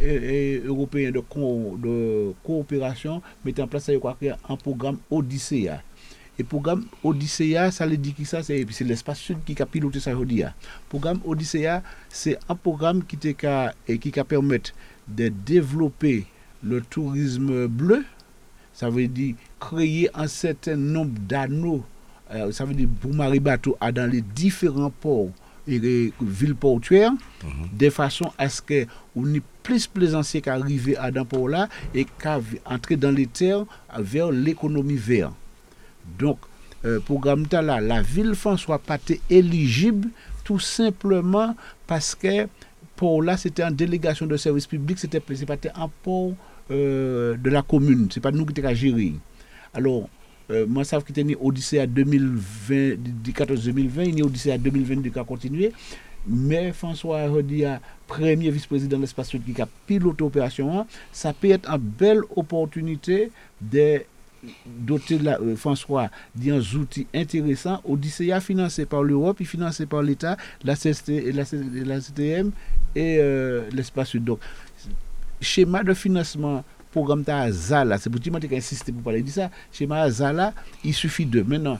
européen 0.64 1.10
de, 1.10 2.32
coopération 2.44 3.22
mettant 3.44 3.64
en 3.64 3.68
place 3.68 3.88
il 3.88 4.00
a 4.02 4.14
créé 4.14 4.32
un 4.48 4.56
programme 4.56 4.98
Odyssea 5.10 5.82
et 6.38 6.44
programme 6.44 6.86
Odyssea, 7.04 7.70
ça 7.70 7.84
le 7.84 7.98
dit 7.98 8.14
qui 8.14 8.24
ça, 8.24 8.42
c'est 8.42 8.64
l'espace 8.80 9.18
sud 9.18 9.44
qui 9.44 9.60
a 9.60 9.66
piloté 9.66 10.00
ça 10.00 10.12
aujourd'hui. 10.12 10.42
Programme 10.88 11.20
Odyssea, 11.26 11.82
c'est 12.08 12.38
un 12.48 12.54
programme 12.54 13.04
qui 13.04 13.18
te 13.18 13.28
qui 13.28 14.10
permettre 14.10 14.72
de 15.06 15.28
développer 15.28 16.24
le 16.62 16.80
tourisme 16.80 17.66
bleu. 17.66 18.04
Ça 18.80 18.88
veut 18.88 19.08
dire 19.08 19.34
créer 19.60 20.08
un 20.14 20.26
certain 20.26 20.74
nombre 20.74 21.12
d'anneaux. 21.28 21.84
Euh, 22.32 22.50
ça 22.50 22.64
veut 22.64 22.72
dire 22.72 22.88
pour 23.02 23.12
Marie 23.12 23.38
Bateau 23.38 23.76
dans 23.92 24.10
les 24.10 24.22
différents 24.22 24.88
ports 24.88 25.28
et 25.68 25.78
les 25.78 26.14
villes 26.22 26.54
portuaires, 26.54 27.12
mhm. 27.12 27.76
de 27.76 27.90
façon 27.90 28.32
à 28.38 28.48
ce 28.48 28.62
qu'on 28.62 29.34
ait 29.34 29.42
plus 29.62 29.86
plaisancier 29.86 30.40
qu'arriver 30.40 30.96
à 30.96 31.10
dans 31.10 31.26
port 31.26 31.46
là 31.50 31.68
et 31.94 32.06
qu'entrer 32.22 32.96
dans 32.96 33.10
les 33.10 33.26
terres 33.26 33.66
vers 33.98 34.30
l'économie 34.30 34.96
verte. 34.96 35.34
Donc, 36.18 36.38
euh, 36.86 37.00
programme 37.00 37.44
là, 37.52 37.82
la 37.82 38.00
ville 38.00 38.34
François 38.34 38.78
pas 38.78 38.96
éligible 39.28 40.08
tout 40.42 40.58
simplement 40.58 41.54
parce 41.86 42.14
que 42.14 42.48
pour 42.96 43.22
là, 43.22 43.36
c'était 43.36 43.62
en 43.62 43.72
délégation 43.72 44.24
de 44.24 44.38
service 44.38 44.66
public, 44.66 44.98
c'était 44.98 45.20
pas 45.20 45.34
un 45.74 45.90
port 46.02 46.32
euh, 46.70 47.36
de 47.36 47.50
la 47.50 47.62
commune, 47.62 48.08
c'est 48.10 48.20
pas 48.20 48.30
nous 48.30 48.46
qui 48.46 48.60
étions 48.60 48.74
gérer. 48.74 49.14
Alors, 49.74 50.08
euh, 50.50 50.66
moi, 50.66 50.84
ça 50.84 51.00
qui 51.00 51.12
était 51.12 51.36
Odyssée 51.40 51.78
à 51.78 51.86
2020, 51.86 52.96
2014-2020, 53.24 54.08
il 54.08 54.18
y 54.18 54.22
a 54.22 54.24
Odyssée 54.24 54.52
à 54.52 54.58
2022 54.58 55.10
qui 55.10 55.18
a 55.18 55.24
continué. 55.24 55.72
Mais 56.26 56.72
François 56.72 57.26
Rodia, 57.28 57.80
premier 58.06 58.50
vice-président 58.50 58.96
de 58.98 59.02
l'espace 59.02 59.30
qui 59.30 59.62
a 59.62 59.68
piloté 59.86 60.22
l'opération, 60.22 60.86
ça 61.12 61.32
peut 61.32 61.50
être 61.50 61.70
une 61.70 61.78
belle 61.78 62.20
opportunité 62.36 63.30
de 63.60 64.02
doter 64.66 65.18
euh, 65.26 65.56
François 65.56 66.10
d'un 66.34 66.60
outils 66.60 67.06
intéressants. 67.14 67.80
Odyssea 67.84 68.40
financé 68.40 68.86
par 68.86 69.02
l'Europe 69.02 69.40
financé 69.44 69.86
par 69.86 70.02
l'État, 70.02 70.36
la, 70.64 70.74
la, 70.74 72.00
CTM 72.00 72.50
et 72.94 73.18
euh, 73.18 73.68
l'espace 73.72 74.08
sud. 74.10 74.24
Donc, 74.24 74.40
schéma 75.40 75.82
de 75.82 75.94
financement 75.94 76.64
programme 76.90 77.24
Zala, 77.50 77.98
c'est 77.98 78.10
pour 78.10 78.20
dire 78.20 78.32
que 78.32 78.54
insister 78.54 78.92
pour 78.92 79.02
parler 79.02 79.22
de 79.22 79.30
ça. 79.30 79.50
Schéma 79.72 80.10
Zala, 80.10 80.52
il 80.84 80.94
suffit 80.94 81.26
de 81.26 81.42
maintenant 81.42 81.78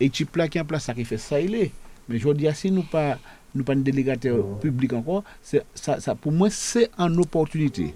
et 0.00 0.10
tu 0.10 0.24
plaques 0.26 0.56
en 0.56 0.64
place 0.64 0.84
ça 0.84 0.94
qui 0.94 1.04
fait 1.04 1.18
ça 1.18 1.40
il 1.40 1.54
est. 1.54 1.70
Mais 2.08 2.18
je 2.18 2.28
dis 2.32 2.48
si 2.54 2.70
nous 2.70 2.82
pas 2.82 3.18
nous 3.54 3.64
pas 3.64 3.74
un 3.74 3.76
délégataire 3.76 4.36
public 4.60 4.92
encore, 4.94 5.24
ça, 5.42 6.00
ça 6.00 6.14
pour 6.14 6.32
moi 6.32 6.48
c'est 6.50 6.90
une 6.98 7.18
opportunité. 7.18 7.94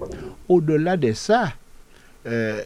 Au-delà 0.48 0.96
de 0.96 1.12
ça, 1.12 1.52
euh, 2.26 2.62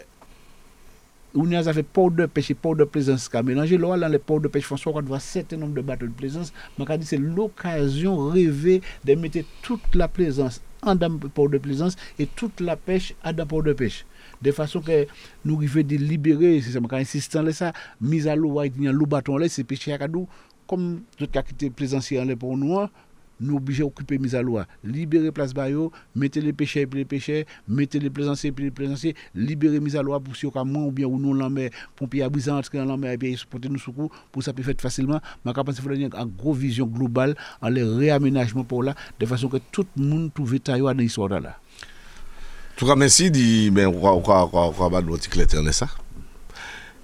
on 1.35 1.53
a 1.53 1.73
fait 1.73 1.83
port 1.85 2.11
de 2.11 2.27
pêche 2.27 2.51
et 2.51 2.55
port 2.55 2.75
de 2.75 2.85
plaisance 2.85 3.29
qui 3.29 3.37
a 3.37 3.43
mélangé. 3.43 3.79
Là, 3.79 3.97
dans 3.97 4.09
les 4.09 4.19
ports 4.19 4.41
de 4.41 4.49
pêche 4.49 4.65
François, 4.65 4.93
on 4.95 5.03
voit 5.03 5.19
un 5.19 5.21
certain 5.21 5.57
nombre 5.57 5.75
de 5.75 5.81
bateaux 5.81 6.07
de 6.07 6.13
plaisance. 6.13 6.53
Mais 6.79 6.85
c'est 7.03 7.19
l'occasion 7.19 8.29
rêvée 8.29 8.83
de 9.05 9.15
mettre 9.15 9.39
toute 9.63 9.95
la 9.95 10.09
plaisance 10.09 10.61
en 10.83 10.95
dans 10.95 11.19
port 11.19 11.49
de 11.49 11.59
plaisance 11.59 11.97
et 12.19 12.27
toute 12.27 12.61
la 12.61 12.77
pêche 12.77 13.15
à 13.23 13.33
dans 13.33 13.47
port 13.47 13.63
de 13.63 13.73
pêche. 13.73 14.05
De 14.43 14.53
façon 14.53 14.81
que 14.81 15.07
nous 15.45 15.57
arrivons 15.57 15.83
de 15.83 15.97
libérer, 15.97 16.61
c'est 16.61 16.81
quand 16.81 16.97
insistant 16.97 17.43
là, 17.43 17.53
ça, 17.53 17.73
mise 18.01 18.27
à 18.27 18.37
l'eau, 18.37 18.61
l'eau 18.63 19.07
bâton 19.07 19.37
là, 19.37 19.49
c'est 19.49 19.65
pêcher 19.65 19.93
à 19.93 19.99
cadou, 19.99 20.29
comme 20.67 21.03
tout 21.17 21.27
cas 21.27 21.43
qui 21.43 21.53
était 21.53 21.71
plaisancier 21.71 22.37
pour 22.37 22.57
nous, 22.57 22.79
hein 22.79 22.91
nous 23.41 23.57
obligés 23.57 23.83
d'occuper 23.83 24.19
à 24.35 24.43
loi, 24.43 24.67
libérer 24.85 25.33
place 25.33 25.53
Bayo, 25.53 25.91
mettez 26.15 26.41
les 26.41 26.53
péchés 26.53 26.83
et 26.83 26.89
les 26.95 27.05
péchés, 27.05 27.47
mettez 27.67 27.99
les 27.99 28.11
plaisanciers 28.11 28.53
et 28.57 28.63
les 28.63 28.71
plaisanciers, 28.71 29.17
libérer 29.35 29.81
mise 29.81 29.97
à 29.97 30.03
loi 30.03 30.21
pour 30.21 30.37
si 30.37 30.47
au 30.47 30.51
cas 30.51 30.63
ou 30.63 30.93
bien 30.93 31.07
ou 31.07 31.19
non 31.19 31.33
l'enmer, 31.33 31.71
l'enmer 32.85 33.13
et 33.13 33.17
bien 33.17 33.37
supporter 33.37 33.69
nous 33.69 33.79
secours 33.79 34.11
pour 34.31 34.43
ça 34.43 34.53
peut 34.53 34.63
faire 34.63 34.75
facilement. 34.79 35.21
Quand 35.45 35.65
pense 35.65 35.81
qu'il 35.81 35.91
une 35.93 36.09
grosse 36.37 36.59
vision 36.59 36.87
globale 36.87 37.35
en 37.61 37.69
les 37.69 37.83
réaménagement 37.83 38.65
pour 38.65 38.83
là, 38.83 38.95
de 39.19 39.27
façon 39.27 39.49
que 39.49 39.59
tout 39.73 39.87
le 39.97 40.05
monde 40.05 40.33
trouve 40.33 40.59
taillé 40.61 40.83
dans 40.83 40.93
l'histoire 40.93 41.29
là. 41.29 41.59
Tout 42.77 42.87
cas, 42.87 42.97
merci, 42.97 43.31
dit, 43.31 43.71
ben, 43.71 43.89
on 43.89 44.01
va, 44.01 44.13
on 44.15 44.21
va, 44.21 44.49
on 44.55 44.71
ça. 45.73 45.87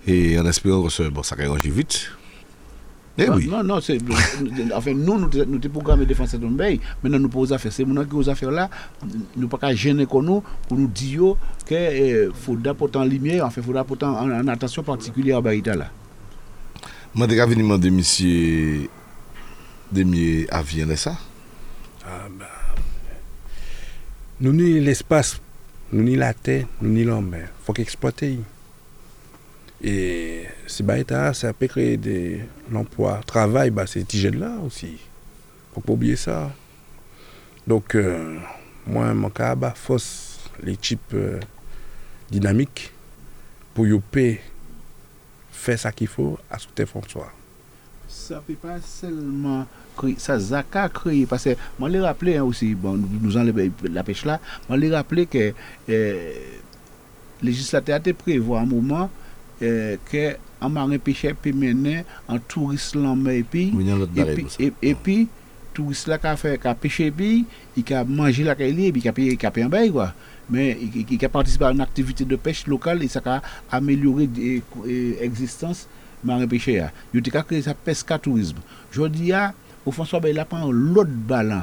Et 0.07 0.39
en 0.39 0.47
espérant 0.47 0.87
que 0.87 1.09
bon, 1.11 1.23
ça 1.23 1.37
va 1.37 1.55
vite. 1.57 2.11
Eh 3.19 3.31
oui. 3.31 3.49
Non, 3.49 3.63
non, 3.63 3.81
c'est. 3.81 3.95
Euh, 3.97 4.69
enfin, 4.75 4.93
nous, 4.93 5.19
nous, 5.19 5.31
nous 5.47 5.63
sommes 5.63 5.73
programmés 5.73 6.05
défense 6.05 6.33
de 6.33 6.39
Dombeil. 6.39 6.81
Maintenant, 7.03 7.19
nous 7.19 7.29
posons 7.31 7.55
affaire. 7.55 7.73
C'est 7.73 7.85
nous 7.85 8.05
qui 8.05 8.15
aux 8.15 8.29
affaires 8.29 8.51
là. 8.51 8.69
Nous 9.37 9.43
ne 9.43 9.47
pas 9.47 9.75
gêner 9.75 10.05
qu'on 10.05 10.23
nous 10.23 10.43
pour 10.69 10.77
nous 10.77 10.89
dire 10.89 11.37
qu'il 11.67 11.77
eh, 11.77 12.29
faut 12.35 12.57
d'apporter 12.57 12.99
en 12.99 13.05
lumière, 13.05 13.47
enfin, 13.47 13.63
il 13.63 13.73
faut 13.73 13.85
pourtant 13.85 14.19
en, 14.19 14.31
en 14.31 14.49
attention 14.49 14.83
particulière 14.83 15.39
à 15.39 15.41
Baïda 15.41 15.75
là. 15.75 15.91
Moi, 17.15 17.27
déjà, 17.27 17.47
venu 17.47 17.63
demander, 17.63 17.91
monsieur. 17.91 18.89
Demi 19.91 20.47
avien, 20.51 20.85
n'est-ce? 20.85 21.09
Ah, 21.09 22.27
ben. 22.39 22.45
Nous 24.41 24.53
ni 24.53 24.81
l'espace, 24.81 25.41
nous 25.93 26.03
ni 26.03 26.17
la 26.17 26.35
terre, 26.35 26.67
nous 26.83 26.91
ni 26.91 27.05
l'homme. 27.05 27.35
Il 27.35 27.47
faut 27.65 27.73
qu'exploiter. 27.73 28.41
Et 29.83 30.45
si 30.67 30.83
bah, 30.83 30.97
ça 31.35 31.53
peut 31.53 31.67
créer 31.67 31.97
de 31.97 32.39
l'emploi, 32.71 33.21
travail, 33.27 33.71
bah, 33.71 33.87
c'est 33.87 34.11
ces 34.11 34.31
là 34.31 34.57
aussi. 34.65 34.99
Faut 35.75 35.81
pas 35.81 35.93
oublier 35.93 36.17
ça. 36.17 36.51
Donc, 37.67 37.95
euh, 37.95 38.39
moi, 38.87 39.13
mon 39.13 39.31
cas, 39.31 39.55
bah, 39.55 39.75
force 39.77 40.41
les 40.63 40.77
types 40.77 41.13
euh, 41.15 41.41
dynamiques 42.31 42.93
pour 43.75 43.87
y 43.87 43.93
faire 45.53 45.79
ce 45.79 45.89
qu'il 45.89 46.07
faut 46.07 46.39
à 46.51 46.59
ce 46.59 46.85
François. 46.85 47.31
Ça 48.09 48.37
ne 48.37 48.41
peut 48.41 48.55
pas 48.55 48.81
seulement 48.81 49.67
créer, 49.97 50.17
ça 50.19 50.39
a 50.73 50.89
créé, 50.89 51.27
parce 51.27 51.45
que 51.45 51.57
moi, 51.79 51.91
je 51.91 51.99
rappelé 51.99 52.37
hein, 52.37 52.45
aussi, 52.45 52.75
bon, 52.75 52.97
nous, 52.97 53.37
enlevons 53.37 53.71
la 53.91 54.05
pêche 54.05 54.25
là, 54.25 54.41
moi, 54.69 54.79
je 54.81 54.93
rappelé 54.93 55.27
que 55.27 55.53
euh, 55.89 56.33
législateur 57.43 57.97
a 57.97 58.13
prévu 58.15 58.55
un 58.55 58.65
moment 58.65 59.11
euh, 59.63 59.97
que 60.11 60.37
un 60.61 60.69
marin 60.69 60.99
pêcheur 60.99 61.35
peut 61.35 61.53
mener 61.53 62.05
en 62.29 62.39
touriste 62.39 62.95
l'homme 62.95 63.29
et 63.29 63.43
puis 63.43 63.73
et 64.83 64.95
puis 64.95 65.29
touriste 65.75 66.09
là 66.09 66.19
qui 66.19 66.27
a 66.27 66.37
fait 66.37 66.61
qui 66.61 66.67
a 66.69 66.75
pêché 66.75 67.11
puis 67.11 67.45
il 67.77 67.95
a 67.95 68.05
mangé 68.05 68.45
la 68.45 68.55
caille 68.55 68.87
et 68.87 68.93
puis 68.93 69.03
il 69.05 69.09
a 69.09 69.13
payé 69.13 69.39
il 69.41 69.47
a 69.47 69.51
payé 69.51 69.67
un 69.67 69.69
bail 69.69 69.91
quoi. 69.91 70.13
Mais 70.49 70.79
il 70.81 71.25
a 71.25 71.29
participé 71.29 71.65
à 71.65 71.73
une 71.73 71.81
activité 71.81 72.25
de 72.25 72.37
pêche 72.37 72.67
locale 72.67 73.03
et 73.03 73.09
ça 73.09 73.21
a 73.25 73.43
amélioré 73.71 74.29
l'existence 74.87 75.89
marin 76.23 76.47
pêcheur 76.47 76.91
il 77.13 77.37
a 77.37 77.43
créé 77.43 77.63
ça 77.63 77.75
pesca 77.75 78.19
tourisme. 78.19 78.59
Je 78.91 79.03
dis 79.09 79.33
à 79.33 79.55
au 79.85 79.93
François 79.93 80.21
il 80.29 80.39
a 80.39 80.45
pas 80.45 80.65
l'autre 80.71 81.11
ballon 81.11 81.63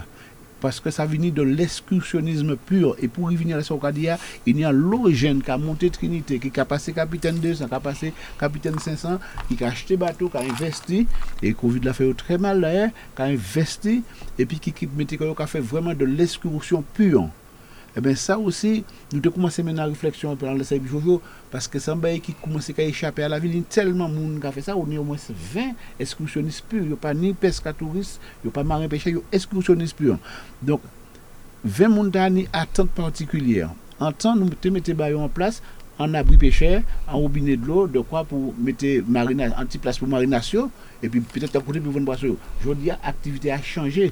parce 0.63 0.79
que 0.79 0.89
ça 0.91 1.05
vient 1.05 1.29
de 1.29 1.41
l'excursionnisme 1.41 2.55
pur. 2.55 2.95
Et 3.01 3.09
pour 3.09 3.29
y 3.29 3.35
venir 3.35 3.57
à 3.57 3.91
dit, 3.91 4.07
il 4.45 4.57
y 4.57 4.63
a 4.63 4.71
l'origine 4.71 5.43
qui 5.43 5.51
a 5.51 5.57
monté 5.57 5.89
Trinité, 5.89 6.39
qui 6.39 6.57
a 6.57 6.63
passé 6.63 6.93
capitaine 6.93 7.37
200, 7.37 7.67
qui 7.67 7.73
a 7.73 7.79
passé 7.81 8.13
capitaine 8.39 8.79
500, 8.79 9.19
qui 9.49 9.61
a 9.61 9.67
acheté 9.67 9.97
bateau, 9.97 10.29
qui 10.29 10.37
a 10.37 10.39
investi, 10.39 11.05
et 11.41 11.51
Covid 11.51 11.81
l'a 11.81 11.91
fait 11.91 12.13
très 12.13 12.37
mal 12.37 12.61
qui 13.13 13.21
a 13.21 13.25
investi, 13.25 14.03
et 14.39 14.45
puis 14.45 14.59
qui, 14.59 14.71
qui 14.71 14.87
a 14.87 15.47
fait 15.47 15.59
vraiment 15.59 15.93
de 15.93 16.05
l'excursion 16.05 16.81
pure. 16.93 17.27
Eh 17.95 18.01
bien, 18.01 18.15
ça 18.15 18.39
aussi, 18.39 18.83
nous 19.11 19.19
devons 19.19 19.35
commencer 19.35 19.61
maintenant 19.61 19.83
la 19.83 19.89
réflexion 19.89 20.35
pendant 20.35 20.53
le 20.53 20.63
service 20.63 20.89
Jojo, 20.89 21.21
parce 21.51 21.67
que 21.67 21.77
ça 21.77 21.95
qui 22.23 22.33
commence 22.33 22.71
à 22.75 22.81
échapper 22.81 23.23
à 23.23 23.29
la 23.29 23.37
ville, 23.37 23.51
il 23.51 23.57
y 23.57 23.61
a 23.61 23.63
tellement 23.69 24.09
de 24.09 24.15
monde 24.15 24.39
qui 24.41 24.47
a 24.47 24.51
fait 24.51 24.61
ça, 24.61 24.75
on 24.75 24.89
est 24.89 24.97
au 24.97 25.03
moins 25.03 25.17
20 25.53 25.73
excursionnistes 25.99 26.65
purs. 26.67 26.81
Il 26.81 26.87
n'y 26.87 26.93
a 26.93 26.97
pas 26.97 27.13
ni 27.13 27.33
pescatouristes, 27.33 28.19
il 28.43 28.47
n'y 28.47 28.49
a 28.49 28.53
pas 28.53 28.63
marin 28.63 28.87
pêcheur, 28.87 29.13
il 29.13 29.15
y 29.17 29.19
a 29.19 29.21
excursionnistes 29.31 29.95
purs. 29.95 30.17
Donc, 30.61 30.81
20 31.65 32.11
personnes 32.11 32.33
ni 32.33 32.47
attente 32.51 32.89
particulière. 32.89 33.69
En 33.99 34.11
temps, 34.11 34.35
nous 34.35 34.49
mettons 34.71 35.21
en 35.21 35.29
place 35.29 35.61
en 35.99 36.13
abri 36.15 36.37
pêcheur, 36.37 36.81
en 37.07 37.19
robinet 37.19 37.55
de 37.55 37.65
l'eau, 37.65 37.87
de 37.87 37.99
quoi 37.99 38.23
pour 38.23 38.53
mettre 38.57 38.85
marina, 39.07 39.55
un 39.57 39.65
petit 39.65 39.77
place 39.77 39.99
pour 39.99 40.07
marination, 40.07 40.71
et 41.03 41.09
puis 41.09 41.21
peut-être 41.21 41.55
à 41.55 41.59
côté 41.59 41.79
pour 41.79 41.93
vendre 41.93 42.05
poisson. 42.05 42.35
Je 42.65 42.73
dis, 42.73 42.87
l'activité 42.87 43.51
a 43.51 43.61
changé 43.61 44.11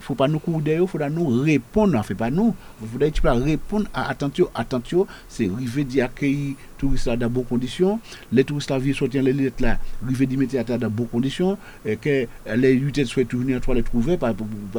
faut 0.00 0.14
pas 0.14 0.28
nous 0.28 0.38
courir 0.38 0.82
il 0.82 0.86
faut 0.88 0.98
nous 1.10 1.28
répondre, 1.42 2.02
fait 2.04 2.14
pas 2.14 2.30
nous, 2.30 2.54
il 2.82 2.88
faudrait 2.88 3.10
tu 3.10 3.20
répondre 3.26 3.86
à 3.92 4.10
attention, 4.10 4.48
attention, 4.54 5.06
c'est 5.28 5.48
arriver 5.48 5.84
d'accueillir 5.84 6.54
touristes 6.78 7.06
là 7.06 7.16
dans 7.16 7.28
bonnes 7.28 7.44
conditions, 7.44 8.00
les 8.32 8.44
touristes 8.44 8.70
là 8.70 8.78
viennent 8.78 8.94
sortir 8.94 9.22
les 9.22 9.32
lettres 9.32 9.62
là, 9.62 9.78
arriver 10.04 10.26
d'y 10.26 10.36
mettre 10.36 10.56
à 10.58 10.78
dans 10.78 10.90
bonnes 10.90 11.08
conditions, 11.08 11.58
et 11.84 11.96
que 11.96 12.26
les 12.56 12.74
UT 12.74 13.04
souhaitent 13.04 13.34
venir 13.34 13.60
toi 13.60 13.74
les 13.74 13.82
trouver 13.82 14.16
par, 14.16 14.34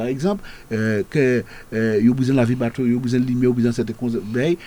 exemple, 0.06 0.42
euh, 0.72 1.02
que 1.08 1.44
euh, 1.72 2.10
ont 2.10 2.14
besoin 2.14 2.34
de 2.34 2.40
la 2.40 2.44
vie 2.44 2.54
bateau, 2.54 2.82
ont 2.82 2.98
besoin 2.98 3.20
de 3.20 3.30
ils 3.30 3.46
ont 3.48 3.52
besoin 3.52 3.70
de 3.70 3.76
cette 3.76 3.96
conseils, 3.96 4.58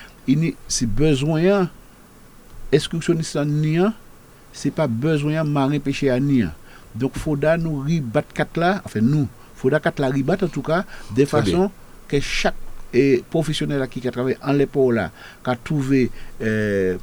c'est 0.67 0.89
besoin 0.89 1.69
excursionniste 2.71 3.35
en 3.35 3.91
c'est 4.51 4.71
pas 4.71 4.87
besoin 4.87 5.43
marin 5.43 5.79
pêcher 5.79 6.09
à. 6.11 6.19
Donc 6.95 7.17
faudra 7.17 7.57
nous 7.57 7.79
ribattre 7.79 8.33
quatre 8.33 8.59
là, 8.59 8.81
enfin 8.85 9.01
nous 9.01 9.27
faudra 9.63 9.79
qu'à 9.79 9.93
la 9.97 10.09
ribat 10.09 10.37
en 10.41 10.47
tout 10.47 10.61
cas, 10.61 10.85
de 11.15 11.25
façon 11.25 11.71
que 12.07 12.19
chaque 12.19 12.55
et 12.93 13.23
professionnel 13.27 13.87
qui 13.87 14.07
a 14.07 14.11
travaillé 14.11 14.37
en 14.43 14.53
l'épaule 14.53 14.95
là, 14.95 15.11
qui 15.43 15.49
a 15.49 15.55
trouvé 15.55 16.11
euh, 16.41 16.97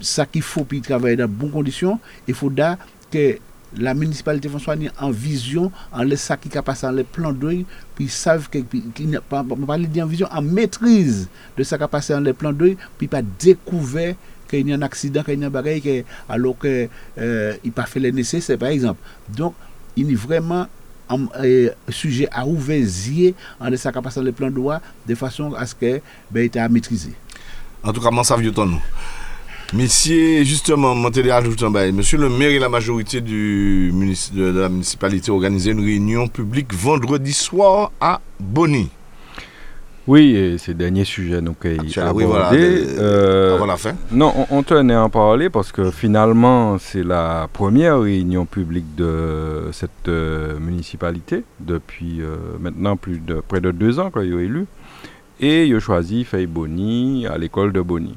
ça 0.00 0.26
qu'il 0.26 0.42
faut 0.42 0.64
pour 0.64 0.80
travailler 0.82 1.16
dans 1.16 1.24
de 1.24 1.28
bonnes 1.28 1.50
conditions, 1.50 1.98
il 2.28 2.34
faudra 2.34 2.76
que 3.10 3.38
la 3.76 3.94
municipalité 3.94 4.48
soit 4.58 4.76
en 5.00 5.10
vision, 5.10 5.72
en 5.92 6.02
les 6.02 6.16
ça 6.16 6.36
qui 6.36 6.48
passé 6.48 6.86
en 6.86 6.92
les 6.92 7.04
plans 7.04 7.32
d'œil, 7.32 7.64
puis 7.94 8.08
savent 8.08 8.48
qu'il 8.50 8.66
n'y 9.00 9.16
a 9.16 9.20
pas, 9.20 9.40
en 9.40 10.06
vision, 10.06 10.28
en 10.30 10.42
maîtrise 10.42 11.28
de 11.56 11.62
ça 11.62 11.78
qui 11.78 11.84
a 11.84 11.88
passé 11.88 12.14
en 12.14 12.20
les 12.20 12.32
plans 12.32 12.52
d'œil, 12.52 12.76
puis 12.98 13.08
pas 13.08 13.22
découvert 13.22 14.14
qu'il 14.48 14.68
y 14.68 14.72
a 14.72 14.76
un 14.76 14.82
accident, 14.82 15.22
qu'il 15.22 15.40
y 15.40 15.42
a 15.42 15.46
un 15.46 15.50
bagage, 15.50 16.04
alors 16.28 16.58
qu'il 16.58 16.88
euh, 17.18 17.56
n'a 17.64 17.72
pas 17.72 17.86
fait 17.86 18.00
les 18.00 18.12
nécessaires, 18.12 18.58
par 18.58 18.68
exemple. 18.68 19.00
Donc, 19.28 19.54
il 19.96 20.10
est 20.12 20.16
vraiment 20.16 20.68
un 21.08 21.26
sujet 21.88 22.28
à 22.32 22.46
ouvert 22.46 22.84
en 23.60 23.76
sa 23.76 23.92
capacité 23.92 24.24
de 24.24 24.30
plan 24.30 24.50
de 24.50 24.54
loi 24.54 24.80
de 25.06 25.14
façon 25.14 25.52
à 25.54 25.66
ce 25.66 25.74
que 25.74 26.00
ben, 26.30 26.48
à 26.56 26.68
maîtriser. 26.68 27.12
En 27.82 27.92
tout 27.92 28.00
cas, 28.00 28.10
moi, 28.10 28.24
ça 28.24 28.36
nous. 28.36 28.80
Monsieur, 29.72 30.44
justement, 30.44 30.94
Monsieur 30.94 32.18
le 32.18 32.28
maire 32.28 32.50
et 32.50 32.58
la 32.58 32.68
majorité 32.68 33.20
du 33.20 33.92
de 34.32 34.44
la 34.44 34.68
municipalité 34.68 35.30
ont 35.30 35.34
organisé 35.34 35.72
une 35.72 35.80
réunion 35.80 36.28
publique 36.28 36.72
vendredi 36.72 37.32
soir 37.32 37.90
à 38.00 38.20
Bonny. 38.38 38.88
Oui, 40.06 40.36
et 40.36 40.58
c'est 40.58 40.72
le 40.72 40.78
dernier 40.78 41.04
sujet 41.04 41.40
donc, 41.40 41.64
à 41.64 42.12
oui, 42.12 42.24
voilà, 42.24 42.52
euh, 42.52 43.54
avant 43.54 43.64
la 43.64 43.76
fin. 43.78 43.94
Non, 44.12 44.34
on, 44.50 44.62
tenait 44.62 44.92
à 44.92 45.02
en 45.04 45.08
parler 45.08 45.48
parce 45.48 45.72
que 45.72 45.90
finalement, 45.90 46.76
c'est 46.78 47.02
la 47.02 47.48
première 47.50 48.00
réunion 48.00 48.44
publique 48.44 48.94
de 48.96 49.70
cette 49.72 50.08
euh, 50.08 50.58
municipalité 50.58 51.44
depuis 51.58 52.20
euh, 52.20 52.36
maintenant 52.60 52.96
plus 52.96 53.18
de 53.18 53.42
près 53.46 53.62
de 53.62 53.70
deux 53.70 53.98
ans 53.98 54.10
qu'il 54.10 54.34
a 54.34 54.40
élu. 54.42 54.66
Et 55.40 55.64
il 55.64 55.74
a 55.74 55.80
choisi 55.80 56.24
Faye 56.24 56.46
Boni 56.46 57.26
à 57.26 57.38
l'école 57.38 57.72
de 57.72 57.80
Boni. 57.80 58.14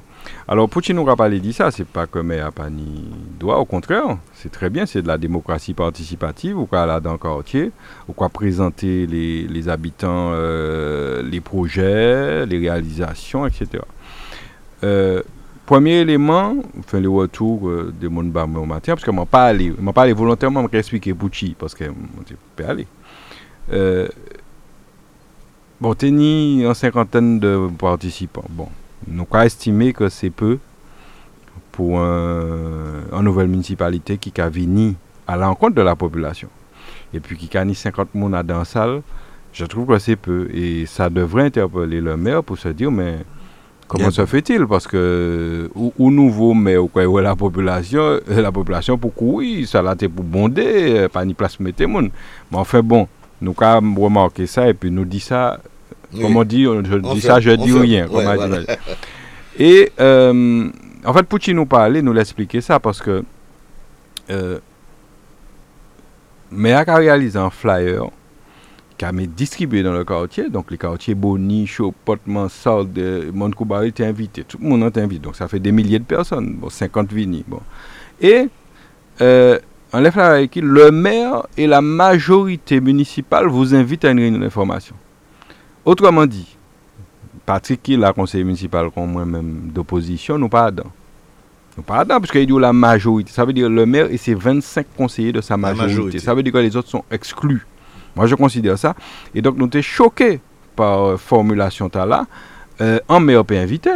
Alors, 0.50 0.70
Poutine 0.70 0.96
nous 0.96 1.10
a 1.10 1.16
parlé 1.16 1.42
de 1.42 1.52
ça, 1.52 1.72
c'est 1.72 1.86
pas 1.86 2.08
comme 2.08 2.32
à 2.32 2.52
Pani 2.52 3.06
doit, 3.38 3.60
au 3.60 3.66
contraire, 3.66 4.18
c'est 4.34 4.52
très 4.52 4.70
bien, 4.70 4.86
c'est 4.86 5.02
de 5.02 5.08
la 5.08 5.18
démocratie 5.18 5.74
participative, 5.74 6.58
ou 6.58 6.66
quoi 6.66 6.86
là 6.86 7.02
dans 7.02 7.12
le 7.12 7.18
quartier, 7.18 7.72
ou 8.08 8.14
quoi 8.14 8.30
présenter 8.30 9.06
les, 9.08 9.70
habitants, 9.70 10.32
euh, 10.32 11.22
les 11.22 11.42
projets, 11.42 12.46
les 12.46 12.60
réalisations, 12.60 13.46
etc. 13.46 13.84
Euh, 14.86 15.22
premier 15.66 15.96
élément, 15.98 16.56
enfin 16.80 17.02
le 17.02 17.10
retour 17.10 17.68
euh, 17.68 17.94
de 18.00 18.08
mon 18.08 18.24
au 18.24 18.66
matin, 18.66 18.94
parce 18.94 19.04
que 19.04 19.12
je 19.12 19.26
pas 19.26 19.48
allé, 19.48 19.74
m'a 19.80 19.92
pas 19.92 20.04
allé 20.04 20.14
volontairement, 20.14 20.66
je 20.72 20.78
expliquer 20.78 21.14
Pouchi, 21.14 21.58
parce 21.60 21.76
que 21.76 21.84
je 21.84 22.36
peux 22.56 22.66
aller. 22.66 22.88
bon, 25.82 25.94
ni 26.04 26.64
une 26.64 26.74
cinquantaine 26.74 27.40
de 27.40 27.70
participants. 27.78 28.46
Bon, 28.50 28.70
nous 29.06 29.28
avons 29.32 29.44
estimé 29.44 29.94
que 29.94 30.10
c'est 30.10 30.30
peu 30.30 30.58
pour 31.72 32.00
une 32.00 33.22
nouvelle 33.22 33.48
municipalité 33.48 34.18
qui 34.18 34.34
a 34.42 34.50
venu 34.50 34.96
à 35.28 35.36
l'encontre 35.38 35.76
de 35.76 35.82
la 35.82 35.96
population. 35.96 36.50
Et 37.14 37.20
puis 37.20 37.38
qui 37.38 37.56
a 37.58 37.64
mis 37.64 37.76
50 37.76 38.10
personnes 38.10 38.42
dans 38.44 38.58
la 38.58 38.66
salle, 38.66 39.02
je 39.54 39.66
trouve 39.66 39.88
que 39.88 40.00
c'est 40.00 40.16
peu. 40.16 40.50
Et 40.54 40.86
ça 40.86 41.10
devrait 41.10 41.46
interpeller 41.46 42.02
le 42.02 42.18
maire 42.18 42.44
pour 42.44 42.58
se 42.58 42.70
dire, 42.70 42.92
mais 42.92 43.20
comment 43.88 44.12
se 44.12 44.26
fait-il? 44.26 44.66
Parce 44.66 44.88
que, 44.88 45.70
ou, 45.76 46.12
nouveau 46.12 46.54
maire, 46.54 46.84
ou, 46.84 46.88
quoi, 46.88 47.22
la 47.22 47.36
population, 47.36 48.20
la 48.28 48.52
population 48.52 48.98
pour 48.98 49.14
courir, 49.14 49.68
ça 49.68 49.82
l'a 49.82 49.94
été 49.94 50.10
pour 50.10 50.26
bonder, 50.26 51.08
pas 51.12 51.24
ni 51.26 51.34
place 51.34 51.60
mettre 51.60 51.88
Mais 51.88 52.12
enfin 52.54 52.82
bon, 52.82 53.08
nous 53.42 53.56
avons 53.60 53.96
remarqué 53.96 54.48
ça 54.48 54.68
et 54.68 54.74
puis 54.74 54.90
nous 54.90 55.06
dit 55.06 55.20
ça 55.20 55.60
comme 56.12 56.38
on 56.38 56.44
dit, 56.44 56.64
je 56.64 56.98
dis 56.98 57.22
ça, 57.22 57.40
je 57.40 57.52
dis 57.52 57.74
rien. 57.74 58.08
Et 59.60 59.92
euh, 60.00 60.70
en 61.04 61.14
fait, 61.14 61.24
Poutine 61.24 61.56
nous 61.56 61.66
parlait, 61.66 62.02
nous 62.02 62.14
l'expliquait 62.14 62.62
ça 62.62 62.80
parce 62.80 63.02
que 63.02 63.24
euh, 64.30 64.60
mais 66.52 66.74
a 66.74 66.84
réalisé 66.84 67.38
un 67.38 67.50
flyer 67.50 68.06
qui 68.98 69.06
a 69.06 69.12
distribué 69.12 69.84
dans 69.84 69.94
le 69.94 70.04
quartier, 70.04 70.50
donc 70.50 70.72
les 70.72 70.78
quartiers 70.78 71.14
Boni, 71.14 71.68
Chopot, 71.68 72.18
Mansard, 72.26 72.86
Montcoubari 73.34 73.90
étaient 73.90 74.06
invités, 74.06 74.44
tout 74.44 74.58
le 74.62 74.68
monde 74.68 74.84
est 74.84 75.00
invité, 75.00 75.22
donc 75.22 75.36
ça 75.36 75.48
fait 75.48 75.60
des 75.60 75.72
milliers 75.72 76.00
de 76.00 76.04
personnes, 76.04 76.56
bon, 76.56 76.70
50 76.70 77.12
vinis. 77.14 77.44
Bon. 77.48 77.62
Et 78.20 78.48
euh, 79.22 79.60
en 79.94 80.04
flyer 80.04 80.48
le 80.56 80.92
maire 80.92 81.46
et 81.58 81.68
la 81.68 81.82
majorité 81.82 82.82
municipale 82.82 83.48
vous 83.48 83.76
invitent 83.76 84.06
à 84.06 84.12
une 84.12 84.20
réunion 84.20 84.40
d'information. 84.40 84.96
Autrement 85.88 86.26
dit, 86.26 86.58
Patrick 87.46 87.82
qui 87.82 87.94
est 87.94 87.98
la 87.98 88.12
conseiller 88.12 88.44
municipal 88.44 88.90
comme 88.94 89.10
moi-même 89.10 89.72
d'opposition, 89.74 90.38
nous 90.38 90.50
pas 90.50 90.70
dedans. 90.70 90.92
Nous 91.78 91.84
pas 91.84 92.04
dedans 92.04 92.20
parce 92.20 92.30
qu'il 92.30 92.46
dit 92.46 92.60
la 92.60 92.74
majorité. 92.74 93.32
Ça 93.32 93.46
veut 93.46 93.54
dire 93.54 93.70
le 93.70 93.86
maire 93.86 94.12
et 94.12 94.18
ses 94.18 94.34
25 94.34 94.86
conseillers 94.98 95.32
de 95.32 95.40
sa 95.40 95.56
majorité. 95.56 96.20
Ça 96.20 96.34
veut 96.34 96.44
dire 96.44 96.52
que 96.52 96.58
les 96.58 96.76
autres 96.76 96.90
sont 96.90 97.06
exclus. 97.10 97.66
Moi, 98.18 98.28
je 98.28 98.36
considère 98.36 98.78
ça. 98.78 98.98
Et 99.34 99.42
donc, 99.42 99.56
nous 99.56 99.70
sommes 99.72 99.82
choqués 99.82 100.42
par 100.76 100.98
la 100.98 101.14
euh, 101.14 101.18
formulation 101.18 101.90
là. 101.94 102.26
Euh, 102.82 103.00
un 103.08 103.22
maire 103.22 103.46
peut 103.46 103.58
inviter. 103.58 103.96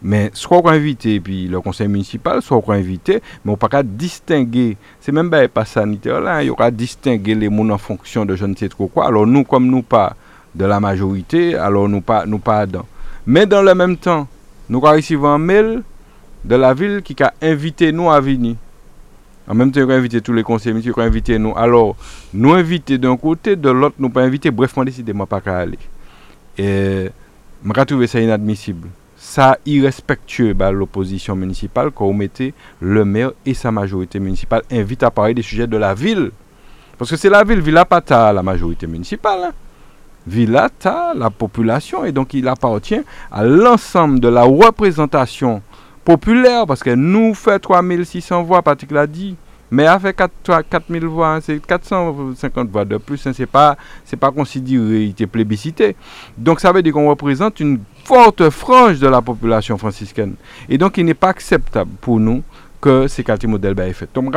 Mais 0.00 0.30
soit 0.32 0.62
on 0.64 0.68
invité, 0.68 1.20
puis 1.20 1.46
le 1.46 1.60
conseil 1.60 1.88
municipal, 1.88 2.40
soit 2.40 2.58
on 2.66 2.72
invité, 2.72 3.20
mais 3.44 3.50
on 3.50 3.56
ne 3.56 3.56
peut 3.56 3.68
pas 3.68 3.82
distinguer. 3.82 4.78
C'est 4.98 5.12
même 5.12 5.28
pas 5.28 5.64
sanitaire 5.66 6.22
là, 6.22 6.42
il 6.42 6.46
y 6.46 6.50
aura 6.50 6.70
distinguer 6.70 7.34
les 7.34 7.50
gens 7.54 7.68
en 7.68 7.76
fonction 7.76 8.24
de 8.24 8.34
je 8.34 8.46
ne 8.46 8.56
sais 8.56 8.70
trop 8.70 8.86
quoi. 8.86 9.08
Alors 9.08 9.26
nous, 9.26 9.44
comme 9.44 9.66
nous 9.66 9.82
pas 9.82 10.16
de 10.54 10.64
la 10.64 10.80
majorité, 10.80 11.54
alors 11.54 11.88
nous 11.88 12.00
pas 12.00 12.26
nous 12.26 12.38
pas 12.38 12.66
dedans. 12.66 12.86
Mais 13.26 13.46
dans 13.46 13.62
le 13.62 13.74
même 13.74 13.96
temps, 13.96 14.26
nous 14.68 14.80
recevons 14.80 15.28
un 15.28 15.38
mail 15.38 15.82
de 16.44 16.54
la 16.56 16.74
ville 16.74 17.02
qui 17.02 17.14
a 17.22 17.32
invité 17.42 17.92
nous 17.92 18.10
à 18.10 18.20
venir. 18.20 18.56
En 19.48 19.54
même 19.54 19.72
temps, 19.72 19.80
nous 19.80 19.90
invité 19.90 20.20
tous 20.20 20.34
les 20.34 20.42
conseillers 20.42 20.78
qui 20.80 20.90
ont 20.90 20.98
invité 20.98 21.38
nous. 21.38 21.54
Alors, 21.56 21.96
nous 22.34 22.52
inviter 22.52 22.98
d'un 22.98 23.16
côté, 23.16 23.56
de 23.56 23.70
l'autre, 23.70 23.96
nous 23.98 24.10
pas 24.10 24.22
inviter. 24.22 24.50
Bref, 24.50 24.76
moi, 24.76 24.84
décidé, 24.84 25.14
moi, 25.14 25.26
pas 25.26 25.40
qu'à 25.40 25.58
aller. 25.58 25.78
Et, 26.58 27.08
je 27.64 27.82
trouve 27.84 28.06
ça 28.06 28.20
inadmissible. 28.20 28.88
Ça 29.16 29.58
irrespectueux 29.64 30.52
bah, 30.52 30.70
l'opposition 30.70 31.34
municipale 31.34 31.90
quand 31.90 32.04
on 32.04 32.12
mettait 32.12 32.52
le 32.80 33.04
maire 33.04 33.32
et 33.44 33.54
sa 33.54 33.72
majorité 33.72 34.20
municipale 34.20 34.62
invite 34.70 35.02
à 35.02 35.10
parler 35.10 35.34
des 35.34 35.42
sujets 35.42 35.66
de 35.66 35.76
la 35.76 35.94
ville. 35.94 36.30
Parce 36.98 37.10
que 37.10 37.16
c'est 37.16 37.30
la 37.30 37.42
ville, 37.42 37.60
Villa 37.60 37.84
Pata, 37.84 38.32
la 38.32 38.42
majorité 38.42 38.86
municipale. 38.86 39.44
Hein. 39.44 39.52
Villata, 40.28 41.14
la 41.16 41.30
population, 41.30 42.04
et 42.04 42.12
donc 42.12 42.34
il 42.34 42.46
appartient 42.46 43.00
à 43.32 43.44
l'ensemble 43.44 44.20
de 44.20 44.28
la 44.28 44.42
représentation 44.42 45.62
populaire, 46.04 46.66
parce 46.66 46.82
que 46.82 46.90
nous 46.90 47.34
fait 47.34 47.58
3600 47.58 48.42
voix, 48.42 48.62
Patrick 48.62 48.90
l'a 48.90 49.06
dit, 49.06 49.36
Mais 49.70 49.86
avec 49.86 50.16
4000 50.44 51.06
voix, 51.06 51.34
hein, 51.34 51.40
c'est 51.42 51.64
450 51.64 52.68
voix 52.70 52.84
de 52.84 52.96
plus, 52.98 53.26
hein, 53.26 53.32
c'est 53.34 53.46
pas, 53.46 53.76
c'est 54.04 54.16
pas 54.16 54.30
considéré, 54.30 55.04
il 55.04 55.10
était 55.10 55.26
plébiscité. 55.26 55.96
Donc 56.36 56.60
ça 56.60 56.72
veut 56.72 56.82
dire 56.82 56.92
qu'on 56.92 57.08
représente 57.08 57.60
une 57.60 57.80
forte 58.04 58.48
frange 58.50 58.98
de 58.98 59.08
la 59.08 59.20
population 59.20 59.76
franciscaine. 59.76 60.34
Et 60.68 60.78
donc 60.78 60.96
il 60.96 61.04
n'est 61.04 61.14
pas 61.14 61.28
acceptable 61.28 61.90
pour 62.00 62.18
nous 62.18 62.42
que 62.80 63.08
ces 63.08 63.24
quartiers 63.24 63.48
modèles 63.48 63.74
soient 63.74 63.92
faits. 63.92 64.10
Donc 64.14 64.34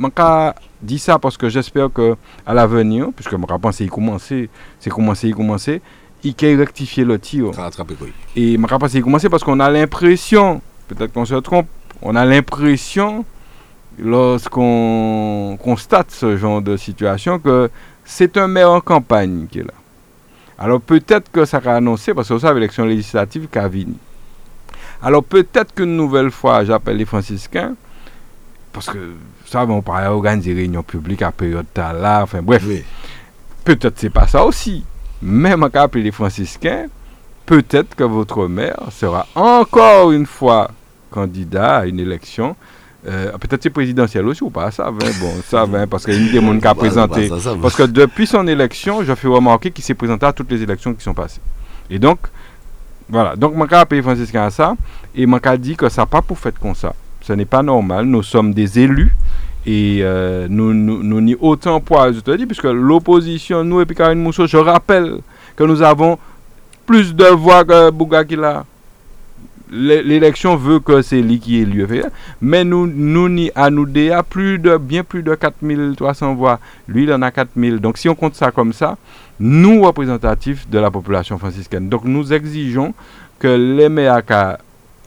je 0.00 0.52
dis 0.82 0.98
ça 0.98 1.18
parce 1.18 1.36
que 1.36 1.48
j'espère 1.48 1.92
que 1.92 2.16
à 2.46 2.54
l'avenir, 2.54 3.08
puisque 3.14 3.32
je 3.32 3.36
pense 3.36 3.76
c'est 3.76 3.86
commencer, 3.86 4.48
c'est 4.78 4.90
commencer, 4.90 5.28
il 5.28 5.34
commencer, 5.34 5.82
il 6.24 6.34
peut 6.34 6.56
rectifier 6.56 7.04
le 7.04 7.18
tir. 7.18 7.50
Et 8.36 8.56
je 8.56 8.76
pense 8.76 8.90
c'est 8.90 9.00
commencer 9.00 9.28
parce 9.28 9.44
qu'on 9.44 9.60
a 9.60 9.70
l'impression, 9.70 10.62
peut-être 10.88 11.12
qu'on 11.12 11.24
se 11.24 11.34
trompe, 11.36 11.66
on 12.02 12.16
a 12.16 12.24
l'impression 12.24 13.24
lorsqu'on 13.98 15.58
constate 15.62 16.10
ce 16.10 16.36
genre 16.36 16.62
de 16.62 16.76
situation 16.76 17.38
que 17.38 17.70
c'est 18.04 18.36
un 18.38 18.48
maire 18.48 18.70
en 18.70 18.80
campagne 18.80 19.46
qui 19.50 19.58
est 19.58 19.64
là. 19.64 19.74
Alors 20.58 20.80
peut-être 20.80 21.30
que 21.30 21.44
ça 21.44 21.58
va 21.58 21.76
annoncer, 21.76 22.14
parce 22.14 22.28
que 22.28 22.34
vous 22.34 22.40
savez, 22.40 22.60
l'élection 22.60 22.84
législative 22.84 23.48
qui 23.50 23.58
a 23.58 23.68
Alors 25.02 25.24
peut-être 25.24 25.74
qu'une 25.74 25.96
nouvelle 25.96 26.30
fois, 26.30 26.64
j'appelle 26.64 26.96
les 26.96 27.06
franciscains, 27.06 27.74
parce 28.72 28.86
que, 28.86 28.98
savez, 29.46 29.72
on 29.72 29.82
parlait 29.82 30.06
organiser 30.06 30.54
des 30.54 30.60
réunions 30.60 30.82
publiques 30.82 31.22
à 31.22 31.32
période 31.32 31.66
là, 31.76 32.22
enfin 32.22 32.42
bref. 32.42 32.64
Peut-être 33.64 33.98
c'est 33.98 34.10
pas 34.10 34.26
ça 34.26 34.44
aussi. 34.44 34.84
Même 35.22 35.62
à 35.62 35.82
appeler 35.82 36.04
les 36.04 36.12
franciscains, 36.12 36.86
peut-être 37.46 37.94
que 37.94 38.04
votre 38.04 38.46
maire 38.46 38.80
sera 38.90 39.26
encore 39.34 40.12
une 40.12 40.26
fois 40.26 40.70
candidat 41.10 41.78
à 41.78 41.86
une 41.86 42.00
élection 42.00 42.56
euh, 43.06 43.32
peut-être 43.38 43.62
c'est 43.62 43.70
présidentiel 43.70 44.26
aussi 44.26 44.44
ou 44.44 44.50
pas, 44.50 44.70
ça 44.70 44.84
va, 44.84 45.06
bon, 45.20 45.32
ça 45.46 45.64
va, 45.64 45.86
parce 45.86 46.04
qu'il 46.04 46.14
y 46.14 46.16
a 46.16 46.32
des 46.32 46.46
gens 46.46 46.58
qui 46.58 46.68
ont 46.68 46.74
présenté. 46.74 47.30
Parce 47.62 47.74
que 47.74 47.84
depuis 47.84 48.26
son 48.26 48.46
élection, 48.46 49.02
je 49.02 49.14
fais 49.14 49.28
remarquer 49.28 49.70
qu'il 49.70 49.82
s'est 49.82 49.94
présenté 49.94 50.26
à 50.26 50.32
toutes 50.32 50.50
les 50.50 50.62
élections 50.62 50.92
qui 50.92 51.02
sont 51.02 51.14
passées. 51.14 51.40
Et 51.88 51.98
donc, 51.98 52.18
voilà. 53.08 53.36
Donc, 53.36 53.54
je 53.56 53.74
appelé 53.74 54.02
Franciscain 54.02 54.42
à 54.42 54.50
ça, 54.50 54.76
et 55.14 55.26
je 55.26 55.56
dit 55.56 55.76
que 55.76 55.88
ça 55.88 56.04
pas 56.04 56.20
pour 56.20 56.38
fait 56.38 56.56
comme 56.58 56.74
ça. 56.74 56.94
Ce 57.22 57.32
n'est 57.32 57.44
pas 57.44 57.62
normal. 57.62 58.06
Nous 58.06 58.22
sommes 58.22 58.54
des 58.54 58.78
élus, 58.78 59.12
et 59.66 59.98
euh, 60.02 60.46
nous, 60.48 60.72
nous, 60.72 61.02
nous 61.02 61.20
n'y 61.20 61.34
autant 61.34 61.80
poids, 61.80 62.12
je 62.12 62.20
te 62.20 62.30
dis, 62.36 62.46
puisque 62.46 62.64
l'opposition, 62.64 63.62
nous 63.64 63.80
et 63.80 63.86
puis 63.86 63.94
Karine 63.94 64.20
Mousseau, 64.20 64.46
je 64.46 64.56
rappelle 64.56 65.18
que 65.56 65.64
nous 65.64 65.82
avons 65.82 66.18
plus 66.86 67.14
de 67.14 67.26
voix 67.26 67.64
que 67.64 67.90
Bouga 67.90 68.24
qui 68.24 68.36
l'a 68.36 68.64
l'élection 69.70 70.56
veut 70.56 70.80
que 70.80 71.00
c'est 71.02 71.22
lui 71.22 71.38
qui 71.38 71.62
est 71.62 71.64
lieu. 71.64 71.86
Mais 72.40 72.64
nous 72.64 72.86
nous 72.86 73.28
ni 73.28 73.50
à 73.54 73.70
plus 74.22 74.58
de 74.58 74.76
bien 74.76 75.04
plus 75.04 75.22
de 75.22 75.34
4300 75.34 76.34
voix. 76.34 76.58
Lui 76.88 77.04
il 77.04 77.12
en 77.12 77.22
a 77.22 77.30
4000 77.30 77.78
donc 77.78 77.98
si 77.98 78.08
on 78.08 78.14
compte 78.14 78.34
ça 78.34 78.50
comme 78.50 78.72
ça 78.72 78.96
nous 79.38 79.82
représentatifs 79.82 80.68
de 80.68 80.78
la 80.78 80.90
population 80.90 81.38
franciscaine 81.38 81.88
donc 81.88 82.04
nous 82.04 82.32
exigeons 82.32 82.92
que 83.38 83.48
les 83.48 83.88
maires 83.88 84.22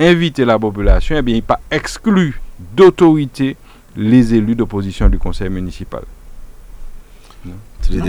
invité 0.09 0.45
la 0.45 0.57
population 0.59 1.15
eh 1.17 1.21
bien 1.21 1.35
il 1.35 1.43
pas 1.43 1.59
exclu 1.71 2.39
d'autorité 2.75 3.55
les 3.95 4.33
élus 4.33 4.55
d'opposition 4.55 5.07
du 5.09 5.19
conseil 5.19 5.49
municipal. 5.49 6.03
Tu 7.81 7.97
non, 7.97 8.05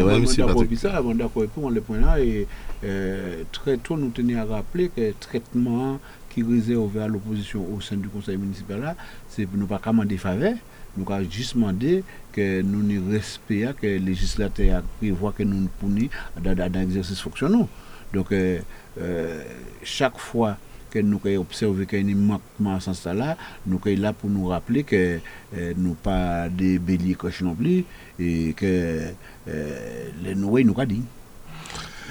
le 1.71 1.81
point 1.81 1.99
là 1.99 2.21
et 2.21 2.47
euh, 2.85 3.43
très 3.51 3.77
tôt 3.77 3.97
nous 3.97 4.11
tenons 4.11 4.39
à 4.39 4.45
rappeler 4.45 4.89
que 4.95 5.01
le 5.01 5.15
traitement 5.19 5.99
qui 6.31 6.43
réserve 6.45 6.97
à 6.99 7.09
l'opposition 7.09 7.67
au 7.75 7.81
sein 7.81 7.97
du 7.97 8.09
conseil 8.09 8.37
municipal 8.37 8.81
là, 8.81 8.95
c'est 9.29 9.47
pour 9.47 9.59
nous 9.59 9.67
pas 9.67 9.79
commander 9.79 10.17
faveur, 10.17 10.55
nous 10.97 11.11
avons 11.13 11.29
juste 11.29 11.55
demandé 11.55 12.05
que 12.33 12.63
nous 12.63 12.83
nous 12.83 13.11
respectons, 13.11 13.75
que 13.81 13.87
le 13.87 13.97
législateur 13.99 14.83
prévoit 14.99 15.33
que 15.33 15.43
nous 15.43 15.63
nous 15.63 15.71
punissons 15.81 16.11
dans, 16.41 16.73
l'exercice 16.73 17.21
fonctionnel. 17.21 17.67
Donc, 18.13 18.31
euh, 18.31 18.61
euh, 19.01 19.43
chaque 19.83 20.19
fois 20.19 20.57
que 20.95 21.01
nous 21.01 21.21
avons 21.25 21.41
observé 21.41 21.87
qu'il 21.87 22.09
y 22.09 22.13
a 22.13 22.17
un 22.17 22.19
manquement 22.19 22.77
à 22.77 22.81
ce 22.81 22.95
sens-là, 22.95 23.37
nous 23.67 23.81
sommes 23.83 24.01
là 24.01 24.13
pour 24.13 24.31
nous 24.31 24.47
rappeler 24.47 24.85
que 24.85 25.19
euh, 25.57 25.73
nous 25.77 25.95
pas 25.95 26.49
des 26.49 26.79
béliers 26.79 27.15
coches 27.15 27.43
non 27.43 27.55
plus 27.55 27.85
et 28.19 28.55
que 28.57 29.01
les 29.47 30.35
nous 30.37 30.59
nous 30.59 30.73
avons 30.81 30.85
dit. 30.85 31.03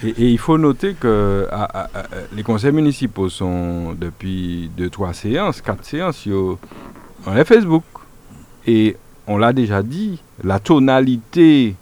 Et, 0.03 0.31
il 0.31 0.37
faut 0.37 0.57
noter 0.57 0.95
que 0.99 1.47
les 2.35 2.43
conseils 2.43 2.73
municipaux 2.73 3.29
sont 3.29 3.93
depuis 3.93 4.69
2-3 4.77 5.13
séances, 5.13 5.61
4 5.61 5.85
séances 5.85 6.17
sur 6.17 6.59
Facebook. 7.45 7.83
Et 8.67 8.97
on 9.27 9.37
l'a 9.37 9.53
déjà 9.53 9.81
dit, 9.81 10.21
la 10.43 10.59
tonalité 10.59 11.75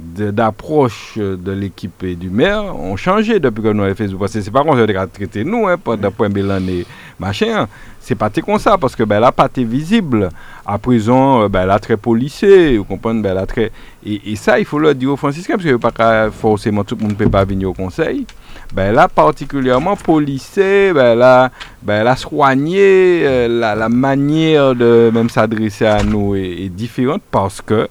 d'approche 0.00 1.18
de, 1.18 1.52
l'équipe 1.52 2.02
et 2.02 2.14
du 2.14 2.30
maire 2.30 2.76
ont 2.76 2.96
changé 2.96 3.38
depuis 3.38 3.62
que 3.62 3.68
nous 3.68 3.82
avons 3.82 3.94
Facebook. 3.94 4.20
Parce 4.20 4.32
que 4.32 4.40
c'est 4.40 4.50
pas 4.50 4.62
qu'on 4.62 4.76
a 4.78 5.06
traité 5.06 5.44
nous, 5.44 5.66
hein, 5.66 5.76
d'un 5.96 6.10
point 6.10 6.28
et 6.30 6.86
machin. 7.18 7.66
C'est 8.00 8.14
pas 8.14 8.30
comme 8.30 8.58
ça, 8.58 8.78
parce 8.78 8.96
que 8.96 9.02
ben, 9.02 9.20
là, 9.20 9.30
pas 9.30 9.48
visible. 9.56 10.30
À 10.66 10.78
présent, 10.78 11.42
euh, 11.42 11.48
ben, 11.48 11.66
là, 11.66 11.78
très 11.78 11.96
policé, 11.96 12.78
vous 12.78 12.84
comprenez, 12.84 13.20
ben, 13.20 13.34
là, 13.34 13.46
très... 13.46 13.70
Et, 14.04 14.34
ça, 14.36 14.58
il 14.58 14.64
faut 14.64 14.78
le 14.78 14.94
dire 14.94 15.12
aux 15.12 15.16
franciscains, 15.16 15.56
parce 15.56 15.64
que 15.68 15.76
pas 15.76 16.30
forcément 16.30 16.82
tout 16.82 16.96
le 16.96 17.02
monde 17.02 17.12
ne 17.12 17.16
peut 17.16 17.28
pas 17.28 17.44
venir 17.44 17.68
au 17.68 17.74
conseil. 17.74 18.26
Ben 18.72 18.92
là, 18.92 19.08
particulièrement 19.08 19.96
policé, 19.96 20.92
ben 20.94 21.16
là, 21.16 21.50
ben 21.82 22.04
là 22.04 22.14
euh, 22.32 23.48
la, 23.48 23.88
manière 23.88 24.76
de 24.76 25.10
même 25.12 25.28
s'adresser 25.28 25.86
à 25.86 26.04
nous 26.04 26.36
est 26.36 26.68
différente 26.68 27.22
parce 27.32 27.60
que 27.60 27.88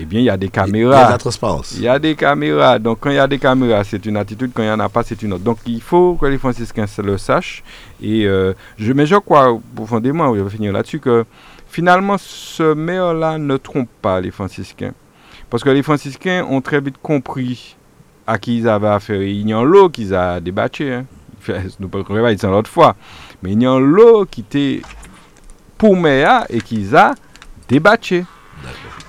eh 0.00 0.04
bien, 0.04 0.20
il 0.20 0.24
y 0.26 0.30
a 0.30 0.36
des 0.36 0.48
caméras. 0.48 0.96
Il 0.96 1.02
y 1.02 1.06
a 1.06 1.10
la 1.10 1.18
transparence. 1.18 1.72
Il 1.76 1.82
y 1.82 1.88
a 1.88 1.98
des 1.98 2.14
caméras. 2.14 2.78
Donc, 2.78 2.98
quand 3.00 3.10
il 3.10 3.16
y 3.16 3.18
a 3.18 3.26
des 3.26 3.38
caméras, 3.38 3.82
c'est 3.82 4.06
une 4.06 4.16
attitude. 4.16 4.52
Quand 4.54 4.62
il 4.62 4.66
n'y 4.66 4.72
en 4.72 4.78
a 4.78 4.88
pas, 4.88 5.02
c'est 5.02 5.20
une 5.22 5.32
autre. 5.32 5.42
Donc, 5.42 5.58
il 5.66 5.80
faut 5.80 6.14
que 6.14 6.26
les 6.26 6.38
franciscains 6.38 6.84
le 7.02 7.18
sachent. 7.18 7.64
Et 8.00 8.24
euh, 8.24 8.52
je, 8.78 8.92
mais 8.92 9.06
je 9.06 9.16
crois 9.16 9.58
profondément, 9.74 10.32
je 10.36 10.40
vais 10.40 10.50
finir 10.50 10.72
là-dessus, 10.72 11.00
que 11.00 11.24
finalement, 11.66 12.16
ce 12.16 12.74
maire-là 12.74 13.38
ne 13.38 13.56
trompe 13.56 13.88
pas 14.00 14.20
les 14.20 14.30
franciscains. 14.30 14.92
Parce 15.50 15.64
que 15.64 15.70
les 15.70 15.82
franciscains 15.82 16.46
ont 16.48 16.60
très 16.60 16.80
vite 16.80 16.98
compris 17.02 17.76
à 18.24 18.38
qui 18.38 18.58
ils 18.58 18.68
avaient 18.68 18.86
affaire. 18.86 19.20
Il 19.20 19.48
y 19.48 19.52
a 19.52 19.62
l'eau 19.62 19.88
qu'ils 19.88 20.14
ont 20.14 20.40
débattu. 20.40 20.92
Hein. 20.92 21.06
Nous 21.48 21.86
ne 21.86 21.86
pouvons 21.86 22.22
pas 22.22 22.34
dire 22.34 22.50
l'autre 22.50 22.70
fois. 22.70 22.94
Mais 23.42 23.52
il 23.52 23.60
y 23.60 23.66
a 23.66 23.76
l'eau 23.80 24.26
qui 24.26 24.42
était 24.42 24.80
pour 25.76 25.96
maire 25.96 26.44
et 26.50 26.60
qu'ils 26.60 26.94
a 26.94 27.14
débattu. 27.68 28.24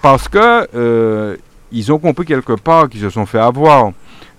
Parce 0.01 0.27
que 0.27 0.67
euh, 0.75 1.35
ils 1.71 1.91
ont 1.91 1.99
compris 1.99 2.25
quelque 2.25 2.53
part 2.53 2.89
qu'ils 2.89 3.01
se 3.01 3.09
sont 3.09 3.25
fait 3.25 3.39
avoir. 3.39 3.91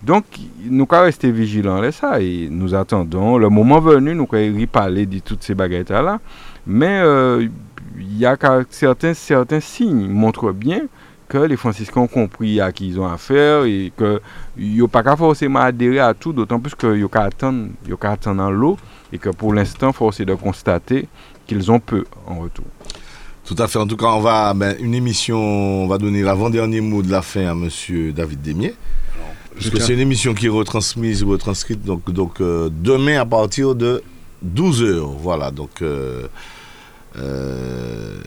Donc, 0.03 0.25
nous 0.65 0.87
allons 0.91 1.03
rester 1.05 1.31
vigilants 1.31 1.81
là 1.81 1.93
ça 1.93 2.21
et 2.21 2.49
nous 2.51 2.75
attendons 2.75 3.37
le 3.37 3.51
moment 3.51 3.81
venu, 3.81 4.15
nous 4.15 4.27
allons 4.33 4.67
parler 4.67 5.05
de 5.05 5.19
toutes 5.19 5.43
ces 5.43 5.55
baguettes-là. 5.55 6.19
Mais 6.67 7.01
euh, 7.03 7.47
il 7.99 8.19
y 8.19 8.25
a 8.25 8.37
certains, 8.71 9.13
certains 9.13 9.61
signes 9.61 10.09
montrent 10.09 10.53
bien 10.53 10.83
que 11.29 11.39
les 11.39 11.57
franciscains 11.57 12.01
ont 12.01 12.09
compris 12.09 12.61
à 12.61 12.73
qui 12.73 12.89
ils 12.89 12.99
ont 12.99 13.07
affaire 13.07 13.65
et 13.65 13.93
que 13.97 14.21
n'ont 14.57 14.89
pas 14.89 15.17
forcément 15.17 15.61
adhéré 15.61 16.01
à 16.01 16.13
tout, 16.15 16.33
d'autant 16.33 16.59
plus 16.59 16.75
qu'ils 16.75 17.05
ont 17.05 17.09
attendre, 17.13 17.69
attendre 18.03 18.37
dans 18.39 18.51
l'eau 18.51 18.77
et 19.13 19.19
que 19.19 19.29
pour 19.29 19.55
l'instant, 19.55 19.93
force 19.93 20.21
est 20.21 20.25
de 20.25 20.35
constater 20.35 21.07
qu'ils 21.47 21.71
ont 21.71 21.79
peu 21.79 22.05
en 22.27 22.41
retour. 22.41 22.65
Tout 23.51 23.61
à 23.61 23.67
fait. 23.67 23.81
En 23.81 23.87
tout 23.89 23.97
cas, 23.97 24.07
on 24.07 24.21
va 24.21 24.55
ben, 24.55 24.77
une 24.79 24.95
émission, 24.95 25.37
on 25.37 25.89
va 25.89 25.99
donner 25.99 26.23
l'avant-dernier 26.23 26.81
mot 26.81 27.03
de 27.03 27.11
la 27.11 27.21
fin 27.21 27.47
à 27.47 27.55
Monsieur 27.57 28.13
David 28.13 28.43
Demier. 28.43 28.77
Parce 29.55 29.71
que 29.71 29.81
c'est 29.81 29.93
une 29.93 29.99
émission 29.99 30.35
qui 30.35 30.47
est 30.47 30.51
retransmise, 30.51 31.25
retranscrite 31.25 31.83
donc, 31.83 32.13
donc 32.13 32.41
euh, 32.41 32.71
demain 32.73 33.19
à 33.21 33.27
partir 33.27 33.75
de 33.75 34.05
12h. 34.47 35.17
Voilà, 35.19 35.51
donc 35.51 35.83
euh, 35.83 36.29
euh, 37.17 38.21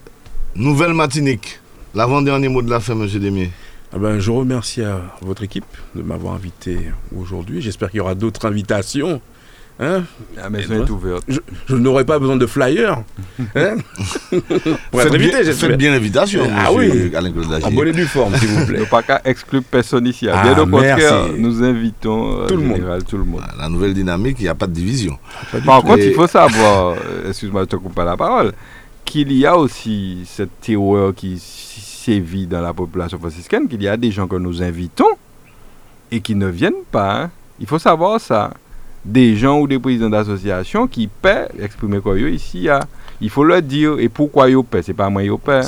nouvelle 0.56 0.94
matinique. 0.94 1.62
L'avant-dernier 1.96 2.50
mot 2.50 2.62
de 2.62 2.70
la 2.70 2.82
fin, 2.82 2.94
Monsieur 2.94 3.22
Demier. 3.22 3.50
Ah 3.94 4.00
ben, 4.00 4.20
je 4.20 4.30
remercie 4.30 4.82
à 4.82 5.00
votre 5.22 5.44
équipe 5.44 5.64
de 5.96 6.02
m'avoir 6.02 6.34
invité 6.34 6.92
aujourd'hui. 7.18 7.62
J'espère 7.62 7.92
qu'il 7.92 8.00
y 8.00 8.02
aura 8.02 8.16
d'autres 8.16 8.46
invitations. 8.46 9.22
Hein 9.84 10.04
La 10.36 10.50
maison 10.50 10.86
est 10.86 10.90
ouverte. 10.90 11.26
Je, 11.28 11.76
n'aurai 11.76 12.06
pas 12.06 12.20
besoin 12.20 12.38
de 12.38 12.46
flyer. 12.46 13.04
Hein 13.56 13.76
Pour 14.92 15.02
être 15.02 15.14
invité, 15.14 15.44
Faites 15.52 15.78
bien 15.78 15.92
l'invitation. 15.92 16.44
Ah 16.56 16.72
oui. 16.72 17.12
En 17.64 17.72
bonne 17.72 17.90
et 17.90 17.92
due 17.92 18.06
forme, 18.06 18.36
s'il 18.38 18.48
vous 18.48 18.66
plaît. 18.66 18.80
Ne 18.80 18.86
pas 18.86 19.04
qu'à 19.04 19.22
exclure 19.26 19.64
personne 19.64 20.08
ici. 20.08 20.28
Ah, 20.30 20.42
bien 20.44 20.58
au 20.58 20.68
contraire, 20.68 21.28
nous 21.38 21.64
invitons 21.64 22.42
euh, 22.42 22.48
tout, 22.48 22.56
le 22.56 22.64
monde. 22.64 23.04
tout 23.08 23.18
le 23.18 23.24
monde. 23.26 23.42
La 23.60 23.68
nouvelle 23.68 23.94
dynamique, 23.94 24.38
il 24.40 24.44
n'y 24.44 24.50
a 24.50 24.56
pas 24.56 24.68
de 24.68 24.74
division. 24.74 25.18
Par 25.66 25.84
contre, 25.84 26.04
il 26.04 26.14
faut 26.14 26.28
savoir, 26.28 26.96
euh, 26.98 27.30
excuse-moi, 27.30 27.64
je 27.64 27.68
te 27.68 27.76
coupe 27.76 27.94
pas 27.94 28.06
la 28.06 28.16
parole, 28.16 28.54
qu'il 29.04 29.34
y 29.34 29.46
a 29.46 29.58
aussi 29.58 30.24
cette 30.26 30.62
terreur 30.62 31.14
qui 31.14 31.38
sévit 31.40 32.48
dans 32.48 32.62
la 32.62 32.74
population 32.74 33.20
franciscaine, 33.20 33.68
qu'il 33.68 33.82
y 33.82 33.88
a 33.88 33.98
des 33.98 34.12
gens 34.12 34.28
que 34.28 34.36
nous 34.36 34.62
invitons 34.62 35.18
et 36.12 36.22
qui 36.22 36.36
ne 36.36 36.48
viennent 36.48 36.86
pas. 36.92 37.24
Hein. 37.24 37.32
Il 37.60 37.68
faut 37.68 37.80
savoir 37.80 38.20
ça 38.20 38.52
des 39.06 39.36
gens 39.36 39.60
ou 39.60 39.68
des 39.68 39.80
présidents 39.80 40.10
d'associations 40.10 40.88
qui 40.88 41.08
paient, 41.08 41.48
exprimer 41.60 42.00
quoi 42.00 42.18
ici, 42.20 42.68
il 43.22 43.30
faut 43.30 43.44
le 43.44 43.62
dire. 43.62 44.00
Et 44.00 44.10
pourquoi 44.10 44.50
ils 44.50 44.64
paient? 44.64 44.82
C'est 44.82 44.94
pas 44.94 45.10
moi 45.10 45.24
ils 45.24 45.38
paient. 45.38 45.62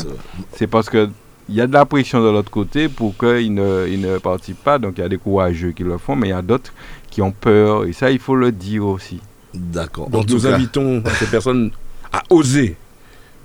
C'est 0.55 0.67
parce 0.67 0.89
que 0.89 1.09
il 1.47 1.55
y 1.55 1.61
a 1.61 1.67
de 1.67 1.73
la 1.73 1.85
pression 1.85 2.23
de 2.23 2.29
l'autre 2.31 2.49
côté 2.49 2.89
pour 2.89 3.15
qu'ils 3.17 3.53
ne, 3.53 3.87
ils 3.87 4.01
ne 4.01 4.17
participent 4.17 4.63
pas. 4.63 4.79
Donc 4.79 4.95
il 4.97 5.01
y 5.01 5.03
a 5.03 5.09
des 5.09 5.17
courageux 5.17 5.71
qui 5.71 5.83
le 5.83 5.97
font, 5.97 6.15
mais 6.15 6.27
il 6.27 6.31
y 6.31 6.33
a 6.33 6.41
d'autres 6.41 6.73
qui 7.09 7.21
ont 7.21 7.31
peur. 7.31 7.85
Et 7.85 7.93
ça, 7.93 8.09
il 8.11 8.19
faut 8.19 8.35
le 8.35 8.51
dire 8.51 8.85
aussi. 8.85 9.19
D'accord. 9.53 10.09
Donc 10.09 10.29
nous 10.29 10.41
cas, 10.41 10.55
invitons 10.55 11.03
ces 11.19 11.27
personnes 11.27 11.71
à 12.11 12.23
oser. 12.29 12.75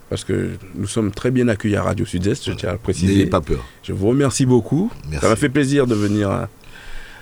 Parce 0.09 0.25
que 0.25 0.51
nous 0.75 0.89
sommes 0.89 1.13
très 1.13 1.31
bien 1.31 1.47
accueillis 1.47 1.77
à 1.77 1.85
Radio 1.85 2.05
Sud-Est, 2.05 2.45
je 2.47 2.53
tiens 2.53 2.71
à 2.71 2.73
le 2.73 2.79
préciser. 2.79 3.13
n'ayez 3.13 3.27
pas 3.27 3.41
peur. 3.41 3.65
Je 3.85 3.93
vous 3.93 4.09
remercie 4.09 4.45
beaucoup. 4.45 4.91
Merci. 5.09 5.25
Ça 5.25 5.29
m'a 5.29 5.37
fait 5.37 5.49
plaisir 5.49 5.87
de 5.87 5.95
venir 5.95 6.31
à, 6.31 6.49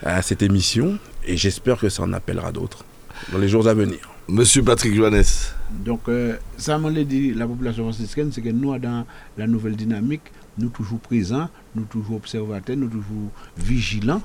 à 0.04 0.22
cette 0.22 0.42
émission 0.42 0.98
et 1.28 1.36
j'espère 1.36 1.78
que 1.78 1.88
ça 1.88 2.02
en 2.02 2.12
appellera 2.12 2.50
d'autres 2.50 2.84
dans 3.30 3.38
les 3.38 3.48
jours 3.48 3.68
à 3.68 3.74
venir. 3.74 3.98
Monsieur 4.28 4.62
Patrick 4.62 4.94
Johannes. 4.94 5.22
Donc, 5.70 6.08
euh, 6.08 6.36
ça 6.56 6.78
m'a 6.78 6.90
dit 6.90 7.34
la 7.34 7.46
population 7.46 7.84
franciscaine, 7.84 8.32
c'est 8.32 8.40
que 8.42 8.48
nous, 8.48 8.76
dans 8.78 9.06
la 9.36 9.46
nouvelle 9.46 9.76
dynamique, 9.76 10.22
nous 10.56 10.68
toujours 10.70 10.98
présents, 10.98 11.48
nous 11.74 11.84
toujours 11.84 12.16
observateurs, 12.16 12.76
nous 12.76 12.88
toujours 12.88 13.30
vigilants, 13.56 14.22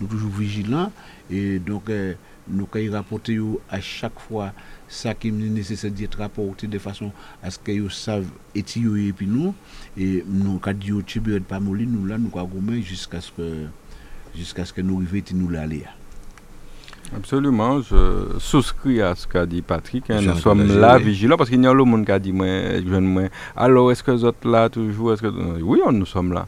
nous 0.00 0.06
toujours 0.08 0.30
vigilants, 0.30 0.92
et 1.30 1.58
donc 1.58 1.88
euh, 1.88 2.14
nous 2.48 2.66
pouvons 2.66 2.92
rapporter 2.92 3.38
à 3.70 3.80
chaque 3.80 4.18
fois 4.18 4.52
ça 4.88 5.14
qui 5.14 5.28
est 5.28 5.32
nécessaire 5.32 5.90
d'être 5.90 6.18
rapporté 6.18 6.66
de 6.66 6.78
façon 6.78 7.12
à 7.42 7.50
ce 7.50 7.58
que 7.58 7.78
vous 7.78 7.90
savent 7.90 8.28
et 8.54 8.60
et 8.60 9.12
puis 9.12 9.26
nous, 9.26 9.54
et 9.96 10.24
nous, 10.26 10.58
quand 10.58 10.74
nous 10.88 11.02
tibet 11.02 11.40
pas 11.40 11.60
molli, 11.60 11.86
nous 11.86 12.06
là, 12.06 12.18
nous 12.18 12.30
avons 12.38 12.82
jusqu'à 12.82 13.20
ce 13.20 13.30
que 13.30 13.66
jusqu'à 14.34 14.64
ce 14.64 14.72
que 14.72 14.80
nous 14.80 14.96
arrivions 14.96 15.24
et 15.30 15.34
nous 15.34 15.48
l'aller. 15.48 15.84
Absolument, 17.16 17.80
je 17.82 18.38
souscris 18.38 19.02
à 19.02 19.14
ce 19.16 19.26
qu'a 19.26 19.44
dit 19.44 19.62
Patrick. 19.62 20.08
hein. 20.10 20.20
Nous 20.20 20.36
sommes 20.36 20.66
là, 20.78 20.96
vigilants, 20.98 21.36
parce 21.36 21.50
qu'il 21.50 21.62
y 21.62 21.66
a 21.66 21.72
le 21.74 21.84
monde 21.84 22.04
qui 22.06 22.12
a 22.12 22.18
dit, 22.20 22.32
moi, 22.32 22.46
jeune, 22.88 23.04
moi, 23.04 23.22
alors 23.56 23.90
est-ce 23.90 24.02
que 24.04 24.12
vous 24.12 24.24
êtes 24.26 24.44
là 24.44 24.68
toujours? 24.68 25.12
Est-ce 25.12 25.22
que... 25.22 25.60
Oui, 25.62 25.80
on- 25.84 25.90
nous 25.92 26.06
sommes 26.06 26.32
là. 26.32 26.46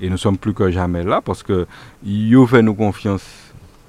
Et 0.00 0.08
nous 0.08 0.16
sommes 0.18 0.38
plus 0.38 0.54
que 0.54 0.70
jamais 0.70 1.02
là, 1.02 1.20
parce 1.20 1.42
que 1.42 1.66
vous 2.04 2.46
fait 2.46 2.62
nous 2.62 2.74
confiance. 2.74 3.24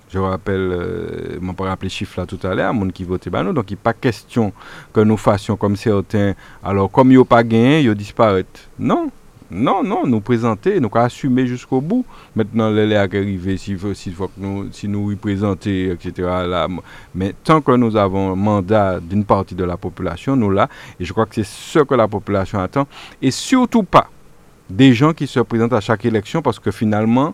Je 0.09 0.19
rappelle, 0.19 0.69
euh, 0.71 1.37
mon 1.41 1.53
pas 1.53 1.65
rappelé 1.65 1.89
chiffre 1.89 2.19
là 2.19 2.25
tout 2.25 2.39
à 2.43 2.55
l'heure, 2.55 2.73
monde 2.73 2.93
qui 2.93 3.03
votait 3.03 3.29
bah 3.29 3.43
nous, 3.43 3.51
donc 3.53 3.69
il 3.69 3.73
n'est 3.73 3.79
pas 3.83 3.93
question 3.93 4.53
que 4.93 5.01
nous 5.01 5.17
fassions 5.17 5.57
comme 5.57 5.75
certains. 5.75 6.33
Alors, 6.63 6.89
comme 6.89 7.11
ils 7.11 7.15
n'ont 7.17 7.25
pas 7.25 7.43
gagné, 7.43 7.81
ils 7.81 7.93
disparaissent. 7.95 8.45
Non, 8.79 9.11
non, 9.51 9.83
non, 9.83 10.07
nous 10.07 10.21
présenter, 10.21 10.79
nous 10.79 10.89
assumer 10.93 11.45
jusqu'au 11.45 11.79
bout. 11.79 12.05
Maintenant, 12.35 12.71
les 12.71 12.95
s'il 13.57 13.77
faut 13.77 14.27
que 14.27 14.31
nous, 14.37 14.67
si 14.71 14.87
nous 14.87 15.07
représenter, 15.07 15.91
etc. 15.91 16.27
Mais 17.13 17.33
tant 17.43 17.61
que 17.61 17.71
nous 17.73 17.95
avons 17.95 18.35
mandat 18.35 18.99
d'une 18.99 19.23
partie 19.23 19.55
de 19.55 19.63
la 19.63 19.77
population, 19.77 20.35
nous 20.35 20.49
là, 20.49 20.67
et 20.99 21.05
je 21.05 21.13
crois 21.13 21.25
que 21.25 21.35
c'est 21.35 21.45
ce 21.45 21.79
que 21.79 21.93
la 21.93 22.07
population 22.07 22.59
attend, 22.59 22.87
et 23.21 23.31
surtout 23.31 23.83
pas 23.83 24.09
des 24.69 24.93
gens 24.93 25.13
qui 25.13 25.27
se 25.27 25.39
présentent 25.41 25.73
à 25.73 25.81
chaque 25.81 26.05
élection 26.05 26.41
parce 26.41 26.59
que 26.59 26.71
finalement, 26.71 27.33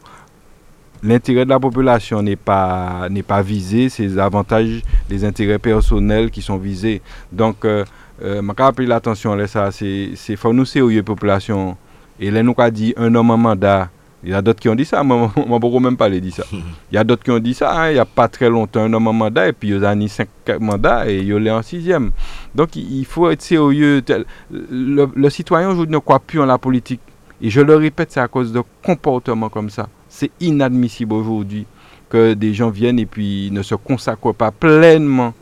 l'intérêt 1.04 1.46
de 1.46 1.50
la 1.50 1.60
population 1.60 2.22
n'est 2.22 2.36
pas, 2.36 3.08
visé, 3.42 3.90
c'est 3.90 4.18
avantages, 4.18 4.82
les 5.10 5.24
intérêts 5.24 5.60
personnels 5.60 6.30
qui 6.30 6.42
sont 6.42 6.58
visés. 6.58 7.02
Donc, 7.32 7.64
euh, 7.64 7.86
euh, 8.22 8.42
je 8.42 8.86
l'attention, 8.86 9.34
là, 9.34 9.48
ça, 9.48 9.72
c'est, 9.72 10.12
c'est 10.16 10.36
faut 10.36 10.54
nous 10.54 10.66
sérieux, 10.66 11.04
population. 11.04 11.78
Et 12.20 12.32
là, 12.32 12.44
nous 12.44 12.56
dit 12.72 12.94
un 12.98 13.14
homme 13.16 13.32
en 13.32 13.38
mandat. 13.38 13.90
Il 14.24 14.30
y 14.30 14.34
a 14.34 14.42
d'autres 14.42 14.60
qui 14.60 14.70
ont 14.70 14.76
dit 14.76 14.86
ça, 14.86 15.04
moi, 15.04 15.32
moi, 15.48 15.60
beaucoup 15.60 15.80
même 15.80 15.98
pas 15.98 16.10
dit 16.10 16.32
ça. 16.32 16.44
Il 16.92 16.96
y 16.96 16.98
a 16.98 17.04
d'autres 17.04 17.24
qui 17.24 17.32
ont 17.32 17.40
dit 17.40 17.54
ça, 17.54 17.74
hein, 17.74 17.90
il 17.90 17.94
n'y 17.94 18.00
a 18.00 18.06
pas 18.06 18.28
très 18.28 18.50
longtemps, 18.50 18.82
un 18.82 18.94
homme 18.94 19.08
en 19.08 19.14
mandat, 19.14 19.48
et 19.48 19.54
puis 19.54 19.70
il 19.70 19.82
y 19.82 19.86
a 19.86 19.96
cinq 20.08 20.30
mandats, 20.60 21.10
et 21.10 21.20
il 21.20 21.48
est 21.48 21.52
en 21.52 21.62
sixième. 21.62 22.12
Donc, 22.54 22.76
il 22.76 23.06
faut 23.06 23.30
être 23.30 23.42
sérieux. 23.42 24.04
Le, 24.52 25.10
le 25.14 25.30
citoyen 25.30 25.70
aujourd'hui 25.70 25.94
ne 25.94 26.00
croit 26.00 26.20
plus 26.20 26.40
en 26.40 26.46
la 26.46 26.58
politique. 26.58 27.02
Et 27.42 27.50
je 27.50 27.62
le 27.62 27.76
répète, 27.76 28.12
c'est 28.12 28.20
à 28.20 28.28
cause 28.28 28.54
de 28.54 28.62
comportements 28.84 29.50
comme 29.50 29.72
ça. 29.72 29.90
C'est 30.08 30.30
inadmissible 30.40 31.14
aujourd'hui 31.14 31.66
que 32.10 32.34
des 32.34 32.54
gens 32.54 32.70
viennent 32.70 33.00
et 33.00 33.06
puis 33.08 33.50
ne 33.52 33.64
se 33.64 33.74
consacrent 33.74 34.34
pas 34.34 34.52
pleinement 34.52 35.34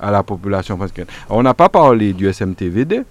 à 0.00 0.10
la 0.10 0.22
population. 0.22 0.74
Alors, 0.74 0.88
on 1.28 1.42
n'a 1.42 1.54
pas 1.54 1.68
parlé 1.68 2.12
du 2.12 2.32
SMTVD, 2.32 3.02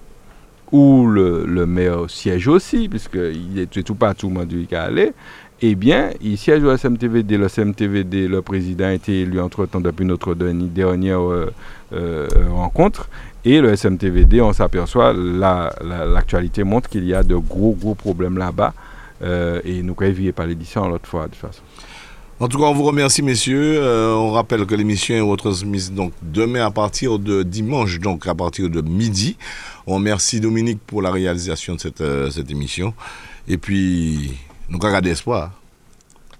où 0.73 1.07
le, 1.07 1.45
le 1.45 1.65
maire 1.65 2.09
siège 2.09 2.49
aussi, 2.49 2.89
puisqu'il 2.89 3.57
est 3.59 3.83
tout 3.83 3.95
partout 3.95 4.29
qui 4.67 4.73
est 4.75 4.77
allé. 4.77 5.13
Eh 5.61 5.75
bien, 5.75 6.09
il 6.21 6.37
siège 6.37 6.61
au 6.63 6.75
SMTVD. 6.75 7.37
Le 7.37 7.47
SMTVD, 7.47 8.27
le 8.27 8.41
président 8.41 8.85
a 8.87 8.91
été 8.93 9.21
élu 9.21 9.39
entre-temps 9.39 9.79
depuis 9.79 10.03
notre 10.05 10.33
dernière 10.67 11.21
euh, 11.21 11.53
euh, 11.93 12.27
rencontre. 12.51 13.07
Et 13.45 13.61
le 13.61 13.73
SMTVD, 13.75 14.41
on 14.41 14.51
s'aperçoit, 14.51 15.13
la- 15.13 15.73
la- 15.81 16.05
l'actualité 16.05 16.63
montre 16.65 16.89
qu'il 16.89 17.05
y 17.05 17.13
a 17.13 17.23
de 17.23 17.35
gros, 17.35 17.77
gros 17.79 17.95
problèmes 17.95 18.37
là-bas. 18.37 18.73
Euh, 19.21 19.61
et 19.63 19.81
nous 19.83 19.93
ne 19.93 20.31
pas 20.33 20.45
l'édition 20.45 20.89
l'autre 20.89 21.07
fois, 21.07 21.25
de 21.27 21.31
toute 21.31 21.39
façon. 21.39 21.61
En 22.43 22.49
tout 22.49 22.57
cas, 22.59 22.65
on 22.65 22.73
vous 22.73 22.83
remercie, 22.83 23.21
messieurs. 23.21 23.81
Euh, 23.81 24.13
on 24.15 24.31
rappelle 24.31 24.65
que 24.65 24.75
l'émission 24.75 25.15
est 25.15 25.21
retransmise 25.21 25.93
donc 25.93 26.11
demain 26.21 26.65
à 26.65 26.71
partir 26.71 27.17
de 27.17 27.41
dimanche, 27.41 28.01
donc 28.01 28.27
à 28.27 28.35
partir 28.35 28.69
de 28.69 28.81
midi. 28.81 29.37
On 29.87 29.95
remercie 29.95 30.41
Dominique 30.41 30.81
pour 30.85 31.01
la 31.01 31.09
réalisation 31.09 31.75
de 31.75 31.79
cette, 31.79 32.01
euh, 32.01 32.29
cette 32.31 32.51
émission. 32.51 32.93
Et 33.47 33.57
puis, 33.57 34.33
nous 34.67 34.77
regardons 34.77 35.09
espoir. 35.09 35.51